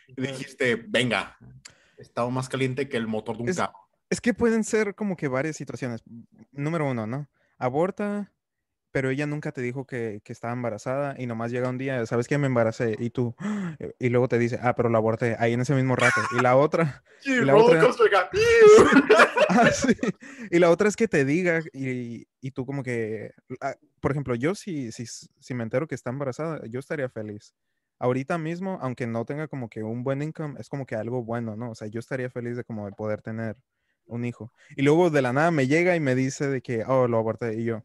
y 0.08 0.20
dijiste, 0.20 0.76
venga, 0.88 1.36
estaba 1.96 2.28
más 2.30 2.48
caliente 2.48 2.88
que 2.88 2.96
el 2.96 3.06
motor 3.06 3.36
de 3.36 3.42
un 3.44 3.48
Es- 3.48 3.56
carro. 3.56 3.74
Es 4.10 4.20
que 4.20 4.34
pueden 4.34 4.62
ser 4.64 4.94
como 4.94 5.16
que 5.16 5.28
varias 5.28 5.56
situaciones. 5.56 6.02
Número 6.52 6.88
uno, 6.88 7.06
¿no? 7.06 7.28
Aborta, 7.58 8.30
pero 8.94 9.10
ella 9.10 9.26
nunca 9.26 9.50
te 9.50 9.60
dijo 9.60 9.86
que, 9.88 10.20
que 10.22 10.32
estaba 10.32 10.52
embarazada 10.52 11.16
y 11.18 11.26
nomás 11.26 11.50
llega 11.50 11.68
un 11.68 11.78
día, 11.78 12.06
¿sabes 12.06 12.28
qué? 12.28 12.38
Me 12.38 12.46
embaracé 12.46 12.94
y 13.00 13.10
tú, 13.10 13.34
y 13.98 14.08
luego 14.08 14.28
te 14.28 14.38
dice, 14.38 14.60
ah, 14.62 14.76
pero 14.76 14.88
la 14.88 14.98
aborté 14.98 15.34
ahí 15.40 15.52
en 15.52 15.62
ese 15.62 15.74
mismo 15.74 15.96
rato. 15.96 16.20
Y 16.38 16.40
la 16.40 16.54
otra, 16.54 17.02
Y 17.26 17.44
la 17.44 17.54
otra- 17.64 17.80
ah, 19.48 19.68
sí. 19.72 19.96
Y 20.48 20.60
la 20.60 20.70
otra 20.70 20.88
es 20.88 20.94
que 20.94 21.08
te 21.08 21.24
diga 21.24 21.60
y, 21.72 22.28
y 22.40 22.50
tú 22.52 22.64
como 22.66 22.84
que, 22.84 23.32
ah, 23.60 23.74
por 24.00 24.12
ejemplo, 24.12 24.36
yo 24.36 24.54
si, 24.54 24.92
si, 24.92 25.06
si 25.06 25.54
me 25.54 25.64
entero 25.64 25.88
que 25.88 25.96
está 25.96 26.10
embarazada, 26.10 26.60
yo 26.68 26.78
estaría 26.78 27.08
feliz. 27.08 27.52
Ahorita 27.98 28.38
mismo, 28.38 28.78
aunque 28.80 29.08
no 29.08 29.24
tenga 29.24 29.48
como 29.48 29.68
que 29.68 29.82
un 29.82 30.04
buen 30.04 30.22
income, 30.22 30.54
es 30.60 30.68
como 30.68 30.86
que 30.86 30.94
algo 30.94 31.24
bueno, 31.24 31.56
¿no? 31.56 31.70
O 31.72 31.74
sea, 31.74 31.88
yo 31.88 31.98
estaría 31.98 32.30
feliz 32.30 32.56
de 32.56 32.62
como 32.62 32.86
de 32.86 32.92
poder 32.92 33.22
tener 33.22 33.56
un 34.06 34.24
hijo. 34.24 34.52
Y 34.76 34.82
luego 34.82 35.10
de 35.10 35.20
la 35.20 35.32
nada 35.32 35.50
me 35.50 35.66
llega 35.66 35.96
y 35.96 36.00
me 36.00 36.14
dice 36.14 36.46
de 36.46 36.60
que, 36.62 36.84
oh, 36.86 37.08
lo 37.08 37.18
aborté. 37.18 37.54
Y 37.60 37.64
yo, 37.64 37.82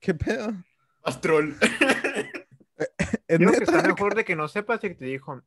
¿qué 0.00 0.14
pedo? 0.14 0.52
Astrol. 1.02 1.56
¿Es 3.28 3.38
Digo 3.38 3.52
que 3.52 3.64
está 3.64 3.82
mejor 3.82 4.14
de 4.14 4.24
que 4.24 4.36
no 4.36 4.48
sepas 4.48 4.82
y 4.84 4.88
que 4.88 4.94
te 4.94 5.04
dijo. 5.04 5.42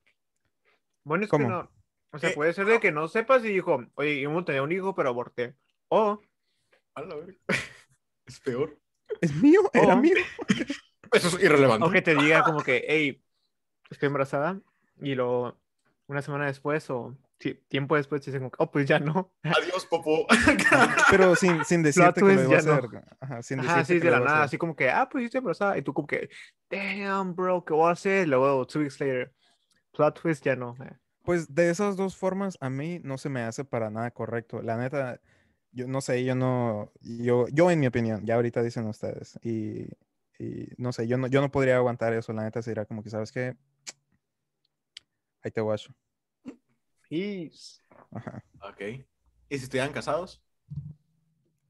Bueno, 1.04 1.26
es 1.26 1.30
¿Cómo? 1.30 1.46
que 1.46 1.52
no. 1.52 1.72
O 2.12 2.20
sea, 2.20 2.30
¿Qué? 2.30 2.36
puede 2.36 2.54
ser 2.54 2.68
de 2.68 2.80
que 2.80 2.92
no 2.92 3.08
sepas 3.08 3.44
y 3.44 3.50
dijo, 3.50 3.84
oye, 3.96 4.22
yo 4.22 4.38
a 4.38 4.46
tener 4.46 4.62
un 4.62 4.72
hijo, 4.72 4.94
pero 4.94 5.10
aborté. 5.10 5.56
O, 5.90 6.22
A 6.96 7.02
la 7.02 7.16
verga. 7.16 7.38
Es 8.26 8.40
peor. 8.40 8.80
¿Es 9.20 9.36
mío? 9.36 9.60
¿Era 9.74 9.98
mío? 9.98 10.16
Eso 11.12 11.28
es 11.28 11.44
irrelevante. 11.44 11.86
o 11.86 11.92
que 11.92 12.02
te 12.02 12.16
diga 12.16 12.44
como 12.44 12.64
que, 12.64 12.86
hey, 12.88 13.22
estoy 13.90 14.08
embarazada. 14.08 14.62
Y 15.02 15.16
luego, 15.16 15.58
una 16.08 16.22
semana 16.22 16.46
después 16.46 16.90
o 16.90 17.18
tiempo 17.38 17.96
después 17.96 18.24
dicen, 18.26 18.50
oh, 18.58 18.72
pues 18.72 18.86
ya 18.86 19.00
no. 19.00 19.34
Adiós, 19.44 19.86
Popo. 19.86 20.26
Pero 21.12 21.36
sin, 21.36 21.64
sin 21.66 21.84
decirte 21.84 22.22
que 22.22 22.34
lo 22.34 22.42
iba 22.44 22.58
a 22.58 22.62
ya 22.62 22.62
no. 22.62 22.74
hacer. 22.76 23.04
Ajá, 23.20 23.44
sin 23.44 23.60
Ajá, 23.60 23.78
decirte 23.80 23.94
sí, 23.96 24.00
que 24.00 24.06
de 24.06 24.12
lo 24.12 24.20
la 24.20 24.26
nada, 24.26 24.38
hacer. 24.38 24.46
así 24.46 24.58
como 24.58 24.76
que, 24.76 24.90
ah, 24.90 25.08
pues 25.10 25.24
sí 25.24 25.26
estoy 25.26 25.40
embarazada. 25.40 25.78
Y 25.78 25.82
tú 25.82 25.94
como 25.94 26.08
que, 26.08 26.30
damn, 26.70 27.36
bro, 27.36 27.64
¿qué 27.66 27.74
voy 27.74 27.90
a 27.90 27.92
hacer? 27.94 28.28
Luego, 28.28 28.66
two 28.66 28.80
weeks 28.82 29.00
later, 29.00 29.34
plot 29.92 30.22
twist, 30.22 30.46
ya 30.46 30.56
no. 30.56 30.76
eh. 30.84 30.94
Pues 31.24 31.54
de 31.54 31.70
esas 31.70 31.96
dos 31.96 32.16
formas 32.18 32.58
a 32.62 32.70
mí 32.70 33.00
no 33.04 33.18
se 33.18 33.30
me 33.30 33.42
hace 33.42 33.64
para 33.66 33.90
nada 33.90 34.12
correcto. 34.12 34.62
La 34.62 34.78
neta, 34.78 35.20
yo 35.72 35.88
no 35.88 36.02
sé, 36.02 36.24
yo 36.26 36.36
no, 36.36 36.92
yo, 37.02 37.48
yo 37.50 37.72
en 37.72 37.80
mi 37.80 37.88
opinión, 37.88 38.26
ya 38.26 38.36
ahorita 38.36 38.62
dicen 38.62 38.86
ustedes, 38.88 39.40
y, 39.42 39.88
y 40.38 40.68
no 40.78 40.92
sé, 40.92 41.08
yo 41.08 41.18
no, 41.18 41.28
yo 41.28 41.40
no 41.42 41.50
podría 41.52 41.78
aguantar 41.78 42.14
eso. 42.14 42.34
La 42.34 42.44
neta 42.44 42.62
sería 42.62 42.86
como 42.86 43.04
que, 43.04 43.10
¿sabes 43.10 43.32
qué? 43.32 43.56
Ahí 45.44 45.52
te 45.52 45.62
guacho. 45.62 45.94
Peace. 47.14 47.80
Ajá. 48.12 48.44
ok. 48.62 48.82
¿Y 49.50 49.58
si 49.58 49.64
estuvieran 49.66 49.92
casados? 49.94 50.42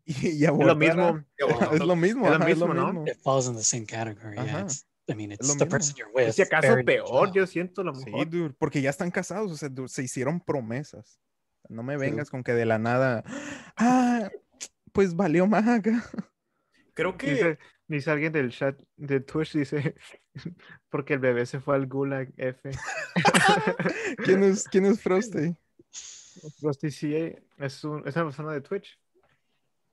Y, 0.06 0.38
ya 0.38 0.50
Es 0.50 0.58
lo 0.58 0.76
mismo. 0.76 1.24
Es 1.72 1.80
lo 1.80 1.96
mismo, 1.96 2.26
Es 2.28 2.32
lo 2.32 2.36
ajá, 2.36 2.50
es 2.50 2.58
lo 2.58 2.68
mismo, 2.68 2.74
¿no? 2.74 3.08
It 3.08 3.18
falls 3.24 3.48
in 3.48 3.56
the 3.56 3.64
same 3.64 3.86
category. 3.86 4.38
Ajá. 4.38 4.46
Yeah, 4.46 4.62
it's, 4.62 4.86
I 5.08 5.16
mean, 5.16 5.32
it's 5.32 5.48
lo 5.48 5.56
the 5.56 5.66
person 5.66 5.96
you're 5.96 6.12
with. 6.14 6.28
Y 6.30 6.32
si 6.34 6.42
acaso 6.42 6.76
peor, 6.86 7.32
yo 7.34 7.48
siento 7.48 7.84
lo 7.84 7.96
Sí, 7.96 8.06
mejor. 8.06 8.30
dude, 8.30 8.54
porque 8.58 8.82
ya 8.82 8.90
están 8.90 9.12
casados, 9.12 9.50
o 9.52 9.56
sea, 9.58 9.70
du- 9.70 9.88
se 9.88 10.04
hicieron 10.04 10.42
promesas. 10.42 11.20
No 11.70 11.84
me 11.84 11.94
Sí. 11.96 12.00
vengas 12.02 12.30
con 12.30 12.44
que 12.44 12.52
de 12.54 12.66
la 12.66 12.80
nada, 12.80 13.24
ah, 13.78 14.30
pues 14.92 15.16
valió 15.16 15.48
más 15.48 15.66
acá. 15.70 16.04
Creo 16.94 17.18
que 17.18 17.58
Dice, 17.88 18.12
alguien 18.12 18.32
del 18.32 18.52
chat 18.52 18.82
de 18.96 19.20
Twitch, 19.20 19.54
dice, 19.54 19.96
porque 20.90 21.14
el 21.14 21.20
bebé 21.20 21.46
se 21.46 21.60
fue 21.60 21.76
al 21.76 21.88
Gulag 21.88 22.34
F. 22.38 22.72
¿Quién 24.24 24.44
es, 24.44 24.68
quién 24.70 24.86
es 24.86 25.02
Frosty? 25.02 25.56
Rusty 26.62 26.90
CA 26.90 27.66
es, 27.66 27.84
un, 27.84 28.08
es 28.08 28.16
una 28.16 28.26
persona 28.26 28.52
de 28.54 28.62
Twitch. 28.62 29.00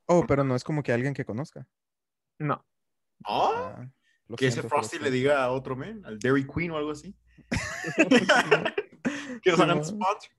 Oh, 0.05 0.25
pero 0.25 0.43
no 0.43 0.55
es 0.55 0.63
como 0.63 0.83
que 0.83 0.91
alguien 0.91 1.13
que 1.13 1.25
conozca. 1.25 1.67
No. 2.39 2.65
¿Ah? 3.25 3.75
Ah, 3.77 3.87
lo 4.27 4.35
que 4.35 4.47
ese 4.47 4.63
Frosty 4.63 4.99
le 4.99 5.11
diga 5.11 5.43
a 5.43 5.51
otro 5.51 5.75
man, 5.75 6.01
al 6.05 6.17
Dairy 6.17 6.47
Queen 6.47 6.71
o 6.71 6.77
algo 6.77 6.91
así. 6.91 7.15
que 9.43 9.51
nos 9.51 9.59
hagan 9.59 9.83
sponsor. 9.85 10.31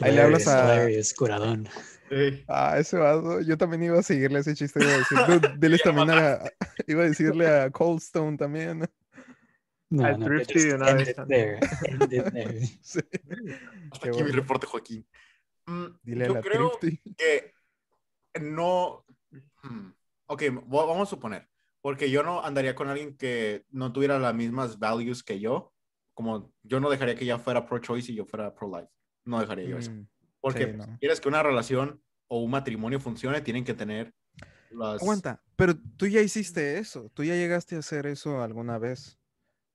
Ahí 0.00 0.14
le 0.14 0.22
hablas 0.22 0.46
a- 0.48 0.64
hilarious, 0.74 1.14
curadón. 1.14 1.68
Ey, 2.10 2.44
Ah, 2.48 2.76
ese 2.78 2.96
vaso. 2.96 3.40
Yo 3.42 3.56
también 3.56 3.84
iba 3.84 3.98
a 3.98 4.02
seguirle 4.02 4.40
ese 4.40 4.54
chiste. 4.54 4.80
Iba 4.82 4.94
a 4.94 4.98
decir, 4.98 5.18
"Dude, 5.28 5.54
diles 5.58 5.82
también 5.82 6.10
a, 6.10 6.38
iba 6.86 7.02
a 7.02 7.06
decirle 7.08 7.46
a 7.48 7.70
Cold 7.70 8.00
Stone 8.00 8.36
también. 8.36 8.88
No, 9.90 10.04
Al 10.04 10.18
no, 10.20 10.26
thrifty 10.26 10.60
de 10.60 10.74
una 10.74 10.92
vez 10.94 11.14
there. 11.28 11.58
There. 12.08 12.60
Sí. 12.82 13.00
hasta 13.90 14.04
Qué 14.04 14.08
aquí 14.08 14.18
mi 14.18 14.22
bueno. 14.22 14.36
reporte, 14.36 14.66
Joaquín. 14.66 15.06
Mm, 15.66 15.86
Dile 16.02 16.24
a 16.24 16.28
yo 16.28 16.34
la 16.34 16.40
creo 16.40 16.70
Thrifty. 16.80 17.14
que 17.16 17.54
no. 18.40 19.04
Hmm, 19.62 19.90
Ok, 20.26 20.42
va- 20.72 20.86
vamos 20.86 21.08
a 21.08 21.10
suponer. 21.10 21.48
Porque 21.82 22.10
yo 22.10 22.22
no 22.22 22.44
andaría 22.44 22.74
con 22.74 22.88
alguien 22.88 23.16
que 23.16 23.64
no 23.70 23.92
tuviera 23.92 24.18
las 24.18 24.34
mismas 24.34 24.78
values 24.78 25.22
que 25.24 25.40
yo. 25.40 25.72
Como 26.14 26.52
yo 26.62 26.78
no 26.80 26.90
dejaría 26.90 27.14
que 27.16 27.24
ella 27.24 27.38
fuera 27.38 27.66
pro-choice 27.66 28.12
y 28.12 28.14
yo 28.16 28.26
fuera 28.26 28.54
pro-life. 28.54 28.90
No 29.24 29.40
dejaría 29.40 29.68
yo 29.68 29.78
eso. 29.78 29.90
Mm, 29.90 30.06
Porque 30.40 30.66
sí, 30.66 30.72
no. 30.76 30.84
si 30.84 30.90
quieres 30.98 31.20
que 31.20 31.28
una 31.28 31.42
relación 31.42 32.02
o 32.28 32.40
un 32.40 32.50
matrimonio 32.50 33.00
funcione, 33.00 33.40
tienen 33.40 33.64
que 33.64 33.74
tener 33.74 34.14
las. 34.70 35.02
Aguanta, 35.02 35.42
pero 35.56 35.74
tú 35.96 36.06
ya 36.06 36.20
hiciste 36.20 36.78
eso. 36.78 37.10
Tú 37.14 37.24
ya 37.24 37.34
llegaste 37.34 37.76
a 37.76 37.80
hacer 37.80 38.06
eso 38.06 38.42
alguna 38.42 38.78
vez. 38.78 39.18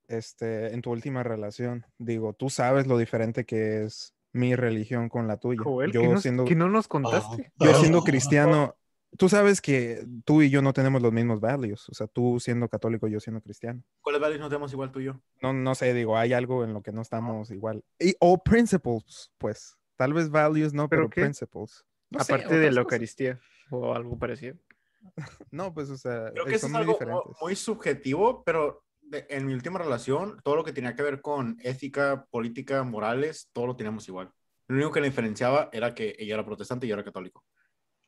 Este, 0.08 0.72
en 0.72 0.82
tu 0.82 0.92
última 0.92 1.24
relación. 1.24 1.84
Digo, 1.98 2.32
tú 2.32 2.48
sabes 2.48 2.86
lo 2.86 2.96
diferente 2.96 3.44
que 3.44 3.82
es 3.82 4.14
mi 4.32 4.54
religión 4.54 5.08
con 5.08 5.26
la 5.26 5.38
tuya. 5.38 5.62
Joel, 5.64 5.90
yo 5.90 6.00
¿qué, 6.02 6.08
nos, 6.08 6.22
siendo, 6.22 6.44
qué 6.44 6.54
no 6.54 6.68
nos 6.68 6.86
contaste? 6.86 7.52
yo 7.58 7.74
siendo 7.74 8.02
cristiano, 8.02 8.76
tú 9.18 9.28
sabes 9.28 9.60
que 9.60 10.06
tú 10.24 10.42
y 10.42 10.50
yo 10.50 10.62
no 10.62 10.72
tenemos 10.72 11.02
los 11.02 11.12
mismos 11.12 11.40
values. 11.40 11.88
O 11.88 11.94
sea, 11.94 12.06
tú 12.06 12.38
siendo 12.40 12.68
católico, 12.68 13.08
yo 13.08 13.20
siendo 13.20 13.40
cristiano. 13.40 13.82
¿Cuáles 14.00 14.20
values 14.20 14.40
no 14.40 14.48
tenemos 14.48 14.72
igual 14.72 14.90
tú 14.92 15.00
y 15.00 15.04
yo? 15.04 15.20
No, 15.42 15.52
no 15.52 15.74
sé, 15.74 15.94
digo, 15.94 16.16
hay 16.16 16.32
algo 16.32 16.64
en 16.64 16.72
lo 16.72 16.82
que 16.82 16.92
no 16.92 17.02
estamos 17.02 17.50
igual. 17.50 17.84
Y, 17.98 18.14
o 18.20 18.42
principles, 18.42 19.30
pues. 19.38 19.76
Tal 19.96 20.12
vez 20.12 20.30
values 20.30 20.74
no, 20.74 20.88
¿Pero 20.88 21.08
principles. 21.08 21.84
No 22.10 22.22
sé, 22.22 22.34
Aparte 22.34 22.58
de 22.58 22.70
la. 22.70 22.80
Eucaristía 22.82 23.40
o 23.70 23.94
algo 23.94 24.18
parecido. 24.18 24.56
No, 25.50 25.72
pues, 25.72 25.88
o 25.88 25.96
sea, 25.96 26.30
Creo 26.32 26.46
eh, 26.46 26.50
que 26.50 26.56
eso 26.56 26.66
son 26.68 26.70
es 26.70 26.72
muy 26.72 26.80
algo 26.82 26.92
diferentes. 26.94 27.36
muy 27.40 27.56
subjetivo, 27.56 28.42
pero 28.44 28.82
de- 29.00 29.24
en 29.30 29.46
mi 29.46 29.54
última 29.54 29.78
relación, 29.78 30.40
todo 30.42 30.56
lo 30.56 30.64
que 30.64 30.72
tenía 30.72 30.94
que 30.94 31.02
ver 31.02 31.20
con 31.22 31.56
ética, 31.62 32.26
política, 32.30 32.82
morales, 32.82 33.48
todo 33.52 33.66
lo 33.68 33.76
teníamos 33.76 34.06
igual. 34.08 34.30
Lo 34.68 34.74
único 34.76 34.90
que 34.92 35.00
la 35.00 35.06
diferenciaba 35.06 35.70
era 35.72 35.94
que 35.94 36.16
ella 36.18 36.34
era 36.34 36.44
protestante 36.44 36.86
y 36.86 36.88
yo 36.88 36.94
era 36.94 37.04
católico. 37.04 37.44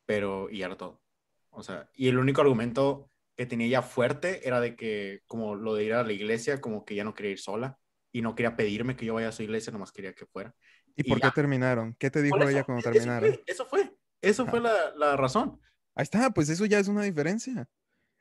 Pero, 0.09 0.49
y 0.49 0.63
era 0.63 0.75
todo. 0.75 0.99
O 1.51 1.61
sea, 1.61 1.87
y 1.93 2.07
el 2.07 2.17
único 2.17 2.41
argumento 2.41 3.11
que 3.37 3.45
tenía 3.45 3.67
ella 3.67 3.81
fuerte 3.83 4.47
era 4.47 4.59
de 4.59 4.75
que, 4.75 5.21
como 5.27 5.53
lo 5.53 5.75
de 5.75 5.83
ir 5.83 5.93
a 5.93 6.01
la 6.01 6.11
iglesia, 6.11 6.61
como 6.61 6.83
que 6.83 6.95
ya 6.95 7.03
no 7.03 7.13
quería 7.13 7.33
ir 7.33 7.37
sola 7.37 7.77
y 8.11 8.23
no 8.23 8.33
quería 8.33 8.55
pedirme 8.55 8.95
que 8.95 9.05
yo 9.05 9.13
vaya 9.13 9.27
a 9.27 9.31
su 9.31 9.43
iglesia, 9.43 9.71
nomás 9.71 9.91
quería 9.91 10.13
que 10.13 10.25
fuera. 10.25 10.55
¿Y 10.95 11.01
y 11.01 11.03
por 11.03 11.21
qué 11.21 11.27
ya. 11.27 11.31
terminaron? 11.31 11.93
¿Qué 11.99 12.09
te 12.09 12.23
dijo 12.23 12.37
ella 12.37 12.61
eso, 12.61 12.65
cuando 12.65 12.79
eso 12.79 12.89
terminaron? 12.89 13.33
fue, 13.33 13.43
Eso 13.45 13.65
fue, 13.67 13.95
eso 14.19 14.47
fue 14.47 14.61
la, 14.61 14.95
la 14.95 15.15
razón. 15.15 15.61
Ahí 15.93 16.01
está, 16.01 16.31
pues 16.31 16.49
eso 16.49 16.65
ya 16.65 16.79
es 16.79 16.87
una 16.87 17.03
diferencia. 17.03 17.69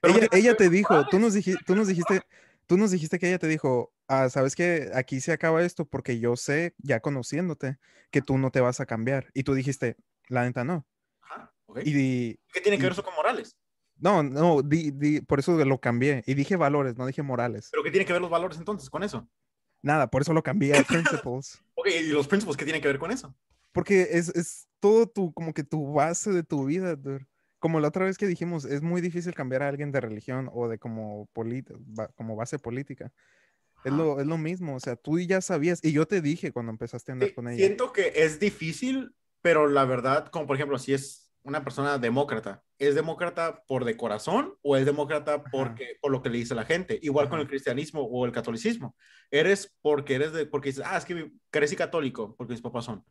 Pero 0.02 0.28
ella 0.31 0.55
te 0.59 0.69
dijo, 0.69 1.06
tú 1.09 1.19
nos, 1.19 1.32
dijiste, 1.32 1.65
tú 1.65 1.74
nos 1.74 1.89
dijiste, 1.89 2.20
tú 2.66 2.77
nos 2.77 2.90
dijiste 2.90 3.19
que 3.19 3.28
ella 3.28 3.39
te 3.39 3.48
dijo, 3.48 3.94
ah, 4.09 4.28
sabes 4.28 4.55
que 4.55 4.90
aquí 4.93 5.23
se 5.23 5.32
acaba 5.32 5.62
esto 5.62 5.86
porque 5.86 6.20
yo 6.20 6.36
sé, 6.36 6.74
ya 6.77 7.01
conociéndote, 7.01 7.78
que 8.10 8.20
tú 8.20 8.36
no 8.36 8.51
te 8.51 8.60
vas 8.60 8.78
a 8.81 8.85
cambiar. 8.85 9.31
Y 9.32 9.44
tú 9.44 9.55
dijiste, 9.55 9.97
la 10.28 10.44
neta 10.44 10.65
no. 10.65 10.86
Ajá, 11.69 11.81
ok. 11.81 11.86
Y, 11.86 12.39
¿Qué 12.53 12.61
tiene 12.61 12.77
que 12.77 12.82
y- 12.82 12.85
ver 12.85 12.93
eso 12.93 13.03
con 13.03 13.15
morales? 13.15 13.57
no, 14.01 14.23
no, 14.23 14.62
di- 14.62 14.90
di- 14.93 15.20
por 15.20 15.40
eso 15.40 15.57
lo 15.65 15.81
cambié. 15.81 16.23
Y 16.27 16.35
dije 16.35 16.57
valores, 16.57 16.97
no 16.97 17.07
dije 17.07 17.23
morales. 17.23 17.69
¿Pero 17.70 17.82
qué 17.82 17.90
tiene 17.90 18.07
que 18.07 18.12
ver 18.12 18.23
los 18.23 18.31
valores 18.31 18.59
entonces 18.59 18.89
con 18.90 19.03
eso? 19.03 19.28
Nada, 19.82 20.09
por 20.09 20.23
eso 20.23 20.32
lo 20.32 20.43
cambié 20.43 20.77
a 20.77 20.82
principles. 20.85 21.61
Ok, 21.74 21.86
¿y 21.89 22.09
los 22.09 22.27
principios 22.28 22.57
qué 22.57 22.65
tienen 22.65 22.82
que 22.82 22.89
ver 22.89 22.99
con 22.99 23.11
eso? 23.11 23.35
Porque 23.73 24.09
es, 24.12 24.28
es 24.31 24.69
todo 24.81 25.07
tu, 25.07 25.32
como 25.32 25.53
que 25.53 25.65
tu 25.65 25.93
base 25.93 26.31
de 26.32 26.43
tu 26.43 26.65
vida, 26.65 26.97
dude. 26.97 27.27
Como 27.61 27.81
la 27.81 27.89
otra 27.89 28.05
vez 28.05 28.19
que 28.19 28.27
dijimos, 28.27 28.65
es 28.65 28.82
muy 28.82 29.01
difícil 29.01 29.35
cambiar 29.35 29.62
a 29.65 29.69
alguien 29.69 29.90
de 29.90 30.01
religión 30.01 30.49
o 30.53 30.69
de 30.69 30.78
como, 30.78 31.28
como 32.16 32.36
base 32.36 32.59
política. 32.59 33.12
Es 33.85 33.93
lo, 33.93 34.20
es 34.20 34.27
lo 34.27 34.39
mismo, 34.39 34.74
o 34.77 34.81
sea, 34.81 34.97
tú 34.97 35.19
ya 35.20 35.40
sabías, 35.40 35.81
y 35.82 35.93
yo 35.93 36.07
te 36.07 36.20
dije 36.20 36.53
cuando 36.53 36.70
empezaste 36.73 37.12
a 37.12 37.15
andar 37.15 37.28
Sí, 37.28 37.35
con 37.35 37.49
ella. 37.49 37.57
Siento 37.57 37.93
que 37.93 38.12
es 38.15 38.40
difícil, 38.40 39.15
pero 39.40 39.69
la 39.69 39.85
verdad, 39.85 40.28
como 40.28 40.47
por 40.47 40.57
ejemplo, 40.57 40.78
si 40.78 40.95
es 40.95 41.28
una 41.49 41.65
persona 41.65 41.99
demócrata, 41.99 42.62
¿es 42.79 42.95
demócrata 42.95 43.62
por 43.66 43.85
de 43.85 43.97
corazón 43.97 44.55
o 44.62 44.77
es 44.77 44.85
demócrata 44.85 45.43
porque, 45.45 45.97
por 46.01 46.12
lo 46.12 46.23
que 46.23 46.31
le 46.31 46.39
dice 46.39 46.55
la 46.55 46.65
gente? 46.65 46.99
Igual 47.03 47.29
con 47.29 47.41
el 47.41 47.49
cristianismo 47.49 48.03
o 48.03 48.27
el 48.27 48.33
catolicismo. 48.33 48.95
Eres 49.31 49.75
porque 49.81 50.15
eres 50.15 50.33
de, 50.33 50.47
porque 50.47 50.69
dices, 50.69 50.85
ah, 50.87 50.97
es 50.97 51.05
que 51.05 51.33
crecí 51.51 51.75
católico, 51.75 52.35
porque 52.37 52.53
mis 52.53 52.62
papás 52.62 52.85
son, 52.85 53.05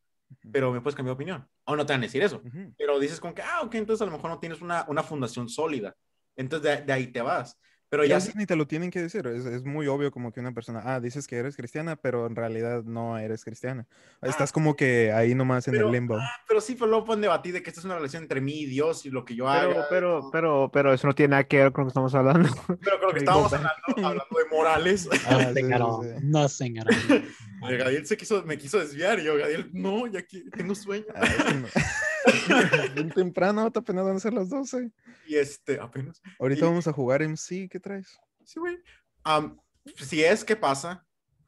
pero 0.52 0.72
me 0.72 0.82
puedes 0.82 0.96
cambiar 0.96 1.16
de 1.16 1.24
opinión. 1.24 1.50
O 1.66 1.76
no 1.76 1.86
te 1.86 1.94
van 1.94 2.02
a 2.02 2.06
decir 2.06 2.24
eso, 2.24 2.42
pero 2.78 3.00
dices 3.00 3.20
como 3.20 3.34
que, 3.34 3.42
ah, 3.42 3.62
ok, 3.64 3.76
entonces 3.76 4.02
a 4.02 4.06
lo 4.06 4.16
mejor 4.16 4.30
no 4.30 4.40
tienes 4.40 4.62
una, 4.62 4.86
una 4.88 5.04
fundación 5.04 5.50
sólida. 5.50 5.96
Entonces 6.36 6.78
de, 6.78 6.86
de 6.86 6.94
ahí 6.94 7.08
te 7.08 7.22
vas. 7.22 7.60
Pero 7.90 8.04
Y 8.04 8.10
ya 8.10 8.16
veces 8.16 8.36
ni 8.36 8.46
te 8.46 8.58
lo 8.58 8.68
tienen 8.68 8.92
que 8.92 9.02
decir, 9.02 9.26
es, 9.28 9.46
es 9.46 9.64
muy 9.64 9.88
obvio 9.88 10.12
como 10.12 10.34
que 10.34 10.42
una 10.42 10.52
persona, 10.52 10.82
ah, 10.84 11.00
dices 11.00 11.26
que 11.26 11.38
eres 11.38 11.56
cristiana, 11.56 11.96
pero 11.96 12.28
en 12.28 12.36
realidad 12.36 12.84
no 12.84 13.18
eres 13.18 13.46
cristiana. 13.46 13.88
Estás 14.22 14.52
como 14.52 14.76
que 14.76 15.14
ahí 15.14 15.34
nomás 15.36 15.68
en 15.70 15.74
Pero- 15.76 15.88
el 15.88 15.94
limbo. 15.94 16.18
pero 16.50 16.60
sí, 16.60 16.74
pero 16.76 16.88
luego 16.88 17.06
pueden 17.06 17.22
debatir 17.22 17.54
de 17.54 17.64
que 17.64 17.70
esta 17.70 17.80
es 17.80 17.86
una 17.86 17.96
relación 17.96 18.24
entre 18.24 18.42
mí 18.42 18.60
y 18.62 18.66
Dios 18.66 19.06
y 19.06 19.10
lo 19.10 19.24
que 19.24 19.36
yo 19.36 19.46
Pero, 19.46 19.72
haga. 19.72 19.86
pero, 19.90 20.30
pero, 20.34 20.70
pero 20.74 20.94
eso 20.94 21.08
no 21.08 21.16
tiene 21.16 21.32
nada 21.32 21.44
que 21.46 21.58
ver 21.58 21.72
con 21.72 21.84
lo 21.84 21.88
que 21.88 21.92
estamos 21.92 22.14
hablando. 22.14 22.50
Pero 22.84 23.00
con 23.00 23.08
lo 23.08 23.14
que 23.14 23.20
estábamos 23.24 23.54
hablando, 23.54 23.78
hablando 23.96 24.26
de 24.38 24.56
morales. 24.56 25.10
Ah, 25.26 25.38
Nothing 25.54 25.68
sí, 25.68 25.74
at 25.74 25.78
sí, 25.78 25.84
all. 25.84 26.04
sí. 26.06 26.26
Nothing 26.26 26.80
at 26.80 26.88
all. 26.88 27.72
Eh, 27.72 27.78
Gadiel 27.78 28.06
se 28.06 28.18
quiso, 28.18 28.44
me 28.44 28.58
quiso 28.58 28.80
desviar 28.80 29.20
y 29.20 29.24
yo, 29.24 29.38
Gadiel, 29.38 29.70
no, 29.74 30.08
ya 30.08 30.22
que 30.24 30.42
tengo 30.56 30.76
sueño. 30.76 31.06
Ah, 31.16 31.24
es 31.26 31.44
que 31.44 31.54
no. 31.54 31.68
Bien 32.96 33.10
temprano, 33.12 33.72
te 33.72 33.80
apenas 33.80 34.04
van 34.06 34.18
a 34.18 34.20
ser 34.20 34.34
las 34.34 34.50
12. 34.50 34.92
Y 35.28 35.36
este, 35.36 35.80
apenas. 35.80 36.22
Ahorita 36.40 36.62
Y- 36.66 36.68
vamos 36.70 36.88
a 36.88 36.94
jugar 36.94 37.22
MC, 37.22 37.68
¿qué 37.70 37.80
traes? 37.80 38.18
Sí, 38.44 38.60
güey. 38.60 38.78
Am, 39.24 39.60
si 39.98 40.24
es 40.24 40.44
que 40.46 40.56
pasa, 40.56 41.06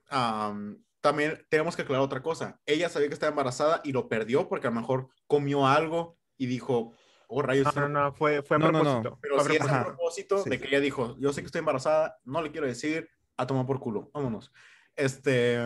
am, 0.10 0.84
también 1.02 1.46
tenemos 1.50 1.76
que 1.76 1.84
aclarar 1.84 2.04
otra 2.04 2.22
cosa. 2.22 2.60
Ella 2.66 2.90
sabía 2.90 3.08
que 3.08 3.14
estaba 3.14 3.30
embarazada 3.30 3.82
y 3.84 3.92
lo 3.94 4.10
perdió 4.10 4.48
porque 4.50 4.68
a 4.68 4.70
lo 4.72 4.80
mejor 4.82 5.08
comió 5.28 5.66
algo 5.66 6.18
y 6.38 6.46
dijo, 6.48 6.94
oh 7.28 7.42
rayos. 7.42 7.64
No, 7.66 7.70
esto 7.70 7.82
no, 7.82 7.88
no, 7.90 8.14
fue, 8.14 8.42
fue 8.44 8.58
a 8.58 8.60
No, 8.60 8.72
no, 8.72 8.84
no. 8.84 9.02
propósito. 9.02 9.20
Pero 9.22 9.44
si 9.46 9.56
es 9.56 9.62
a 9.62 9.86
propósito 9.86 10.44
Sí. 10.44 10.50
de 10.50 10.60
que 10.60 10.68
ella 10.68 10.80
dijo, 10.82 11.16
yo 11.20 11.32
sé 11.32 11.42
que 11.42 11.46
estoy 11.46 11.60
embarazada, 11.60 12.18
no 12.26 12.42
le 12.42 12.52
quiero 12.52 12.68
decir, 12.68 13.10
a 13.38 13.48
tomar 13.48 13.66
por 13.66 13.80
culo, 13.80 14.12
vámonos. 14.14 14.52
Este, 14.98 15.60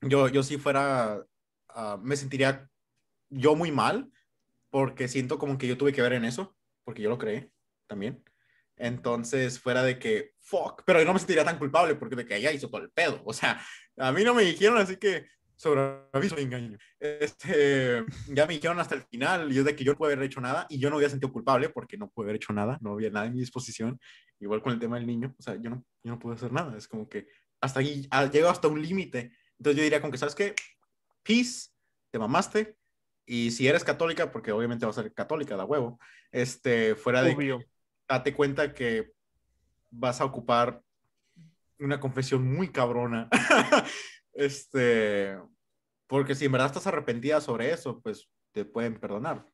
yo, 0.00 0.28
yo 0.28 0.42
si 0.42 0.56
fuera, 0.56 1.22
ah, 1.68 1.98
me 2.02 2.16
sentiría 2.16 2.70
yo 3.28 3.54
muy 3.54 3.70
mal, 3.70 4.10
porque 4.70 5.08
siento 5.08 5.38
como 5.38 5.58
que 5.58 5.66
yo 5.66 5.76
tuve 5.76 5.92
que 5.92 6.00
ver 6.02 6.14
en 6.14 6.24
eso, 6.24 6.56
porque 6.88 7.02
yo 7.02 7.10
lo 7.10 7.18
creé 7.18 7.52
también. 7.86 8.24
Entonces, 8.74 9.60
fuera 9.60 9.82
de 9.82 9.98
que, 9.98 10.30
fuck, 10.40 10.84
pero 10.86 10.98
yo 10.98 11.04
no 11.04 11.12
me 11.12 11.18
sentiría 11.18 11.44
tan 11.44 11.58
culpable 11.58 11.96
porque 11.96 12.16
de 12.16 12.24
que 12.24 12.34
ella 12.34 12.50
hizo 12.50 12.70
todo 12.70 12.80
el 12.80 12.90
pedo. 12.90 13.20
O 13.26 13.34
sea, 13.34 13.62
a 13.98 14.10
mí 14.10 14.24
no 14.24 14.32
me 14.32 14.42
dijeron, 14.42 14.78
así 14.78 14.96
que 14.96 15.26
sobre 15.54 15.82
aviso 16.14 16.40
y 16.40 16.44
engaño. 16.44 16.78
Este, 16.98 18.06
ya 18.28 18.46
me 18.46 18.54
dijeron 18.54 18.80
hasta 18.80 18.94
el 18.94 19.02
final, 19.02 19.52
y 19.52 19.58
es 19.58 19.66
de 19.66 19.76
que 19.76 19.84
yo 19.84 19.92
no 19.92 19.98
pude 19.98 20.14
haber 20.14 20.24
hecho 20.24 20.40
nada, 20.40 20.66
y 20.70 20.78
yo 20.78 20.88
no 20.88 20.96
había 20.96 21.10
sentido 21.10 21.30
culpable 21.30 21.68
porque 21.68 21.98
no 21.98 22.08
pude 22.08 22.24
haber 22.24 22.36
hecho 22.36 22.54
nada, 22.54 22.78
no 22.80 22.94
había 22.94 23.10
nada 23.10 23.26
en 23.26 23.34
mi 23.34 23.40
disposición. 23.40 24.00
Igual 24.40 24.62
con 24.62 24.72
el 24.72 24.78
tema 24.78 24.96
del 24.96 25.06
niño, 25.06 25.34
o 25.38 25.42
sea, 25.42 25.56
yo 25.56 25.68
no, 25.68 25.84
yo 26.02 26.12
no 26.12 26.18
pude 26.18 26.36
hacer 26.36 26.52
nada. 26.52 26.74
Es 26.74 26.88
como 26.88 27.06
que 27.06 27.26
hasta 27.60 27.80
ahí, 27.80 28.08
ah, 28.10 28.24
llego 28.30 28.48
hasta 28.48 28.68
un 28.68 28.80
límite. 28.80 29.30
Entonces 29.58 29.76
yo 29.76 29.82
diría 29.82 30.00
como 30.00 30.10
que, 30.10 30.16
¿sabes 30.16 30.34
qué? 30.34 30.54
Peace, 31.22 31.68
te 32.10 32.18
mamaste. 32.18 32.78
Y 33.30 33.50
si 33.50 33.68
eres 33.68 33.84
católica, 33.84 34.32
porque 34.32 34.52
obviamente 34.52 34.86
vas 34.86 34.96
a 34.96 35.02
ser 35.02 35.12
católica, 35.12 35.54
da 35.54 35.66
huevo, 35.66 36.00
este, 36.32 36.94
fuera 36.94 37.22
de 37.22 37.34
Obvio. 37.34 37.58
date 38.08 38.32
cuenta 38.32 38.72
que 38.72 39.12
vas 39.90 40.22
a 40.22 40.24
ocupar 40.24 40.82
una 41.78 42.00
confesión 42.00 42.50
muy 42.50 42.72
cabrona. 42.72 43.28
este, 44.32 45.38
porque 46.06 46.34
si 46.34 46.46
en 46.46 46.52
verdad 46.52 46.68
estás 46.68 46.86
arrepentida 46.86 47.42
sobre 47.42 47.70
eso, 47.70 48.00
pues 48.00 48.30
te 48.52 48.64
pueden 48.64 48.98
perdonar. 48.98 49.44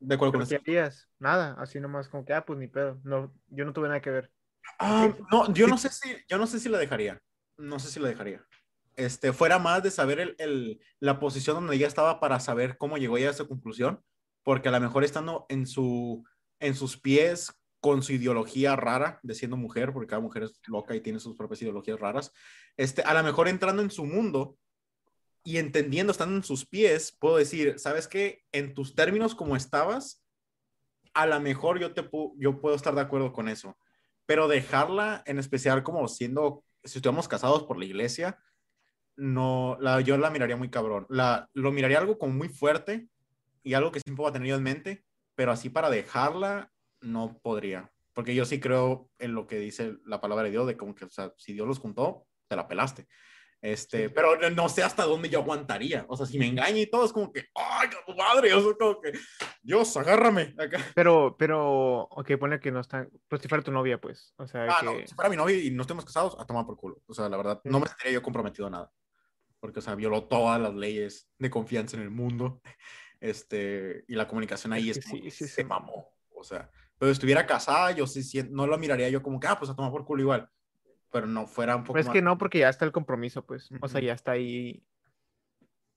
De 0.00 0.16
acuerdo 0.16 0.32
con 0.32 0.48
¿Pero 0.48 0.86
eso. 0.88 1.06
Nada, 1.20 1.54
así 1.60 1.78
nomás 1.78 2.08
como 2.08 2.24
que, 2.24 2.32
ah, 2.32 2.44
pues 2.44 2.58
ni 2.58 2.66
pedo. 2.66 3.00
No, 3.04 3.32
yo 3.46 3.64
no 3.64 3.72
tuve 3.72 3.86
nada 3.86 4.00
que 4.00 4.10
ver. 4.10 4.32
Ah, 4.80 5.14
no, 5.30 5.52
yo 5.54 5.68
no 5.68 5.78
sé 5.78 5.90
si, 5.90 6.16
yo 6.28 6.38
no 6.38 6.48
sé 6.48 6.58
si 6.58 6.68
la 6.68 6.78
dejaría. 6.78 7.22
No 7.56 7.78
sé 7.78 7.88
si 7.88 8.00
la 8.00 8.08
dejaría. 8.08 8.44
Este, 8.96 9.32
fuera 9.32 9.58
más 9.58 9.82
de 9.82 9.90
saber 9.90 10.20
el, 10.20 10.34
el- 10.38 10.80
la 10.98 11.18
posición 11.18 11.56
donde 11.56 11.76
ella 11.76 11.86
estaba 11.86 12.20
para 12.20 12.40
saber 12.40 12.76
cómo 12.76 12.98
llegó 12.98 13.16
ella 13.16 13.28
a 13.28 13.32
esa 13.32 13.46
conclusión, 13.48 14.02
porque 14.42 14.68
a 14.68 14.72
lo 14.72 14.80
mejor 14.80 15.04
estando 15.04 15.46
en, 15.48 15.66
su, 15.66 16.24
en 16.58 16.74
sus 16.74 16.98
pies 16.98 17.52
con 17.80 18.02
su 18.02 18.12
ideología 18.12 18.76
rara 18.76 19.20
de 19.22 19.34
siendo 19.34 19.56
mujer, 19.56 19.92
porque 19.92 20.08
cada 20.08 20.20
mujer 20.20 20.42
es 20.42 20.60
loca 20.66 20.94
y 20.94 21.00
tiene 21.00 21.18
sus 21.20 21.36
propias 21.36 21.62
ideologías 21.62 21.98
raras, 21.98 22.32
este, 22.76 23.02
a 23.02 23.14
lo 23.14 23.22
mejor 23.22 23.48
entrando 23.48 23.80
en 23.82 23.90
su 23.90 24.04
mundo 24.04 24.58
y 25.42 25.56
entendiendo, 25.56 26.10
estando 26.10 26.36
en 26.36 26.42
sus 26.44 26.66
pies, 26.66 27.16
puedo 27.18 27.36
decir, 27.38 27.78
¿sabes 27.78 28.06
qué? 28.06 28.42
En 28.52 28.74
tus 28.74 28.94
términos 28.94 29.34
como 29.34 29.56
estabas, 29.56 30.22
a 31.14 31.26
lo 31.26 31.40
mejor 31.40 31.80
yo, 31.80 31.94
te 31.94 32.02
pu- 32.08 32.34
yo 32.38 32.60
puedo 32.60 32.76
estar 32.76 32.94
de 32.94 33.00
acuerdo 33.00 33.32
con 33.32 33.48
eso 33.48 33.76
pero 34.26 34.46
dejarla 34.46 35.24
en 35.26 35.40
especial 35.40 35.82
como 35.82 36.06
siendo, 36.06 36.62
si 36.84 36.98
estuviéramos 36.98 37.26
casados 37.26 37.64
por 37.64 37.76
la 37.76 37.84
iglesia, 37.84 38.38
no, 39.20 39.76
la, 39.80 40.00
yo 40.00 40.16
la 40.16 40.30
miraría 40.30 40.56
muy 40.56 40.70
cabrón. 40.70 41.06
La, 41.10 41.48
lo 41.52 41.72
miraría 41.72 41.98
algo 41.98 42.18
como 42.18 42.32
muy 42.32 42.48
fuerte 42.48 43.06
y 43.62 43.74
algo 43.74 43.92
que 43.92 44.00
siempre 44.00 44.22
va 44.22 44.30
a 44.30 44.32
tener 44.32 44.48
yo 44.48 44.56
en 44.56 44.62
mente, 44.62 45.04
pero 45.34 45.52
así 45.52 45.68
para 45.68 45.90
dejarla 45.90 46.72
no 47.02 47.38
podría, 47.42 47.92
porque 48.14 48.34
yo 48.34 48.44
sí 48.46 48.60
creo 48.60 49.10
en 49.18 49.34
lo 49.34 49.46
que 49.46 49.58
dice 49.58 49.96
la 50.06 50.20
palabra 50.22 50.44
de 50.44 50.50
Dios, 50.50 50.66
de 50.66 50.76
como 50.78 50.94
que, 50.94 51.04
o 51.04 51.10
sea, 51.10 51.32
si 51.36 51.52
Dios 51.52 51.68
los 51.68 51.78
juntó, 51.78 52.26
te 52.48 52.56
la 52.56 52.66
pelaste. 52.66 53.06
Este, 53.62 54.08
pero 54.08 54.38
no- 54.50 54.68
sé 54.70 54.82
hasta 54.82 55.04
dónde 55.04 55.28
yo 55.28 55.40
aguantaría. 55.40 56.06
O 56.08 56.16
sea, 56.16 56.24
si 56.24 56.38
me 56.38 56.46
engaña 56.46 56.78
y 56.78 56.86
todo, 56.86 57.04
es 57.04 57.12
como 57.12 57.30
que, 57.30 57.44
¡ay, 57.54 57.88
madre! 58.16 58.54
O 58.54 58.62
sea, 58.62 58.72
como 58.78 59.00
que, 59.02 59.12
Dios, 59.62 59.94
agárrame 59.98 60.54
acá. 60.58 60.78
Pero, 60.94 61.36
pero, 61.38 62.04
ok, 62.04 62.38
pone 62.38 62.58
que 62.58 62.70
no 62.70 62.80
están, 62.80 63.10
pues 63.28 63.42
si 63.42 63.48
fuera 63.48 63.62
tu 63.62 63.70
novia, 63.70 64.00
pues. 64.00 64.32
O 64.38 64.46
sea, 64.46 64.64
Ah, 64.70 64.76
que... 64.80 64.86
no, 64.86 64.92
si 65.06 65.14
fuera 65.14 65.28
mi 65.28 65.36
novia 65.36 65.58
y 65.62 65.70
no 65.72 65.82
estemos 65.82 66.06
casados, 66.06 66.36
a 66.40 66.46
tomar 66.46 66.64
por 66.64 66.78
culo. 66.78 67.02
O 67.06 67.12
sea, 67.12 67.28
la 67.28 67.36
verdad, 67.36 67.60
no 67.64 67.80
me 67.80 67.86
sentiría 67.86 68.14
yo 68.14 68.22
comprometido 68.22 68.66
a 68.66 68.70
nada. 68.70 68.90
Porque, 69.60 69.78
o 69.80 69.82
sea, 69.82 69.94
violó 69.94 70.24
todas 70.24 70.60
las 70.60 70.74
leyes 70.74 71.30
de 71.38 71.50
confianza 71.50 71.96
en 71.96 72.02
el 72.04 72.10
mundo. 72.10 72.60
Este, 73.22 74.02
y 74.08 74.14
la 74.14 74.26
comunicación 74.26 74.72
ahí 74.72 74.88
Es 74.88 74.96
es, 74.96 75.04
sí, 75.04 75.30
sí, 75.30 75.46
se 75.46 75.46
sí. 75.46 75.64
mamó. 75.64 76.14
O 76.34 76.42
sea, 76.42 76.70
pero 76.96 77.10
si 77.10 77.12
estuviera 77.12 77.44
casada, 77.46 77.90
yo 77.90 78.06
sí, 78.06 78.22
no 78.50 78.66
lo 78.66 78.78
miraría 78.78 79.10
yo 79.10 79.22
como 79.22 79.38
que, 79.38 79.46
ah, 79.46 79.58
pues 79.58 79.70
a 79.70 79.76
tomar 79.76 79.90
por 79.90 80.06
culo 80.06 80.22
igual. 80.22 80.48
Pero 81.12 81.26
no 81.26 81.46
fuera 81.46 81.76
un 81.76 81.82
poco 81.84 81.92
Pero 81.92 82.00
es 82.00 82.06
más. 82.06 82.14
que 82.14 82.22
no, 82.22 82.38
porque 82.38 82.60
ya 82.60 82.70
está 82.70 82.86
el 82.86 82.92
compromiso, 82.92 83.44
pues. 83.44 83.68
O 83.82 83.88
sea, 83.88 84.00
ya 84.00 84.14
está 84.14 84.32
ahí 84.32 84.82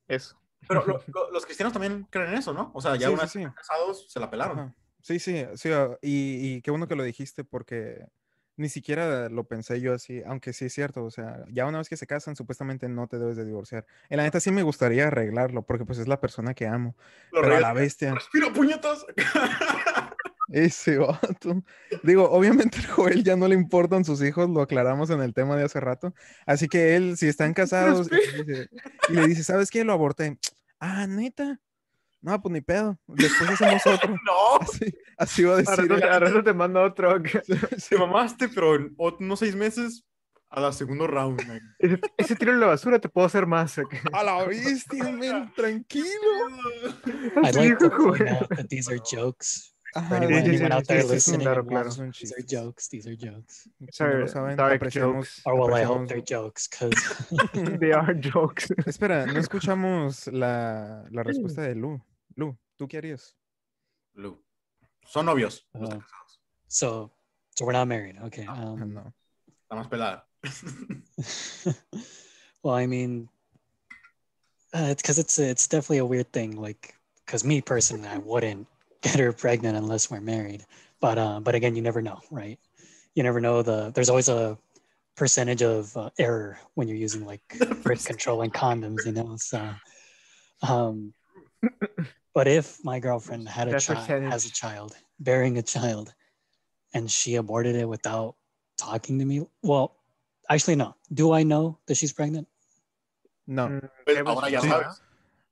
eso. 0.09 0.37
Pero 0.67 0.85
lo- 0.85 1.01
lo- 1.13 1.31
los 1.31 1.45
cristianos 1.45 1.71
también 1.71 2.07
creen 2.09 2.31
en 2.31 2.37
eso, 2.39 2.53
¿no? 2.53 2.71
O 2.73 2.81
sea, 2.81 2.97
ya 2.97 3.09
una 3.09 3.23
vez 3.23 3.33
casados, 3.55 4.11
se 4.11 4.19
la 4.19 4.29
pelaron. 4.29 4.59
Ajá. 4.59 4.75
Sí, 5.01 5.19
sí, 5.19 5.45
sí, 5.55 5.69
ah, 5.71 5.97
y, 6.01 6.55
y 6.55 6.61
qué 6.61 6.71
bueno 6.71 6.87
que 6.87 6.95
lo 6.95 7.03
dijiste 7.03 7.43
porque 7.43 8.05
ni 8.55 8.69
siquiera 8.69 9.29
lo 9.29 9.45
pensé 9.45 9.81
yo 9.81 9.93
así, 9.93 10.21
aunque 10.25 10.53
sí 10.53 10.65
es 10.65 10.73
cierto, 10.73 11.03
o 11.03 11.11
sea, 11.11 11.43
ya 11.49 11.65
una 11.65 11.79
vez 11.79 11.89
que 11.89 11.97
se 11.97 12.07
casan, 12.07 12.35
supuestamente 12.35 12.87
no 12.89 13.07
te 13.07 13.17
debes 13.17 13.37
de 13.37 13.45
divorciar. 13.45 13.85
En 14.09 14.17
la 14.17 14.23
neta 14.23 14.39
sí 14.39 14.51
me 14.51 14.63
gustaría 14.63 15.07
arreglarlo 15.07 15.63
porque 15.63 15.85
pues 15.85 15.99
es 15.99 16.07
la 16.07 16.19
persona 16.19 16.53
que 16.53 16.67
amo, 16.67 16.95
Los 17.31 17.41
pero 17.43 17.55
a 17.55 17.59
la 17.59 17.73
bestia, 17.73 18.13
respira 18.13 18.51
puñetas. 18.53 19.05
ese 20.49 20.97
vato. 20.97 21.63
Digo, 22.03 22.29
obviamente 22.29 22.77
el 22.77 22.85
Joel 22.85 23.23
ya 23.23 23.35
no 23.35 23.47
le 23.47 23.55
importan 23.55 24.05
sus 24.05 24.21
hijos, 24.21 24.49
lo 24.49 24.61
aclaramos 24.61 25.09
en 25.09 25.21
el 25.21 25.33
tema 25.33 25.55
de 25.55 25.63
hace 25.63 25.79
rato, 25.79 26.13
así 26.45 26.67
que 26.67 26.95
él, 26.95 27.17
si 27.17 27.27
están 27.27 27.53
casados 27.55 28.07
y 28.07 28.15
le 28.15 28.43
dice, 28.43 28.69
y 29.09 29.13
le 29.13 29.27
dice, 29.27 29.43
¿sabes 29.43 29.71
qué? 29.71 29.83
Lo 29.83 29.93
aborté. 29.93 30.37
Ah, 30.79 31.07
neta. 31.07 31.59
No, 32.23 32.41
pues 32.41 32.53
ni 32.53 32.61
pedo. 32.61 32.97
Después 33.07 33.49
hacemos 33.49 33.85
otro. 33.85 34.09
no, 34.25 34.57
Así, 34.61 34.85
así 35.17 35.43
va 35.43 35.55
a 35.55 35.57
decir. 35.57 35.91
al 36.05 36.21
rato 36.21 36.41
te 36.43 36.53
mando 36.53 36.81
otro. 36.81 37.21
te 37.89 37.97
mamaste, 37.97 38.47
pero 38.47 38.75
en 38.75 38.95
unos 39.19 39.39
seis 39.39 39.55
meses 39.55 40.05
a 40.49 40.61
la 40.61 40.71
segundo 40.71 41.05
round. 41.05 41.45
man. 41.45 41.59
Ese, 41.79 41.99
ese 42.17 42.35
tiro 42.37 42.53
en 42.53 42.61
la 42.61 42.67
basura 42.67 42.99
te 42.99 43.09
puedo 43.09 43.27
hacer 43.27 43.45
más. 43.45 43.77
A 43.77 44.23
la 44.23 44.43
bestia, 44.47 45.11
men, 45.11 45.51
tranquilo. 45.53 46.07
I'd 47.43 47.55
Así 47.55 47.69
like 47.69 47.77
to 47.77 47.89
point 47.89 48.29
out 48.29 48.47
that 48.55 48.67
these 48.69 48.89
are 48.89 48.99
jokes 49.03 49.73
For 49.93 50.01
Ajá, 50.01 50.17
anyone, 50.17 50.41
sí, 50.41 50.49
anyone 50.49 50.73
out 50.73 50.87
there 50.87 51.03
listening, 51.03 51.41
claro, 51.41 51.63
claro. 51.63 51.89
these 51.91 52.33
are 52.33 52.41
jokes. 52.41 52.89
These 52.89 53.07
are 53.07 53.15
jokes. 53.15 53.61
Si 53.61 53.69
no 53.79 53.87
Sorry, 53.91 54.27
saben, 54.27 54.55
dark 54.57 54.89
jokes. 54.89 55.41
Or 55.45 55.55
well, 55.55 55.75
I 55.75 55.83
hope 55.83 56.07
they're 56.07 56.23
jokes, 56.23 56.67
because 56.67 56.95
They 57.79 57.91
are 57.91 58.15
jokes. 58.15 58.71
Espera, 58.87 59.27
no 59.27 59.39
escuchamos 59.39 60.25
la, 60.33 61.03
la 61.11 61.21
respuesta 61.21 61.61
de 61.61 61.75
Lu. 61.75 62.01
Lu, 62.35 62.57
¿tú 62.77 62.87
qué 62.87 62.97
harías? 62.97 63.35
Lu. 64.15 64.41
Son 65.05 65.25
novios. 65.25 65.65
no 65.73 65.87
Uh, 65.87 65.89
casados. 65.89 66.39
so 66.67 67.11
so 67.55 67.65
we're 67.65 67.73
not 67.73 67.87
married. 67.87 68.17
Okay. 68.25 68.45
Ah, 68.47 68.61
Um, 68.73 68.93
no. 68.93 69.13
Está 69.63 69.75
más 69.75 69.87
pelada. 69.89 70.23
well, 72.63 72.75
I 72.75 72.85
mean, 72.87 73.29
uh, 74.73 74.87
it's 74.89 75.01
because 75.01 75.19
it's 75.19 75.39
it's 75.39 75.67
definitely 75.67 75.99
a 75.99 76.05
weird 76.05 76.31
thing. 76.31 76.55
Like, 76.55 76.95
because 77.25 77.43
me 77.43 77.61
personally, 77.61 78.07
I 78.07 78.17
wouldn't 78.17 78.67
get 79.01 79.19
her 79.19 79.33
pregnant 79.33 79.77
unless 79.77 80.09
we're 80.09 80.21
married. 80.21 80.65
But 80.99 81.17
uh, 81.17 81.39
but 81.41 81.55
again, 81.55 81.75
you 81.75 81.81
never 81.81 82.01
know, 82.01 82.19
right? 82.31 82.59
You 83.15 83.23
never 83.23 83.41
know. 83.41 83.61
The 83.61 83.91
there's 83.93 84.09
always 84.09 84.29
a 84.29 84.57
percentage 85.15 85.61
of 85.61 85.95
uh, 85.95 86.09
error 86.17 86.57
when 86.73 86.87
you're 86.87 86.97
using 86.97 87.25
like 87.25 87.41
birth 87.83 88.05
control 88.05 88.41
and 88.41 88.53
condoms, 88.53 89.05
you 89.05 89.11
know. 89.11 89.35
So, 89.37 89.69
um, 90.67 91.13
but 92.33 92.47
if 92.47 92.83
my 92.83 92.99
girlfriend 92.99 93.47
had 93.47 93.67
a 93.67 93.79
child, 93.79 94.09
has 94.31 94.45
a 94.45 94.51
child, 94.51 94.95
bearing 95.19 95.57
a 95.57 95.61
child, 95.63 96.13
and 96.93 97.09
she 97.09 97.35
aborted 97.35 97.75
it 97.75 97.87
without 97.87 98.35
talking 98.77 99.19
to 99.19 99.25
me, 99.25 99.45
well, 99.61 99.97
actually, 100.49 100.75
no. 100.75 100.95
Do 101.13 101.31
I 101.33 101.43
know 101.43 101.79
that 101.87 101.95
she's 101.95 102.13
pregnant? 102.13 102.47
No. 103.47 103.67
Mm, 103.69 103.89
Pues 104.05 104.17
ahora 104.25 104.49
ya 104.49 104.61
sabes. 104.61 105.01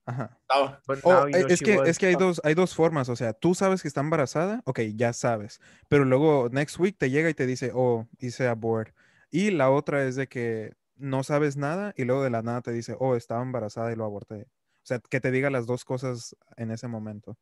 Ajá. 0.05 0.37
Oh, 0.49 0.77
now 1.03 1.25
you 1.27 1.37
know 1.39 1.47
es, 1.47 1.61
que, 1.61 1.75
was- 1.77 1.87
es 1.89 1.97
que 1.99 2.07
hay 2.07 2.15
dos, 2.15 2.41
hay 2.43 2.53
dos 2.55 2.73
formas, 2.75 3.07
o 3.09 3.15
sea, 3.15 3.33
tú 3.33 3.53
sabes 3.55 3.81
que 3.81 3.87
está 3.87 4.01
embarazada, 4.01 4.61
ok, 4.65 4.79
ya 4.95 5.13
sabes, 5.13 5.59
pero 5.87 6.03
luego 6.05 6.49
next 6.51 6.79
week 6.79 6.97
te 6.97 7.09
llega 7.09 7.29
y 7.29 7.33
te 7.33 7.45
dice, 7.45 7.71
oh, 7.73 8.07
hice 8.19 8.47
abort. 8.47 8.93
Y 9.29 9.51
la 9.51 9.69
otra 9.69 10.03
es 10.05 10.15
de 10.15 10.27
que 10.27 10.73
no 10.97 11.23
sabes 11.23 11.55
nada 11.55 11.93
y 11.95 12.03
luego 12.03 12.23
de 12.23 12.29
la 12.31 12.41
nada 12.41 12.61
te 12.61 12.71
dice, 12.71 12.95
oh, 12.99 13.15
estaba 13.15 13.41
embarazada 13.41 13.91
y 13.91 13.95
lo 13.95 14.03
aborté. 14.05 14.47
O 14.83 14.85
sea, 14.85 14.99
que 14.99 15.19
te 15.19 15.31
diga 15.31 15.49
las 15.51 15.67
dos 15.67 15.83
cosas 15.85 16.35
en 16.57 16.71
ese 16.71 16.87
momento. 16.87 17.37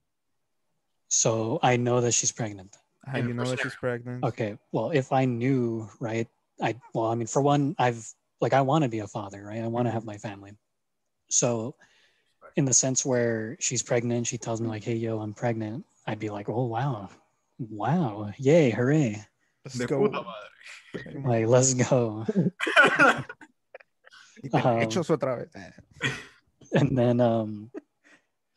So 1.07 1.60
I 1.64 1.78
know 1.78 2.02
that 2.02 2.11
she's 2.11 2.32
pregnant. 2.32 2.76
Ah, 3.07 3.14
Ajá, 3.14 3.28
you 3.28 3.34
know 3.34 3.45
that 3.45 3.60
she's 3.60 3.76
pregnant. 3.76 4.24
Okay. 4.24 4.57
Well, 4.72 4.91
if 4.91 5.11
I 5.11 5.26
knew, 5.26 5.90
right? 5.99 6.28
I 6.61 6.76
well, 6.94 7.07
I 7.07 7.16
mean, 7.16 7.28
for 7.28 7.41
one, 7.41 7.76
I've 7.80 8.06
like 8.41 8.53
I 8.53 8.61
want 8.61 8.84
to 8.84 8.90
be 8.90 8.99
a 8.99 9.07
father, 9.07 9.44
right? 9.44 9.64
I 9.64 9.68
want 9.68 9.86
to 9.86 9.90
mm-hmm. 9.90 9.95
have 9.95 10.06
my 10.06 10.18
family. 10.18 10.52
So, 11.30 11.76
in 12.56 12.66
the 12.66 12.74
sense 12.74 13.06
where 13.06 13.56
she's 13.60 13.82
pregnant, 13.82 14.28
she 14.28 14.38
tells 14.38 14.60
me 14.60 14.68
like, 14.68 14.84
mm-hmm. 14.84 14.91
"Hey, 14.91 14.98
yo, 14.98 15.20
I'm 15.20 15.34
pregnant." 15.34 15.86
I'd 16.06 16.20
be 16.20 16.30
like, 16.30 16.49
"Oh, 16.49 16.66
wow, 16.66 17.10
wow, 17.57 18.32
yay, 18.38 18.70
hooray!" 18.72 19.24
Let's 19.64 19.86
go. 19.86 20.26
Like, 21.24 21.48
let's 21.48 21.74
go. 21.74 22.26
Uh-huh. 24.53 24.78
Y 24.80 24.88
Ajá. 26.73 26.81
derechos 26.81 26.81
otra 26.81 26.85
vez. 26.85 26.89
And 26.89 26.97
then 26.97 27.21
um 27.21 27.71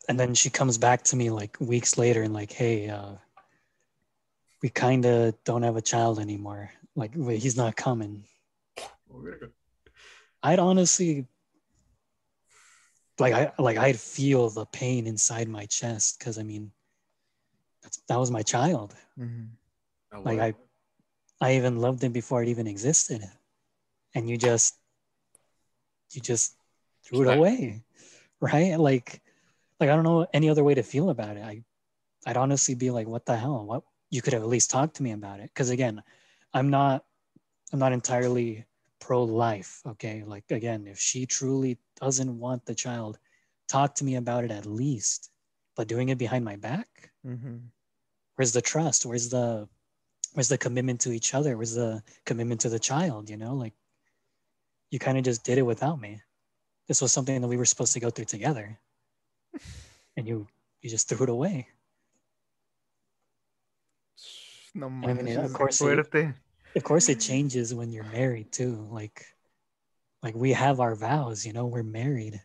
and 0.08 0.18
then 0.18 0.34
she 0.34 0.50
comes 0.50 0.78
back 0.78 1.02
to 1.04 1.16
me 1.16 1.30
like 1.30 1.56
weeks 1.60 1.96
later 1.98 2.22
and 2.22 2.34
like 2.34 2.52
hey 2.52 2.88
uh 2.88 3.16
we 4.62 4.68
kind 4.68 5.04
of 5.06 5.34
don't 5.44 5.62
have 5.62 5.76
a 5.76 5.82
child 5.82 6.18
anymore 6.18 6.70
like 6.94 7.12
wait, 7.16 7.42
he's 7.42 7.56
not 7.56 7.76
coming 7.76 8.24
i'd 10.42 10.58
honestly 10.58 11.26
like 13.18 13.32
i 13.32 13.52
like 13.58 13.76
i'd 13.78 13.98
feel 13.98 14.50
the 14.50 14.66
pain 14.66 15.06
inside 15.06 15.48
my 15.48 15.66
chest 15.66 16.18
because 16.18 16.38
i 16.38 16.42
mean 16.42 16.72
that's, 17.82 17.98
that 18.08 18.18
was 18.18 18.30
my 18.30 18.42
child 18.42 18.94
Ujú. 19.18 19.48
like 20.24 20.38
i 20.38 20.54
i 21.40 21.56
even 21.56 21.76
loved 21.80 22.02
him 22.02 22.12
before 22.12 22.42
it 22.42 22.48
even 22.48 22.66
existed 22.66 23.22
and 24.14 24.28
you 24.28 24.36
just 24.36 24.76
you 26.12 26.20
just 26.20 26.56
threw 27.04 27.22
it 27.22 27.26
Right. 27.26 27.36
away 27.38 27.82
right? 28.42 28.78
Like 28.78 29.22
like 29.80 29.88
i 29.88 29.94
don't 29.94 30.04
know 30.04 30.26
any 30.34 30.50
other 30.50 30.64
way 30.64 30.74
to 30.74 30.82
feel 30.82 31.08
about 31.10 31.36
it. 31.36 31.42
I 31.42 31.62
i'd 32.26 32.36
honestly 32.36 32.74
be 32.74 32.90
like 32.90 33.06
what 33.06 33.24
the 33.24 33.36
hell? 33.36 33.64
What 33.64 33.82
you 34.10 34.20
could 34.20 34.34
have 34.34 34.42
at 34.42 34.48
least 34.48 34.70
talked 34.70 34.96
to 34.96 35.02
me 35.02 35.12
about 35.12 35.40
it. 35.40 35.48
Because 35.54 35.70
again 35.70 36.02
i'm 36.52 36.68
not 36.68 37.04
i'm 37.72 37.78
not 37.78 37.92
entirely 37.92 38.66
pro-life 39.00 39.80
okay? 39.86 40.22
Like 40.26 40.44
again 40.50 40.86
if 40.86 40.98
she 40.98 41.24
truly 41.24 41.78
doesn't 42.00 42.38
want 42.38 42.66
the 42.66 42.74
child 42.74 43.18
talk 43.68 43.94
to 43.96 44.04
me 44.04 44.16
about 44.16 44.44
it 44.44 44.50
at 44.50 44.66
least. 44.66 45.30
But 45.74 45.88
doing 45.88 46.10
it 46.10 46.18
behind 46.18 46.44
my 46.44 46.56
back? 46.56 47.10
Ujú. 47.26 47.60
where's 48.36 48.52
the 48.52 48.60
trust? 48.60 49.06
Where's 49.06 49.30
the 49.30 49.68
where's 50.34 50.48
the 50.48 50.58
commitment 50.58 51.00
to 51.00 51.12
each 51.12 51.34
other? 51.34 51.56
Where's 51.56 51.74
the 51.74 52.02
commitment 52.26 52.60
to 52.62 52.68
the 52.68 52.78
child 52.78 53.30
you 53.30 53.36
know? 53.36 53.54
Like 53.54 53.74
you 54.90 54.98
kind 54.98 55.16
of 55.16 55.24
just 55.24 55.44
did 55.44 55.58
it 55.58 55.62
without 55.62 55.98
me 56.00 56.20
this 56.92 57.00
was 57.00 57.10
something 57.10 57.40
that 57.40 57.48
we 57.48 57.56
were 57.56 57.64
supposed 57.64 57.94
to 57.94 58.00
go 58.00 58.10
through 58.10 58.26
together 58.26 58.78
and 60.18 60.28
you 60.28 60.46
you 60.82 60.90
just 60.90 61.08
threw 61.08 61.24
it 61.24 61.30
away 61.30 61.66
No 64.74 64.88
I 64.88 65.14
mean, 65.14 65.38
of 65.38 65.54
course 65.54 65.80
it, 65.80 65.98
of 66.76 66.82
course 66.84 67.08
it 67.08 67.18
changes 67.18 67.72
when 67.72 67.92
you're 67.92 68.12
married 68.12 68.52
too 68.52 68.86
like 68.90 69.24
like 70.22 70.34
we 70.34 70.52
have 70.52 70.80
our 70.80 70.94
vows 70.94 71.46
you 71.46 71.54
know 71.54 71.64
we're 71.64 71.82
married 71.82 72.36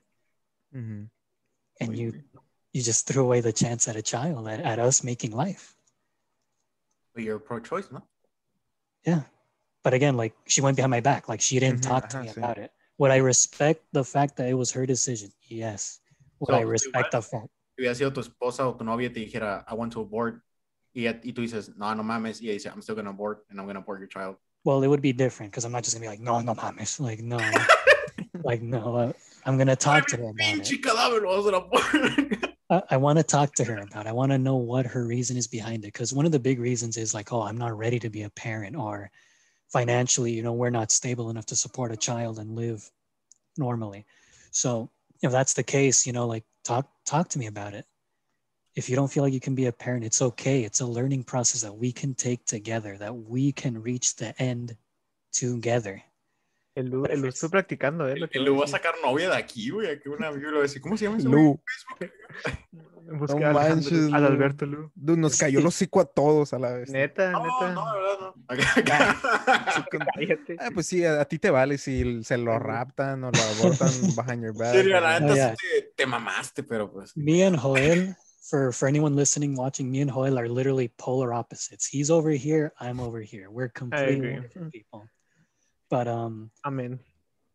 Ujú. 0.73 1.09
and 1.81 1.97
you 1.97 2.13
you 2.71 2.81
just 2.81 3.05
threw 3.05 3.23
away 3.27 3.41
the 3.41 3.51
chance 3.51 3.89
at 3.89 3.97
a 3.99 4.01
child 4.01 4.47
at, 4.47 4.61
at 4.61 4.79
us 4.79 5.03
making 5.03 5.31
life 5.35 5.75
But 7.13 7.23
you're 7.23 7.39
pro-choice, 7.39 7.91
¿no? 7.91 8.01
Yeah. 9.03 9.23
But 9.83 9.93
again, 9.93 10.15
like 10.15 10.35
she 10.47 10.61
went 10.61 10.75
behind 10.77 10.91
my 10.91 11.01
back. 11.01 11.27
Like 11.27 11.41
she 11.41 11.59
didn't 11.59 11.81
Mhm, 11.81 11.89
talk 11.89 12.07
to 12.09 12.15
ajá, 12.15 12.23
me 12.23 12.29
sí. 12.31 12.37
about 12.37 12.57
it. 12.59 12.71
Would 12.97 13.11
I 13.11 13.17
respect 13.17 13.83
the 13.93 14.03
fact 14.03 14.37
that 14.37 14.47
it 14.47 14.53
was 14.55 14.71
her 14.71 14.85
decision? 14.85 15.31
Yes. 15.47 15.99
Would 16.39 16.53
So, 16.53 16.55
I 16.55 16.61
respect 16.61 17.11
the 17.11 17.21
fact? 17.21 17.47
Si 17.77 17.83
hubiera 17.83 17.95
sido 17.95 18.13
tu 18.13 18.21
esposa 18.21 18.65
o 18.65 18.73
tu 18.73 18.83
novia 18.83 19.09
te 19.09 19.25
dijera, 19.25 19.63
I 19.67 19.75
want 19.75 19.93
to 19.93 20.01
abort, 20.01 20.41
y, 20.95 21.05
y 21.07 21.31
tú 21.31 21.41
dices, 21.41 21.71
no, 21.77 21.93
no 21.93 22.03
mames, 22.03 22.41
y 22.41 22.45
ella 22.49 22.53
dice, 22.53 22.69
I'm 22.73 22.81
still 22.81 22.95
gonna 22.95 23.11
abort, 23.11 23.45
and 23.49 23.59
I'm 23.59 23.67
gonna 23.67 23.79
abort 23.79 23.99
your 23.99 24.07
child. 24.07 24.37
Well, 24.63 24.83
it 24.83 24.87
would 24.87 25.01
be 25.01 25.13
different 25.13 25.51
because 25.51 25.63
I'm 25.63 25.71
not 25.71 25.83
just 25.83 25.95
gonna 25.95 26.05
be 26.05 26.09
like, 26.09 26.19
no, 26.19 26.39
no 26.41 26.55
mames. 26.55 26.99
Like, 26.99 27.19
no. 27.19 27.37
like, 28.43 28.61
no. 28.61 28.95
uh, 28.95 29.13
I'm 29.45 29.57
gonna 29.57 29.75
talk 29.75 30.07
to 30.07 30.17
her 30.17 30.23
about 30.23 30.35
it. 30.39 30.81
cadáver, 30.81 31.21
lo 31.21 31.41
vas 31.41 31.53
a 31.53 31.57
abort. 31.57 32.53
I, 32.69 32.81
I 32.91 32.97
want 32.97 33.17
to 33.17 33.23
talk 33.23 33.53
to 33.55 33.63
her 33.63 33.77
about 33.77 34.07
it. 34.07 34.09
I 34.09 34.11
want 34.11 34.31
to 34.31 34.37
know 34.37 34.55
what 34.57 34.85
her 34.87 35.05
reason 35.05 35.37
is 35.37 35.47
behind 35.47 35.85
it. 35.85 35.93
Because 35.93 36.13
one 36.13 36.25
of 36.25 36.31
the 36.31 36.39
big 36.39 36.59
reasons 36.59 36.97
is 36.97 37.13
like, 37.13 37.31
oh, 37.31 37.41
I'm 37.41 37.57
not 37.57 37.77
ready 37.77 37.99
to 37.99 38.09
be 38.09 38.23
a 38.23 38.29
parent, 38.31 38.75
or 38.75 39.09
financially, 39.71 40.31
you 40.31 40.43
know, 40.43 40.53
we're 40.53 40.69
not 40.69 40.91
stable 40.91 41.29
enough 41.29 41.45
to 41.47 41.55
support 41.55 41.91
a 41.91 41.97
child 41.97 42.39
and 42.39 42.55
live 42.55 42.89
normally. 43.57 44.05
So 44.51 44.89
if 45.21 45.31
that's 45.31 45.53
the 45.53 45.63
case, 45.63 46.05
you 46.05 46.13
know, 46.13 46.27
like 46.27 46.43
talk 46.63 46.89
talk 47.05 47.29
to 47.29 47.39
me 47.39 47.47
about 47.47 47.73
it. 47.73 47.85
If 48.75 48.89
you 48.89 48.95
don't 48.95 49.11
feel 49.11 49.23
like 49.23 49.33
you 49.33 49.39
can 49.39 49.55
be 49.55 49.65
a 49.65 49.71
parent, 49.71 50.05
it's 50.05 50.21
okay. 50.21 50.63
It's 50.63 50.81
a 50.81 50.85
learning 50.85 51.23
process 51.23 51.61
that 51.61 51.73
we 51.73 51.91
can 51.91 52.13
take 52.13 52.45
together, 52.45 52.95
that 52.97 53.15
we 53.15 53.51
can 53.51 53.81
reach 53.81 54.15
the 54.15 54.39
end 54.39 54.77
together. 55.33 56.03
El 56.77 56.89
Lu, 56.89 57.05
el 57.05 57.21
Lu 57.21 57.27
estoy 57.29 57.49
practicando, 57.49 58.07
¿eh? 58.07 58.17
Lo 58.17 58.29
que 58.29 58.37
Y 58.37 58.43
le 58.43 58.49
voy 58.51 58.57
voy 58.59 58.65
a 58.65 58.67
sacar 58.67 58.93
novia 59.03 59.29
de 59.31 59.35
aquí, 59.35 59.69
güey. 59.71 59.89
Aquí 59.89 60.09
un 60.09 60.23
amigo 60.23 60.47
le 60.49 60.53
va 60.53 60.59
a 60.59 60.61
decir, 60.63 60.81
¿cómo 60.81 60.95
se 60.95 61.05
llama 61.05 61.17
ese? 61.17 61.27
Lu, 61.27 61.59
Busqué 63.09 63.39
No 63.39 63.45
a 63.47 63.49
Alejandro- 63.51 63.75
manches, 63.91 64.13
al 64.13 64.21
Lu. 64.21 64.27
Alberto 64.27 64.65
Lu. 64.65 64.91
dude, 64.93 65.17
nos 65.17 65.37
cayó 65.39 65.59
el 65.59 65.65
hocico 65.65 66.01
a 66.01 66.05
todos 66.05 66.53
a 66.53 66.59
la 66.59 66.73
vez. 66.73 66.89
Neta, 66.89 67.31
No, 67.31 67.43
neta. 67.43 67.73
no, 67.73 67.93
de 67.93 67.99
verdad, 67.99 68.19
no. 68.19 68.35
Acá, 68.47 68.79
acá. 68.79 69.85
Cállate. 70.15 70.57
Ah, 70.59 70.69
pues 70.73 70.87
sí, 70.87 71.05
a, 71.05 71.21
a 71.21 71.25
ti 71.25 71.39
te 71.39 71.49
vale 71.49 71.77
si 71.77 72.21
se 72.23 72.37
lo 72.37 72.59
raptan 72.59 73.23
o 73.23 73.31
lo 73.31 73.39
abortan 73.41 73.89
behind 74.15 74.43
your 74.43 74.55
back. 74.57 74.75
Sí, 74.75 74.83
la 74.83 75.19
neta 75.19 75.31
Oh, 75.31 75.35
yeah. 75.35 75.55
te, 75.55 75.91
te 75.95 76.05
mamaste, 76.05 76.63
pero 76.63 76.91
pues. 76.91 77.15
me 77.15 77.43
and 77.45 77.57
Joel, 77.57 78.15
for 78.41 78.73
for 78.73 78.87
anyone 78.89 79.15
listening, 79.15 79.55
watching, 79.57 79.89
me 79.89 80.01
and 80.01 80.11
Joel 80.11 80.37
are 80.37 80.49
literally 80.49 80.89
polar 80.97 81.33
opposites. 81.33 81.87
He's 81.87 82.09
over 82.11 82.31
here, 82.31 82.73
I'm 82.79 82.99
over 82.99 83.21
here. 83.21 83.47
We're 83.49 83.69
completely 83.71 84.41
different 84.41 84.73
people. 84.73 85.07
But 85.89 86.07
um, 86.07 86.51
Amén. 86.65 86.99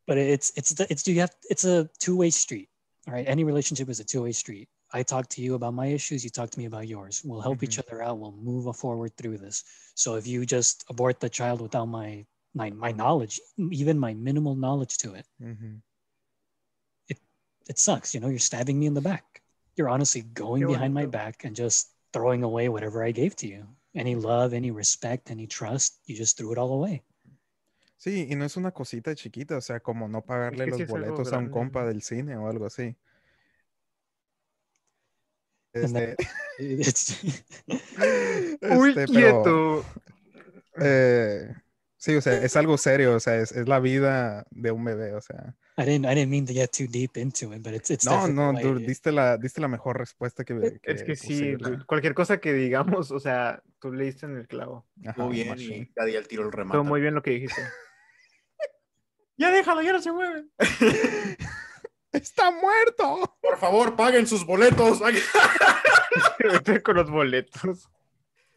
but 0.06 0.18
it's 0.18 0.52
it's 0.56 0.70
the, 0.70 0.86
it's 0.90 1.02
do 1.02 1.12
you 1.12 1.20
have 1.20 1.34
it's 1.50 1.64
a 1.64 1.88
two 1.98 2.16
way 2.16 2.30
street. 2.30 2.68
All 3.06 3.14
right, 3.14 3.26
any 3.28 3.44
relationship 3.44 3.88
is 3.88 4.00
a 4.00 4.04
two 4.04 4.22
way 4.22 4.32
street. 4.32 4.68
I 4.94 5.02
talk 5.02 5.26
to 5.30 5.42
you 5.42 5.54
about 5.54 5.74
my 5.74 5.86
issues, 5.86 6.22
you 6.22 6.30
talk 6.30 6.50
to 6.50 6.58
me 6.58 6.66
about 6.66 6.86
yours. 6.86 7.22
We'll 7.24 7.40
help 7.40 7.62
each 7.62 7.78
other 7.78 8.02
out. 8.02 8.18
We'll 8.18 8.32
move 8.32 8.76
forward 8.76 9.16
through 9.16 9.38
this. 9.38 9.64
So 9.94 10.16
if 10.16 10.26
you 10.26 10.44
just 10.44 10.84
abort 10.90 11.18
the 11.18 11.30
child 11.30 11.60
without 11.60 11.86
my 11.86 12.26
my 12.54 12.70
my 12.70 12.92
knowledge, 12.92 13.40
even 13.58 13.98
my 13.98 14.14
minimal 14.14 14.54
knowledge 14.54 14.98
to 14.98 15.14
it, 15.14 15.26
Ujú. 15.40 15.80
it 17.68 17.78
sucks. 17.78 18.14
You 18.14 18.20
know, 18.20 18.28
you're 18.28 18.38
stabbing 18.38 18.78
me 18.78 18.86
in 18.86 18.94
the 18.94 19.00
back. 19.00 19.42
You're 19.76 19.88
honestly 19.88 20.22
going 20.22 20.62
Qué 20.62 20.68
behind 20.68 20.92
my 20.92 21.06
back 21.06 21.44
and 21.44 21.56
just 21.56 21.88
throwing 22.12 22.42
away 22.42 22.68
whatever 22.68 23.02
I 23.02 23.10
gave 23.12 23.34
to 23.36 23.46
you. 23.46 23.66
Any 23.94 24.14
love, 24.14 24.52
any 24.52 24.70
respect, 24.70 25.30
any 25.30 25.46
trust, 25.46 25.98
you 26.06 26.16
just 26.16 26.36
threw 26.36 26.52
it 26.52 26.58
all 26.58 26.72
away. 26.72 27.02
Sí, 28.02 28.26
y 28.28 28.34
no 28.34 28.44
es 28.44 28.56
una 28.56 28.72
cosita 28.72 29.14
chiquita, 29.14 29.58
o 29.58 29.60
sea, 29.60 29.78
como 29.78 30.08
no 30.08 30.22
pagarle 30.22 30.64
que 30.64 30.70
los 30.72 30.78
sí 30.80 30.84
boletos 30.86 31.32
a 31.32 31.38
un 31.38 31.48
compa 31.50 31.84
del 31.86 32.02
cine 32.02 32.36
o 32.36 32.48
algo 32.48 32.66
así. 32.66 32.96
And 35.72 35.96
Este, 35.96 36.16
It's 36.58 37.22
Uy, 38.76 38.90
este, 38.90 39.06
pero, 39.06 39.06
quieto. 39.06 39.84
eh, 40.80 41.54
sí, 41.96 42.16
o 42.16 42.20
sea, 42.20 42.42
es 42.42 42.56
algo 42.56 42.76
serio, 42.76 43.14
o 43.14 43.20
sea, 43.20 43.36
es, 43.36 43.52
es 43.52 43.68
la 43.68 43.78
vida 43.78 44.48
de 44.50 44.72
un 44.72 44.84
bebé, 44.84 45.14
o 45.14 45.20
sea. 45.20 45.54
I 45.78 45.84
didn't 45.84 46.04
I 46.04 46.16
didn't 46.16 46.30
mean 46.30 46.44
to 46.46 46.52
get 46.52 46.70
too 46.76 46.88
deep 46.90 47.16
into 47.16 47.54
it, 47.54 47.62
but 47.62 47.72
it's 47.72 47.88
it's 47.88 48.04
No, 48.04 48.26
no, 48.26 48.50
like- 48.52 48.66
dude, 48.66 48.84
diste 48.84 49.12
la, 49.12 49.38
diste 49.38 49.60
la 49.60 49.68
mejor 49.68 49.96
respuesta 49.96 50.42
que, 50.42 50.80
Es 50.82 51.04
que 51.04 51.14
sí, 51.14 51.52
dude, 51.54 51.86
cualquier 51.86 52.14
cosa 52.14 52.38
que 52.38 52.52
digamos, 52.52 53.12
o 53.12 53.20
sea, 53.20 53.62
tú 53.78 53.92
le 53.92 54.06
diste 54.06 54.26
en 54.26 54.38
el 54.38 54.48
clavo. 54.48 54.88
ajá, 55.06 55.22
Muy 55.22 55.34
bien 55.44 55.56
y 55.56 56.16
el 56.16 56.26
tiro 56.26 56.42
el 56.42 56.50
remate. 56.50 56.78
Todo 56.78 56.82
muy 56.82 57.00
bien 57.00 57.14
lo 57.14 57.22
que 57.22 57.30
dijiste. 57.30 57.62
Ya 59.42 59.50
déjalo, 59.50 59.82
ya 59.82 59.92
no 59.92 60.00
se 60.00 60.12
mueve. 60.12 60.46
¡Está 62.12 62.52
muerto! 62.52 63.36
Por 63.40 63.58
favor, 63.58 63.96
paguen 63.96 64.24
sus 64.24 64.46
boletos. 64.46 65.00
Vete 66.38 66.80
con 66.80 66.94
los 66.94 67.10
boletos. 67.10 67.88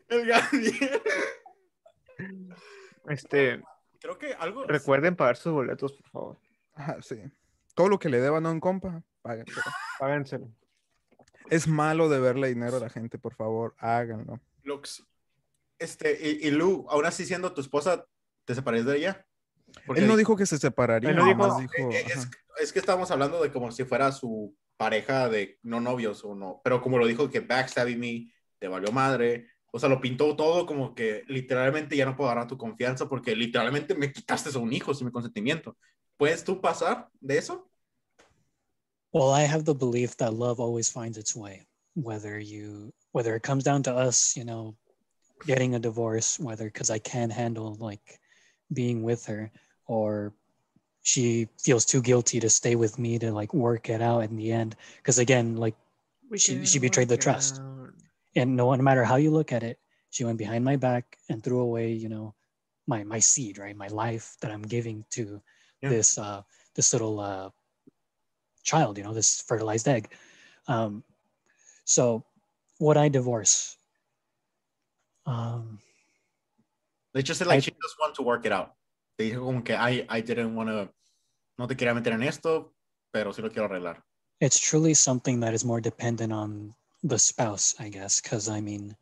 El 0.10 0.28
Gadiel. 0.28 1.02
Este, 3.10 3.64
Creo 4.00 4.20
que 4.20 4.36
algo. 4.36 4.66
recuerden 4.68 5.16
pagar 5.16 5.38
sus 5.38 5.54
boletos, 5.54 5.94
por 5.94 6.10
favor. 6.12 6.38
Ajá, 6.76 7.02
sí. 7.02 7.20
Todo 7.74 7.90
lo 7.90 7.98
que 7.98 8.10
le 8.10 8.22
deban 8.22 8.46
a 8.46 8.52
un 8.52 8.60
compa, 8.60 9.02
páguenselo. 9.24 9.62
Págenselo. 9.98 10.52
Es 11.50 11.68
malo 11.68 12.10
deberle 12.10 12.50
dinero 12.50 12.78
a 12.78 12.82
la 12.82 12.90
gente, 12.92 13.18
por 13.18 13.34
favor, 13.34 13.74
háganlo. 13.80 14.40
Lux. 14.62 15.04
Este, 15.80 16.12
y, 16.22 16.48
y 16.48 16.52
Lu, 16.52 16.86
aún 16.92 17.08
así 17.08 17.26
siendo 17.26 17.56
tu 17.56 17.62
esposa, 17.62 18.06
¿te 18.46 18.54
separarías 18.54 18.86
de 18.86 18.98
ella? 18.98 19.26
Porque 19.86 20.02
Él 20.02 20.08
no 20.08 20.18
dijo 20.18 20.36
que 20.36 20.46
se 20.46 20.58
separaría, 20.58 21.10
Él 21.10 21.16
no 21.16 21.26
dijo- 21.26 21.60
dijo, 21.60 21.92
Eh, 21.92 22.00
eh, 22.02 22.06
Es, 22.08 22.28
es 22.62 22.74
que 22.74 22.80
estábamos 22.80 23.12
hablando 23.12 23.42
de 23.42 23.52
como 23.52 23.72
si 23.72 23.84
fuera 23.84 24.12
su 24.12 24.56
pareja 24.78 25.30
de 25.30 25.58
no 25.64 25.80
novios 25.80 26.24
o 26.26 26.36
no, 26.36 26.62
pero 26.64 26.82
como 26.82 26.98
lo 26.98 27.08
dijo 27.08 27.30
que 27.30 27.40
backstabbing 27.40 28.00
me, 28.00 28.32
te 28.60 28.68
valió 28.68 28.92
madre, 28.92 29.48
o 29.72 29.80
sea, 29.80 29.90
lo 29.90 30.00
pintó 30.02 30.36
todo 30.36 30.66
como 30.66 30.96
que 30.96 31.24
literalmente 31.28 31.96
ya 31.98 32.06
no 32.06 32.16
puedo 32.16 32.30
agarrar 32.30 32.48
tu 32.48 32.58
confianza 32.58 33.08
porque 33.10 33.36
literalmente 33.36 33.94
me 33.96 34.12
quitaste 34.12 34.50
a 34.56 34.60
un 34.60 34.72
hijo 34.74 34.94
sin 34.94 35.08
mi 35.08 35.12
consentimiento. 35.12 35.78
¿Puedes 36.18 36.44
tú 36.44 36.62
pasar 36.62 37.10
de 37.20 37.38
eso? 37.38 37.70
Well, 39.12 39.32
I 39.34 39.44
have 39.46 39.64
the 39.64 39.74
belief 39.74 40.16
that 40.18 40.34
love 40.34 40.60
always 40.60 40.90
finds 40.90 41.18
its 41.18 41.36
way, 41.36 41.66
whether 41.96 42.40
you 42.40 42.94
whether 43.12 43.36
it 43.36 43.44
comes 43.44 43.64
down 43.64 43.82
to 43.84 43.92
us, 43.96 44.36
you 44.36 44.44
know, 44.44 44.76
getting 45.46 45.76
a 45.76 45.80
divorce, 45.80 46.38
whether 46.38 46.66
because 46.66 46.90
I 46.90 47.00
can't 47.00 47.32
handle 47.32 47.76
like 47.80 48.20
being 48.74 49.04
with 49.04 49.26
her, 49.28 49.52
or 49.88 50.34
she 51.02 51.48
feels 51.62 51.86
too 51.86 52.02
guilty 52.02 52.40
to 52.40 52.50
stay 52.50 52.76
with 52.76 52.98
me 52.98 53.20
to 53.20 53.32
like 53.32 53.54
work 53.54 53.90
it 53.90 54.02
out 54.02 54.22
in 54.24 54.36
the 54.38 54.52
end. 54.52 54.76
Because 54.98 55.20
again, 55.20 55.56
like 55.56 55.76
She- 56.38 56.66
she 56.66 56.80
betrayed 56.80 57.10
the 57.10 57.18
trust. 57.18 57.62
and 58.36 58.56
no 58.58 58.74
no 58.76 58.84
matter 58.84 59.06
how 59.06 59.16
you 59.16 59.32
look 59.32 59.54
at 59.54 59.64
it, 59.64 59.80
she 60.10 60.24
went 60.26 60.38
behind 60.38 60.66
my 60.66 60.76
back 60.76 61.18
and 61.30 61.44
threw 61.44 61.60
away, 61.62 61.94
you 61.94 62.10
know, 62.10 62.34
my 62.88 63.04
my 63.04 63.20
seed, 63.20 63.58
right? 63.58 63.76
My 63.78 63.88
life 63.88 64.36
that 64.42 64.52
I'm 64.52 64.64
giving 64.66 65.06
to 65.12 65.42
Yeah. 65.82 65.90
this 65.90 66.18
uh 66.18 66.42
this 66.74 66.92
little 66.92 67.20
uh 67.20 67.50
child, 68.64 68.98
you 68.98 69.04
know, 69.06 69.14
this 69.14 69.42
fertilized 69.42 69.88
egg. 69.88 70.10
Um 70.68 71.04
so 71.86 72.26
would 72.80 72.98
I 72.98 73.08
divorce? 73.10 73.78
Um 75.26 75.80
De 77.14 77.22
hecho, 77.22 77.34
said 77.34 77.48
like 77.48 77.58
I- 77.58 77.60
she 77.62 77.72
just 77.72 77.96
want 78.00 78.16
to 78.16 78.24
work 78.24 78.46
it 78.46 78.52
out. 78.52 78.76
Te 79.18 79.24
dijo 79.26 79.46
como 79.46 79.64
que 79.64 79.74
I, 79.74 80.06
I 80.10 80.22
didn't 80.22 80.56
want 80.56 80.70
to, 80.70 80.94
no 81.58 81.68
te 81.68 81.76
quería 81.76 81.94
meter 81.94 82.14
en 82.14 82.24
esto, 82.24 82.74
pero 83.12 83.32
sí 83.34 83.42
lo 83.42 83.50
quiero 83.50 83.66
arreglar. 83.66 84.04
it's 84.42 84.60
truly 84.60 84.94
something 84.94 85.40
that 85.40 85.54
is 85.54 85.64
more 85.64 85.80
dependent 85.82 86.34
on 86.34 86.74
the 87.04 87.18
spouse, 87.18 87.76
I 87.80 87.90
guess, 87.90 88.22
because 88.22 88.50
I 88.50 88.60
mean, 88.60 88.96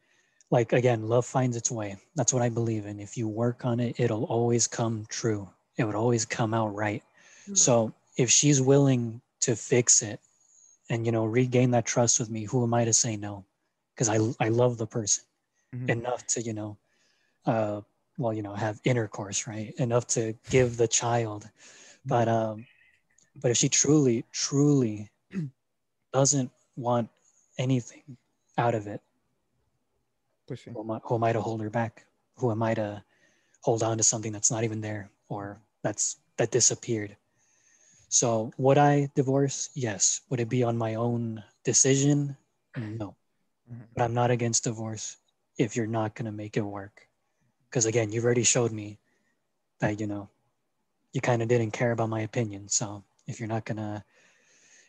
like 0.52 0.74
again, 0.74 1.08
love 1.08 1.26
finds 1.26 1.58
its 1.58 1.72
way. 1.72 1.98
That's 2.16 2.34
what 2.34 2.44
I 2.44 2.50
believe 2.50 2.86
in. 2.86 3.00
If 3.00 3.18
you 3.18 3.28
work 3.28 3.66
on 3.66 3.80
it, 3.80 4.00
it'll 4.00 4.26
always 4.26 4.68
come 4.68 5.06
true. 5.10 5.50
It 5.78 5.86
would 5.86 5.96
always 5.96 6.26
come 6.26 6.54
out 6.54 6.76
right. 6.76 7.04
So 7.54 7.94
if 8.18 8.30
she's 8.30 8.62
willing 8.62 9.22
to 9.42 9.56
fix 9.56 10.02
it 10.02 10.20
and 10.90 11.06
you 11.06 11.12
know 11.12 11.26
regain 11.26 11.72
that 11.72 11.86
trust 11.86 12.20
with 12.20 12.30
me, 12.30 12.44
who 12.46 12.64
am 12.64 12.74
I 12.74 12.86
to 12.86 12.94
say 12.94 13.18
no? 13.18 13.46
Because 13.96 14.10
I 14.10 14.46
I 14.46 14.50
love 14.50 14.78
the 14.78 14.88
person 14.88 15.24
Ujú. 15.76 15.90
enough 15.90 16.26
to 16.28 16.42
you 16.42 16.54
know, 16.54 16.78
uh, 17.46 17.82
well 18.18 18.34
you 18.34 18.42
know 18.42 18.54
have 18.54 18.80
intercourse, 18.84 19.48
right? 19.48 19.74
Enough 19.78 20.08
to 20.08 20.34
give 20.50 20.78
the 20.78 20.88
child, 20.88 21.50
but 22.06 22.28
um, 22.28 22.66
but 23.42 23.52
if 23.52 23.58
she 23.58 23.70
truly 23.70 24.26
truly 24.32 25.10
doesn't 26.14 26.52
want 26.76 27.10
anything 27.58 28.18
out 28.58 28.76
of 28.76 28.88
it, 28.88 29.02
sí. 30.50 30.72
who 30.74 30.82
am 30.82 30.92
I, 30.92 31.00
who 31.04 31.16
am 31.16 31.24
I 31.24 31.34
to 31.34 31.42
hold 31.42 31.62
her 31.62 31.70
back? 31.70 32.06
Who 32.38 32.52
am 32.52 32.64
I 32.64 32.74
to 32.76 33.04
hold 33.62 33.84
on 33.84 33.98
to 33.98 34.04
something 34.04 34.32
that's 34.32 34.52
not 34.52 34.64
even 34.64 34.82
there 34.82 35.10
or 35.30 35.62
that's 35.84 36.18
that 36.38 36.52
disappeared? 36.52 37.16
So 38.10 38.52
would 38.58 38.78
I 38.78 39.10
divorce? 39.16 39.70
Yes. 39.74 40.22
Would 40.30 40.40
it 40.40 40.50
be 40.50 40.62
on 40.62 40.78
my 40.78 40.96
own 40.96 41.44
decision? 41.64 42.38
No. 42.78 43.16
Ujú. 43.66 43.88
But 43.96 44.04
I'm 44.04 44.14
not 44.14 44.30
against 44.30 44.66
divorce 44.66 45.18
if 45.58 45.76
you're 45.76 45.88
not 45.88 46.14
gonna 46.14 46.32
make 46.32 46.58
it 46.58 46.62
work. 46.62 47.08
Because 47.74 47.88
again, 47.88 48.12
you've 48.12 48.24
already 48.24 48.44
showed 48.46 48.72
me 48.72 49.00
that 49.82 50.00
you 50.00 50.06
know 50.06 50.30
you 51.12 51.22
kind 51.22 51.42
of 51.42 51.48
didn't 51.48 51.72
care 51.74 51.92
about 51.92 52.08
my 52.08 52.22
opinion. 52.22 52.70
So 52.70 53.02
if 53.26 53.40
you're 53.40 53.50
not 53.50 53.66
gonna 53.66 54.06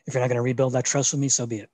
if 0.05 0.13
you're 0.13 0.21
not 0.21 0.29
gonna 0.29 0.43
rebuild 0.45 0.73
that 0.73 0.85
trust 0.85 1.11
with 1.11 1.19
me, 1.19 1.29
so 1.29 1.47
be 1.47 1.65
it. 1.65 1.69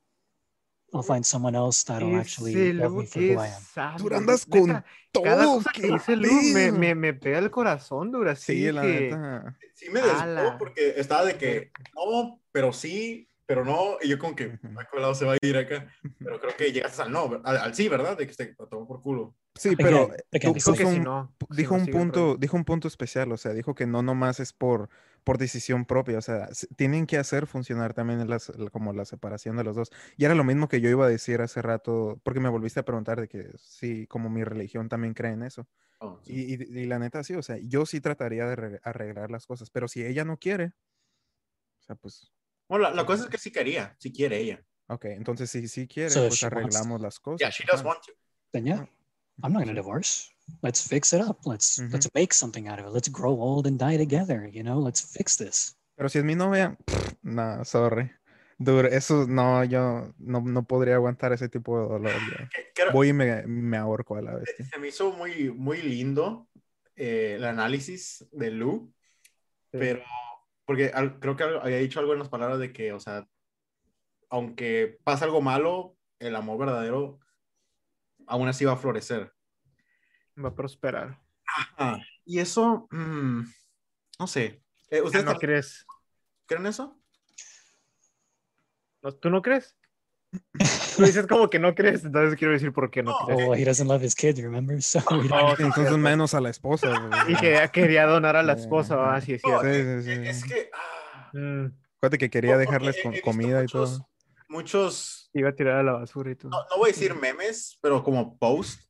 I'll 0.94 1.04
find 1.04 1.26
someone 1.26 1.54
else 1.54 1.84
that'll 1.84 2.16
actually 2.16 2.72
love 2.72 2.96
me 2.96 3.06
for 3.06 3.20
who 3.20 3.38
I 3.40 3.48
am. 3.48 3.62
sano, 3.62 3.98
Tú 3.98 4.16
andas 4.16 4.48
neta, 4.48 4.86
con 5.12 5.24
Cada 5.24 5.44
todo. 5.44 5.58
cosa 5.58 5.72
que 5.74 5.82
dice 5.84 6.16
Lu 6.16 6.32
me, 6.54 6.72
me, 6.72 6.96
me 6.96 7.14
pega 7.14 7.40
el 7.40 7.52
corazón, 7.52 8.10
dura. 8.10 8.32
Así 8.32 8.54
Sí, 8.54 8.72
la 8.72 8.82
que... 8.84 9.10
neta. 9.10 9.58
Sí 9.76 9.90
me 9.90 10.00
desvió 10.00 10.22
Ala. 10.22 10.58
porque 10.60 10.94
estaba 10.96 11.26
de 11.26 11.38
que 11.38 11.72
no, 11.94 12.40
pero 12.54 12.72
sí, 12.72 13.28
pero 13.46 13.66
no, 13.66 13.98
y 14.02 14.08
yo 14.08 14.18
como 14.18 14.34
que 14.34 14.46
Ujú. 14.46 14.80
¿a 14.80 14.86
qué 14.86 15.00
lado 15.00 15.14
se 15.14 15.26
va 15.26 15.34
a 15.34 15.38
ir 15.42 15.58
acá? 15.58 15.92
Pero 16.20 16.40
creo 16.40 16.56
que 16.56 16.72
llegaste 16.72 17.02
al 17.02 17.12
no, 17.12 17.42
al, 17.44 17.58
al 17.58 17.76
sí, 17.76 17.90
¿verdad? 17.90 18.18
De 18.18 18.28
que 18.28 18.34
se 18.34 18.56
lo 18.58 18.68
tomó 18.68 18.88
por 18.88 19.02
culo. 19.02 19.36
Sí, 19.56 19.76
pero 19.76 19.98
Again, 20.06 20.12
again, 20.32 20.54
tú- 20.54 20.54
Dijo 20.54 20.76
si 20.76 20.84
un- 20.86 21.04
no. 21.04 21.36
si 21.86 21.92
no 21.92 21.92
punto, 22.00 22.20
rollo. 22.22 22.38
dijo 22.38 22.58
un 22.58 22.64
punto 22.66 22.88
especial, 22.88 23.32
o 23.32 23.38
sea, 23.38 23.54
dijo 23.54 23.76
que 23.76 23.86
no 23.86 24.02
nomás 24.02 24.40
es 24.40 24.54
por, 24.54 24.90
por 25.24 25.38
decisión 25.38 25.86
propia, 25.86 26.18
o 26.18 26.22
sea, 26.22 26.50
tienen 26.78 27.06
que 27.06 27.18
hacer 27.18 27.48
funcionar 27.48 27.94
también 27.94 28.28
las, 28.30 28.50
la- 28.58 28.70
como 28.70 28.94
la 28.94 29.06
separación 29.06 29.58
de 29.58 29.64
los 29.64 29.76
dos. 29.76 29.92
Y 30.18 30.26
era 30.26 30.36
lo 30.36 30.44
mismo 30.46 30.68
que 30.68 30.80
yo 30.82 30.90
iba 30.90 31.06
a 31.06 31.10
decir 31.10 31.42
hace 31.42 31.62
rato, 31.62 32.20
porque 32.24 32.40
me 32.40 32.50
volviste 32.50 32.80
a 32.80 32.86
preguntar 32.86 33.20
de 33.20 33.28
que 33.28 33.52
sí, 33.58 34.08
como 34.08 34.30
mi 34.30 34.44
religión 34.44 34.88
también 34.90 35.14
cree 35.14 35.34
en 35.34 35.44
eso. 35.44 35.68
Oh, 36.00 36.20
sí. 36.24 36.34
Y, 36.34 36.54
y- 36.54 36.80
y 36.84 36.86
la 36.86 36.98
neta 36.98 37.24
sí, 37.24 37.36
o 37.36 37.44
sea, 37.44 37.58
yo 37.62 37.86
sí 37.86 38.00
trataría 38.02 38.46
de 38.46 38.54
arre- 38.56 38.80
arreglar 38.84 39.30
las 39.32 39.46
cosas, 39.46 39.70
pero 39.70 39.88
si 39.90 40.04
ella 40.04 40.24
no 40.24 40.38
quiere, 40.38 40.68
o 41.80 41.84
sea, 41.84 41.96
pues, 41.96 42.32
Bueno, 42.70 42.84
la, 42.86 42.92
la 42.96 43.06
cosa 43.06 43.26
es 43.26 43.30
que 43.30 43.38
sí 43.38 43.52
quería, 43.52 43.96
sí 44.00 44.12
quiere 44.14 44.38
ella. 44.40 44.64
ok, 44.88 45.06
entonces 45.06 45.52
si 45.52 45.68
sí 45.68 45.88
quiere, 45.88 46.10
So 46.10 46.28
pues 46.30 46.42
arreglamos 46.44 47.02
las 47.02 47.20
cosas. 47.20 47.40
Yeah, 47.42 47.50
she 47.52 47.66
does 47.70 47.84
want 47.84 48.00
to. 48.06 48.14
I'm 49.44 49.54
not 49.54 49.60
gonna 49.64 49.74
divorce. 49.74 50.30
Let's 50.62 50.86
fix 50.88 51.14
it 51.14 51.22
up. 51.22 51.46
Let's 51.46 51.80
let's 51.92 52.10
make 52.14 52.34
something 52.34 52.68
out 52.68 52.80
of 52.80 52.86
it. 52.88 52.92
Let's 52.94 53.10
grow 53.10 53.32
old 53.40 53.66
and 53.68 53.78
die 53.80 53.98
together. 53.98 54.50
You 54.52 54.64
know, 54.64 54.80
let's 54.80 55.02
fix 55.02 55.38
this. 55.38 55.76
Pero 55.96 56.10
si 56.10 56.20
es 56.20 56.26
mi 56.26 56.36
novia, 56.36 56.78
no, 57.24 57.64
sorry. 57.64 58.12
Dude, 58.60 58.96
eso 58.96 59.26
no, 59.28 59.64
yo 59.64 60.14
no, 60.20 60.42
no 60.42 60.64
podría 60.64 60.96
aguantar 60.96 61.34
ese 61.34 61.50
tipo 61.50 61.80
de 61.82 61.88
dolor. 61.88 62.14
Voy 62.94 63.10
y 63.10 63.14
me, 63.14 63.44
me 63.48 63.78
ahorco 63.78 64.16
a 64.18 64.22
la 64.22 64.36
bestia. 64.36 64.66
se 64.66 64.78
me 64.80 64.90
hizo 64.90 65.12
muy, 65.14 65.50
muy 65.52 65.82
lindo 65.82 66.48
eh, 66.96 67.36
el 67.38 67.44
análisis 67.46 68.26
de 68.32 68.52
Lu, 68.52 68.94
Sí. 69.72 69.78
pero 69.80 70.02
porque 70.66 70.92
al- 70.94 71.18
creo 71.20 71.36
que 71.36 71.44
había 71.44 71.78
dicho 71.78 72.00
algo 72.00 72.14
en 72.14 72.20
las 72.20 72.30
palabras 72.30 72.60
de 72.60 72.72
que, 72.74 72.92
o 72.94 73.00
sea, 73.00 73.26
aunque 74.30 74.98
pasa 75.04 75.26
algo 75.26 75.42
malo, 75.42 75.96
el 76.20 76.36
amor 76.36 76.58
verdadero 76.60 77.20
aún 78.28 78.48
así 78.48 78.66
va 78.66 78.74
a 78.74 78.78
florecer. 78.78 79.34
Va 80.44 80.50
a 80.50 80.56
prosperar. 80.56 81.20
Ah, 81.78 81.98
y 82.26 82.40
eso, 82.40 82.88
mm, 82.92 83.42
no 84.20 84.28
sé. 84.28 84.62
Eh, 84.90 85.02
¿Ustedes 85.02 85.26
¿No 85.26 85.36
crees? 85.38 85.86
creen 86.46 86.66
eso? 86.68 86.98
¿No- 89.02 89.12
¿Tú 89.14 89.30
no 89.30 89.42
crees? 89.42 89.76
Tú 90.96 91.04
dices 91.04 91.28
como 91.28 91.50
que 91.50 91.60
no 91.60 91.76
crees, 91.76 92.06
entonces 92.06 92.38
quiero 92.38 92.54
decir 92.54 92.72
por 92.72 92.90
qué 92.90 93.04
no 93.04 93.12
No. 93.12 93.26
crees. 93.26 93.50
Oh, 93.50 93.54
he 93.56 93.66
doesn't 93.66 93.88
love 93.90 94.02
his 94.04 94.16
kid, 94.16 94.38
remember? 94.40 94.82
So 94.82 95.00
Oh, 95.10 95.56
sí, 95.58 95.64
Entonces 95.64 95.98
menos 95.98 96.34
a 96.34 96.40
la 96.42 96.50
esposa. 96.50 96.88
güey. 97.00 97.34
Y 97.34 97.36
que 97.36 97.70
quería 97.74 98.06
donar 98.06 98.36
a 98.38 98.44
la 98.44 98.54
esposa, 98.54 98.94
ajá. 98.96 99.16
ah, 99.16 99.22
sí, 99.22 99.34
es 99.34 99.42
No, 99.44 99.62
cierto. 99.62 100.02
Sí, 100.04 100.04
sí, 100.04 100.16
sí. 100.24 100.28
Es 100.30 100.44
que 100.46 100.70
ah, 100.74 101.30
Mm, 101.34 101.68
Acuérdate 101.98 102.18
que 102.18 102.30
quería 102.30 102.54
no, 102.54 102.58
dejarles 102.60 102.98
con 103.02 103.18
comida 103.22 103.60
y 103.60 103.64
muchos- 103.64 103.98
todo. 104.00 104.10
Muchos 104.50 105.21
iba 105.34 105.50
a 105.50 105.56
tirar 105.56 105.78
a 105.78 105.84
la 105.84 105.94
basura 105.94 106.32
y 106.32 106.36
todo. 106.36 106.52
no, 106.52 106.58
no 106.70 106.78
voy 106.78 106.90
a 106.90 106.94
decir 106.94 107.16
memes, 107.16 107.78
pero 107.82 108.04
como 108.04 108.38
post 108.38 108.82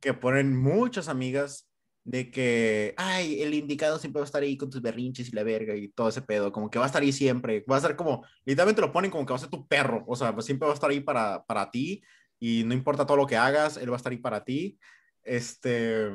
que 0.00 0.14
ponen 0.14 0.56
muchas 0.56 1.08
amigas 1.08 1.68
de 2.04 2.30
que, 2.30 2.94
ay, 2.96 3.42
el 3.42 3.52
indicado 3.52 3.98
siempre 3.98 4.20
va 4.20 4.24
a 4.24 4.26
estar 4.26 4.42
ahí 4.42 4.56
con 4.56 4.70
tus 4.70 4.80
berrinches 4.80 5.28
y 5.28 5.36
la 5.36 5.42
verga 5.42 5.74
y 5.74 5.88
todo 5.88 6.08
ese 6.08 6.22
pedo, 6.22 6.52
como 6.52 6.70
que 6.70 6.78
va 6.78 6.86
a 6.86 6.88
estar 6.88 7.02
ahí 7.02 7.12
siempre, 7.12 7.64
va 7.70 7.76
a 7.76 7.80
ser 7.80 7.96
como, 7.96 8.24
literalmente 8.46 8.80
lo 8.80 8.92
ponen 8.92 9.10
como 9.10 9.26
que 9.26 9.32
va 9.32 9.36
a 9.36 9.40
ser 9.40 9.50
tu 9.50 9.66
perro, 9.68 10.04
o 10.06 10.16
sea, 10.16 10.32
pues 10.32 10.46
siempre 10.46 10.66
va 10.66 10.72
a 10.72 10.74
estar 10.74 10.88
ahí 10.88 11.00
para, 11.00 11.44
para 11.44 11.70
ti 11.70 12.02
y 12.38 12.62
no 12.64 12.72
importa 12.72 13.04
todo 13.04 13.18
lo 13.18 13.26
que 13.26 13.36
hagas, 13.36 13.76
él 13.76 13.90
va 13.90 13.96
a 13.96 13.98
estar 13.98 14.12
ahí 14.12 14.18
para 14.18 14.44
ti. 14.44 14.78
Este, 15.22 16.08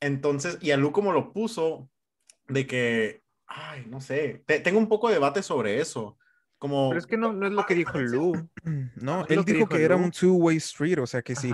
entonces, 0.00 0.58
y 0.60 0.72
a 0.72 0.76
Lu 0.76 0.92
como 0.92 1.12
lo 1.12 1.32
puso, 1.32 1.88
de 2.48 2.66
que, 2.66 3.22
ay, 3.46 3.86
no 3.88 4.00
sé, 4.00 4.44
tengo 4.46 4.78
un 4.78 4.88
poco 4.88 5.08
de 5.08 5.14
debate 5.14 5.42
sobre 5.42 5.80
eso. 5.80 6.18
Como, 6.64 6.88
Pero 6.88 6.98
es 6.98 7.06
que 7.06 7.18
no, 7.18 7.34
no 7.34 7.46
es 7.46 7.52
lo 7.52 7.66
que 7.66 7.74
dijo 7.74 7.98
Lu. 7.98 8.32
No, 8.96 9.26
él 9.26 9.44
dijo 9.44 9.68
que, 9.68 9.84
era 9.84 9.96
un 9.96 10.10
two-way 10.10 10.56
street, 10.56 10.98
o 10.98 11.06
sea 11.06 11.20
que 11.20 11.36
si, 11.36 11.52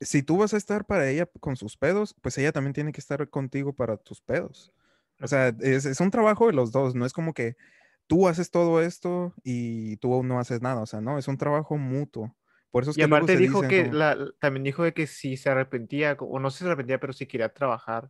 si 0.00 0.22
tú 0.22 0.38
vas 0.38 0.54
a 0.54 0.56
estar 0.56 0.86
para 0.86 1.06
ella 1.10 1.28
con 1.38 1.54
sus 1.54 1.76
pedos, 1.76 2.16
pues 2.22 2.38
ella 2.38 2.50
también 2.50 2.72
tiene 2.72 2.90
que 2.90 3.00
estar 3.02 3.28
contigo 3.28 3.74
para 3.74 3.98
tus 3.98 4.22
pedos. 4.22 4.72
O 5.20 5.26
sea, 5.26 5.48
es, 5.60 5.84
es 5.84 6.00
un 6.00 6.10
trabajo 6.10 6.46
de 6.46 6.54
los 6.54 6.72
dos, 6.72 6.94
no 6.94 7.04
es 7.04 7.12
como 7.12 7.34
que 7.34 7.56
tú 8.06 8.26
haces 8.26 8.50
todo 8.50 8.80
esto 8.80 9.34
y 9.44 9.98
tú 9.98 10.22
no 10.22 10.40
haces 10.40 10.62
nada, 10.62 10.80
o 10.80 10.86
sea, 10.86 11.02
no, 11.02 11.18
es 11.18 11.28
un 11.28 11.36
trabajo 11.36 11.76
mutuo. 11.76 12.34
Por 12.70 12.84
eso 12.84 12.92
es 12.92 12.96
y 12.96 13.02
aparte 13.02 13.36
dijo 13.36 13.60
que 13.60 13.92
también 14.40 14.64
dijo 14.64 14.82
de 14.82 14.94
que 14.94 15.06
si 15.06 15.36
se 15.36 15.50
arrepentía, 15.50 16.16
o 16.18 16.38
no 16.38 16.48
se 16.48 16.64
arrepentía, 16.64 16.98
pero 16.98 17.12
si 17.12 17.26
quería 17.26 17.50
trabajar, 17.50 18.08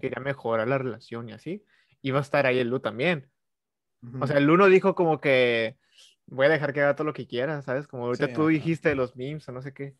quería 0.00 0.20
mejorar 0.20 0.66
la 0.66 0.78
relación 0.78 1.28
y 1.28 1.34
así, 1.34 1.64
iba 2.02 2.18
a 2.18 2.22
estar 2.22 2.46
ahí 2.46 2.58
el 2.58 2.68
Lu 2.68 2.80
también. 2.80 3.28
O 4.20 4.26
sea, 4.26 4.38
el 4.38 4.44
Lu 4.44 4.56
no 4.56 4.66
dijo 4.66 4.94
como 4.94 5.20
que 5.20 5.76
voy 6.26 6.46
a 6.46 6.50
dejar 6.50 6.72
que 6.72 6.82
haga 6.82 6.94
todo 6.94 7.06
lo 7.06 7.14
que 7.14 7.26
quiera, 7.26 7.62
¿sabes? 7.62 7.86
Como 7.86 8.06
ahorita 8.06 8.32
tú 8.32 8.48
dijiste 8.48 8.90
de 8.90 8.94
los 8.94 9.16
memes 9.16 9.48
o 9.48 9.52
no 9.52 9.62
sé 9.62 9.72
qué. 9.72 9.96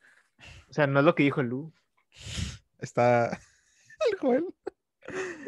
O 0.68 0.72
sea, 0.72 0.86
no 0.86 1.00
es 1.00 1.04
lo 1.04 1.14
que 1.14 1.24
dijo 1.24 1.40
el 1.40 1.48
Lu. 1.48 1.72
Está 2.78 3.30
el 4.10 4.18
Joel. 4.18 4.46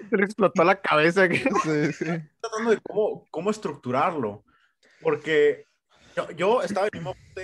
Se 0.08 0.16
le 0.16 0.24
explotó 0.24 0.64
la 0.64 0.80
cabeza. 0.80 1.28
Que... 1.28 1.36
Sí, 1.62 1.92
sí. 1.92 2.04
tratando 2.40 2.70
de 2.70 2.80
cómo, 2.82 3.26
cómo 3.30 3.50
estructurarlo. 3.50 4.44
Porque 5.00 5.64
yo, 6.16 6.30
yo 6.32 6.62
estaba 6.62 6.88
en 6.92 6.98
mi 6.98 7.04
momento 7.04 7.40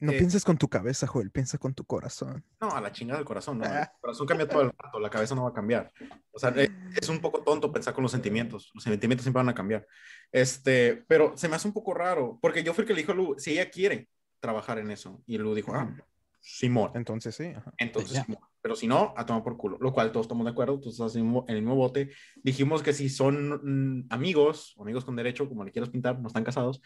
no 0.00 0.12
eh, 0.12 0.18
pienses 0.18 0.44
con 0.44 0.56
tu 0.58 0.68
cabeza, 0.68 1.06
Joel, 1.06 1.30
piensa 1.30 1.58
con 1.58 1.74
tu 1.74 1.84
corazón. 1.84 2.44
No, 2.60 2.70
a 2.70 2.80
la 2.80 2.92
chingada 2.92 3.18
del 3.18 3.26
corazón, 3.26 3.58
no. 3.58 3.64
El 3.64 3.86
corazón 4.00 4.26
cambia 4.26 4.48
todo 4.48 4.62
el 4.62 4.72
rato, 4.76 5.00
la 5.00 5.10
cabeza 5.10 5.34
no 5.34 5.44
va 5.44 5.50
a 5.50 5.52
cambiar. 5.52 5.92
O 6.30 6.38
sea, 6.38 6.52
eh, 6.56 6.68
es 7.00 7.08
un 7.08 7.20
poco 7.20 7.42
tonto 7.42 7.72
pensar 7.72 7.94
con 7.94 8.02
los 8.02 8.12
sentimientos. 8.12 8.70
Los 8.74 8.84
sentimientos 8.84 9.24
siempre 9.24 9.40
van 9.40 9.48
a 9.48 9.54
cambiar. 9.54 9.86
Este, 10.30 11.04
pero 11.08 11.36
se 11.36 11.48
me 11.48 11.56
hace 11.56 11.66
un 11.66 11.74
poco 11.74 11.94
raro, 11.94 12.38
porque 12.40 12.62
yo 12.62 12.74
fui 12.74 12.82
el 12.82 12.88
que 12.88 12.94
le 12.94 13.00
dijo 13.00 13.12
a 13.12 13.14
Lu, 13.16 13.34
si 13.38 13.52
ella 13.52 13.70
quiere 13.70 14.08
trabajar 14.40 14.78
en 14.78 14.90
eso. 14.90 15.20
Y 15.26 15.38
Lu 15.38 15.54
dijo, 15.54 15.74
ah, 15.74 15.92
Simón. 16.40 16.92
Entonces 16.94 17.34
sí. 17.34 17.52
Entonces, 17.76 18.22
Simón. 18.24 18.40
Pero 18.60 18.76
si 18.76 18.86
no, 18.86 19.14
a 19.16 19.26
tomar 19.26 19.42
por 19.42 19.56
culo. 19.56 19.78
Lo 19.80 19.92
cual 19.92 20.12
todos 20.12 20.24
estamos 20.24 20.44
de 20.44 20.50
acuerdo, 20.50 20.78
todos 20.78 20.94
estás 20.94 21.16
en 21.16 21.42
el 21.48 21.56
mismo 21.56 21.74
bote. 21.74 22.10
Dijimos 22.36 22.82
que 22.82 22.92
si 22.92 23.08
son 23.08 23.60
mm, 23.62 24.06
amigos, 24.10 24.74
amigos 24.78 25.04
con 25.04 25.16
derecho, 25.16 25.48
como 25.48 25.64
le 25.64 25.72
quieras 25.72 25.90
pintar, 25.90 26.18
no 26.20 26.28
están 26.28 26.44
casados, 26.44 26.80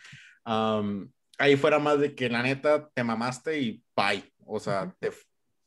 ahí 1.38 1.56
fuera 1.56 1.78
más 1.78 1.98
de 1.98 2.14
que 2.14 2.28
la 2.28 2.42
neta 2.42 2.88
te 2.94 3.04
mamaste 3.04 3.59
y 3.60 3.84
bye. 3.96 4.24
O 4.46 4.60
sea, 4.60 4.94
te 4.98 5.10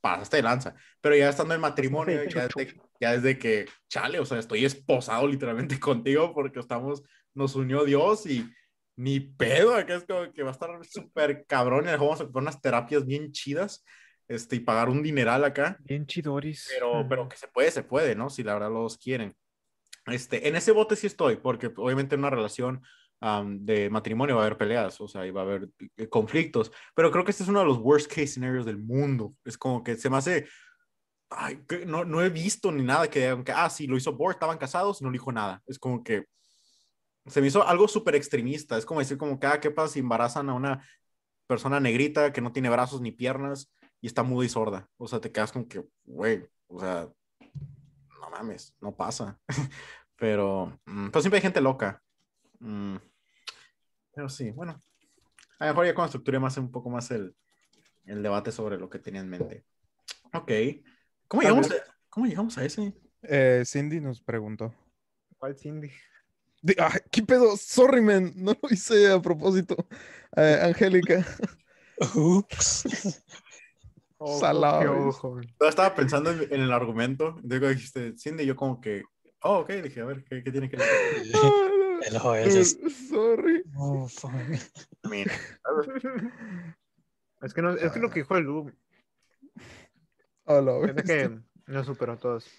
pasaste 0.01 0.37
de 0.37 0.43
lanza. 0.43 0.75
Pero 1.01 1.15
ya 1.15 1.29
estando 1.29 1.53
en 1.53 1.61
matrimonio, 1.61 2.23
ya, 2.25 2.47
desde, 2.47 2.75
ya 2.99 3.11
desde 3.13 3.39
que, 3.39 3.65
chale, 3.89 4.19
o 4.19 4.25
sea, 4.25 4.39
estoy 4.39 4.65
esposado 4.65 5.27
literalmente 5.27 5.79
contigo 5.79 6.33
porque 6.33 6.59
estamos, 6.59 7.03
nos 7.33 7.55
unió 7.55 7.83
Dios 7.83 8.25
y 8.25 8.49
ni 8.97 9.19
pedo, 9.19 9.75
acá 9.75 9.95
es 9.95 10.05
como 10.05 10.31
que 10.31 10.43
va 10.43 10.49
a 10.49 10.53
estar 10.53 10.69
súper 10.85 11.45
cabrón 11.45 11.85
y 11.85 11.91
vamos 11.91 12.21
a 12.21 12.25
poner 12.27 12.43
unas 12.43 12.61
terapias 12.61 13.05
bien 13.05 13.31
chidas 13.31 13.83
este, 14.27 14.55
y 14.55 14.59
pagar 14.59 14.89
un 14.89 15.03
dineral 15.03 15.43
acá. 15.43 15.77
Bien 15.81 16.05
chidoris. 16.05 16.69
Pero, 16.73 17.05
pero 17.09 17.27
que 17.27 17.37
se 17.37 17.47
puede, 17.47 17.71
se 17.71 17.83
puede, 17.83 18.15
¿no? 18.15 18.29
Si 18.29 18.43
la 18.43 18.53
verdad 18.53 18.71
los 18.71 18.97
quieren. 18.97 19.35
Este, 20.05 20.47
en 20.47 20.55
ese 20.55 20.71
bote 20.71 20.95
sí 20.95 21.07
estoy, 21.07 21.37
porque 21.37 21.71
obviamente 21.75 22.15
en 22.15 22.19
una 22.19 22.29
relación 22.29 22.83
de 23.45 23.89
matrimonio 23.89 24.35
va 24.35 24.43
a 24.43 24.45
haber 24.45 24.57
peleas, 24.57 25.01
o 25.01 25.07
sea, 25.07 25.25
y 25.25 25.31
va 25.31 25.41
a 25.41 25.43
haber 25.45 25.69
eh, 25.97 26.07
conflictos, 26.07 26.71
pero 26.93 27.11
creo 27.11 27.23
que 27.23 27.31
este 27.31 27.43
es 27.43 27.49
uno 27.49 27.59
de 27.59 27.65
los 27.65 27.79
worst 27.79 28.07
case 28.07 28.27
scenarios 28.27 28.65
del 28.65 28.77
mundo. 28.77 29.35
Es 29.43 29.57
como 29.57 29.83
que 29.83 29.95
se 29.95 30.09
me 30.09 30.17
hace, 30.17 30.47
ay, 31.29 31.63
no, 31.87 32.05
no 32.05 32.21
he 32.21 32.29
visto 32.29 32.71
ni 32.71 32.83
nada 32.83 33.09
que 33.09 33.29
aunque, 33.29 33.51
ah, 33.51 33.69
sí, 33.69 33.87
lo 33.87 33.97
hizo 33.97 34.13
Bort, 34.13 34.35
estaban 34.35 34.57
casados, 34.57 35.01
no 35.01 35.09
le 35.09 35.13
dijo 35.13 35.31
nada. 35.31 35.61
Es 35.65 35.79
como 35.79 36.03
que 36.03 36.25
se 37.27 37.41
me 37.41 37.47
hizo 37.47 37.67
algo 37.67 37.87
súper 37.87 38.15
extremista. 38.15 38.77
Es 38.77 38.85
como 38.85 38.99
decir, 38.99 39.17
como 39.17 39.39
que, 39.39 39.47
ah, 39.47 39.59
¿qué 39.59 39.71
pasa 39.71 39.93
si 39.93 39.99
embarazan 39.99 40.49
a 40.49 40.53
una 40.53 40.85
persona 41.47 41.79
negrita 41.79 42.31
que 42.31 42.41
no 42.41 42.51
tiene 42.51 42.69
brazos 42.69 43.01
ni 43.01 43.11
piernas 43.11 43.71
y 44.01 44.07
está 44.07 44.23
muda 44.23 44.45
y 44.45 44.49
sorda? 44.49 44.87
O 44.97 45.07
sea, 45.07 45.19
te 45.19 45.31
quedas 45.31 45.51
con 45.51 45.65
que, 45.65 45.83
güey, 46.03 46.47
o 46.67 46.79
sea, 46.79 47.09
no 48.21 48.29
mames, 48.29 48.75
no 48.79 48.95
pasa. 48.95 49.39
pero, 50.15 50.79
mm, 50.85 51.09
pues 51.09 51.23
siempre 51.23 51.37
hay 51.37 51.43
gente 51.43 51.61
loca. 51.61 52.01
Mm, 52.59 52.97
pero 54.15 54.29
sí, 54.29 54.51
bueno. 54.51 54.81
A 55.59 55.65
lo 55.65 55.71
mejor 55.71 55.85
ya 55.85 55.93
cuando 55.93 56.07
estructure 56.07 56.39
más 56.39 56.57
un 56.57 56.71
poco 56.71 56.89
más 56.89 57.11
el, 57.11 57.35
el 58.05 58.23
debate 58.23 58.51
sobre 58.51 58.77
lo 58.77 58.89
que 58.89 58.99
tenía 58.99 59.21
en 59.21 59.29
mente. 59.29 59.65
Ok. 60.33 60.51
¿Cómo 61.27 61.43
llegamos, 61.43 61.71
a, 61.71 61.75
¿cómo 62.09 62.25
llegamos 62.25 62.57
a 62.57 62.65
ese? 62.65 62.93
Eh, 63.23 63.63
Cindy 63.65 63.99
nos 63.99 64.21
preguntó. 64.21 64.73
¿Cuál 65.37 65.57
Cindy? 65.57 65.91
¿Qué 67.11 67.23
pedo? 67.23 67.55
Sorry, 67.57 68.01
man. 68.01 68.33
No 68.35 68.53
lo 68.61 68.69
hice 68.69 69.11
a 69.11 69.21
propósito. 69.21 69.75
Eh, 70.35 70.59
Angélica. 70.63 71.25
Ups. 72.15 73.21
Oh, 74.17 74.39
Salado. 74.39 75.11
Yo 75.59 75.67
estaba 75.67 75.93
pensando 75.93 76.31
en, 76.31 76.51
el 76.51 76.71
argumento. 76.71 77.39
Luego 77.43 77.67
dijiste 77.67 78.17
Cindy, 78.17 78.45
yo 78.45 78.55
como 78.55 78.81
que, 78.81 79.03
oh, 79.43 79.59
ok. 79.59 79.71
Dije, 79.73 80.01
a 80.01 80.05
ver, 80.05 80.23
¿qué, 80.23 80.43
qué 80.43 80.51
tiene 80.51 80.69
que 80.69 80.77
decir? 80.77 81.33
El 82.03 82.19
Joel 82.19 82.51
just... 82.51 82.81
Sorry. 83.09 83.63
Oh, 83.75 84.07
fuck. 84.07 84.31
es 87.41 87.53
que 87.53 87.61
no, 87.61 87.71
es 87.71 87.91
que 87.91 87.99
lo 87.99 88.09
que 88.09 88.19
dijo 88.19 88.35
el 88.37 88.43
Lu. 88.43 88.71
Oh, 90.45 90.85
es 90.85 91.03
que 91.03 91.39
no 91.67 91.83
superó 91.83 92.13
a 92.13 92.17
todos. 92.17 92.49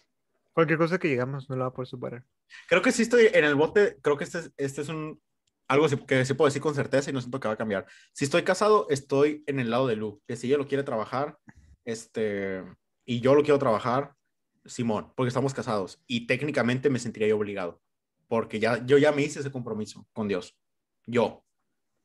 Cualquier 0.52 0.78
cosa 0.78 0.98
que 0.98 1.08
llegamos 1.08 1.48
no 1.48 1.56
la 1.56 1.64
va 1.64 1.68
a 1.68 1.72
poder 1.72 1.88
superar. 1.88 2.24
Creo 2.68 2.82
que 2.82 2.92
sí 2.92 3.02
estoy 3.02 3.28
en 3.32 3.44
el 3.44 3.54
bote. 3.54 3.98
Creo 4.02 4.16
que 4.16 4.24
este, 4.24 4.50
este 4.56 4.82
es 4.82 4.88
un 4.88 5.20
algo 5.68 5.86
que 6.06 6.24
sí 6.24 6.34
puedo 6.34 6.48
decir 6.48 6.62
con 6.62 6.74
certeza 6.74 7.10
y 7.10 7.12
no 7.12 7.20
siento 7.20 7.40
que 7.40 7.48
va 7.48 7.54
a 7.54 7.58
cambiar. 7.58 7.86
Si 8.12 8.24
estoy 8.24 8.42
casado, 8.42 8.86
estoy 8.88 9.42
en 9.46 9.58
el 9.60 9.70
lado 9.70 9.86
de 9.86 9.96
Lu. 9.96 10.22
Que 10.26 10.36
si 10.36 10.46
ella 10.46 10.58
lo 10.58 10.66
quiere 10.66 10.84
trabajar, 10.84 11.38
este, 11.84 12.62
y 13.04 13.20
yo 13.20 13.34
lo 13.34 13.42
quiero 13.42 13.58
trabajar, 13.58 14.14
Simón, 14.64 15.12
porque 15.16 15.28
estamos 15.28 15.54
casados. 15.54 16.02
Y 16.06 16.26
técnicamente 16.26 16.90
me 16.90 16.98
sentiría 16.98 17.28
yo 17.28 17.36
obligado 17.36 17.82
porque 18.28 18.58
ya, 18.58 18.84
yo 18.84 18.98
ya 18.98 19.12
me 19.12 19.22
hice 19.22 19.40
ese 19.40 19.50
compromiso 19.50 20.06
con 20.12 20.28
Dios, 20.28 20.56
yo. 21.06 21.42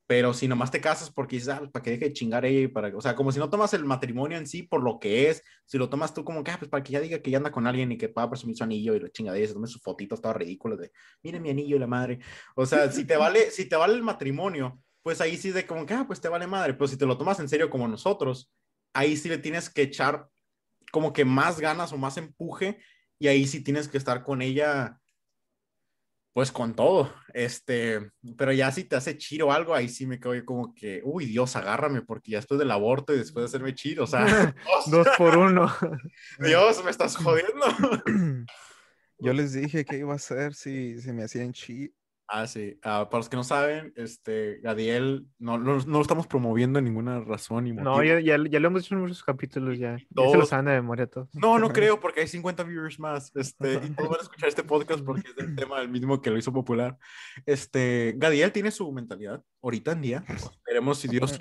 Pero 0.08 0.34
si 0.34 0.46
nomás 0.46 0.72
te 0.72 0.82
casas 0.82 1.10
porque 1.10 1.38
dices, 1.38 1.50
ah, 1.50 1.70
para 1.72 1.82
que 1.82 1.92
deje 1.92 2.06
de 2.06 2.14
chingar 2.14 2.44
ella, 2.44 2.70
para, 2.74 2.96
o 2.98 3.00
sea, 3.00 3.16
como 3.16 3.32
si 3.32 3.40
no 3.40 3.50
tomas 3.50 3.74
el 3.74 3.86
matrimonio 3.86 4.38
en 4.38 4.46
sí 4.46 4.64
por 4.64 4.84
lo 4.84 5.00
que 5.00 5.30
es, 5.30 5.42
si 5.66 5.78
lo 5.78 5.90
tomas 5.90 6.14
tú 6.14 6.26
como 6.26 6.44
que, 6.44 6.52
ah, 6.52 6.58
pues 6.60 6.70
para 6.70 6.84
que 6.84 6.92
ya 6.92 7.00
diga 7.00 7.20
que 7.20 7.32
ya 7.32 7.38
anda 7.38 7.50
con 7.50 7.66
alguien 7.66 7.94
y 7.94 7.98
que 7.98 8.10
pueda 8.10 8.30
presumir 8.30 8.58
su 8.58 8.64
anillo 8.66 8.94
y 8.94 9.00
la 9.00 9.10
chingadera, 9.10 9.48
se 9.48 9.54
tome 9.54 9.68
sus 9.68 9.82
fotitos 9.82 10.22
todas 10.22 10.36
ridículas 10.36 10.80
de, 10.80 10.92
miren 11.24 11.42
mi 11.42 11.50
anillo 11.50 11.78
y 11.78 11.80
la 11.80 11.88
madre. 11.88 12.20
O 12.56 12.66
sea, 12.66 12.92
si 12.92 13.06
te 13.06 13.16
vale, 13.16 13.52
si 13.52 13.70
te 13.70 13.78
vale 13.78 13.94
el 13.94 14.04
matrimonio, 14.04 14.82
pues 15.02 15.22
ahí 15.22 15.38
sí 15.38 15.52
de 15.52 15.66
como 15.66 15.86
que, 15.86 15.94
ah, 15.94 16.04
pues 16.06 16.20
te 16.20 16.28
vale 16.28 16.46
madre. 16.46 16.74
Pero 16.74 16.90
si 16.90 16.98
te 16.98 17.06
lo 17.06 17.18
tomas 17.18 17.40
en 17.40 17.48
serio 17.48 17.70
como 17.70 17.88
nosotros, 17.88 18.52
ahí 18.94 19.16
sí 19.16 19.30
le 19.30 19.38
tienes 19.38 19.70
que 19.70 19.84
echar 19.84 20.28
como 20.92 21.14
que 21.14 21.26
más 21.26 21.60
ganas 21.60 21.94
o 21.94 21.98
más 21.98 22.18
empuje 22.18 22.80
y 23.18 23.28
ahí 23.28 23.48
sí 23.48 23.64
tienes 23.64 23.88
que 23.88 23.98
estar 23.98 24.24
con 24.24 24.42
ella 24.42 25.01
pues 26.34 26.52
con 26.52 26.76
todo, 26.76 27.14
este, 27.34 28.12
pero 28.38 28.54
ya 28.54 28.72
si 28.72 28.86
te 28.86 28.96
hace 28.96 29.18
chiro 29.18 29.52
algo, 29.52 29.76
ahí 29.76 29.90
sí 29.90 30.06
me 30.08 30.20
quedo 30.20 30.34
como 30.46 30.74
que, 30.74 31.02
uy, 31.04 31.26
Dios, 31.26 31.56
agárrame, 31.56 32.02
porque 32.02 32.32
ya 32.32 32.38
después 32.38 32.58
del 32.58 32.72
aborto 32.72 33.14
y 33.14 33.18
después 33.18 33.44
de 33.44 33.48
hacerme 33.48 33.76
chiro, 33.76 34.06
o 34.06 34.08
sea, 34.08 34.56
dos 34.88 35.08
por 35.18 35.38
uno. 35.38 35.74
Dios, 36.40 36.84
me 36.86 36.92
estás 36.92 37.18
jodiendo. 37.18 37.66
Yo 39.20 39.34
les 39.34 39.54
dije 39.54 39.86
que 39.86 39.98
iba 39.98 40.14
a 40.14 40.16
hacer 40.16 40.56
si, 40.56 41.00
si 41.02 41.12
me 41.12 41.24
hacían 41.24 41.52
chiro. 41.54 41.94
Ah, 42.34 42.48
sí. 42.48 42.80
Ah, 42.82 43.10
para 43.10 43.20
los 43.20 43.28
que 43.28 43.36
no 43.36 43.44
saben, 43.44 43.92
este, 43.98 44.62
Gadiel, 44.62 45.28
no, 45.38 45.58
no, 45.58 45.80
no, 45.80 45.98
lo 45.98 46.02
estamos 46.02 46.28
promoviendo 46.28 46.80
en 46.80 46.86
ninguna 46.86 47.20
razón. 47.20 47.66
Ni 47.66 47.74
no, 47.74 48.02
ya, 48.02 48.22
ya, 48.22 48.38
ya, 48.50 48.60
lo 48.62 48.68
hemos 48.70 48.86
hecho 48.86 48.96
en 48.96 49.02
muchos 49.02 49.22
capítulos, 49.22 49.78
ya. 49.78 49.98
Todos. 50.16 50.32
se 50.32 50.38
los 50.38 50.48
saben 50.48 50.68
de 50.68 50.72
memoria 50.72 51.08
todos. 51.08 51.28
No, 51.34 51.60
no 51.60 51.68
creo, 51.74 52.00
porque 52.00 52.22
hay 52.22 52.30
50 52.30 52.64
viewers 52.64 52.98
más. 53.02 53.36
Este, 53.36 53.74
y 53.74 53.90
todos 53.90 54.12
van 54.12 54.20
a 54.20 54.24
escuchar 54.24 54.48
este 54.48 54.64
podcast 54.64 55.04
porque 55.04 55.30
es 55.30 55.38
el 55.46 55.56
tema 55.58 55.82
el 55.82 55.90
mismo 55.90 56.22
que 56.22 56.30
lo 56.30 56.38
hizo 56.38 56.54
popular. 56.54 56.98
Este, 57.46 58.14
Gadiel 58.16 58.54
tiene 58.54 58.72
su 58.72 58.90
mentalidad, 58.94 59.44
ahorita 59.62 59.92
en 59.92 60.02
día. 60.02 60.24
Esperemos 60.30 61.00
si 61.00 61.10
Dios. 61.10 61.38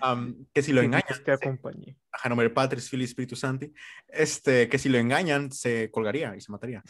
Um, 0.00 0.46
que 0.54 0.62
si 0.62 0.72
lo 0.72 0.80
engañan. 0.80 1.24
Te 1.24 1.32
acompañe. 1.32 1.98
A 2.22 2.28
nombre 2.28 2.50
Patris, 2.50 2.88
Fili, 2.88 3.02
Espíritu 3.02 3.34
Santi. 3.34 3.72
Este, 4.06 4.68
que 4.68 4.78
si 4.78 4.90
lo 4.90 4.98
engañan, 4.98 5.50
se 5.50 5.90
colgaría 5.90 6.36
y 6.36 6.40
se 6.40 6.52
mataría. 6.52 6.84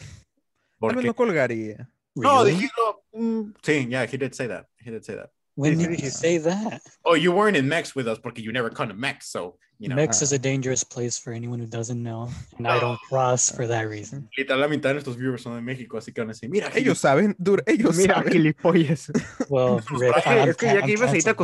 Porque... 0.77 0.93
Tal 0.93 1.03
vez 1.03 1.05
no 1.05 1.15
colgaría. 1.15 1.89
No, 2.15 2.43
dijimos, 2.43 2.98
mm, 3.13 3.53
sí, 3.61 3.87
yeah, 3.89 4.05
he 4.05 4.17
did 4.17 4.33
say 4.35 4.47
that. 4.47 4.65
He 4.83 4.91
did 4.91 5.03
say 5.05 5.15
that. 5.15 5.29
When 5.55 5.77
did 5.77 5.89
dijiste. 5.89 6.13
say 6.19 6.37
that? 6.37 6.81
Oh, 7.03 7.15
you 7.15 7.33
weren't 7.33 7.57
in 7.57 7.67
Mex 7.67 7.93
with 7.93 8.07
us 8.07 8.17
because 8.17 8.41
you 8.45 8.53
never 8.53 8.69
come 8.69 8.87
to 8.87 8.93
Mex, 8.93 9.27
so 9.29 9.57
you 9.77 9.89
know. 9.89 9.95
Mex 9.95 10.21
is 10.21 10.31
a 10.31 10.39
dangerous 10.39 10.85
place 10.85 11.19
for 11.19 11.33
anyone 11.33 11.59
who 11.59 11.65
doesn't 11.67 12.01
know, 12.01 12.29
and 12.57 12.65
I 12.65 12.79
don't 12.79 12.97
cross 13.09 13.51
for 13.51 13.67
that 13.67 13.89
reason. 13.89 14.29
Literal, 14.37 14.59
la 14.61 14.67
mitad 14.69 14.91
de 14.91 14.93
nuestros 14.93 15.17
viewers 15.17 15.41
son 15.41 15.55
de 15.55 15.61
México, 15.61 15.97
así 15.97 16.13
que 16.13 16.21
van 16.21 16.29
a 16.29 16.33
decir, 16.33 16.49
mira, 16.49 16.69
Ellos 16.75 16.99
saben, 16.99 17.35
dude, 17.37 17.61
ellos 17.67 17.97
Mira, 17.97 18.15
saben. 18.15 18.31
gilipollas. 18.31 19.11
Well, 19.49 19.81
Rick, 19.89 20.15
Es 20.15 20.23
que- 20.23 20.29
I'm 20.31 20.49
es 20.49 20.55
que 20.57 20.65
ya 20.67 20.81
que 20.81 20.91
ibas 20.93 21.11
ahí 21.11 21.21
te 21.21 21.35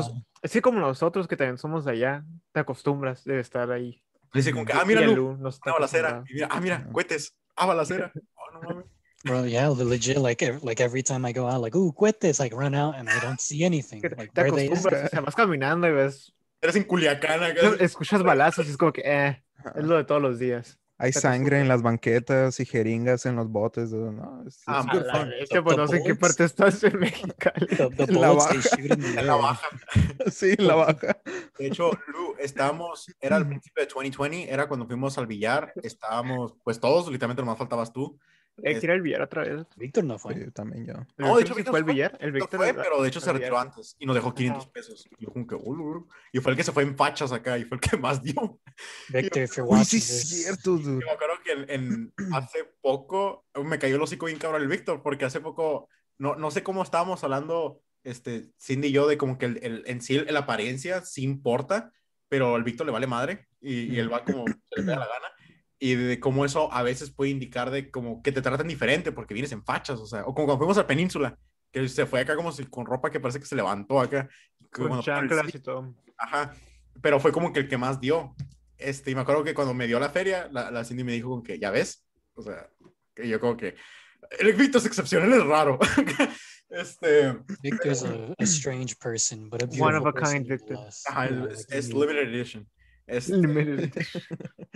que 0.50 0.62
como 0.62 0.80
nosotros 0.80 1.28
que 1.28 1.36
también 1.36 1.58
somos 1.58 1.84
de 1.84 1.92
allá, 1.92 2.24
te 2.54 2.62
acostumbras 2.62 3.26
de 3.26 3.42
estar 3.42 3.70
ahí. 3.70 4.02
dice 4.34 4.54
como 4.54 4.64
que, 4.66 4.72
ah, 4.72 4.86
mira, 4.86 5.02
Lu, 5.02 5.16
Lu 5.16 5.38
no 5.38 5.52
balacera. 5.74 6.24
Y 6.30 6.36
mira, 6.36 6.48
ah, 6.52 6.62
mira, 6.62 6.88
cohetes, 6.90 7.34
ah, 7.58 7.66
balacera. 7.66 8.14
Oh, 8.38 8.54
no 8.54 8.62
mames. 8.62 8.86
Bro, 9.26 9.46
yeah, 9.48 9.70
the 9.74 9.84
legit 9.84 10.18
like 10.20 10.42
like 10.64 10.80
every 10.84 11.02
time 11.02 11.26
I 11.28 11.34
go 11.34 11.48
out, 11.48 11.60
like, 11.62 11.76
ooh, 11.76 11.92
this, 12.22 12.40
like 12.40 12.54
run 12.56 12.76
out 12.76 12.96
and 12.96 13.10
I 13.10 13.20
don't 13.20 13.40
see 13.42 13.64
anything. 13.66 14.02
Que 14.02 14.10
te, 14.12 14.16
Like 14.16 14.32
te 14.34 14.42
where 14.44 14.52
they 14.52 14.68
at? 14.68 14.72
acostumbras, 14.78 15.06
o 15.06 15.10
sea, 15.10 15.22
vas 15.22 15.36
caminando 15.36 15.88
y 15.88 15.92
ves, 15.92 16.32
Eres 16.62 16.76
en 16.76 16.84
Culiacán 16.84 17.44
acá. 17.44 17.76
escuchas 17.80 18.22
balazos 18.24 18.68
y 18.68 18.70
es 18.72 18.78
como 18.78 18.94
que, 18.94 19.02
eh, 19.04 19.44
es 19.76 19.84
lo 19.84 19.98
de 19.98 20.04
todos 20.04 20.22
los 20.22 20.38
días. 20.40 20.78
Hay 20.98 21.12
te 21.12 21.20
sangre 21.20 21.60
en 21.60 21.68
las 21.68 21.82
banquetas 21.82 22.58
y 22.62 22.66
jeringas 22.66 23.26
en 23.26 23.36
los 23.36 23.50
botes. 23.50 23.92
No, 23.92 24.42
it's- 24.44 24.62
Ah, 24.66 24.86
good 24.90 25.02
la 25.02 25.14
fun. 25.20 25.30
bestia, 25.30 25.62
pues 25.62 25.76
The 25.76 25.82
no 25.82 25.88
sé 25.90 25.98
en 25.98 26.04
qué 26.06 26.16
parte 26.16 26.44
estás 26.46 26.84
en. 26.86 27.00
The, 27.02 27.90
the 28.06 28.14
La 28.14 28.32
baja. 28.32 28.54
shoot 28.54 28.80
in 28.94 29.02
the 29.02 29.20
En 29.20 29.28
la 29.28 29.36
baja. 29.36 29.68
Sí, 30.32 30.56
la 30.58 30.76
baja. 30.76 31.18
De 31.60 31.68
hecho, 31.68 31.92
Lu, 32.08 32.36
estábamos, 32.40 33.08
era 33.20 33.36
al 33.36 33.46
principio 33.48 33.84
de 33.84 33.90
2020, 33.94 34.50
era 34.54 34.68
cuando 34.70 34.86
fuimos 34.88 35.18
al 35.18 35.28
billar, 35.28 35.74
estábamos, 35.84 36.54
pues 36.64 36.80
todos, 36.80 37.08
literalmente 37.12 37.42
nomás 37.42 37.58
faltabas 37.58 37.92
tú. 37.92 38.18
Hay 38.64 38.80
que 38.80 38.86
ir 38.86 38.92
al 38.92 39.02
billar 39.02 39.22
otra 39.22 39.44
vez. 39.44 39.66
Victor 39.76 40.04
no 40.06 40.18
fue. 40.18 40.34
Sí, 40.34 40.52
también 40.52 40.86
yo. 40.86 40.94
¿El 40.94 41.26
No, 41.26 41.36
de 41.36 41.40
Víctor 41.40 41.42
hecho, 41.42 41.54
sí 41.54 41.58
Víctor 41.58 41.72
fue 41.72 41.80
al 41.80 41.84
fue. 41.84 41.94
billar? 41.94 42.18
El 42.22 42.28
No 42.32 42.36
Víctor 42.36 42.58
fue, 42.60 42.70
al- 42.70 42.76
pero 42.78 43.02
de 43.02 43.08
hecho 43.10 43.20
se 43.20 43.34
retiró 43.34 43.60
antes 43.60 43.96
y 44.00 44.06
nos 44.06 44.16
dejó 44.16 44.34
500 44.34 44.68
pesos. 44.68 45.06
Y 45.18 45.26
yo 45.26 45.32
como 45.34 45.46
que, 45.46 45.56
"Ulu, 45.56 45.84
ulu". 45.84 46.08
y 46.32 46.40
fue 46.40 46.52
el 46.52 46.58
que 46.58 46.64
se 46.64 46.72
fue 46.72 46.84
en 46.84 46.96
fachas 46.96 47.32
acá 47.34 47.58
y 47.58 47.66
fue 47.66 47.76
el 47.78 47.82
que 47.82 47.98
más 47.98 48.22
dio. 48.24 48.34
You're 49.10 49.46
Uy, 49.64 49.68
watching 49.70 50.00
sí, 50.02 50.14
es 50.16 50.30
cierto, 50.44 50.78
Y 50.78 50.84
dude. 50.84 51.06
me 51.06 51.12
acuerdo 51.12 51.34
que 51.44 51.52
en, 51.52 51.70
en- 51.70 52.14
hace 52.34 52.64
poco 52.82 53.46
me 53.64 53.78
cayó 53.80 53.96
el 53.98 54.02
hocico 54.02 54.28
bien 54.28 54.40
cabrón 54.40 54.62
el 54.62 54.68
Víctor, 54.70 55.02
porque 55.04 55.26
hace 55.26 55.42
poco, 55.42 55.90
no, 56.18 56.36
no 56.36 56.50
sé 56.52 56.64
cómo 56.64 56.82
estábamos 56.84 57.24
hablando, 57.24 57.82
este, 58.04 58.52
Cindy 58.62 58.88
y 58.88 58.92
yo, 58.94 59.08
de 59.08 59.18
como 59.18 59.38
que 59.38 59.48
el, 59.48 59.60
el- 59.64 59.84
en 59.88 60.02
sí 60.02 60.18
la 60.20 60.40
apariencia 60.42 61.02
sí 61.02 61.24
importa, 61.24 61.92
pero 62.30 62.56
al 62.56 62.64
Víctor 62.64 62.86
le 62.86 62.92
vale 62.94 63.08
madre 63.08 63.48
y, 63.60 63.94
y 63.96 64.00
él 64.00 64.12
va 64.12 64.24
como 64.24 64.46
se 64.48 64.54
le 64.78 64.84
pega 64.84 65.00
la 65.00 65.08
gana. 65.08 65.28
Y 65.80 65.96
de 65.96 66.20
cómo 66.20 66.46
eso 66.46 66.72
a 66.72 66.84
veces 66.84 67.12
puede 67.12 67.32
indicar 67.32 67.70
de 67.70 67.92
como 67.92 68.22
que 68.22 68.32
te 68.32 68.42
tratan 68.42 68.68
diferente 68.68 69.12
porque 69.12 69.34
vienes 69.34 69.52
en 69.52 69.64
fachas, 69.64 70.00
o 70.00 70.06
sea, 70.06 70.22
o 70.22 70.34
como 70.34 70.48
cuando 70.48 70.60
fuimos 70.60 70.78
a 70.78 70.88
Península, 70.88 71.38
que 71.72 71.88
se 71.90 72.06
fue 72.06 72.22
acá 72.22 72.36
como 72.36 72.52
si 72.52 72.64
con 72.66 72.86
ropa 72.86 73.12
que 73.12 73.20
parece 73.20 73.40
que 73.40 73.46
se 73.46 73.56
levantó 73.56 74.00
acá. 74.00 74.30
Con 74.72 75.02
chanclas 75.02 75.54
y 75.54 75.60
todo. 75.60 75.94
Ajá, 76.18 76.56
pero 77.02 77.20
fue 77.20 77.32
como 77.32 77.52
que 77.52 77.60
el 77.60 77.68
que 77.68 77.78
más 77.78 78.00
dio. 78.00 78.36
Este, 78.78 79.12
y 79.12 79.16
me 79.16 79.22
acuerdo 79.22 79.44
que 79.44 79.54
cuando 79.54 79.74
me 79.74 79.88
dio 79.88 80.00
la 80.00 80.10
feria, 80.10 80.50
la, 80.52 80.72
la 80.72 80.84
Cindy 80.84 81.04
me 81.04 81.14
dijo 81.14 81.30
como 81.30 81.44
que, 81.44 81.60
ya 81.60 81.72
ves, 81.72 82.06
o 82.34 82.42
sea, 82.42 82.70
que 83.14 83.28
yo 83.28 83.40
como 83.40 83.56
que, 83.58 83.76
el 84.40 84.54
Víctor 84.54 84.82
es 84.82 84.88
excepcional, 84.88 85.32
es 85.34 85.46
raro. 85.46 85.80
este, 86.70 87.38
Victor's 87.62 88.04
a, 88.04 88.34
a 88.38 88.44
strange 88.44 88.96
person, 88.96 89.50
but 89.50 89.62
a 89.62 89.66
One 89.66 89.96
of 89.96 90.04
beautiful 90.04 90.24
a 90.24 90.32
kind, 90.32 90.48
Victor. 90.48 90.78
ajá, 91.08 91.30
es, 91.70 91.94
limited 91.94 92.34
edition. 92.34 92.68
Este, 93.08 93.36
Limited. 93.38 93.94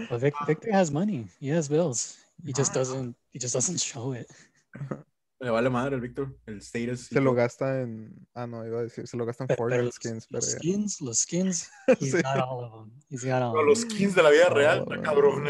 But 0.10 0.20
Vic, 0.22 0.34
Victor 0.48 0.72
has 0.74 0.92
money. 0.92 1.28
He 1.40 1.50
has 1.56 1.68
bills. 1.70 2.18
He 2.46 2.54
just 2.54 2.72
Ah. 2.76 2.80
doesn't. 2.80 3.16
He 3.32 3.40
just 3.40 3.54
doesn't 3.56 3.80
show 3.80 4.14
it. 4.14 4.28
le 5.42 5.50
vale 5.50 5.70
madre 5.70 5.96
el 5.96 6.02
Víctor, 6.02 6.36
el 6.46 6.58
status. 6.62 7.08
Se 7.08 7.20
lo 7.22 7.34
gasta 7.34 7.82
en. 7.82 8.28
Ah, 8.34 8.46
no, 8.46 8.66
iba 8.68 8.80
a 8.80 8.84
decir, 8.84 9.08
se 9.08 9.18
lo 9.18 9.26
gasta 9.26 9.44
en 9.46 9.48
Pero 9.48 9.58
Fortnite 9.58 9.84
los, 9.84 9.96
skins. 9.96 10.28
los 10.30 10.46
Pero 10.46 10.52
ya. 10.54 10.60
skins, 10.60 11.02
los 11.02 11.20
skins, 11.20 11.70
he's 12.00 12.12
Sí. 12.14 12.22
got 12.22 12.38
all 12.48 12.64
of 12.66 12.72
them. 12.90 13.00
He's 13.10 13.24
got 13.24 13.42
all. 13.42 13.54
No, 13.54 13.62
of 13.62 13.66
los 13.68 13.82
them. 13.82 13.90
skins 13.92 14.16
de 14.16 14.24
la 14.24 14.30
vida 14.30 14.50
real, 14.50 14.84
Oh, 14.86 14.92
está 14.94 15.02
cabrón. 15.04 15.50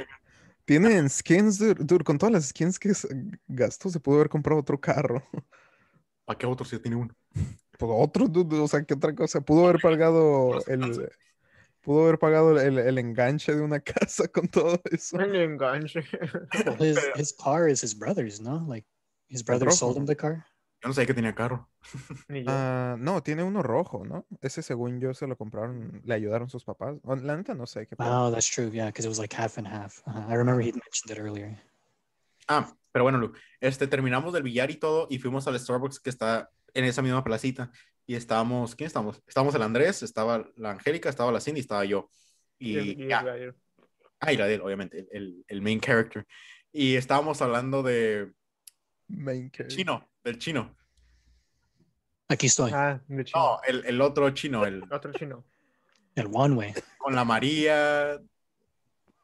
Tienen 0.66 1.10
skins, 1.10 1.58
dude, 1.58 1.84
dude, 1.84 2.04
Con 2.04 2.18
todas 2.20 2.32
las 2.32 2.46
skins 2.50 2.78
que 2.78 2.94
gastó, 3.48 3.90
se 3.90 4.00
pudo 4.00 4.18
haber 4.18 4.30
comprado 4.30 4.60
otro 4.62 4.80
carro. 4.80 5.24
¿Para 6.26 6.38
qué 6.38 6.46
otro 6.46 6.64
si 6.66 6.78
tiene 6.80 6.96
uno? 6.96 7.14
Pues 7.34 7.92
otro, 7.96 8.28
dude, 8.28 8.60
o 8.60 8.68
sea, 8.68 8.84
¿qué 8.84 8.94
otra 8.94 9.16
cosa? 9.16 9.42
Pudo 9.42 9.68
haber 9.68 9.82
pagado 9.82 10.54
Los 10.54 10.68
el. 10.68 11.10
Pudo 11.82 12.04
haber 12.04 12.20
pagado 12.20 12.60
el, 12.60 12.78
el 12.78 12.98
enganche 12.98 13.56
de 13.56 13.62
una 13.62 13.80
casa 13.80 14.28
con 14.28 14.48
todo 14.48 14.82
eso. 14.92 15.20
El 15.20 15.36
enganche. 15.36 16.04
Well, 16.66 16.78
his 16.80 17.00
his 17.16 17.34
car 17.34 17.70
is 17.70 17.82
his 17.82 17.94
brother's, 17.94 18.42
no? 18.42 18.66
Like 18.68 18.86
his 19.30 19.44
brother 19.44 19.72
sold 19.72 19.98
him 19.98 20.06
the 20.06 20.16
car. 20.16 20.46
Yo 20.82 20.88
no 20.88 20.94
sabía 20.94 21.08
que 21.08 21.14
tenía 21.14 21.36
carro. 21.36 21.70
Ah, 22.48 22.96
no, 22.98 23.22
tiene 23.22 23.44
uno 23.44 23.62
rojo, 23.62 24.06
¿no? 24.06 24.26
Ese 24.42 24.64
según 24.64 25.02
yo 25.02 25.14
se 25.14 25.28
lo 25.28 25.36
compraron, 25.38 26.02
le 26.06 26.14
ayudaron 26.14 26.50
sus 26.50 26.64
papás. 26.64 26.96
La 27.04 27.36
neta 27.36 27.54
no 27.54 27.68
sé 27.68 27.86
qué 27.86 27.98
pedo. 27.98 28.28
Oh, 28.28 28.32
that's 28.32 28.48
true. 28.48 28.70
Yeah, 28.72 28.86
because 28.86 29.06
it 29.06 29.10
was 29.10 29.20
like 29.20 29.34
half 29.36 29.58
and 29.58 29.68
half. 29.68 30.02
Uh, 30.08 30.26
I 30.30 30.36
remember 30.36 30.62
he 30.62 30.72
mentioned 30.72 31.12
it 31.12 31.20
earlier. 31.20 31.62
Ah, 32.48 32.74
pero 32.94 33.04
bueno, 33.04 33.18
Lu, 33.18 33.34
este, 33.60 33.88
terminamos 33.88 34.32
del 34.34 34.44
billar 34.44 34.72
y 34.72 34.76
todo 34.76 35.08
y 35.10 35.20
fuimos 35.20 35.48
al 35.48 35.60
Starbucks 35.60 36.00
que 36.00 36.10
está 36.10 36.50
en 36.74 36.86
esa 36.86 37.02
misma 37.02 37.24
placita 37.24 37.72
y 38.10 38.16
estábamos, 38.16 38.76
¿quién 38.76 38.88
estábamos? 38.88 39.22
Estábamos 39.28 39.54
el 39.54 39.62
Andrés, 39.62 40.02
estaba 40.02 40.44
la 40.56 40.72
Angélica, 40.72 41.10
estaba 41.10 41.32
la 41.32 41.40
Cindy, 41.40 41.60
estaba 41.62 41.86
yo. 41.86 42.10
Y, 42.58 42.72
Y 42.72 42.78
el- 42.78 42.88
y 42.88 43.02
el 43.04 43.08
gallo. 43.08 43.56
ah, 44.20 44.34
y 44.34 44.38
la 44.38 44.48
de 44.48 44.56
él, 44.56 44.62
obviamente, 44.62 45.08
el, 45.12 45.46
el 45.48 45.62
main 45.62 45.80
character. 45.80 46.26
Y 46.72 46.96
estábamos 46.96 47.40
hablando 47.44 47.84
de 47.84 48.32
Main 49.10 49.52
character. 49.52 49.68
chino, 49.78 50.10
del 50.24 50.40
chino. 50.40 50.76
Aquí 52.30 52.48
estoy. 52.48 52.72
Ah, 52.74 53.00
de 53.08 53.24
chino. 53.26 53.40
No, 53.40 53.60
el, 53.68 53.86
el 53.86 54.02
otro 54.02 54.32
chino, 54.32 54.66
el 54.66 54.84
Otro 54.92 55.12
chino. 55.14 55.46
El 56.16 56.30
one 56.34 56.56
way. 56.56 56.74
con 56.98 57.14
la 57.14 57.24
María. 57.24 58.20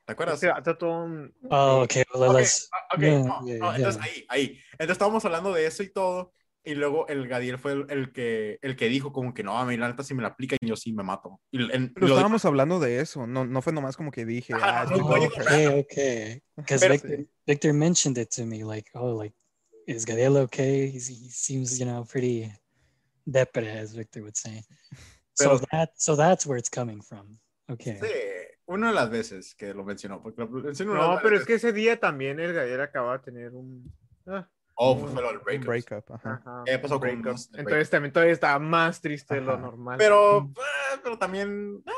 ¿Te 0.06 0.12
acuerdas? 0.12 0.40
Vato 0.42 0.78
todo 0.78 1.06
un- 1.06 1.34
Oh, 1.50 1.82
okay. 1.86 2.04
Well, 2.14 2.30
Ok, 2.30 2.38
let's. 2.38 2.70
ah, 2.72 2.96
ok, 2.96 3.00
yeah, 3.02 3.20
no, 3.24 3.46
yeah, 3.48 3.58
no, 3.58 3.76
entonces 3.76 4.00
yeah. 4.04 4.12
ahí, 4.14 4.26
ahí. 4.30 4.62
Entonces 4.74 4.92
estábamos 4.92 5.26
hablando 5.26 5.52
de 5.54 5.66
eso 5.66 5.82
y 5.82 5.90
todo. 5.92 6.32
Y 6.68 6.74
luego 6.74 7.08
el 7.08 7.28
Gadiel 7.28 7.60
fue 7.60 7.74
el, 7.74 7.86
el 7.90 8.12
que, 8.12 8.58
el 8.64 8.76
que 8.76 8.90
dijo 8.90 9.14
como 9.14 9.34
que 9.36 9.44
no, 9.44 9.58
a 9.58 9.66
mí 9.66 9.78
la 9.78 9.88
neta 9.88 10.04
si 10.04 10.16
me 10.16 10.24
la 10.24 10.30
aplican 10.30 10.58
yo 10.62 10.76
sí 10.76 10.92
me 10.94 11.04
mato. 11.04 11.40
Y 11.52 11.62
en- 11.72 11.94
Pero 11.94 12.08
lo 12.08 12.16
estábamos 12.16 12.44
hablando 12.46 12.80
de 12.80 13.00
eso, 13.02 13.28
no, 13.28 13.46
no 13.46 13.62
fue 13.62 13.72
nomás 13.72 13.96
como 13.96 14.10
que 14.12 14.26
dije, 14.26 14.54
Ajá, 14.56 14.82
ah, 14.82 14.86
no, 14.86 14.96
sí, 14.96 15.02
no, 15.02 15.08
voy 15.08 15.16
a 15.16 15.20
oye, 15.20 15.30
comprar". 15.30 15.48
Okay, 15.54 15.80
okay. 15.80 16.42
Because 16.58 16.80
Pero- 16.88 16.94
Victor, 16.94 17.26
Victor 17.46 17.74
mentioned 17.74 18.18
it 18.18 18.30
to 18.36 18.46
me, 18.46 18.64
like, 18.64 18.90
oh, 18.96 19.14
like, 19.16 19.36
is 19.86 20.06
Gadel 20.06 20.38
okay? 20.38 20.90
He's, 20.90 21.08
he 21.08 21.30
seems, 21.30 21.78
you 21.80 21.86
know, 21.86 22.04
pretty 22.04 22.52
depre, 23.28 23.68
as 23.80 23.94
Victor 23.94 24.22
would 24.24 24.36
say. 24.36 24.64
So 25.36 25.60
Pero- 25.60 25.60
that, 25.72 25.92
so 25.98 26.16
that's 26.16 26.48
where 26.48 26.58
it's 26.58 26.70
coming 26.70 27.02
from. 27.02 27.38
Okay. 27.70 28.00
Sí, 28.02 28.08
una 28.68 28.88
de 28.90 28.94
las 28.96 29.10
veces 29.12 29.54
que 29.56 29.74
lo 29.74 29.84
mencionó. 29.84 30.22
Porque 30.24 30.42
lo 30.42 30.48
mencionó 30.48 30.94
No, 30.96 31.20
pero 31.22 31.38
es 31.38 31.46
que 31.46 31.56
ese 31.56 31.74
día 31.74 32.00
también 32.00 32.40
el 32.40 32.54
Gayer 32.54 32.82
acaba 32.82 33.18
de 33.20 33.24
tener 33.24 33.54
un. 33.54 33.92
Ah, 34.28 34.48
Oh, 34.78 34.98
fue 34.98 35.22
lo 35.22 35.30
del 35.30 35.38
Un 35.38 35.44
breakup. 35.44 35.68
breakup, 35.68 36.12
ajá. 36.14 36.42
ajá, 36.46 36.64
¿Qué 36.66 36.78
pasó 36.80 37.00
con 37.00 37.02
breakup. 37.02 37.38
el 37.54 37.60
Entonces 37.60 37.90
también 37.90 38.12
todavía 38.12 38.34
estaba 38.34 38.60
más 38.60 39.00
triste 39.02 39.36
de 39.36 39.42
lo 39.42 39.58
normal. 39.58 39.98
Pero, 39.98 40.52
eh, 40.58 41.00
pero 41.04 41.18
también. 41.18 41.82
eh, 41.86 41.92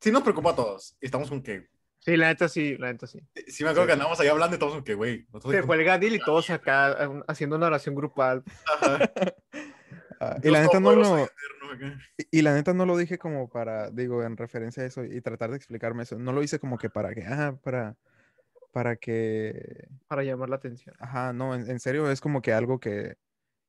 sí 0.00 0.12
nos 0.12 0.22
preocupa 0.22 0.50
a 0.50 0.54
todos. 0.56 0.96
Y 1.00 1.06
estamos 1.06 1.28
con 1.30 1.42
que. 1.42 1.68
Sí, 2.00 2.16
la 2.16 2.28
neta 2.28 2.48
sí, 2.48 2.76
la 2.78 2.92
neta 2.92 3.06
sí. 3.06 3.20
Sí, 3.46 3.62
me 3.64 3.70
acuerdo 3.70 3.82
Sí. 3.84 3.86
que 3.88 3.92
andamos 3.94 4.20
ahí 4.20 4.28
hablando 4.28 4.56
y 4.56 4.58
todos 4.58 4.72
con 4.74 4.84
que, 4.84 4.94
güey. 4.94 5.26
Se 5.32 5.40
como- 5.40 5.62
fue 5.66 5.76
el 5.76 5.84
Gadil 5.84 6.14
y 6.14 6.18
todos 6.18 6.48
acá 6.50 6.92
eh, 7.04 7.22
haciendo 7.28 7.56
una 7.56 7.66
oración 7.66 7.94
grupal. 7.94 8.42
Ajá. 8.80 8.98
Ah, 10.22 10.36
y 10.42 10.50
la 10.50 10.60
neta 10.60 10.80
no 10.80 10.92
lo, 10.94 11.18
y 12.18 12.26
y 12.30 12.42
la 12.42 12.52
neta 12.52 12.74
no 12.74 12.84
lo 12.84 12.98
dije 12.98 13.16
como 13.16 13.48
para, 13.48 13.88
digo, 13.90 14.22
en 14.22 14.36
referencia 14.36 14.82
a 14.82 14.86
eso 14.86 15.02
y 15.02 15.18
tratar 15.22 15.48
de 15.48 15.56
explicarme 15.56 16.02
eso. 16.02 16.18
No 16.18 16.32
lo 16.32 16.42
hice 16.42 16.58
como 16.58 16.76
que 16.76 16.90
para 16.90 17.14
que, 17.14 17.24
ah, 17.24 17.56
para, 17.64 17.96
para 18.72 18.96
que, 18.96 19.88
para 20.06 20.22
llamar 20.22 20.48
la 20.48 20.56
atención. 20.56 20.94
ajá, 20.98 21.32
no, 21.32 21.54
en, 21.54 21.68
en 21.70 21.80
serio 21.80 22.10
es 22.10 22.20
como 22.20 22.40
que 22.42 22.52
algo 22.52 22.78
que 22.78 23.16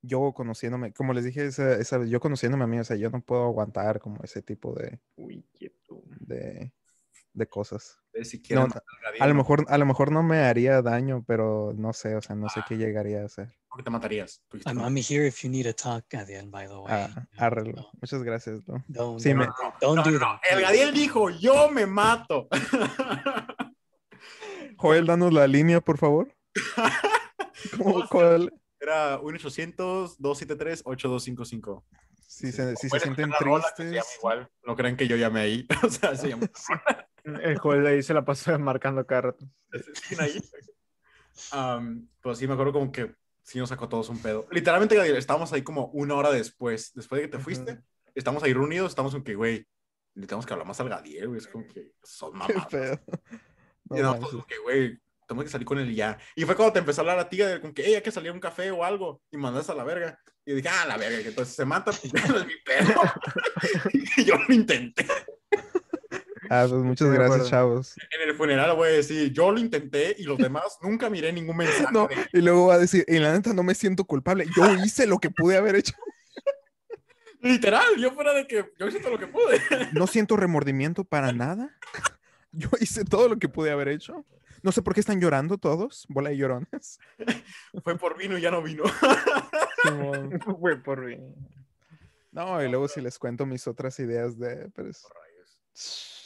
yo 0.04 0.34
conociéndome, 0.34 0.94
como 0.94 1.14
les 1.14 1.24
dije 1.26 1.46
esa, 1.46 1.74
esa 1.76 1.98
vez, 2.00 2.10
yo 2.10 2.20
conociéndome 2.20 2.64
a 2.64 2.68
mí, 2.68 2.80
o 2.80 2.84
sea, 2.84 2.98
yo 2.98 3.10
no 3.10 3.22
puedo 3.22 3.44
aguantar 3.46 4.00
como 4.00 4.24
ese 4.24 4.42
tipo 4.42 4.74
de, 4.74 5.00
Uy, 5.16 5.46
quieto. 5.58 6.02
de, 6.20 6.72
de 7.34 7.48
cosas. 7.48 7.98
Si 8.24 8.42
quieren 8.42 8.64
No, 8.64 8.68
matar 8.68 8.84
al 8.98 9.04
Gadiel, 9.06 9.24
A 9.24 9.28
lo 9.28 9.36
mejor, 9.36 9.66
a 9.70 9.78
lo 9.78 9.86
mejor 9.86 10.12
no 10.12 10.22
me 10.22 10.40
haría 10.40 10.82
daño, 10.82 11.24
pero 11.26 11.72
no 11.76 11.94
sé, 11.94 12.16
o 12.16 12.22
sea, 12.22 12.36
no 12.36 12.50
sé 12.50 12.60
Ah. 12.62 12.66
qué 12.68 12.78
llegaría 12.78 13.22
a 13.22 13.26
hacer. 13.26 13.48
¿Por 13.70 13.78
qué 13.78 13.84
te 13.84 13.90
matarías? 13.90 14.44
I'm, 14.66 14.98
here 14.98 15.26
if 15.28 15.44
you 15.44 15.50
need 15.50 15.64
to 15.66 15.74
talk 15.74 16.04
end, 16.14 16.52
by 16.52 16.68
the 16.68 16.76
way. 16.76 16.92
Ah, 17.38 17.54
Muchas 18.02 18.22
gracias, 18.24 18.68
¿no? 18.68 18.84
Don't, 18.90 19.20
Sí, 19.22 19.30
don't, 19.30 19.40
me- 19.40 19.48
don't 19.80 19.96
No, 19.98 20.04
do 20.04 20.12
no, 20.12 20.20
no. 20.20 20.40
that. 20.42 20.58
El. 20.58 20.62
Gadiel 20.62 20.94
dijo, 20.94 21.30
yo 21.30 21.70
me 21.70 21.86
mato. 21.86 22.50
Joel, 24.82 25.06
danos 25.06 25.32
la 25.32 25.46
línea, 25.46 25.80
por 25.80 26.00
favor. 26.00 26.36
¿Cómo, 27.78 28.10
cuál? 28.10 28.52
Era 28.80 29.22
1-800-273-8255. 29.22 31.84
Si 32.18 32.52
se, 32.52 32.76
si 32.76 32.90
se 32.90 33.00
sienten 33.00 33.32
se 33.32 33.38
tristes. 33.38 34.18
igual. 34.18 34.50
No 34.66 34.76
crean 34.76 34.98
que 34.98 35.08
yo 35.08 35.18
llamé 35.18 35.42
ahí. 35.42 35.68
o 35.84 35.90
sea, 35.90 36.16
se 36.16 36.30
llama. 36.30 36.50
El 37.24 37.60
Joel 37.60 37.86
ahí 37.86 38.02
se 38.02 38.16
la 38.16 38.26
pasó 38.26 38.58
marcando 38.60 39.06
cada 39.06 39.22
rato. 39.22 39.46
¿Siguen 39.94 40.26
ahí? 40.26 40.42
Um, 41.54 42.08
pues 42.20 42.40
sí, 42.40 42.48
me 42.48 42.54
acuerdo 42.54 42.74
como 42.74 42.92
que 42.92 43.14
sí 43.44 43.60
nos 43.60 43.70
sacó 43.70 43.88
todos 43.88 44.10
un 44.10 44.18
pedo. 44.18 44.48
Literalmente, 44.50 44.96
Gadiel, 44.96 45.18
estábamos 45.18 45.54
ahí 45.54 45.62
como 45.62 45.92
una 45.94 46.16
hora 46.16 46.32
después. 46.32 46.92
Después 46.96 47.22
de 47.22 47.30
que 47.30 47.38
te 47.38 47.44
fuiste, 47.44 47.84
estamos 48.16 48.42
ahí 48.42 48.54
reunidos, 48.54 48.90
estamos 48.90 49.12
con 49.12 49.24
que, 49.24 49.36
güey, 49.36 49.68
necesitamos 50.16 50.48
que 50.48 50.54
hablar 50.54 50.68
más 50.68 50.80
al 50.80 50.90
Gadiel, 50.90 51.28
güey. 51.28 51.38
Es 51.38 51.48
como 51.48 51.68
que 51.68 51.94
son 52.02 52.32
Qué 52.32 52.38
mamadas. 52.56 53.00
Y 53.96 54.02
no, 54.02 54.20
como 54.20 54.46
que, 54.46 54.58
güey, 54.60 54.98
tenemos 55.28 55.46
que 55.46 55.52
salir 55.52 55.66
con 55.66 55.80
él 55.80 55.90
y 55.92 55.96
ya. 55.96 56.18
Y 56.36 56.44
fue 56.44 56.56
cuando 56.56 56.74
te 56.74 56.80
empezó 56.80 57.02
a 57.02 57.04
hablar 57.04 57.20
a 57.20 57.30
ti, 57.30 57.38
de 57.38 57.62
con 57.62 57.74
que, 57.74 57.84
hey, 57.86 57.96
hay 57.96 58.02
que 58.02 58.12
salir 58.12 58.32
a 58.32 58.34
un 58.34 58.40
café 58.40 58.70
o 58.72 58.84
algo. 58.84 59.22
Y 59.32 59.38
mandas 59.38 59.70
a 59.70 59.76
la 59.76 59.84
verga. 59.84 60.20
Y 60.46 60.54
dije, 60.54 60.70
ah, 60.70 60.86
la 60.86 60.98
verga, 60.98 61.22
que 61.22 61.30
entonces 61.30 61.56
se 61.56 61.66
mata, 61.66 61.92
pues 61.92 62.04
es 62.14 62.46
mi 62.46 62.56
pedo. 62.66 63.02
y 64.18 64.24
yo 64.24 64.36
lo 64.36 64.54
intenté. 64.54 65.06
Ah, 66.50 66.66
pues 66.70 66.84
muchas 66.84 67.10
gracias, 67.12 67.50
chavos. 67.50 67.96
En 68.12 68.28
el 68.28 68.36
funeral 68.36 68.76
voy 68.76 68.90
a 68.90 68.92
decir, 68.92 69.32
yo 69.32 69.52
lo 69.52 69.60
intenté 69.60 70.16
y 70.18 70.24
los 70.24 70.38
demás 70.38 70.78
nunca 70.82 71.10
miré 71.10 71.32
ningún 71.32 71.56
mensaje. 71.56 71.94
No, 71.94 72.10
y 72.34 72.42
luego 72.42 72.68
va 72.68 72.74
a 72.74 72.78
decir, 72.78 73.06
y 73.08 73.20
la 73.20 73.32
neta 73.32 73.54
no 73.54 73.64
me 73.64 73.74
siento 73.74 74.04
culpable. 74.04 74.46
Yo 74.58 74.76
hice 74.84 75.08
lo 75.08 75.20
que 75.20 75.30
pude 75.30 75.56
haber 75.56 75.76
hecho. 75.78 75.94
Literal, 77.42 77.96
yo 77.98 78.12
fuera 78.12 78.34
de 78.34 78.48
que 78.48 78.66
yo 78.78 78.88
hice 78.88 79.00
todo 79.00 79.12
lo 79.12 79.20
que 79.20 79.28
pude. 79.28 79.62
No 79.94 80.08
siento 80.08 80.36
remordimiento 80.36 81.06
para 81.06 81.32
nada. 81.32 81.74
Yo 82.54 82.70
hice 82.80 83.06
todo 83.06 83.30
lo 83.30 83.38
que 83.38 83.50
pude 83.50 83.72
haber 83.72 83.88
hecho. 83.88 84.26
No 84.64 84.72
sé 84.72 84.82
por 84.82 84.94
qué 84.94 85.00
están 85.00 85.20
llorando 85.20 85.58
todos, 85.58 86.06
bola 86.10 86.30
de 86.30 86.38
llorones. 86.38 87.00
Fue 87.84 87.98
por 87.98 88.18
vino 88.18 88.38
y 88.38 88.42
ya 88.42 88.52
no 88.52 88.62
vino. 88.62 88.84
Güey, 90.46 90.82
por 90.84 91.06
mí. 91.06 91.18
No, 92.32 92.64
y 92.64 92.70
luego 92.70 92.88
si 92.88 93.02
les 93.02 93.18
cuento 93.18 93.46
mis 93.46 93.68
otras 93.68 94.00
ideas 94.00 94.38
de... 94.38 94.70
Pues, 94.70 95.04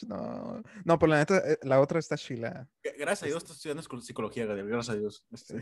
no, 0.07 0.61
no, 0.83 0.99
pero 0.99 1.11
la 1.11 1.19
neta, 1.19 1.37
eh, 1.37 1.57
la 1.63 1.79
otra 1.79 1.99
está 1.99 2.17
chila. 2.17 2.67
Gracias 2.97 3.23
a 3.23 3.25
Dios 3.27 3.43
estás 3.43 3.57
estudiando 3.57 3.81
escol- 3.81 4.01
psicología, 4.01 4.45
Gabriel. 4.45 4.67
Gracias 4.67 4.95
a 4.95 4.99
Dios. 4.99 5.25
Este, 5.31 5.59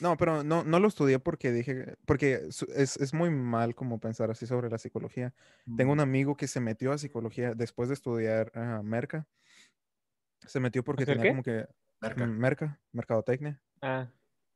No, 0.00 0.16
pero 0.16 0.44
no, 0.44 0.64
no 0.64 0.78
lo 0.78 0.88
estudié 0.88 1.18
porque 1.18 1.50
dije, 1.52 1.96
porque 2.04 2.42
es, 2.74 2.96
es 2.96 3.14
muy 3.14 3.30
mal 3.30 3.74
como 3.74 3.98
pensar 3.98 4.30
así 4.30 4.46
sobre 4.46 4.68
la 4.68 4.78
psicología. 4.78 5.34
Tengo 5.76 5.92
un 5.92 6.00
amigo 6.00 6.36
que 6.36 6.48
se 6.48 6.60
metió 6.60 6.92
a 6.92 6.98
psicología 6.98 7.54
después 7.54 7.88
de 7.88 7.94
estudiar 7.94 8.52
ah, 8.54 8.82
merca. 8.84 9.26
Se 10.46 10.60
metió 10.60 10.84
porque 10.84 11.04
¿Hacer 11.04 11.16
tenía 11.16 11.24
qué? 11.24 11.28
como 11.30 11.42
que 11.42 11.66
Merca. 12.00 12.26
mm, 12.26 12.38
merca, 12.38 12.80
mercadotecnia. 12.92 13.60
Ah, 13.80 14.08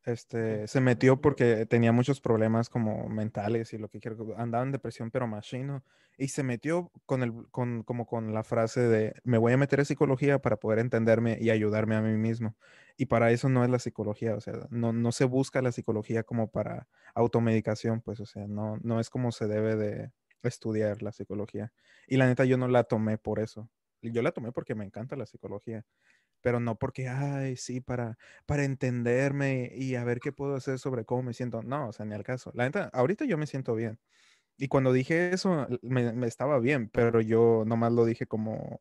Este, 0.04 0.68
se 0.68 0.80
metió 0.80 1.20
porque 1.20 1.66
tenía 1.66 1.92
muchos 1.92 2.20
problemas 2.20 2.68
como 2.70 3.08
mentales 3.08 3.72
y 3.72 3.78
lo 3.78 3.88
que 3.88 3.98
quiero, 4.00 4.36
andaba 4.38 4.62
en 4.64 4.70
depresión 4.70 5.10
pero 5.10 5.26
machino 5.26 5.84
y 6.16 6.28
se 6.28 6.44
metió 6.44 6.92
con 7.06 7.22
el, 7.22 7.32
con, 7.50 7.82
como 7.82 8.06
con 8.06 8.32
la 8.32 8.44
frase 8.44 8.80
de 8.82 9.14
me 9.24 9.38
voy 9.38 9.52
a 9.52 9.56
meter 9.56 9.80
a 9.80 9.84
psicología 9.84 10.38
para 10.40 10.56
poder 10.58 10.78
entenderme 10.78 11.38
y 11.40 11.50
ayudarme 11.50 11.96
a 11.96 12.02
mí 12.02 12.16
mismo. 12.16 12.56
Y 12.96 13.06
para 13.06 13.30
eso 13.32 13.48
no 13.48 13.64
es 13.64 13.70
la 13.70 13.78
psicología, 13.78 14.34
o 14.36 14.40
sea, 14.40 14.54
no, 14.70 14.92
no 14.92 15.12
se 15.12 15.24
busca 15.24 15.60
la 15.60 15.72
psicología 15.72 16.22
como 16.22 16.50
para 16.50 16.88
automedicación, 17.14 18.00
pues, 18.00 18.20
o 18.20 18.26
sea, 18.26 18.46
no, 18.46 18.78
no 18.82 19.00
es 19.00 19.10
como 19.10 19.32
se 19.32 19.46
debe 19.48 19.76
de 19.76 20.12
estudiar 20.42 21.02
la 21.02 21.12
psicología. 21.12 21.72
Y 22.06 22.16
la 22.16 22.26
neta 22.26 22.44
yo 22.44 22.56
no 22.56 22.68
la 22.68 22.84
tomé 22.84 23.18
por 23.18 23.40
eso. 23.40 23.68
Yo 24.12 24.22
la 24.22 24.32
tomé 24.32 24.52
porque 24.52 24.74
me 24.74 24.84
encanta 24.84 25.16
la 25.16 25.26
psicología, 25.26 25.84
pero 26.40 26.60
no 26.60 26.78
porque, 26.78 27.08
ay, 27.08 27.56
sí, 27.56 27.80
para 27.80 28.18
para 28.46 28.64
entenderme 28.64 29.70
y 29.74 29.94
a 29.96 30.04
ver 30.04 30.20
qué 30.20 30.32
puedo 30.32 30.54
hacer 30.56 30.78
sobre 30.78 31.04
cómo 31.04 31.22
me 31.22 31.34
siento. 31.34 31.62
No, 31.62 31.88
o 31.88 31.92
sea, 31.92 32.06
ni 32.06 32.14
al 32.14 32.24
caso. 32.24 32.50
La 32.54 32.64
neta, 32.64 32.90
ahorita 32.92 33.24
yo 33.24 33.38
me 33.38 33.46
siento 33.46 33.74
bien. 33.74 33.98
Y 34.58 34.68
cuando 34.68 34.92
dije 34.92 35.32
eso, 35.34 35.66
me, 35.82 36.12
me 36.12 36.26
estaba 36.26 36.58
bien, 36.58 36.88
pero 36.88 37.20
yo 37.20 37.64
nomás 37.66 37.92
lo 37.92 38.04
dije 38.04 38.26
como 38.26 38.80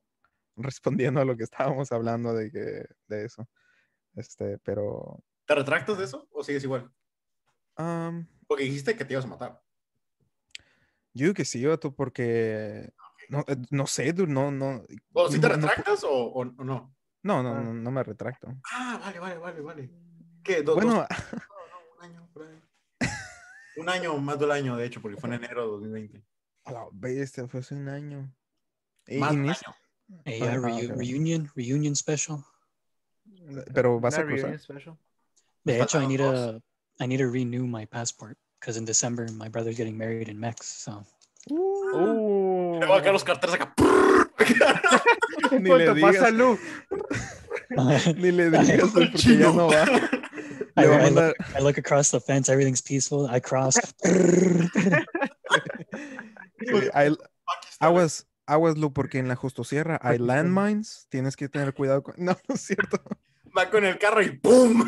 respondiendo 0.56 1.20
a 1.22 1.26
lo 1.26 1.36
que 1.36 1.44
estábamos 1.44 1.92
hablando 1.92 2.34
de, 2.34 2.52
que, 2.52 2.86
de 3.08 3.26
eso. 3.26 3.48
Este, 4.16 4.58
pero... 4.60 5.24
¿Te 5.46 5.56
retractas 5.56 5.98
de 5.98 6.06
eso 6.06 6.28
o 6.32 6.44
sigues 6.44 6.64
igual? 6.64 6.92
am, 7.76 8.28
Porque 8.48 8.64
dijiste 8.64 8.96
que 8.96 9.06
te 9.06 9.14
ibas 9.14 9.26
a 9.26 9.30
matar. 9.30 9.62
yo 11.14 11.34
que 11.34 11.46
sí, 11.46 11.66
tú 11.80 11.94
porque... 11.94 12.94
No, 13.30 13.44
eh, 13.48 13.56
no 13.72 13.88
sé, 13.88 14.14
dude, 14.14 14.32
no, 14.32 14.52
no... 14.52 14.84
¿O 15.14 15.30
si 15.32 15.40
te 15.40 15.48
no- 15.50 15.58
no 15.58 15.68
retractas 15.68 16.04
o, 16.04 16.10
o- 16.12 16.40
o 16.42 16.64
no? 16.64 16.96
No, 17.24 17.42
no, 17.42 17.56
Ah. 17.56 17.62
no, 17.62 17.74
no 17.74 17.92
me 17.92 18.04
retracto. 18.04 18.48
Ah, 18.72 19.00
vale, 19.04 19.20
vale, 19.20 19.38
vale, 19.40 19.62
vale. 19.62 19.90
¿Qué? 20.44 20.62
¿Do- 20.62 20.76
Bueno, 20.76 20.94
dos- 20.96 21.08
no, 21.50 21.56
no, 21.72 21.96
un 21.98 22.04
año, 22.04 22.30
por 22.34 22.44
ahí. 22.44 22.62
Un 23.78 23.90
año, 23.90 24.18
más 24.20 24.40
del 24.40 24.52
año, 24.52 24.78
de 24.78 24.86
hecho, 24.86 25.02
porque 25.02 25.18
fue 25.18 25.28
en 25.30 25.36
enero 25.44 25.64
de 25.64 25.68
2020. 25.72 26.24
a 26.66 26.72
la 26.72 26.86
bestia, 26.94 27.48
fue 27.48 27.60
hace 27.60 27.76
un 27.76 27.90
año. 27.90 28.34
Más 29.20 29.32
un 29.34 29.50
año. 29.50 29.54
Ah, 29.66 30.14
uh, 30.26 30.60
ok. 30.60 30.98
reunion, 30.98 31.50
reunion 31.56 31.96
special. 31.96 32.38
pero 33.74 34.00
vas 34.00 34.18
a 34.18 34.24
cruzar. 34.26 34.58
special. 34.60 34.98
De 35.64 35.82
hecho, 35.82 36.02
I 36.02 36.08
need 36.08 36.20
dos. 36.22 36.62
a, 37.00 37.04
I 37.04 37.08
need 37.08 37.20
to 37.20 37.30
renew 37.30 37.66
my 37.66 37.86
passport 37.86 38.38
because 38.60 38.78
in 38.80 38.86
December 38.86 39.30
my 39.32 39.50
brother's 39.50 39.76
getting 39.78 39.98
married 39.98 40.30
in 40.30 40.40
Mex. 40.40 40.66
So 40.68 41.04
Uh, 41.52 42.25
Le 42.86 42.92
voy 42.92 43.00
a 43.00 43.02
caer 43.02 43.14
los 43.14 43.24
carteles 43.24 43.56
acá. 43.56 43.74
Ni 45.60 45.70
¿Cuánto 45.70 45.94
le 45.96 46.02
pasa, 46.02 46.30
digas, 46.30 46.34
Lu? 46.34 46.60
ni 48.18 48.32
le 48.32 48.52
digas, 48.52 48.92
porque 48.94 49.38
ya 49.38 49.52
no 49.52 49.68
va. 49.70 49.86
I, 50.78 50.84
I 50.86 51.10
look, 51.10 51.34
I 51.58 51.62
look 51.64 51.80
across 51.80 52.12
the 52.12 52.20
fence, 52.20 52.48
everything's 52.52 52.84
peaceful. 52.84 53.28
I 53.28 53.40
cross. 53.42 53.80
Sí, 56.60 56.76
hay- 56.94 57.16
aguas, 57.80 58.28
aguas, 58.46 58.78
Lu, 58.78 58.94
porque 58.94 59.18
en 59.18 59.28
la 59.30 59.36
Justosierra 59.36 59.96
hay 60.04 60.20
Pakistán. 60.20 60.28
landmines. 60.54 61.08
Tienes 61.10 61.36
que 61.36 61.50
tener 61.50 61.74
cuidado 61.74 62.04
con. 62.04 62.14
No, 62.18 62.38
no 62.48 62.56
es 62.56 62.62
cierto. 62.62 63.02
Va 63.58 63.68
con 63.72 63.84
el 63.84 63.98
carro 63.98 64.22
y 64.22 64.30
¡pum! 64.30 64.88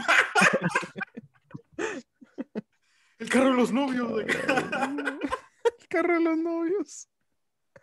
el 3.17 3.29
carro 3.29 3.49
de 3.49 3.55
los 3.55 3.71
novios. 3.71 4.21
El 4.21 5.87
carro 5.89 6.13
de 6.13 6.21
los 6.21 6.37
novios. 6.37 7.07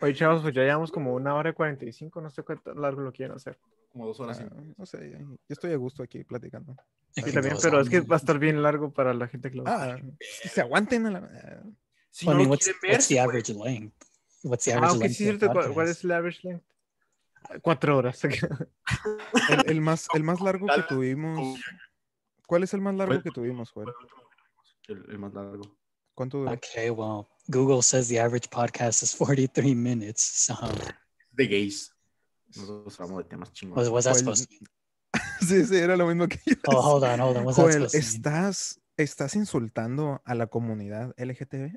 Oye, 0.01 0.15
chavos, 0.15 0.43
pues 0.43 0.55
ya 0.55 0.62
llevamos 0.62 0.91
como 0.91 1.15
una 1.15 1.35
hora 1.35 1.51
y 1.51 1.53
45. 1.53 2.21
No 2.21 2.31
sé 2.31 2.43
cuánto 2.43 2.75
largo 2.75 3.03
lo 3.03 3.12
quieren 3.12 3.37
hacer. 3.37 3.59
Como 3.91 4.07
dos 4.07 4.21
horas. 4.21 4.41
Ah, 4.41 4.49
y- 4.61 4.75
no 4.77 4.87
sé, 4.87 5.16
yo 5.19 5.37
estoy 5.49 5.73
a 5.73 5.77
gusto 5.77 6.03
aquí 6.03 6.25
platicando. 6.25 6.77
Y 7.16 7.33
también, 7.33 7.57
pero 7.62 7.81
es 7.81 7.89
que 7.89 8.01
va 8.01 8.16
a 8.16 8.19
estar 8.19 8.39
bien 8.39 8.62
largo 8.62 8.93
para 8.93 9.15
la 9.15 9.29
gente 9.29 9.51
que 9.51 9.57
lo 9.57 9.65
va 9.65 9.85
a 9.85 9.95
Ah, 9.95 10.01
que 10.19 10.49
se 10.49 10.61
aguanten 10.61 11.07
a 11.07 11.11
la. 11.11 11.62
Si 12.11 12.27
Well, 12.27 12.35
I 12.35 12.37
no 12.37 12.39
mean, 12.39 12.51
what's, 12.51 12.65
quieren 12.65 12.81
ver, 12.83 12.91
what's 12.93 13.09
the 13.09 13.15
pues, 13.15 13.29
average 13.29 13.55
length? 13.55 13.95
What's 14.43 14.65
the 14.65 14.73
Ah, 14.73 14.77
average 14.77 14.99
length? 15.01 15.16
cierto. 15.16 15.53
¿Cuál, 15.53 15.89
es 15.89 16.05
el 16.05 16.12
average 16.12 16.41
length? 16.43 16.65
Cuatro 17.62 17.97
horas. 17.97 18.21
El, 19.49 19.71
el 19.71 19.81
más, 19.81 20.09
el 20.15 20.23
más 20.23 20.41
largo 20.41 20.66
que 20.66 20.83
tuvimos. 20.83 21.61
¿Cuál 22.47 22.62
es 22.62 22.73
el 22.75 22.81
más 22.81 22.95
largo 22.95 23.23
que 23.23 23.31
tuvimos, 23.31 23.73
El, 24.89 25.05
el 25.11 25.19
más 25.19 25.35
largo. 25.35 25.77
¿Cuánto 26.15 26.39
duró? 26.39 26.53
Okay, 26.53 26.91
well, 26.91 27.28
Google 27.51 27.82
says 27.82 28.09
the 28.09 28.19
average 28.19 28.49
podcast 28.51 29.03
is 29.03 29.12
43 29.15 29.74
minutes. 29.74 30.23
So 30.23 30.55
De 31.32 31.47
gays. 31.47 31.91
Nosotros 32.57 32.97
hablamos 32.99 33.24
de 33.24 33.28
temas 33.28 33.49
was, 33.49 33.59
chingones. 33.59 33.89
was 33.91 34.05
that 34.05 34.12
Well, 34.12 34.19
supposed 34.20 34.45
to 34.45 34.49
be? 34.49 34.66
Sí, 35.41 35.65
sí, 35.66 35.77
era 35.77 35.97
lo 35.97 36.07
mismo 36.07 36.28
que 36.28 36.39
yo. 36.47 36.55
Oh, 36.69 36.81
hold 36.81 37.05
on, 37.05 37.19
hold 37.20 37.36
on. 37.36 37.45
What's 37.45 37.57
that 37.57 37.62
Joel, 37.65 37.89
supposed 37.89 37.93
to 37.93 37.99
mean? 37.99 38.05
¿estás, 38.23 38.81
¿estás 38.97 39.35
insultando 39.36 40.20
a 40.24 40.35
la 40.35 40.47
comunidad 40.47 41.15
LGTB? 41.19 41.73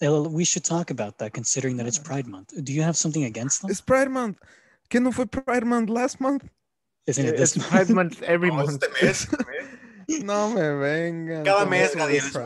Well, 0.00 0.28
we 0.28 0.44
should 0.44 0.64
talk 0.64 0.90
about 0.90 1.18
that 1.18 1.32
considering 1.32 1.76
that 1.76 1.86
it's 1.86 1.98
Pride 1.98 2.26
Month. 2.26 2.52
Do 2.64 2.72
you 2.72 2.82
have 2.82 2.96
something 2.96 3.24
against 3.24 3.62
them? 3.62 3.70
Es 3.70 3.80
Pride 3.80 4.08
Month. 4.10 4.38
¿Qué 4.88 5.00
no 5.00 5.12
fue 5.12 5.26
Pride 5.26 5.64
Month 5.64 5.90
last 5.90 6.20
month? 6.20 6.44
Isn't 7.06 7.24
it 7.26 7.34
It's 7.38 7.54
this 7.54 7.66
Pride 7.68 7.88
month? 7.90 8.18
month 8.18 8.22
every 8.22 8.48
No, 8.50 8.56
month. 8.64 8.82
No 10.24 10.50
me 10.50 10.70
vengan. 10.74 11.44
Cada 11.44 11.64
mes, 11.66 11.94
es 11.94 12.36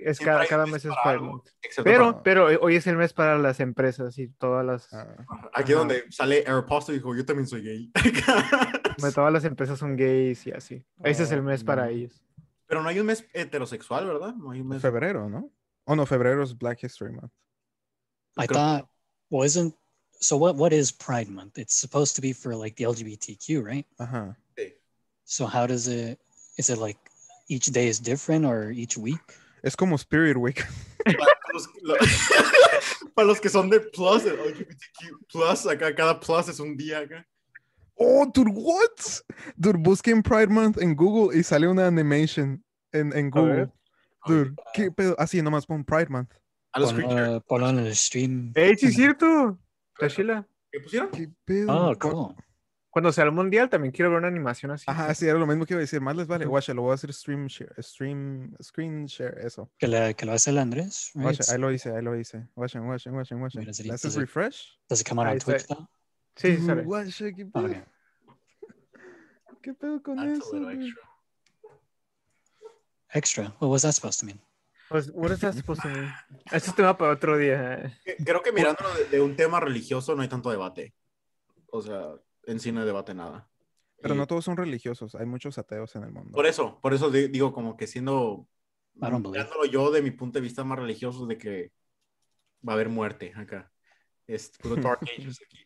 Es, 0.00 0.18
cada, 0.20 0.46
cada 0.46 0.66
mes 0.66 0.82
Pride 0.82 1.42
Pero, 1.84 2.12
para- 2.12 2.22
pero 2.22 2.46
hoy 2.62 2.76
es 2.76 2.86
el 2.86 2.96
mes 2.96 3.12
para 3.12 3.38
las 3.38 3.60
empresas 3.60 4.18
y 4.18 4.28
todas 4.28 4.64
las, 4.64 4.92
Ah, 4.92 5.06
Aquí 5.54 5.72
Ajá. 5.72 5.78
donde 5.80 6.04
sale 6.10 6.44
Aeropostale 6.46 6.98
dijo, 6.98 7.14
yo 7.14 7.24
también 7.24 7.46
soy 7.46 7.62
gay. 7.62 7.92
Todas 9.14 9.32
las 9.32 9.44
empresas 9.44 9.78
son 9.78 9.96
gays 9.96 10.46
y 10.46 10.52
así. 10.52 10.84
Ese 11.04 11.22
es 11.24 11.30
el 11.32 11.40
Oh, 11.40 11.42
mes 11.44 11.62
para 11.64 11.88
ellos. 11.90 12.20
Pero 12.66 12.82
no 12.82 12.88
hay 12.88 12.98
un 13.00 13.06
mes 13.06 13.24
heterosexual, 13.32 14.06
¿verdad? 14.06 14.34
No 14.34 14.50
hay 14.50 14.60
un 14.60 14.68
mes. 14.68 14.82
febrero, 14.82 15.28
¿no? 15.28 15.50
Oh, 15.84 15.96
no, 15.96 16.04
febrero 16.04 16.42
es 16.42 16.56
Black 16.56 16.82
History 16.82 17.12
Month. 17.12 17.32
I 18.36 18.46
Creo- 18.46 18.54
thought 18.54 18.88
wasn't 19.30 19.74
so 20.20 20.36
what 20.36 20.56
what 20.56 20.72
is 20.72 20.92
Pride 20.92 21.30
Month? 21.30 21.58
It's 21.58 21.74
supposed 21.74 22.14
to 22.16 22.20
be 22.20 22.32
for 22.32 22.54
like 22.56 22.76
the 22.76 22.84
LGBTQ, 22.84 23.62
right? 23.64 23.86
Ajá. 23.98 24.36
So 25.24 25.46
how 25.46 25.66
does 25.66 25.86
it 25.88 26.18
is 26.58 26.68
it 26.70 26.78
like 26.78 26.98
each 27.48 27.66
day 27.72 27.88
is 27.88 28.00
different 28.00 28.44
or 28.44 28.70
each 28.70 28.96
week? 28.96 29.20
Es 29.62 29.74
como 29.76 29.96
Spirit 29.96 30.36
Week. 30.36 30.64
Para 31.04 31.16
los, 31.52 31.68
lo- 31.82 31.96
para 33.14 33.26
los 33.26 33.40
que 33.40 33.48
son 33.48 33.68
de 33.70 33.80
plus, 33.80 34.24
el 34.24 34.36
LGBTQ 34.36 35.26
plus, 35.32 35.66
acá 35.66 35.94
cada 35.94 36.18
plus 36.20 36.48
es 36.48 36.60
un 36.60 36.76
día 36.76 37.00
acá. 37.00 37.26
Oh, 37.96 38.24
dude, 38.32 38.50
what? 38.54 39.22
Dude, 39.56 39.78
busquen 39.78 40.22
Pride 40.22 40.48
Month 40.48 40.78
en 40.80 40.94
Google 40.94 41.36
y 41.36 41.42
sale 41.42 41.66
una 41.66 41.86
animation 41.88 42.62
en, 42.92 43.12
en. 43.16 43.30
Google. 43.30 43.72
Dude, 44.26 44.54
¿qué 44.74 44.90
pedo? 44.92 45.16
Así 45.18 45.42
nomás 45.42 45.66
pon 45.66 45.82
Pride 45.84 46.08
Month. 46.08 46.30
A 46.72 46.80
los 46.80 46.92
Pon, 46.92 47.00
creatures. 47.02 47.28
uh, 47.38 47.40
ponlo 47.48 47.68
en 47.70 47.78
el 47.78 47.96
stream. 47.96 48.52
¡Ey, 48.54 48.76
sí 48.76 48.86
es 48.86 48.94
cierto! 48.94 49.58
Tashila, 49.98 50.46
¿Qué 50.70 50.80
pusieron? 50.80 51.10
¿Qué 51.10 51.28
pedo? 51.44 51.72
Oh, 51.90 51.98
Pon- 51.98 52.12
cool. 52.12 52.34
Cuando 52.98 53.12
sea 53.12 53.22
el 53.26 53.30
mundial, 53.30 53.68
también 53.70 53.92
quiero 53.92 54.10
ver 54.10 54.18
una 54.18 54.26
animación 54.26 54.72
así. 54.72 54.84
Ajá, 54.88 55.14
sí, 55.14 55.24
era 55.28 55.38
lo 55.38 55.46
mismo 55.46 55.64
que 55.64 55.72
iba 55.74 55.78
a 55.78 55.82
decir. 55.82 56.00
Más 56.00 56.16
les 56.16 56.26
vale. 56.26 56.46
Guacha, 56.46 56.74
lo 56.74 56.82
voy 56.82 56.90
a 56.90 56.94
hacer 56.94 57.12
stream 57.12 57.46
share, 57.46 57.72
stream, 57.80 58.56
screen 58.60 59.06
share, 59.06 59.38
eso. 59.46 59.70
Que, 59.78 59.86
le, 59.86 60.14
que 60.16 60.26
lo 60.26 60.32
hace 60.32 60.50
el 60.50 60.58
Andrés. 60.58 61.12
right? 61.14 61.22
Guacha, 61.22 61.52
ahí 61.52 61.60
lo 61.60 61.70
hice, 61.70 61.94
ahí 61.94 62.02
lo 62.02 62.18
hice. 62.18 62.48
Guachen, 62.56 62.84
guachen. 62.84 63.12
Mira, 63.54 63.72
sí, 63.72 63.84
¿Le 63.84 63.94
haces 63.94 64.16
refresh? 64.16 64.76
Does 64.88 65.00
it 65.00 65.08
come 65.08 65.20
out 65.20 65.28
Ahí 65.28 65.34
on 65.34 65.36
está. 65.38 65.52
Twitch 65.52 65.66
though? 65.68 65.88
Sí, 66.34 66.56
sale. 66.56 66.82
guacha, 66.82 67.24
¿qué 67.32 67.46
pedo? 67.46 67.64
okay. 67.66 67.82
¿Qué 69.62 69.74
pedo 69.74 70.02
con 70.02 70.16
That's 70.16 70.38
eso? 70.48 70.68
extra. 70.68 71.02
Extra. 73.14 73.44
What 73.60 73.68
was 73.70 73.82
that 73.82 73.92
supposed 73.92 74.18
to 74.18 74.26
mean? 74.26 74.40
Pues, 74.88 75.08
what 75.14 75.30
is 75.30 75.38
that 75.38 75.54
supposed 75.54 75.82
to 75.82 75.88
mean? 75.88 76.12
Este 76.50 76.70
es 76.70 76.74
tema 76.74 76.98
para 76.98 77.12
otro 77.12 77.38
día. 77.38 77.96
Que- 78.04 78.16
Creo 78.24 78.42
que 78.42 78.50
mirándolo 78.50 78.92
de, 78.94 79.04
de 79.04 79.20
un 79.20 79.36
tema 79.36 79.60
religioso 79.60 80.16
no 80.16 80.22
hay 80.22 80.28
tanto 80.28 80.50
debate. 80.50 80.94
O 81.70 81.80
sea, 81.80 82.14
en 82.48 82.60
sí 82.60 82.72
no 82.72 82.84
debate 82.84 83.14
nada. 83.14 83.48
Pero 84.00 84.14
Y 84.14 84.18
no 84.18 84.26
todos 84.26 84.44
son 84.44 84.56
religiosos, 84.56 85.14
hay 85.14 85.26
muchos 85.26 85.58
ateos 85.58 85.94
en 85.96 86.04
el 86.04 86.12
mundo. 86.12 86.32
Por 86.32 86.46
eso, 86.46 86.80
por 86.80 86.94
eso 86.94 87.10
di- 87.10 87.28
digo 87.28 87.52
como 87.52 87.76
que 87.76 87.86
siendo, 87.86 88.46
mirándolo 88.94 89.64
yo 89.64 89.90
de 89.90 90.02
mi 90.02 90.10
punto 90.10 90.38
de 90.38 90.42
vista 90.42 90.64
más 90.64 90.78
religioso 90.78 91.26
de 91.26 91.36
que 91.38 91.72
va 92.66 92.72
a 92.72 92.74
haber 92.74 92.88
muerte 92.88 93.32
acá. 93.36 93.70
Es 94.26 94.50
puro 94.58 94.76
Dark 94.76 95.00
Ages 95.02 95.40
aquí. 95.46 95.58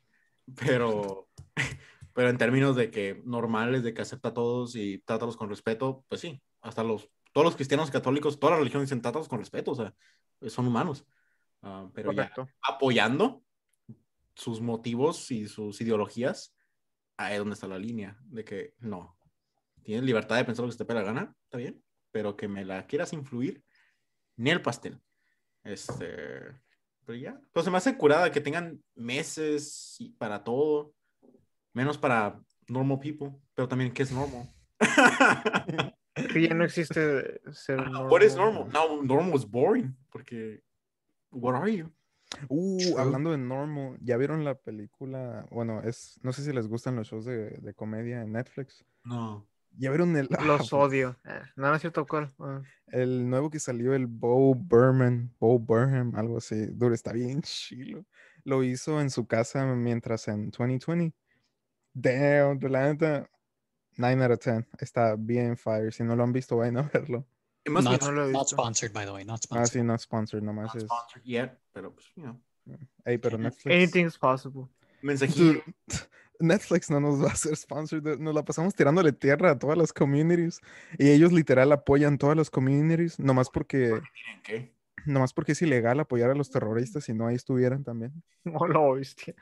Pero, 0.56 1.28
pero 2.14 2.30
en 2.30 2.38
términos 2.38 2.74
de 2.76 2.90
que 2.90 3.22
normales, 3.24 3.82
de 3.82 3.94
que 3.94 4.02
acepta 4.02 4.30
a 4.30 4.34
todos 4.34 4.76
y 4.76 4.98
trátalos 4.98 5.36
con 5.36 5.48
respeto, 5.48 6.04
pues 6.08 6.20
sí, 6.20 6.42
hasta 6.62 6.82
los, 6.82 7.10
todos 7.32 7.44
los 7.44 7.56
cristianos 7.56 7.90
católicos, 7.90 8.38
todas 8.40 8.52
las 8.52 8.60
religiones 8.60 8.88
dicen 8.88 9.02
trátalos 9.02 9.28
con 9.28 9.38
respeto, 9.38 9.72
o 9.72 9.74
sea, 9.74 9.94
son 10.48 10.66
humanos. 10.66 11.06
Ah, 11.62 11.88
pero 11.94 12.12
ya 12.12 12.32
apoyando 12.62 13.44
sus 14.34 14.60
motivos 14.60 15.30
y 15.30 15.46
sus 15.46 15.80
ideologías, 15.80 16.54
ahí 17.16 17.34
es 17.34 17.38
donde 17.38 17.54
está 17.54 17.66
la 17.66 17.78
línea, 17.78 18.18
de 18.24 18.44
que 18.44 18.74
no, 18.78 19.16
tienes 19.82 20.04
libertad 20.04 20.36
de 20.36 20.44
pensar 20.44 20.64
lo 20.64 20.68
que 20.68 20.72
se 20.72 20.78
te 20.78 20.84
pega 20.84 21.00
la 21.00 21.06
gana, 21.06 21.36
está 21.44 21.58
bien, 21.58 21.82
pero 22.10 22.36
que 22.36 22.48
me 22.48 22.64
la 22.64 22.86
quieras 22.86 23.12
influir, 23.12 23.64
ni 24.36 24.50
el 24.50 24.62
pastel. 24.62 25.00
Este, 25.64 26.52
pero 27.04 27.18
ya, 27.18 27.40
pues 27.52 27.64
se 27.64 27.70
me 27.70 27.78
hace 27.78 27.96
curada 27.96 28.30
que 28.30 28.40
tengan 28.40 28.82
meses 28.94 29.96
y 29.98 30.10
para 30.10 30.42
todo, 30.42 30.94
menos 31.72 31.98
para 31.98 32.40
normal 32.68 32.98
people, 32.98 33.30
pero 33.54 33.68
también 33.68 33.92
que 33.92 34.02
es 34.02 34.12
normal. 34.12 34.48
Ya 36.34 36.52
no 36.52 36.64
existe 36.64 37.40
ser 37.52 37.88
What 37.88 38.20
is 38.22 38.36
normal? 38.36 38.68
No, 38.70 39.02
normal 39.02 39.34
is 39.34 39.48
boring, 39.48 39.96
porque 40.10 40.62
what 41.30 41.54
are 41.54 41.74
you? 41.74 41.90
Uh, 42.48 42.78
True. 42.78 42.94
hablando 42.98 43.30
de 43.30 43.38
normal, 43.38 43.98
¿ya 44.00 44.16
vieron 44.16 44.44
la 44.44 44.54
película? 44.54 45.46
Bueno, 45.50 45.82
es, 45.82 46.18
no 46.22 46.32
sé 46.32 46.42
si 46.42 46.52
les 46.52 46.66
gustan 46.68 46.96
los 46.96 47.08
shows 47.08 47.24
de, 47.24 47.50
de 47.50 47.74
comedia 47.74 48.22
en 48.22 48.32
Netflix. 48.32 48.84
No. 49.04 49.46
¿Ya 49.78 49.90
vieron 49.90 50.16
el, 50.16 50.28
Los 50.46 50.72
odio. 50.72 51.16
Eh, 51.24 51.40
no, 51.56 51.68
no 51.68 51.74
es 51.74 51.80
cierto 51.80 52.06
cuál. 52.06 52.32
Ah. 52.38 52.62
el 52.88 53.28
nuevo 53.28 53.50
que 53.50 53.58
salió, 53.58 53.94
el 53.94 54.06
Bo 54.06 54.54
Burnham, 54.54 55.30
Bo 55.40 55.58
Burnham, 55.58 56.14
algo 56.14 56.38
así? 56.38 56.66
Duro, 56.66 56.94
está 56.94 57.12
bien 57.12 57.42
chilo. 57.42 58.04
Lo 58.44 58.62
hizo 58.62 59.00
en 59.00 59.10
su 59.10 59.26
casa 59.26 59.64
mientras 59.74 60.28
en 60.28 60.50
2020. 60.50 61.16
Damn, 61.94 62.58
de 62.58 62.68
la 62.68 62.92
neta, 62.92 63.30
9 63.96 64.24
out 64.24 64.32
of 64.32 64.44
10. 64.44 64.66
Está 64.80 65.16
bien 65.16 65.56
fire. 65.56 65.92
Si 65.92 66.02
no 66.02 66.16
lo 66.16 66.24
han 66.24 66.32
visto, 66.32 66.56
vayan 66.56 66.78
a 66.78 66.82
verlo. 66.92 67.26
It 67.64 67.70
must 67.70 67.86
be 67.86 67.92
Not, 67.92 68.02
no 68.02 68.10
lo 68.12 68.28
he 68.28 68.32
not 68.32 68.48
sponsored, 68.48 68.92
by 68.92 69.04
the 69.04 69.12
way. 69.12 69.24
Not 69.24 69.40
Ah, 69.50 69.64
sponsored. 69.64 69.80
sí, 69.82 69.84
no 69.86 69.96
sponsored, 69.98 70.42
nomás 70.42 70.66
not 70.74 70.76
es. 70.76 70.82
sponsored 70.84 71.22
yet, 71.24 71.58
pero 71.72 71.92
pues, 71.94 72.06
you 72.16 72.22
know. 72.24 72.40
Ey, 73.04 73.18
pero 73.18 73.38
Netflix. 73.38 73.66
Anything 73.74 74.06
is 74.06 74.18
possible. 74.18 74.68
Mensajillo. 75.02 75.44
Dude, 75.54 75.62
Netflix 76.40 76.90
no 76.90 77.00
nos 77.00 77.20
va 77.22 77.28
a 77.28 77.32
hacer 77.32 77.56
sponsor. 77.56 78.02
Nos 78.20 78.34
la 78.34 78.44
pasamos 78.44 78.74
tirándole 78.74 79.12
tierra 79.12 79.52
a 79.52 79.58
todas 79.58 79.76
las 79.78 79.92
communities. 79.92 80.60
Y 80.98 81.10
ellos 81.10 81.32
literal 81.32 81.70
apoyan 81.72 82.18
todas 82.18 82.36
las 82.36 82.50
communities. 82.50 83.18
Nomás 83.20 83.48
porque, 83.50 84.00
¿qué? 84.42 84.74
nomás 85.06 85.32
porque 85.32 85.52
es 85.52 85.62
ilegal 85.62 85.98
apoyar 86.00 86.30
a 86.30 86.34
los 86.34 86.50
terroristas 86.50 87.04
si 87.04 87.14
no 87.14 87.26
ahí 87.26 87.36
estuvieran 87.36 87.84
también. 87.84 88.12
No 88.44 88.66
lo 88.66 88.94
viste. 88.94 89.34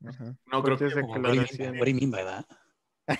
No 0.00 0.62
creo 0.62 0.76
que 0.76 0.84
what 0.86 1.22
do 1.24 1.86
you 1.86 1.94
mean 1.94 2.10
by 2.10 2.22
that? 2.24 2.44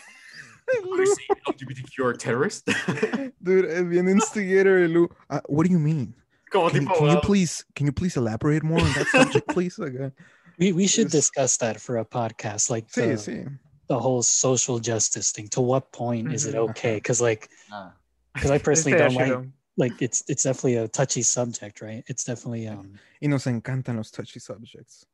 you 0.73 1.07
say 1.07 1.23
LGBTQ 1.49 2.05
are 2.05 2.13
terrorist. 2.15 2.67
Dude, 3.43 3.67
es 3.67 3.85
bien 3.85 4.09
instigator 4.09 4.79
el 4.79 4.91
Lu. 4.91 5.09
Ah, 5.31 5.41
what 5.47 5.67
do 5.67 5.73
you 5.73 5.79
mean? 5.79 6.15
Como 6.51 6.71
Can, 6.71 6.87
tipo 6.87 6.95
can 6.99 7.11
you 7.11 7.21
please 7.21 7.65
can 7.75 7.87
you 7.87 7.93
please 7.93 8.17
elaborate 8.17 8.63
more 8.63 8.81
on 8.81 8.93
that 8.93 9.07
subject, 9.09 9.49
please? 9.49 9.77
Acá. 9.79 10.13
We, 10.59 10.73
we 10.73 10.87
should 10.87 11.07
Yes. 11.07 11.13
discuss 11.13 11.57
that 11.59 11.81
for 11.81 11.99
a 11.99 12.05
podcast, 12.05 12.71
like 12.71 12.89
the, 12.93 13.17
sí. 13.19 13.59
the 13.89 13.99
whole 13.99 14.23
social 14.23 14.79
justice 14.79 15.33
thing. 15.33 15.49
To 15.49 15.61
what 15.61 15.91
point 15.93 16.33
is 16.33 16.47
it 16.47 16.55
Mhm. 16.55 16.71
okay? 16.71 16.95
Because 16.95 17.21
like, 17.21 17.49
because 18.35 18.51
I 18.53 18.59
personally 18.63 18.97
don't 18.97 19.15
like 19.15 19.49
like 19.77 20.01
it's 20.01 20.23
it's 20.29 20.45
definitely 20.45 20.77
a 20.77 20.87
touchy 20.87 21.23
subject, 21.23 21.81
right? 21.83 22.05
It's 22.07 22.23
definitely 22.25 22.69
um 22.69 22.95
Y 23.21 23.27
nos 23.29 23.45
encantan 23.47 23.97
los 23.97 24.11
touchy 24.11 24.39
subjects. 24.41 25.05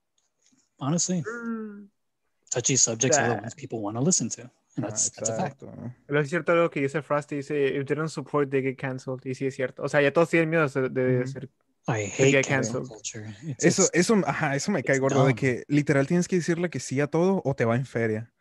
honestly 0.78 1.22
Mm. 1.22 1.88
touchy 2.50 2.76
subjects 2.76 3.18
are 3.18 3.28
the 3.28 3.34
ones 3.34 3.54
people 3.54 3.80
want 3.80 3.96
to 3.96 4.02
listen 4.02 4.28
to, 4.30 4.50
and 4.76 4.84
Ah, 4.84 4.88
that's 4.88 5.10
that's 5.12 5.30
a 5.30 5.34
fact. 5.36 5.62
exacto. 5.62 5.94
Lo 6.08 6.20
es 6.20 6.28
cierto 6.28 6.54
lo 6.54 6.70
que 6.70 6.80
dice 6.80 7.02
Frosty, 7.02 7.36
dice, 7.36 7.76
if 7.76 7.86
they 7.86 7.96
don't 7.96 8.08
support, 8.10 8.50
they 8.50 8.62
get 8.62 8.76
canceled. 8.76 9.20
Y 9.24 9.34
sí 9.34 9.46
es 9.46 9.54
cierto. 9.54 9.82
O 9.82 9.88
sea, 9.88 10.00
ya 10.00 10.12
todos 10.12 10.30
tienen 10.30 10.48
miedo 10.50 10.66
de, 10.68 10.88
de 10.88 11.18
Ujú. 11.20 11.26
ser... 11.28 11.50
I 11.88 11.92
hate 12.04 12.30
get 12.30 12.46
cancel 12.46 12.82
canceled. 12.82 12.88
culture. 12.88 13.34
It's, 13.42 13.64
Eso, 13.64 13.82
it's- 13.84 13.90
eso, 13.94 14.14
ajá, 14.26 14.54
eso 14.54 14.70
me 14.70 14.82
cae 14.84 14.96
it's 14.96 15.00
gordo 15.00 15.20
de 15.24 15.30
dumb. 15.32 15.38
que 15.38 15.64
literal 15.68 16.06
tienes 16.06 16.28
que 16.28 16.36
decirle 16.36 16.68
que 16.70 16.78
sí 16.78 17.00
a 17.00 17.06
todo 17.08 17.40
o 17.44 17.54
te 17.54 17.64
va 17.64 17.74
en 17.76 17.86
feria. 17.86 18.32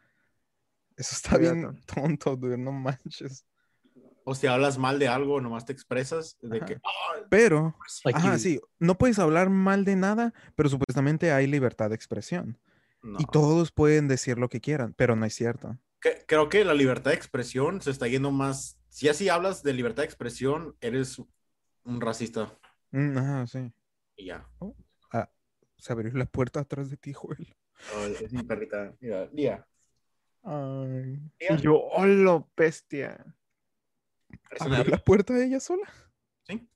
Eso 0.97 1.15
está 1.15 1.38
bien 1.38 1.80
tonto, 1.85 2.35
dude, 2.35 2.57
no 2.57 2.72
manches. 2.73 3.45
O 4.26 4.35
si 4.35 4.45
hablas 4.45 4.77
mal 4.77 4.99
de 4.99 5.07
algo, 5.07 5.39
nomás 5.41 5.65
te 5.65 5.72
expresas 5.73 6.38
de 6.41 6.57
Ajá. 6.57 6.65
que. 6.65 6.73
"Ah, 6.84 7.22
Pero, 7.30 7.76
like 8.03 8.19
ajá, 8.19 8.34
you- 8.34 8.39
sí, 8.39 8.60
no 8.77 8.97
puedes 8.97 9.18
hablar 9.18 9.49
mal 9.49 9.85
de 9.85 9.95
nada, 9.95 10.34
pero 10.56 10.68
supuestamente 10.69 11.31
hay 11.31 11.47
libertad 11.47 11.89
de 11.89 11.95
expresión. 11.95 12.60
no". 13.01 13.18
Y 13.19 13.26
todos 13.26 13.72
pueden 13.72 14.07
decir 14.10 14.38
lo 14.38 14.49
que 14.49 14.60
quieran, 14.60 14.93
pero 14.95 15.15
no 15.15 15.26
es 15.26 15.34
cierto. 15.34 15.77
Que- 16.02 16.24
Creo 16.28 16.50
que 16.50 16.64
la 16.66 16.74
libertad 16.74 17.12
de 17.12 17.18
expresión 17.18 17.82
se 17.82 17.92
está 17.92 18.08
yendo 18.08 18.32
más. 18.32 18.80
Si 18.90 19.08
así 19.10 19.30
hablas 19.30 19.64
de 19.64 19.74
libertad 19.74 20.04
de 20.04 20.08
expresión, 20.08 20.76
eres 20.82 21.20
un 21.84 22.02
racista. 22.02 22.58
Mm, 22.92 23.18
ajá, 23.18 23.48
sí. 23.48 23.72
Y 24.16 24.26
ya. 24.26 24.48
Se 25.78 25.94
abrió 25.94 26.12
la 26.12 26.26
puerta 26.26 26.60
atrás 26.60 26.90
de 26.90 26.98
ti, 26.98 27.14
Joel. 27.14 27.56
Oh, 27.96 28.04
es 28.04 28.34
mi 28.34 28.44
perrita. 28.44 28.94
Mira, 29.00 29.30
Lía. 29.32 29.66
Ay. 30.44 31.22
Lía, 31.40 31.54
Y 31.58 31.62
yo, 31.62 31.78
hola, 31.80 32.46
bestia. 32.58 33.26
es 34.52 34.60
una- 34.62 34.80
¿Abrió 34.80 34.92
la 34.92 35.04
puerta 35.04 35.42
ella 35.42 35.62
sola? 35.62 35.88
¿Sí? 36.44 36.68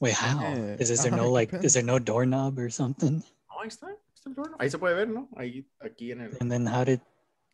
wait, 0.00 0.14
how 0.14 0.40
Eh, 0.42 0.76
is, 0.80 0.88
is 0.88 1.02
there 1.02 1.14
ajá, 1.14 1.22
no 1.22 1.30
like 1.34 1.54
is 1.62 1.74
there 1.74 1.84
no 1.84 1.98
doorknob 2.00 2.58
or 2.58 2.72
something? 2.72 3.20
No, 3.50 3.60
ahí 3.60 3.68
está. 3.68 3.88
está 4.14 4.30
el 4.30 4.34
doorknob. 4.34 4.60
Ahí 4.62 4.70
se 4.70 4.78
puede 4.78 4.94
ver, 4.94 5.08
¿no? 5.08 5.28
Ahí, 5.36 5.68
aquí 5.80 6.10
en 6.12 6.22
el. 6.22 6.36
And 6.40 6.50
then 6.50 6.66
how 6.66 6.84
did? 6.86 7.00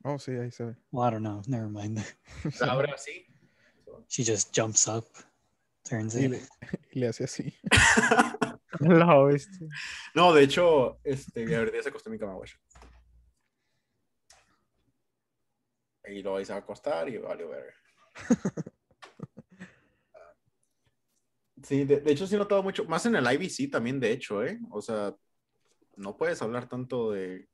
Oh, 0.05 0.19
sí, 0.19 0.33
ahí 0.33 0.51
se 0.51 0.65
ve. 0.65 0.77
Well, 0.91 1.07
I 1.07 1.11
don't 1.13 1.23
know. 1.23 1.43
Never 1.47 1.69
mind. 1.69 1.99
Se 2.53 2.65
abre 2.65 2.91
así. 2.93 3.27
She 4.09 4.25
just 4.25 4.53
jumps 4.57 4.89
up, 4.89 5.07
turns 5.85 6.15
Y 6.15 6.25
it. 6.25 6.31
le, 6.31 6.41
y 6.93 7.01
le 7.01 7.09
hace 7.09 7.25
así. 7.25 7.55
La 8.81 9.19
bestia. 9.25 9.67
no, 10.15 10.33
de 10.33 10.43
hecho, 10.45 10.99
este, 11.05 11.43
a 11.55 11.61
ver, 11.61 11.75
ya 11.75 11.83
se 11.83 11.89
acostó 11.91 12.09
en 12.09 12.13
mi 12.13 12.19
cama, 12.19 12.35
güey. 12.35 12.49
Y 16.09 16.23
luego 16.23 16.39
ahí 16.39 16.45
se 16.45 16.53
va 16.53 16.59
a 16.59 16.63
acostar 16.63 17.09
y 17.09 17.19
vale, 17.19 17.45
ver. 17.45 17.75
Sí, 21.63 21.85
de, 21.85 22.01
de 22.01 22.13
hecho 22.13 22.27
sí 22.27 22.35
he 22.37 22.39
notado 22.39 22.63
mucho, 22.63 22.87
más 22.87 23.05
en 23.05 23.15
el 23.17 23.33
IBC 23.33 23.71
también, 23.71 24.01
de 24.01 24.13
hecho, 24.13 24.43
¿eh? 24.43 24.59
O 24.71 24.81
sea, 24.81 25.15
no 25.97 26.17
puedes 26.17 26.41
hablar 26.41 26.71
tanto 26.71 27.13
de 27.13 27.50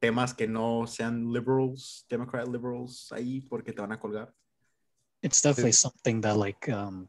temas 0.00 0.32
que 0.34 0.46
no 0.46 0.86
sean 0.86 1.32
liberals, 1.32 2.04
Democrat 2.08 2.46
liberals 2.48 3.08
ahí 3.12 3.40
porque 3.48 3.72
te 3.72 3.80
van 3.80 3.92
a 3.92 3.98
colgar. 3.98 4.32
It's 5.22 5.40
definitely 5.42 5.72
something 5.72 6.20
that 6.22 6.36
like 6.36 6.68
um 6.68 7.08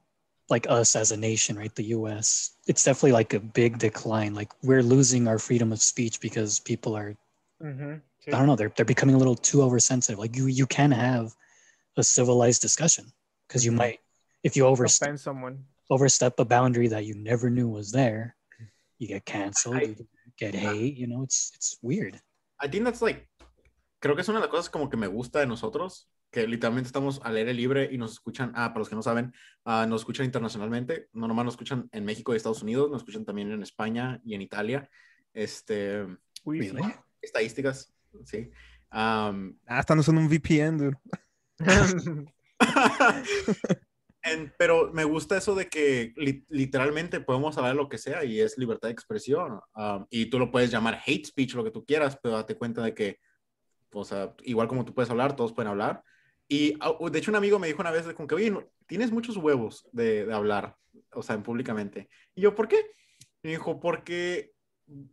like 0.50 0.66
us 0.70 0.96
as 0.96 1.12
a 1.12 1.18
nation, 1.18 1.58
right? 1.58 1.74
The 1.76 1.94
US. 1.96 2.56
It's 2.68 2.84
definitely 2.84 3.12
like 3.12 3.34
a 3.34 3.40
big 3.40 3.78
decline. 3.80 4.34
Like 4.34 4.54
we're 4.64 4.82
losing 4.82 5.28
our 5.28 5.38
freedom 5.40 5.72
of 5.74 5.82
speech 5.82 6.20
because 6.22 6.60
people 6.60 6.96
are 6.96 7.16
Ujú, 7.62 8.02
sí. 8.24 8.34
I 8.34 8.38
don't 8.38 8.48
know, 8.48 8.56
they're 8.56 8.72
they're 8.76 8.86
becoming 8.86 9.16
a 9.16 9.18
little 9.18 9.36
too 9.36 9.62
oversensitive. 9.62 10.20
Like 10.20 10.36
you 10.36 10.48
you 10.48 10.66
can 10.68 10.92
have 10.92 11.36
a 11.98 12.04
civilized 12.04 12.62
discussion 12.62 13.12
because 13.48 13.66
you 13.66 13.72
Mhm. 13.72 13.78
might 13.78 14.00
if 14.44 14.56
you 14.56 14.66
overstep 14.66 15.18
someone. 15.20 15.66
overstep 15.90 16.40
a 16.40 16.46
boundary 16.46 16.88
that 16.88 17.06
you 17.06 17.16
never 17.16 17.50
knew 17.50 17.68
was 17.68 17.92
there, 17.92 18.36
you 19.00 19.08
get 19.08 19.26
canceled, 19.26 19.76
I- 19.76 19.82
you 19.98 20.08
get 20.38 20.54
hate, 20.56 20.96
you 20.96 21.08
know, 21.08 21.24
it's 21.24 21.52
it's 21.56 21.78
weird. 21.82 22.22
I 22.62 22.70
think 22.70 22.86
that's 22.86 23.02
like, 23.02 23.30
creo 24.00 24.16
que 24.16 24.22
es 24.22 24.30
una 24.30 24.40
de 24.40 24.46
las 24.46 24.52
cosas 24.52 24.70
como 24.70 24.90
que 24.90 24.98
me 24.98 25.08
gusta 25.08 25.40
de 25.40 25.48
nosotros, 25.48 26.10
que 26.32 26.48
literalmente 26.48 26.88
estamos 26.88 27.20
al 27.24 27.36
aire 27.38 27.54
libre 27.54 27.90
y 27.92 27.98
nos 27.98 28.12
escuchan, 28.14 28.52
ah, 28.56 28.70
para 28.70 28.80
los 28.80 28.90
que 28.90 28.96
no 28.96 29.04
saben, 29.04 29.34
ah, 29.66 29.86
nos 29.88 30.02
escuchan 30.02 30.26
internacionalmente, 30.26 31.10
no 31.14 31.28
nomás 31.28 31.46
nos 31.46 31.54
escuchan 31.54 31.90
en 31.92 32.06
México 32.06 32.34
y 32.34 32.38
Estados 32.38 32.64
Unidos, 32.64 32.90
nos 32.92 33.02
escuchan 33.02 33.26
también 33.26 33.52
en 33.52 33.64
España 33.64 34.20
y 34.24 34.36
en 34.36 34.42
Italia, 34.42 34.90
este, 35.34 36.06
Uy, 36.44 36.60
Really? 36.60 36.84
estadísticas, 37.22 37.94
sí, 38.26 38.50
Um, 38.90 39.58
Ah, 39.66 39.82
están 39.82 40.00
usando 40.00 40.22
un 40.22 40.30
VPN, 40.30 40.78
dude. 40.78 40.98
en- 44.32 44.54
pero 44.58 44.92
me 44.94 45.04
gusta 45.04 45.38
eso 45.38 45.56
de 45.56 45.68
que 45.68 46.14
li- 46.16 46.46
literalmente 46.50 47.20
podemos 47.22 47.58
hablar 47.58 47.76
lo 47.76 47.90
que 47.90 47.98
sea 47.98 48.24
y 48.24 48.40
es 48.40 48.58
libertad 48.58 48.88
de 48.90 48.94
expresión. 48.94 49.60
um, 49.76 50.06
y 50.10 50.28
tú 50.28 50.40
lo 50.40 50.52
puedes 50.52 50.72
llamar 50.72 51.00
hate 51.06 51.26
speech, 51.26 51.56
lo 51.56 51.64
que 51.64 51.72
tú 51.72 51.86
quieras, 51.86 52.18
pero 52.22 52.36
date 52.36 52.56
cuenta 52.58 52.82
de 52.84 52.94
que, 52.94 53.20
o 53.92 54.04
sea, 54.06 54.34
igual 54.44 54.68
como 54.68 54.86
tú 54.86 54.94
puedes 54.94 55.10
hablar, 55.10 55.36
todos 55.36 55.54
pueden 55.54 55.72
hablar. 55.72 56.04
Y 56.48 56.74
de 57.12 57.20
hecho 57.20 57.32
un 57.32 57.36
amigo 57.38 57.60
me 57.60 57.68
dijo 57.68 57.82
una 57.82 57.92
vez 57.92 58.06
de 58.06 58.14
como 58.16 58.28
que, 58.28 58.36
oye, 58.36 58.52
no- 58.52 58.64
tienes 58.88 59.12
muchos 59.12 59.38
huevos 59.38 59.88
de, 59.92 60.26
de 60.26 60.34
hablar, 60.34 60.76
o 61.14 61.22
sea, 61.24 61.36
en 61.36 61.44
públicamente. 61.44 62.10
Y 62.36 62.42
yo, 62.42 62.56
¿por 62.56 62.68
qué? 62.68 62.78
Me 63.44 63.52
dijo, 63.52 63.80
porque 63.80 64.52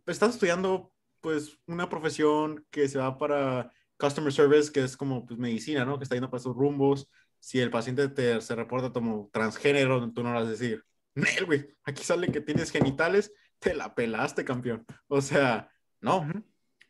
estás 0.05 0.35
estudiando 0.35 0.91
pues 1.21 1.57
una 1.67 1.89
profesión 1.89 2.65
que 2.69 2.87
se 2.87 2.99
va 2.99 3.17
para 3.17 3.71
customer 3.97 4.31
service, 4.31 4.71
que 4.71 4.83
es 4.83 4.95
como 4.95 5.25
pues, 5.25 5.39
medicina, 5.39 5.83
¿no? 5.85 5.97
Que 5.97 6.03
está 6.03 6.15
yendo 6.15 6.29
para 6.29 6.39
esos 6.39 6.55
rumbos. 6.55 7.09
Si 7.45 7.61
el 7.61 7.69
paciente 7.69 8.09
te, 8.09 8.41
se 8.41 8.55
reporta 8.55 8.91
como 8.91 9.29
transgénero, 9.31 10.11
tú 10.11 10.23
no 10.23 10.33
vas 10.33 10.47
a 10.47 10.49
decir, 10.49 10.83
Nel, 11.13 11.45
güey, 11.45 11.77
aquí 11.83 12.01
sale 12.03 12.31
que 12.31 12.41
tienes 12.41 12.71
genitales, 12.71 13.31
te 13.59 13.75
la 13.75 13.93
pelaste, 13.93 14.43
campeón. 14.43 14.83
O 15.07 15.21
sea, 15.21 15.69
no. 16.01 16.27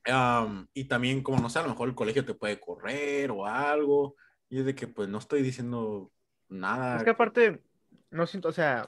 Um, 0.10 0.65
y 0.73 0.86
también, 0.86 1.22
como 1.23 1.41
no 1.41 1.49
sé, 1.49 1.60
a 1.60 1.64
lo 1.64 1.68
mejor 1.68 1.90
el 1.90 1.95
colegio 1.95 2.23
te 2.23 2.36
puede 2.36 2.57
correr 2.61 3.32
o 3.32 3.45
algo. 3.45 4.15
Y 4.48 4.60
es 4.60 4.65
de 4.65 4.73
que, 4.76 4.88
pues, 4.88 5.10
no 5.10 5.18
estoy 5.18 5.41
diciendo 5.41 6.14
nada. 6.48 6.95
Es 6.95 7.03
que 7.03 7.10
aparte, 7.10 7.61
no 8.10 8.26
siento, 8.26 8.48
o 8.48 8.53
sea, 8.53 8.86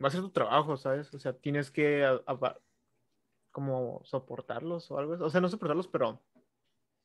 va 0.00 0.06
a 0.06 0.12
ser 0.12 0.20
tu 0.20 0.30
trabajo, 0.30 0.76
¿sabes? 0.76 1.12
O 1.12 1.18
sea, 1.18 1.32
tienes 1.32 1.72
que 1.72 2.04
a- 2.04 2.22
a- 2.28 2.58
como 3.50 4.02
soportarlos 4.04 4.88
o 4.92 4.98
algo. 4.98 5.16
O 5.24 5.30
sea, 5.30 5.40
no 5.40 5.48
soportarlos, 5.48 5.88
pero 5.88 6.22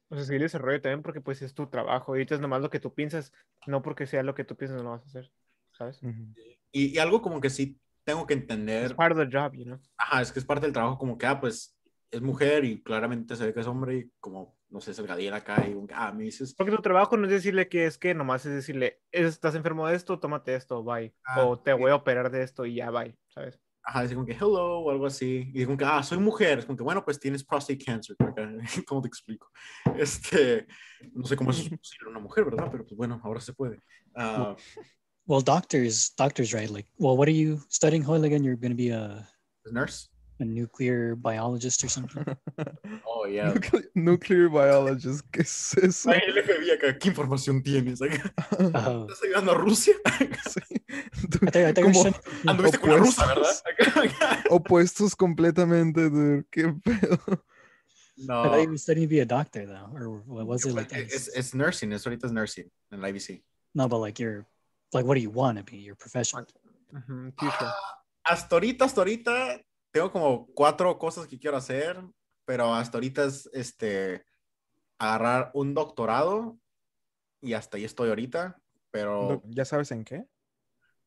o 0.09 0.15
sea, 0.15 0.25
seguir 0.25 0.43
ese 0.43 0.57
rollo 0.57 0.81
también 0.81 1.01
porque 1.03 1.21
pues 1.21 1.41
es 1.41 1.53
tu 1.53 1.67
trabajo. 1.69 2.15
Y 2.15 2.19
ahorita 2.19 2.35
es 2.35 2.41
nomás 2.41 2.61
lo 2.61 2.69
que 2.69 2.80
tú 2.80 2.93
piensas, 2.93 3.34
no 3.67 3.81
porque 3.81 4.07
sea 4.07 4.23
lo 4.23 4.35
que 4.35 4.43
tú 4.43 4.55
piensas 4.57 4.77
no 4.77 4.84
lo 4.84 4.91
vas 4.91 5.03
a 5.03 5.07
hacer, 5.07 5.31
¿sabes? 5.71 6.05
Y, 6.71 6.95
y 6.95 6.97
algo 6.99 7.21
como 7.21 7.39
que 7.41 7.49
sí 7.49 7.80
tengo 8.03 8.25
que 8.27 8.34
Es 8.34 8.41
entender. 8.41 8.93
part 8.93 9.13
of 9.13 9.17
the 9.17 9.25
job, 9.25 9.53
you 9.55 9.63
know? 9.65 9.80
Ajá, 9.97 10.21
es 10.21 10.31
que 10.31 10.39
es 10.39 10.45
parte 10.45 10.65
del 10.65 10.73
trabajo, 10.73 10.97
como 10.97 11.17
que, 11.17 11.25
ah, 11.25 11.39
pues, 11.39 11.75
es 12.11 12.21
mujer 12.21 12.65
y 12.65 12.81
claramente 12.84 13.35
se 13.35 13.45
ve 13.45 13.53
que 13.53 13.61
es 13.61 13.67
hombre 13.67 13.97
y 13.97 14.11
como, 14.19 14.57
no 14.69 14.81
sé, 14.81 14.91
es 14.91 14.99
el 14.99 15.07
gadiel 15.07 15.34
acá 15.34 15.65
y, 15.67 15.75
ah, 15.93 16.11
me 16.11 16.23
dices, 16.25 16.53
Porque 16.55 16.71
tu 16.71 16.81
trabajo 16.81 17.17
no 17.17 17.25
es 17.25 17.31
decirle 17.31 17.67
que 17.69 17.85
es 17.85 17.97
que 17.97 18.13
nomás 18.13 18.45
es 18.45 18.53
decirle, 18.53 19.01
estás 19.11 19.55
enfermo 19.55 19.88
de 19.88 19.95
esto, 19.95 20.19
tómate 20.19 20.55
esto, 20.55 20.84
bye. 20.84 21.13
Ah, 21.25 21.41
o 21.45 21.59
te 21.59 21.73
sí. 21.73 21.81
voy 21.81 21.91
a 21.91 21.95
operar 21.95 22.31
de 22.31 22.43
esto 22.43 22.65
y 22.65 22.75
ya, 22.75 22.89
bye, 22.91 23.17
¿sabes? 23.27 23.59
Ajá, 23.84 24.01
decir 24.01 24.15
como 24.15 24.26
que 24.26 24.34
hello 24.34 24.80
o 24.80 24.91
algo 24.91 25.05
así. 25.05 25.51
Y 25.53 25.65
como 25.65 25.77
que, 25.77 25.85
ah, 25.85 26.01
soy 26.03 26.18
mujer. 26.18 26.60
Es 26.60 26.65
como 26.65 26.77
que, 26.77 26.84
bueno, 26.84 27.03
pues 27.03 27.19
tienes 27.19 27.43
prostate 27.43 27.84
cancer. 27.84 28.15
¿Cómo 28.88 29.01
te 29.01 29.07
explico? 29.07 29.51
Este, 29.97 30.68
no 31.14 31.26
sé 31.26 31.35
cómo 31.35 31.51
eso 31.51 31.61
es 31.61 31.69
posible 31.77 32.10
una 32.10 32.19
mujer, 32.19 32.45
¿verdad? 32.45 32.69
Pero 32.72 32.85
pues 32.85 32.95
bueno, 32.95 33.19
ahora 33.23 33.41
se 33.41 33.53
puede. 33.53 33.81
Ah, 34.15 34.55
Well, 35.26 35.41
doctors, 35.41 36.14
doctors, 36.18 36.53
right? 36.53 36.69
Like, 36.69 36.88
well, 36.97 37.15
what 37.15 37.30
are 37.30 37.31
you 37.31 37.61
studying, 37.69 38.03
Hoyle? 38.03 38.26
Again, 38.26 38.43
you're 38.43 38.57
going 38.57 38.72
to 38.72 38.76
be 38.76 38.89
a, 38.89 39.26
nurse. 39.72 40.10
A 40.44 40.45
nuclear 40.45 41.15
biologist 41.15 41.84
or 41.84 41.90
something. 41.90 42.24
Oh, 43.15 43.26
yeah. 43.26 43.53
Nucle- 43.53 43.88
Nuclear 43.95 44.49
biologist, 44.49 45.24
¿qué 45.32 45.41
es 45.41 45.74
eso? 45.78 46.10
Ay, 46.11 46.20
el 46.28 46.44
FBI 46.44 46.72
acá, 46.72 46.98
¿qué 46.99 47.07
información 47.10 47.64
tienes? 47.64 48.02
¿Estás 48.02 49.24
ayudando 49.24 49.52
a 49.52 49.56
Rusia? 49.56 49.94
Sí. 50.49 50.60
I 51.41 51.49
thought, 51.49 51.56
I 51.56 51.74
thought 51.74 51.78
you 51.78 51.86
were 51.86 51.94
Como 51.94 52.03
studying- 52.03 52.49
Anduviste 52.49 52.78
ah, 52.78 52.82
con 52.82 52.90
una 52.91 52.99
rusa, 52.99 53.26
¿verdad? 53.28 53.44
Opuestos. 53.49 53.64
Acá, 53.65 54.02
acá. 54.28 54.44
opuestos 54.49 55.15
completamente, 55.15 56.10
dude. 56.10 56.45
¿Qué 56.52 56.68
pedo? 56.84 57.18
I 58.18 58.26
thought 58.28 58.52
No. 58.52 58.61
you 58.61 58.68
were 58.70 58.78
studying 58.78 59.07
to 59.07 59.10
be 59.10 59.22
a 59.22 59.26
doctor, 59.26 59.65
though, 59.65 59.90
or 59.95 60.22
what 60.28 60.45
was 60.45 60.65
it 60.65 60.74
like? 60.76 60.91
It's, 60.91 61.14
Es, 61.30 61.36
es 61.36 61.53
nursing, 61.56 61.94
eso 61.94 62.10
ahorita 62.10 62.28
es 62.28 62.32
nursing 62.34 62.70
en 62.91 63.02
la 63.02 63.07
IBC. 63.10 63.41
No, 63.74 63.88
but 63.88 63.99
like 63.99 64.20
you're, 64.20 64.45
like, 64.94 65.06
what 65.06 65.15
do 65.15 65.22
you 65.22 65.32
want 65.32 65.57
to 65.57 65.64
be? 65.64 65.78
Your 65.78 65.95
profession. 65.95 66.45
Ujú, 66.94 67.34
future. 67.40 67.72
Hasta 68.26 68.56
ahorita, 68.56 68.86
hasta 68.86 69.02
ahorita, 69.02 69.61
tengo 69.94 70.11
como 70.11 70.48
cuatro 70.48 70.98
cosas 70.98 71.28
que 71.28 71.40
quiero 71.40 71.56
hacer, 71.57 72.02
pero 72.45 72.74
hasta 72.74 72.98
ahorita 72.98 73.26
es 73.26 73.49
este, 73.53 74.26
agarrar 74.99 75.52
un 75.53 75.74
doctorado 75.74 76.60
y 77.41 77.53
hasta 77.53 77.78
ahí 77.78 77.86
estoy 77.86 78.10
ahorita, 78.10 78.60
pero 78.91 79.41
¿Ya 79.49 79.65
sabes 79.65 79.91
en 79.91 80.03
qué? 80.03 80.26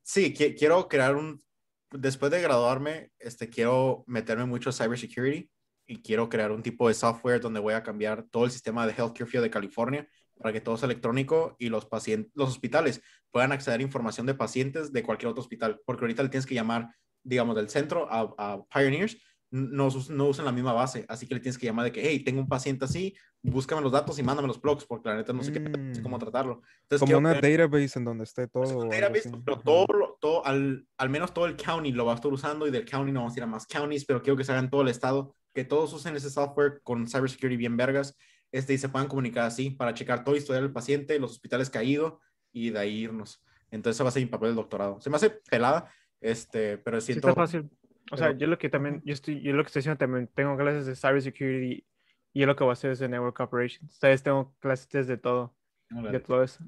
sí, 0.03 0.33
qui- 0.35 0.57
quiero 0.57 0.89
crear 0.89 1.17
un, 1.17 1.43
después 1.91 2.31
de 2.31 2.41
graduarme, 2.41 3.11
este, 3.19 3.51
quiero 3.51 4.05
meterme 4.07 4.47
mucho 4.47 4.71
en 4.71 4.75
cybersecurity 4.75 5.51
y 5.87 6.03
quiero 6.03 6.29
crear 6.29 6.53
un 6.53 6.63
tipo 6.63 6.89
de 6.89 6.95
software 6.95 7.41
donde 7.41 7.61
voy 7.61 7.75
a 7.75 7.83
cambiar 7.83 8.25
todo 8.31 8.45
el 8.45 8.51
sistema 8.53 8.87
de 8.87 8.93
healthcare 8.93 9.27
field 9.29 9.45
de 9.45 9.51
California 9.51 10.09
para 10.39 10.53
que 10.53 10.61
todo 10.61 10.77
sea 10.77 10.87
electrónico 10.87 11.57
y 11.59 11.71
los 11.71 11.87
pacientes, 11.87 12.31
los 12.35 12.51
hospitales 12.51 13.03
puedan 13.31 13.53
acceder 13.53 13.81
a 13.81 13.83
información 13.85 14.27
de 14.27 14.35
pacientes 14.35 14.93
de 14.93 15.03
cualquier 15.03 15.31
otro 15.31 15.43
hospital, 15.43 15.81
porque 15.87 16.05
ahorita 16.05 16.23
le 16.23 16.29
tienes 16.29 16.47
que 16.47 16.55
llamar, 16.55 16.89
digamos, 17.27 17.57
del 17.57 17.69
centro 17.69 18.07
a, 18.11 18.35
a 18.39 18.65
Pioneers, 18.73 19.16
no, 19.51 19.89
no 20.11 20.24
usan 20.27 20.44
la 20.44 20.53
misma 20.53 20.73
base, 20.73 21.05
así 21.09 21.27
que 21.27 21.35
le 21.35 21.40
tienes 21.40 21.57
que 21.59 21.66
llamar 21.66 21.85
de 21.85 21.93
que, 21.93 22.03
hey, 22.03 22.20
tengo 22.24 22.40
un 22.40 22.48
paciente 22.48 22.85
así, 22.85 23.15
búscame 23.43 23.81
los 23.81 23.93
datos 23.93 24.19
y 24.19 24.23
mándame 24.23 24.48
los 24.48 24.61
blogs, 24.61 24.85
porque 24.85 25.09
la 25.09 25.16
neta 25.16 25.32
no 25.32 25.43
sé, 25.43 25.53
qué, 25.53 25.61
sé 25.93 26.03
cómo 26.03 26.16
Mm. 26.16 26.20
tratarlo. 26.20 26.62
Entonces, 26.82 27.07
Como 27.07 27.19
una 27.19 27.39
crear- 27.39 27.69
database 27.69 27.98
en 27.98 28.05
donde 28.05 28.24
esté 28.24 28.48
todo. 28.48 28.62
o 28.65 28.82
un 28.85 28.89
database, 28.90 29.31
pero 29.44 29.59
todo, 29.61 30.19
todo 30.20 30.44
al, 30.47 30.86
al 30.98 31.11
menos 31.11 31.32
todo 31.32 31.47
el 31.47 31.57
county 31.57 31.93
lo 31.93 32.05
va 32.07 32.12
a 32.12 32.15
estar 32.16 32.32
usando 32.32 32.66
y 32.66 32.70
del 32.70 32.85
county 32.85 33.12
no 33.12 33.20
vamos 33.20 33.35
a 33.35 33.39
ir 33.39 33.43
a 33.44 33.47
más 33.47 33.66
counties, 33.66 34.05
pero 34.05 34.20
quiero 34.23 34.36
que 34.36 34.44
se 34.44 34.53
haga 34.53 34.61
en 34.61 34.70
todo 34.70 34.82
el 34.82 34.89
estado, 34.89 35.35
que 35.55 35.65
todos 35.65 35.93
usen 35.93 36.16
ese 36.16 36.28
software 36.31 36.81
con 36.82 37.07
cybersecurity 37.09 37.57
bien 37.57 37.77
vergas 37.77 38.16
este, 38.53 38.74
y 38.74 38.78
se 38.78 38.89
puedan 38.89 39.09
comunicar 39.09 39.44
así 39.44 39.70
para 39.70 39.94
checar 39.94 40.23
todo 40.24 40.35
el 40.35 40.40
historial 40.40 40.65
del 40.65 40.73
paciente, 40.73 41.19
los 41.19 41.32
hospitales 41.32 41.70
caídos 41.70 42.15
y 42.53 42.70
de 42.70 42.78
ahí 42.78 42.98
irnos. 43.05 43.43
Entonces, 43.70 43.97
ese 43.97 44.03
va 44.03 44.09
a 44.09 44.12
ser 44.12 44.23
mi 44.23 44.28
papel 44.28 44.48
del 44.51 44.57
doctorado. 44.57 45.01
Se 45.01 45.11
me 45.11 45.16
hace 45.16 45.31
pelada, 45.31 45.90
este, 46.20 46.78
pero 46.78 47.01
Sí, 47.01 47.12
siento... 47.12 47.28
está 47.28 47.40
fácil. 47.40 47.70
O 48.12 48.16
sea, 48.16 48.28
pero- 48.28 48.38
yo 48.38 48.47
lo 48.47 48.59
que 48.59 48.68
también, 48.68 49.02
yo 49.05 49.12
estoy, 49.12 49.40
yo 49.43 49.52
lo 49.52 49.62
que 49.62 49.66
estoy 49.68 49.80
haciendo 49.80 49.98
también, 49.98 50.28
tengo 50.34 50.56
clases 50.56 50.86
de 50.86 50.94
cybersecurity 50.97 51.84
y 52.32 52.40
yo 52.40 52.47
lo 52.47 52.55
que 52.56 52.64
voy 52.64 52.70
a 52.70 52.74
hacer 52.74 52.90
es 52.93 52.98
de 52.98 53.09
network 53.09 53.40
operations. 53.40 53.93
Ustedes 53.93 54.22
tengo 54.22 54.55
clases 54.60 55.06
de 55.06 55.16
todo, 55.16 55.55
de 55.90 56.20
todo 56.20 56.43
eso. 56.43 56.62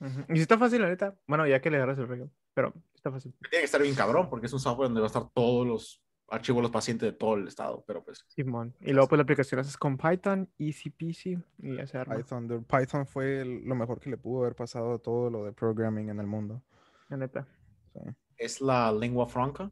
Ujú. 0.00 0.20
Y 0.28 0.36
sí 0.36 0.42
está 0.42 0.56
fácil, 0.56 0.80
la 0.82 0.88
neta. 0.88 1.14
Bueno, 1.26 1.46
ya 1.46 1.60
que 1.60 1.70
le 1.70 1.76
agarras 1.76 1.98
el 1.98 2.06
rollo, 2.08 2.30
pero 2.54 2.72
está 2.94 3.10
fácil. 3.10 3.34
Tiene 3.50 3.62
que 3.62 3.64
estar 3.64 3.82
bien 3.82 3.94
cabrón 3.94 4.30
porque 4.30 4.46
es 4.46 4.52
un 4.52 4.60
software 4.60 4.86
donde 4.88 5.00
va 5.00 5.06
a 5.06 5.08
estar 5.08 5.28
todos 5.34 5.66
los 5.66 6.02
archivos 6.30 6.58
de 6.58 6.62
los 6.62 6.70
pacientes 6.70 7.10
de 7.10 7.16
todo 7.16 7.34
el 7.34 7.48
estado, 7.48 7.82
pero 7.86 8.04
pues... 8.04 8.24
Simón. 8.28 8.74
Y 8.80 8.92
luego 8.92 9.08
pues 9.08 9.16
la 9.18 9.22
aplicación 9.22 9.60
haces 9.60 9.76
con 9.78 9.96
Python, 9.96 10.48
easy 10.58 10.90
peasy, 10.90 11.38
y 11.58 11.76
ya 11.76 11.86
se 11.86 11.96
arma. 11.98 12.16
Python. 12.16 12.64
Python 12.64 13.06
fue 13.06 13.40
el- 13.40 13.64
lo 13.64 13.74
mejor 13.74 13.98
que 13.98 14.10
le 14.10 14.18
pudo 14.18 14.42
haber 14.42 14.54
pasado 14.54 14.94
a 14.94 14.98
todo 14.98 15.30
lo 15.30 15.44
de 15.44 15.52
programming 15.52 16.10
en 16.10 16.20
el 16.20 16.26
mundo. 16.26 16.62
La 17.08 17.16
neta. 17.16 17.46
Sí. 17.94 18.00
Es 18.38 18.60
la 18.60 18.90
lengua 18.92 19.26
franca. 19.28 19.70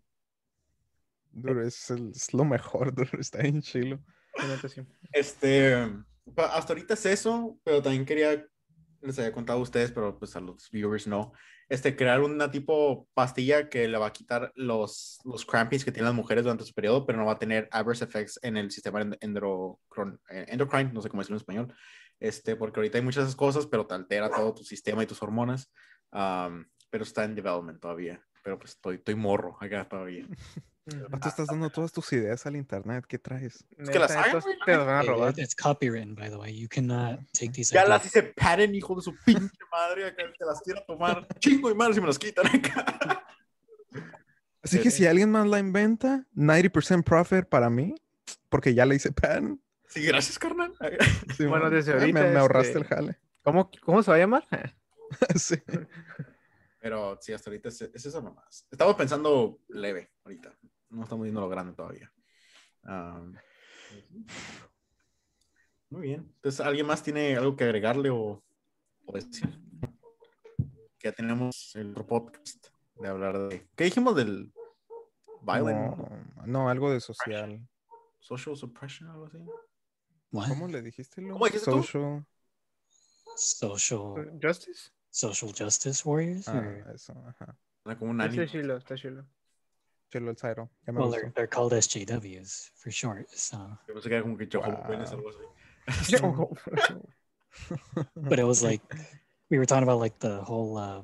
Dude, 1.30 1.66
es, 1.66 1.90
el- 1.90 2.10
es 2.10 2.32
lo 2.34 2.44
mejor, 2.44 2.94
dude. 2.94 3.08
Está 3.20 3.38
bien 3.42 3.62
chilo. 3.62 4.00
Este, 5.12 5.74
hasta 6.36 6.72
ahorita 6.72 6.94
es 6.94 7.06
eso, 7.06 7.58
pero 7.64 7.80
también 7.82 8.04
quería, 8.04 8.44
les 9.00 9.18
había 9.18 9.32
contado 9.32 9.58
a 9.58 9.62
ustedes, 9.62 9.92
pero 9.92 10.18
pues 10.18 10.34
a 10.36 10.40
los 10.40 10.70
viewers 10.70 11.06
no, 11.06 11.32
este, 11.68 11.96
crear 11.96 12.20
una 12.20 12.50
tipo 12.50 13.08
pastilla 13.14 13.68
que 13.68 13.88
le 13.88 13.98
va 13.98 14.08
a 14.08 14.12
quitar 14.12 14.52
los, 14.54 15.18
los 15.24 15.44
crampings 15.46 15.84
que 15.84 15.92
tienen 15.92 16.06
las 16.06 16.14
mujeres 16.14 16.44
durante 16.44 16.64
su 16.64 16.74
periodo, 16.74 17.06
pero 17.06 17.18
no 17.18 17.26
va 17.26 17.32
a 17.32 17.38
tener 17.38 17.68
adverse 17.72 18.04
effects 18.04 18.38
en 18.42 18.56
el 18.56 18.70
sistema 18.70 19.00
end- 19.02 19.18
endocron- 19.20 20.20
eh, 20.30 20.46
endocrine, 20.48 20.92
no 20.92 21.00
sé 21.00 21.08
cómo 21.08 21.22
decirlo 21.22 21.36
en 21.36 21.40
español, 21.40 21.74
este, 22.20 22.56
porque 22.56 22.80
ahorita 22.80 22.98
hay 22.98 23.04
muchas 23.04 23.34
cosas, 23.36 23.66
pero 23.66 23.86
te 23.86 23.94
altera 23.94 24.30
todo 24.30 24.54
tu 24.54 24.64
sistema 24.64 25.02
y 25.02 25.06
tus 25.06 25.22
hormonas, 25.22 25.72
um, 26.12 26.64
pero 26.90 27.04
está 27.04 27.24
en 27.24 27.34
development 27.34 27.80
todavía, 27.80 28.25
pero 28.46 28.60
pues 28.60 28.70
estoy, 28.74 28.94
estoy 28.94 29.16
morro 29.16 29.58
acá 29.60 29.88
todavía. 29.88 30.24
Tú 30.84 31.28
estás 31.28 31.48
dando 31.48 31.68
todas 31.68 31.90
tus 31.90 32.12
ideas 32.12 32.46
al 32.46 32.54
internet. 32.54 33.04
¿Qué 33.08 33.18
traes? 33.18 33.64
Es 33.76 33.90
que 33.90 33.98
las 33.98 34.12
hagan, 34.12 34.40
te 34.64 34.76
van 34.76 34.88
a 34.88 35.02
robar. 35.02 35.34
it's 35.36 35.56
copywritten, 35.56 36.14
by 36.14 36.30
the 36.30 36.36
way. 36.36 36.56
You 36.56 36.68
cannot 36.68 37.18
take 37.32 37.50
these. 37.50 37.74
Ya 37.74 37.84
las 37.84 38.06
hice 38.06 38.22
patent, 38.22 38.72
hijo 38.72 38.94
de 38.94 39.02
su 39.02 39.16
pinche 39.24 39.50
madre, 39.72 40.06
acá 40.06 40.22
te 40.38 40.44
las 40.44 40.60
quiero 40.62 40.80
tomar. 40.86 41.26
Chingo 41.40 41.72
y 41.72 41.74
madre 41.74 41.94
si 41.94 42.00
me 42.00 42.06
las 42.06 42.20
quitan 42.20 42.46
acá. 42.46 43.26
Así 44.62 44.78
que 44.78 44.92
si 44.92 45.06
alguien 45.08 45.28
más 45.32 45.48
la 45.48 45.58
inventa, 45.58 46.24
90% 46.36 47.02
profit 47.02 47.46
para 47.46 47.68
mí, 47.68 47.96
porque 48.48 48.74
ya 48.74 48.86
le 48.86 48.94
hice 48.94 49.10
pan. 49.10 49.60
Sí, 49.88 50.04
gracias, 50.04 50.38
carnal. 50.38 50.72
Sí, 51.36 51.46
Bueno, 51.46 51.68
desde 51.68 51.94
Ah, 51.94 51.96
me- 51.96 52.00
ahorita, 52.02 52.22
Me, 52.22 52.38
ahorraste 52.38 52.68
este, 52.68 52.78
el 52.78 52.84
jale. 52.84 53.18
¿Cómo, 53.42 53.72
¿Cómo 53.82 54.04
se 54.04 54.10
va 54.12 54.16
a 54.18 54.20
llamar? 54.20 54.46
sí. 55.34 55.56
Pero 56.86 57.18
sí, 57.20 57.32
hasta 57.32 57.50
ahorita 57.50 57.68
es, 57.68 57.82
es 57.82 58.06
eso 58.06 58.22
nomás. 58.22 58.64
Estamos 58.70 58.94
pensando 58.94 59.58
leve 59.66 60.12
ahorita. 60.22 60.56
No 60.90 61.02
estamos 61.02 61.24
viendo 61.24 61.40
lo 61.40 61.48
grande 61.48 61.72
todavía. 61.72 62.12
Muy 65.90 66.02
bien. 66.02 66.32
Entonces, 66.36 66.60
¿alguien 66.60 66.86
más 66.86 67.02
tiene 67.02 67.34
algo 67.34 67.56
que 67.56 67.64
agregarle 67.64 68.10
o, 68.10 68.40
o 69.04 69.12
decir? 69.12 69.48
Que 70.96 71.08
ya 71.08 71.12
tenemos 71.12 71.74
el 71.74 71.90
otro 71.90 72.06
podcast 72.06 72.68
de 72.94 73.08
hablar 73.08 73.36
de... 73.36 73.68
¿Qué 73.74 73.82
dijimos 73.82 74.14
del 74.14 74.52
violent 75.42 75.96
No, 75.96 76.46
no, 76.46 76.68
algo 76.70 76.92
de 76.92 77.00
social. 77.00 77.68
social 78.20 78.56
suppression 78.56 79.10
algo 79.10 79.26
así? 79.26 79.38
¿Cómo 80.30 80.68
le 80.68 80.82
dijiste? 80.82 81.20
Lu? 81.20 81.32
¿Cómo 81.32 81.46
dijiste 81.46 81.68
tú? 81.68 81.82
Social. 81.82 82.24
social 83.34 84.38
Justice. 84.40 84.95
Social 85.16 85.50
justice 85.50 86.04
warriors. 86.04 86.46
Ah, 86.46 86.58
or- 86.58 86.92
eso, 86.94 87.14
ajá. 87.26 87.56
Era 87.86 87.96
como 87.96 88.10
un 88.10 88.20
Está 88.20 88.46
chilo, 88.46 88.76
está 88.76 88.96
chilo. 88.96 89.24
Chilo 90.12 90.30
el 90.30 90.36
Zairo. 90.36 90.68
Ya 90.86 90.92
me 90.92 91.00
well, 91.00 91.10
they're, 91.10 91.32
they're 91.34 91.46
called 91.46 91.72
SJWs 91.72 92.70
for 92.74 92.90
short. 92.90 93.30
So, 93.30 93.56
Yo 93.88 93.94
pensé 93.94 94.08
que 94.08 94.16
era 94.16 94.22
como 94.22 94.36
que 94.36 94.46
Wow. 94.58 94.86
Penes, 94.86 95.10
algo 95.12 95.30
así. 95.30 95.42
but 98.16 98.38
it 98.38 98.44
was 98.44 98.62
like 98.62 98.82
we 99.50 99.56
were 99.56 99.64
talking 99.64 99.84
about 99.84 99.98
like 99.98 100.18
the 100.18 100.42
whole 100.42 100.76
uh, 100.76 101.02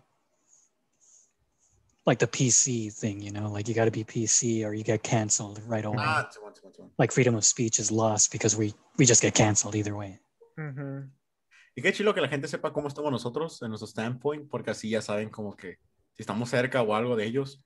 like 2.05 2.18
the 2.18 2.26
PC 2.26 2.93
thing, 2.93 3.22
you 3.22 3.30
know, 3.30 3.48
like 3.51 3.68
you 3.68 3.74
got 3.74 3.86
to 3.86 3.90
be 3.90 4.05
PC 4.05 4.64
or 4.66 4.74
you 4.74 4.84
get 4.84 5.02
canceled 5.02 5.60
right 5.66 5.84
away. 5.84 5.97
Ah, 6.05 6.28
Simón, 6.30 6.52
Simón, 6.52 6.72
Simón. 6.76 6.90
like 6.98 7.12
freedom 7.12 7.34
of 7.34 7.44
speech 7.44 7.78
is 7.78 7.90
lost 7.90 8.30
because 8.32 8.56
we 8.56 8.74
we 8.98 9.06
just 9.06 9.22
get 9.22 9.34
canceled 9.34 9.74
either 9.74 9.97
way. 9.97 10.18
Ujú. 10.59 11.09
Y 11.74 11.82
qué 11.82 11.92
chido 11.92 12.14
que 12.14 12.20
la 12.20 12.28
gente 12.28 12.48
sepa 12.48 12.72
cómo 12.72 12.88
estamos 12.88 13.10
nosotros 13.10 13.60
en 13.62 13.68
nuestro 13.70 13.86
standpoint, 13.86 14.48
porque 14.50 14.70
así 14.70 14.90
ya 14.90 15.00
saben 15.00 15.30
como 15.30 15.56
que 15.56 15.78
si 16.14 16.22
estamos 16.22 16.50
cerca 16.50 16.82
o 16.82 16.94
algo 16.94 17.16
de 17.16 17.24
ellos, 17.24 17.64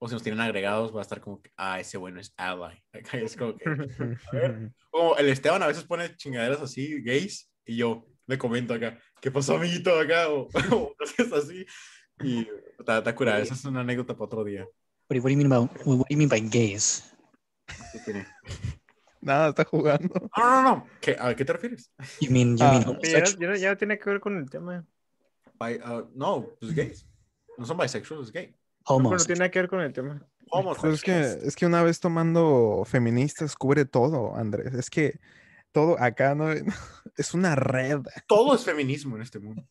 o 0.00 0.06
si 0.08 0.14
nos 0.14 0.22
tienen 0.22 0.40
agregados, 0.40 0.94
va 0.94 1.00
a 1.00 1.02
estar 1.02 1.20
como 1.20 1.42
que, 1.42 1.50
ah, 1.56 1.80
ese 1.80 1.96
bueno 1.98 2.20
es 2.20 2.32
ally. 2.36 2.80
Acá 2.92 3.18
es 3.18 3.36
como 3.36 3.56
que, 3.56 3.68
a 3.68 4.32
ver. 4.32 4.72
como 4.90 5.16
el 5.16 5.28
Esteban 5.28 5.62
a 5.62 5.66
veces 5.66 5.84
pone 5.84 6.14
chingaderas 6.16 6.60
así, 6.60 7.02
gays, 7.02 7.50
y 7.66 7.76
yo 7.76 8.06
le 8.26 8.38
comento 8.38 8.74
acá, 8.74 8.98
¿qué 9.20 9.30
pasó, 9.30 9.56
amiguito? 9.56 9.98
Acá, 9.98 10.28
o, 10.28 10.48
o 10.72 10.94
cosas 10.96 11.32
así. 11.32 11.66
Y 12.22 12.46
está, 12.78 12.98
está 12.98 13.14
curada, 13.14 13.40
esa 13.40 13.54
es 13.54 13.64
una 13.64 13.80
anécdota 13.80 14.14
para 14.14 14.24
otro 14.26 14.44
día. 14.44 14.64
What 14.64 14.70
do, 15.10 15.14
you- 15.16 15.22
what 15.22 15.28
do 15.28 15.30
you 15.30 15.36
mean 15.38 15.52
about 15.52 15.70
what 15.86 15.98
do 15.98 16.04
you 16.10 16.16
mean 16.18 16.28
by 16.28 16.40
gays? 16.40 17.02
Nada, 19.20 19.48
está 19.50 19.64
jugando. 19.64 20.30
No, 20.36 20.44
no, 20.50 20.62
no, 20.62 20.86
¿Qué, 21.00 21.16
¿a 21.18 21.34
qué 21.34 21.44
te 21.44 21.52
refieres? 21.52 21.90
You 22.20 22.30
mean 22.30 22.56
you 22.56 22.64
Ah. 22.64 22.70
mean 22.72 22.82
Ya, 22.82 22.90
homosexual? 22.90 23.54
ya- 23.56 23.60
ya 23.60 23.76
tiene 23.76 23.98
que 23.98 24.10
ver 24.10 24.20
con 24.20 24.36
el 24.36 24.48
tema. 24.48 24.86
Bi- 25.60 25.80
ah, 25.82 26.04
no, 26.14 26.46
pues 26.60 26.74
gays. 26.74 27.06
No 27.56 27.66
son 27.66 27.76
bisexuals, 27.78 28.28
es 28.28 28.32
gay. 28.32 28.46
Bueno, 28.86 29.02
no 29.02 29.08
Homos. 29.10 29.26
tiene 29.26 29.50
que 29.50 29.58
ver 29.58 29.68
con 29.68 29.80
el 29.80 29.92
tema. 29.92 30.22
Pues 30.80 30.94
es 30.94 31.02
que, 31.02 31.20
es 31.46 31.56
que 31.56 31.66
una 31.66 31.82
vez 31.82 32.00
tomando 32.00 32.82
feministas 32.86 33.54
cubre 33.54 33.84
todo, 33.84 34.34
Andrés. 34.36 34.72
Es 34.74 34.88
que 34.88 35.18
todo 35.72 36.00
acá 36.00 36.34
no 36.34 36.46
es 37.16 37.34
una 37.34 37.54
red. 37.54 38.00
Todo 38.26 38.54
es 38.54 38.64
feminismo 38.64 39.16
en 39.16 39.22
este 39.22 39.40
mundo. 39.40 39.66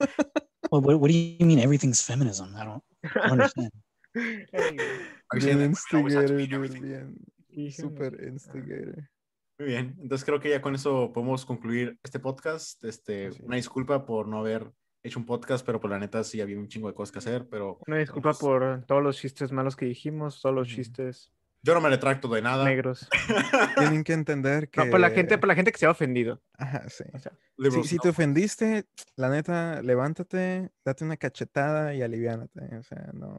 What, 0.69 0.84
what, 0.86 0.95
what 0.99 1.07
do 1.10 1.14
you 1.15 1.45
mean 1.45 1.60
everything's 1.60 2.03
feminism? 2.03 2.53
I 2.56 2.65
don't, 2.65 2.84
I 3.03 3.07
don't 3.14 3.32
understand. 3.32 3.72
Bien 5.34 5.61
instigator, 5.61 6.36
bien. 6.36 7.15
Super 7.72 8.24
instigator. 8.28 9.10
Muy 9.60 9.68
bien, 9.70 9.96
entonces 10.00 10.24
creo 10.24 10.40
que 10.40 10.50
ya 10.52 10.62
con 10.62 10.76
eso 10.76 11.12
podemos 11.14 11.46
concluir 11.46 12.00
este 12.04 12.20
podcast. 12.20 12.84
Este, 12.84 13.32
una 13.42 13.56
disculpa 13.56 14.06
por 14.06 14.28
no 14.28 14.40
haber 14.40 14.72
hecho 15.04 15.20
un 15.20 15.26
podcast, 15.26 15.66
pero 15.66 15.80
por 15.80 15.90
la 15.90 15.98
neta 16.00 16.24
sí 16.24 16.42
había 16.42 16.58
un 16.60 16.68
chingo 16.68 16.88
de 16.90 16.94
cosas 16.94 17.12
que 17.12 17.20
hacer, 17.20 17.48
pero 17.50 17.80
Una 17.88 17.98
disculpa 17.98 18.30
Pues- 18.32 18.40
por 18.40 18.86
todos 18.86 19.02
los 19.02 19.18
chistes 19.18 19.52
malos 19.52 19.76
que 19.76 19.86
dijimos, 19.86 20.42
todos 20.42 20.54
los 20.56 20.68
chistes 20.68 21.32
yo 21.64 21.74
no 21.74 21.82
me 21.82 21.90
retracto 21.90 22.28
de 22.30 22.42
nada. 22.42 22.64
negros. 22.64 23.10
Tienen 23.78 24.04
que 24.04 24.14
entender 24.14 24.70
que. 24.70 24.80
No, 24.86 24.92
por 24.92 25.00
la 25.00 25.10
gente, 25.10 25.38
por 25.38 25.48
la 25.48 25.56
gente 25.56 25.72
que 25.72 25.78
se 25.80 25.86
ha 25.86 25.90
ofendido. 25.92 26.42
Ajá, 26.54 26.88
sí. 26.88 27.04
O 27.14 27.20
sea, 27.20 27.34
Si, 27.84 27.98
te 27.98 28.10
ofendiste, 28.10 28.86
la 29.18 29.30
neta, 29.30 29.82
levántate, 29.82 30.70
date 30.86 31.04
una 31.04 31.18
cachetada 31.18 31.94
y 31.96 32.04
aliviánate. 32.04 32.76
O 32.78 32.84
sea, 32.84 33.10
no, 33.12 33.38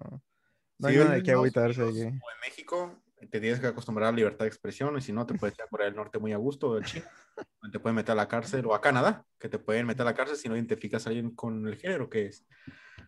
no 0.79 0.89
hay 0.89 0.97
nada 0.97 1.13
de 1.15 1.23
qué 1.23 1.31
agüitarse 1.31 1.81
aquí. 1.83 2.01
En 2.03 2.21
México, 2.43 3.01
te 3.27 3.41
tienes 3.41 3.61
que 3.61 3.67
acostumbrar 3.67 4.09
a 4.09 4.13
la 4.13 4.17
libertad 4.17 4.45
de 4.45 4.49
expresión 4.49 4.97
y 4.97 5.01
si 5.01 5.13
no, 5.13 5.27
te 5.27 5.35
puedes 5.35 5.57
ir 5.57 5.63
a 5.63 5.69
Corea 5.69 5.87
del 5.87 5.97
Norte 5.97 6.19
muy 6.19 6.33
a 6.33 6.37
gusto, 6.37 6.71
o 6.71 6.79
a 6.79 6.83
China, 6.83 7.07
te 7.73 7.81
pueden 7.81 7.97
meter 7.97 8.13
a 8.13 8.17
la 8.17 8.29
cárcel, 8.29 8.67
o 8.67 8.75
a 8.75 8.81
Canadá, 8.81 9.25
que 9.39 9.49
te 9.49 9.59
pueden 9.59 9.87
meter 9.87 10.03
a 10.03 10.07
la 10.07 10.15
cárcel 10.15 10.37
si 10.37 10.49
no 10.49 10.57
identificas 10.57 11.07
a 11.07 11.11
alguien 11.11 11.35
con 11.35 11.67
el 11.67 11.77
género 11.77 12.09
que 12.09 12.27
es. 12.27 12.47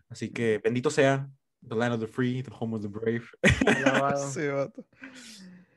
Así 0.09 0.31
que 0.31 0.59
bendito 0.63 0.89
sea 0.89 1.29
the 1.67 1.75
land 1.75 1.93
of 1.93 1.99
the 1.99 2.07
free, 2.07 2.41
the 2.43 2.51
home 2.57 2.75
of 2.75 2.81
the 2.81 2.87
brave. 2.87 3.23
Sí, 4.33 4.47
vato. 4.47 4.85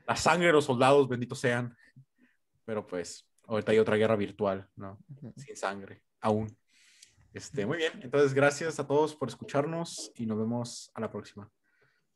La 0.07 0.15
sangre 0.15 0.47
de 0.47 0.53
los 0.53 0.65
soldados, 0.65 1.07
benditos 1.07 1.39
sean. 1.39 1.75
Pero 2.65 2.85
pues, 2.85 3.27
ahorita 3.47 3.71
hay 3.71 3.79
otra 3.79 3.95
guerra 3.95 4.15
virtual, 4.15 4.67
¿no? 4.75 4.99
Sin 5.37 5.55
sangre, 5.55 6.01
aún. 6.21 6.55
Este, 7.33 7.65
muy 7.65 7.77
bien, 7.77 7.91
entonces 8.01 8.33
gracias 8.33 8.79
a 8.79 8.87
todos 8.87 9.13
por 9.13 9.27
escucharnos 9.27 10.11
y 10.15 10.25
nos 10.25 10.37
vemos 10.37 10.89
a 10.93 11.01
la 11.01 11.11
próxima. 11.11 11.51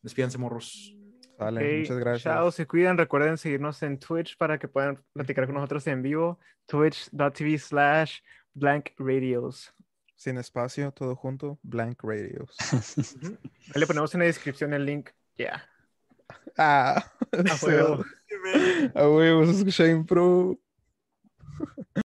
Despídense, 0.01 0.37
morros. 0.37 0.95
Vale, 1.39 1.61
Ok, 1.61 1.79
muchas 1.79 1.97
gracias. 1.99 2.23
Chao, 2.23 2.51
se 2.51 2.67
cuidan. 2.67 2.97
Recuerden 2.97 3.37
seguirnos 3.37 3.81
en 3.81 3.97
Twitch 3.97 4.37
para 4.37 4.59
que 4.59 4.67
puedan 4.67 5.01
platicar 5.13 5.45
con 5.45 5.55
nosotros 5.55 5.87
en 5.87 6.01
vivo. 6.01 6.37
Twitch.tv 6.67 7.57
slash 7.57 8.19
blank 8.53 8.89
radios. 8.97 9.73
Sin 10.19 10.37
espacio, 10.37 10.91
todo 10.91 11.15
junto, 11.15 11.59
Blank 11.63 12.03
Radios. 12.03 12.53
Ahí 13.73 13.79
le 13.79 13.87
ponemos 13.87 14.13
en 14.13 14.19
la 14.19 14.25
descripción 14.25 14.73
el 14.73 14.85
link. 14.85 15.11
Ya. 15.37 15.65
Ah, 16.57 17.09
A 17.31 17.43
sí, 17.55 17.67
huevo. 17.67 18.03
A 18.95 19.07
huevo, 19.07 19.45
se 19.45 19.51
escucha 19.51 19.87
impro. 19.87 20.59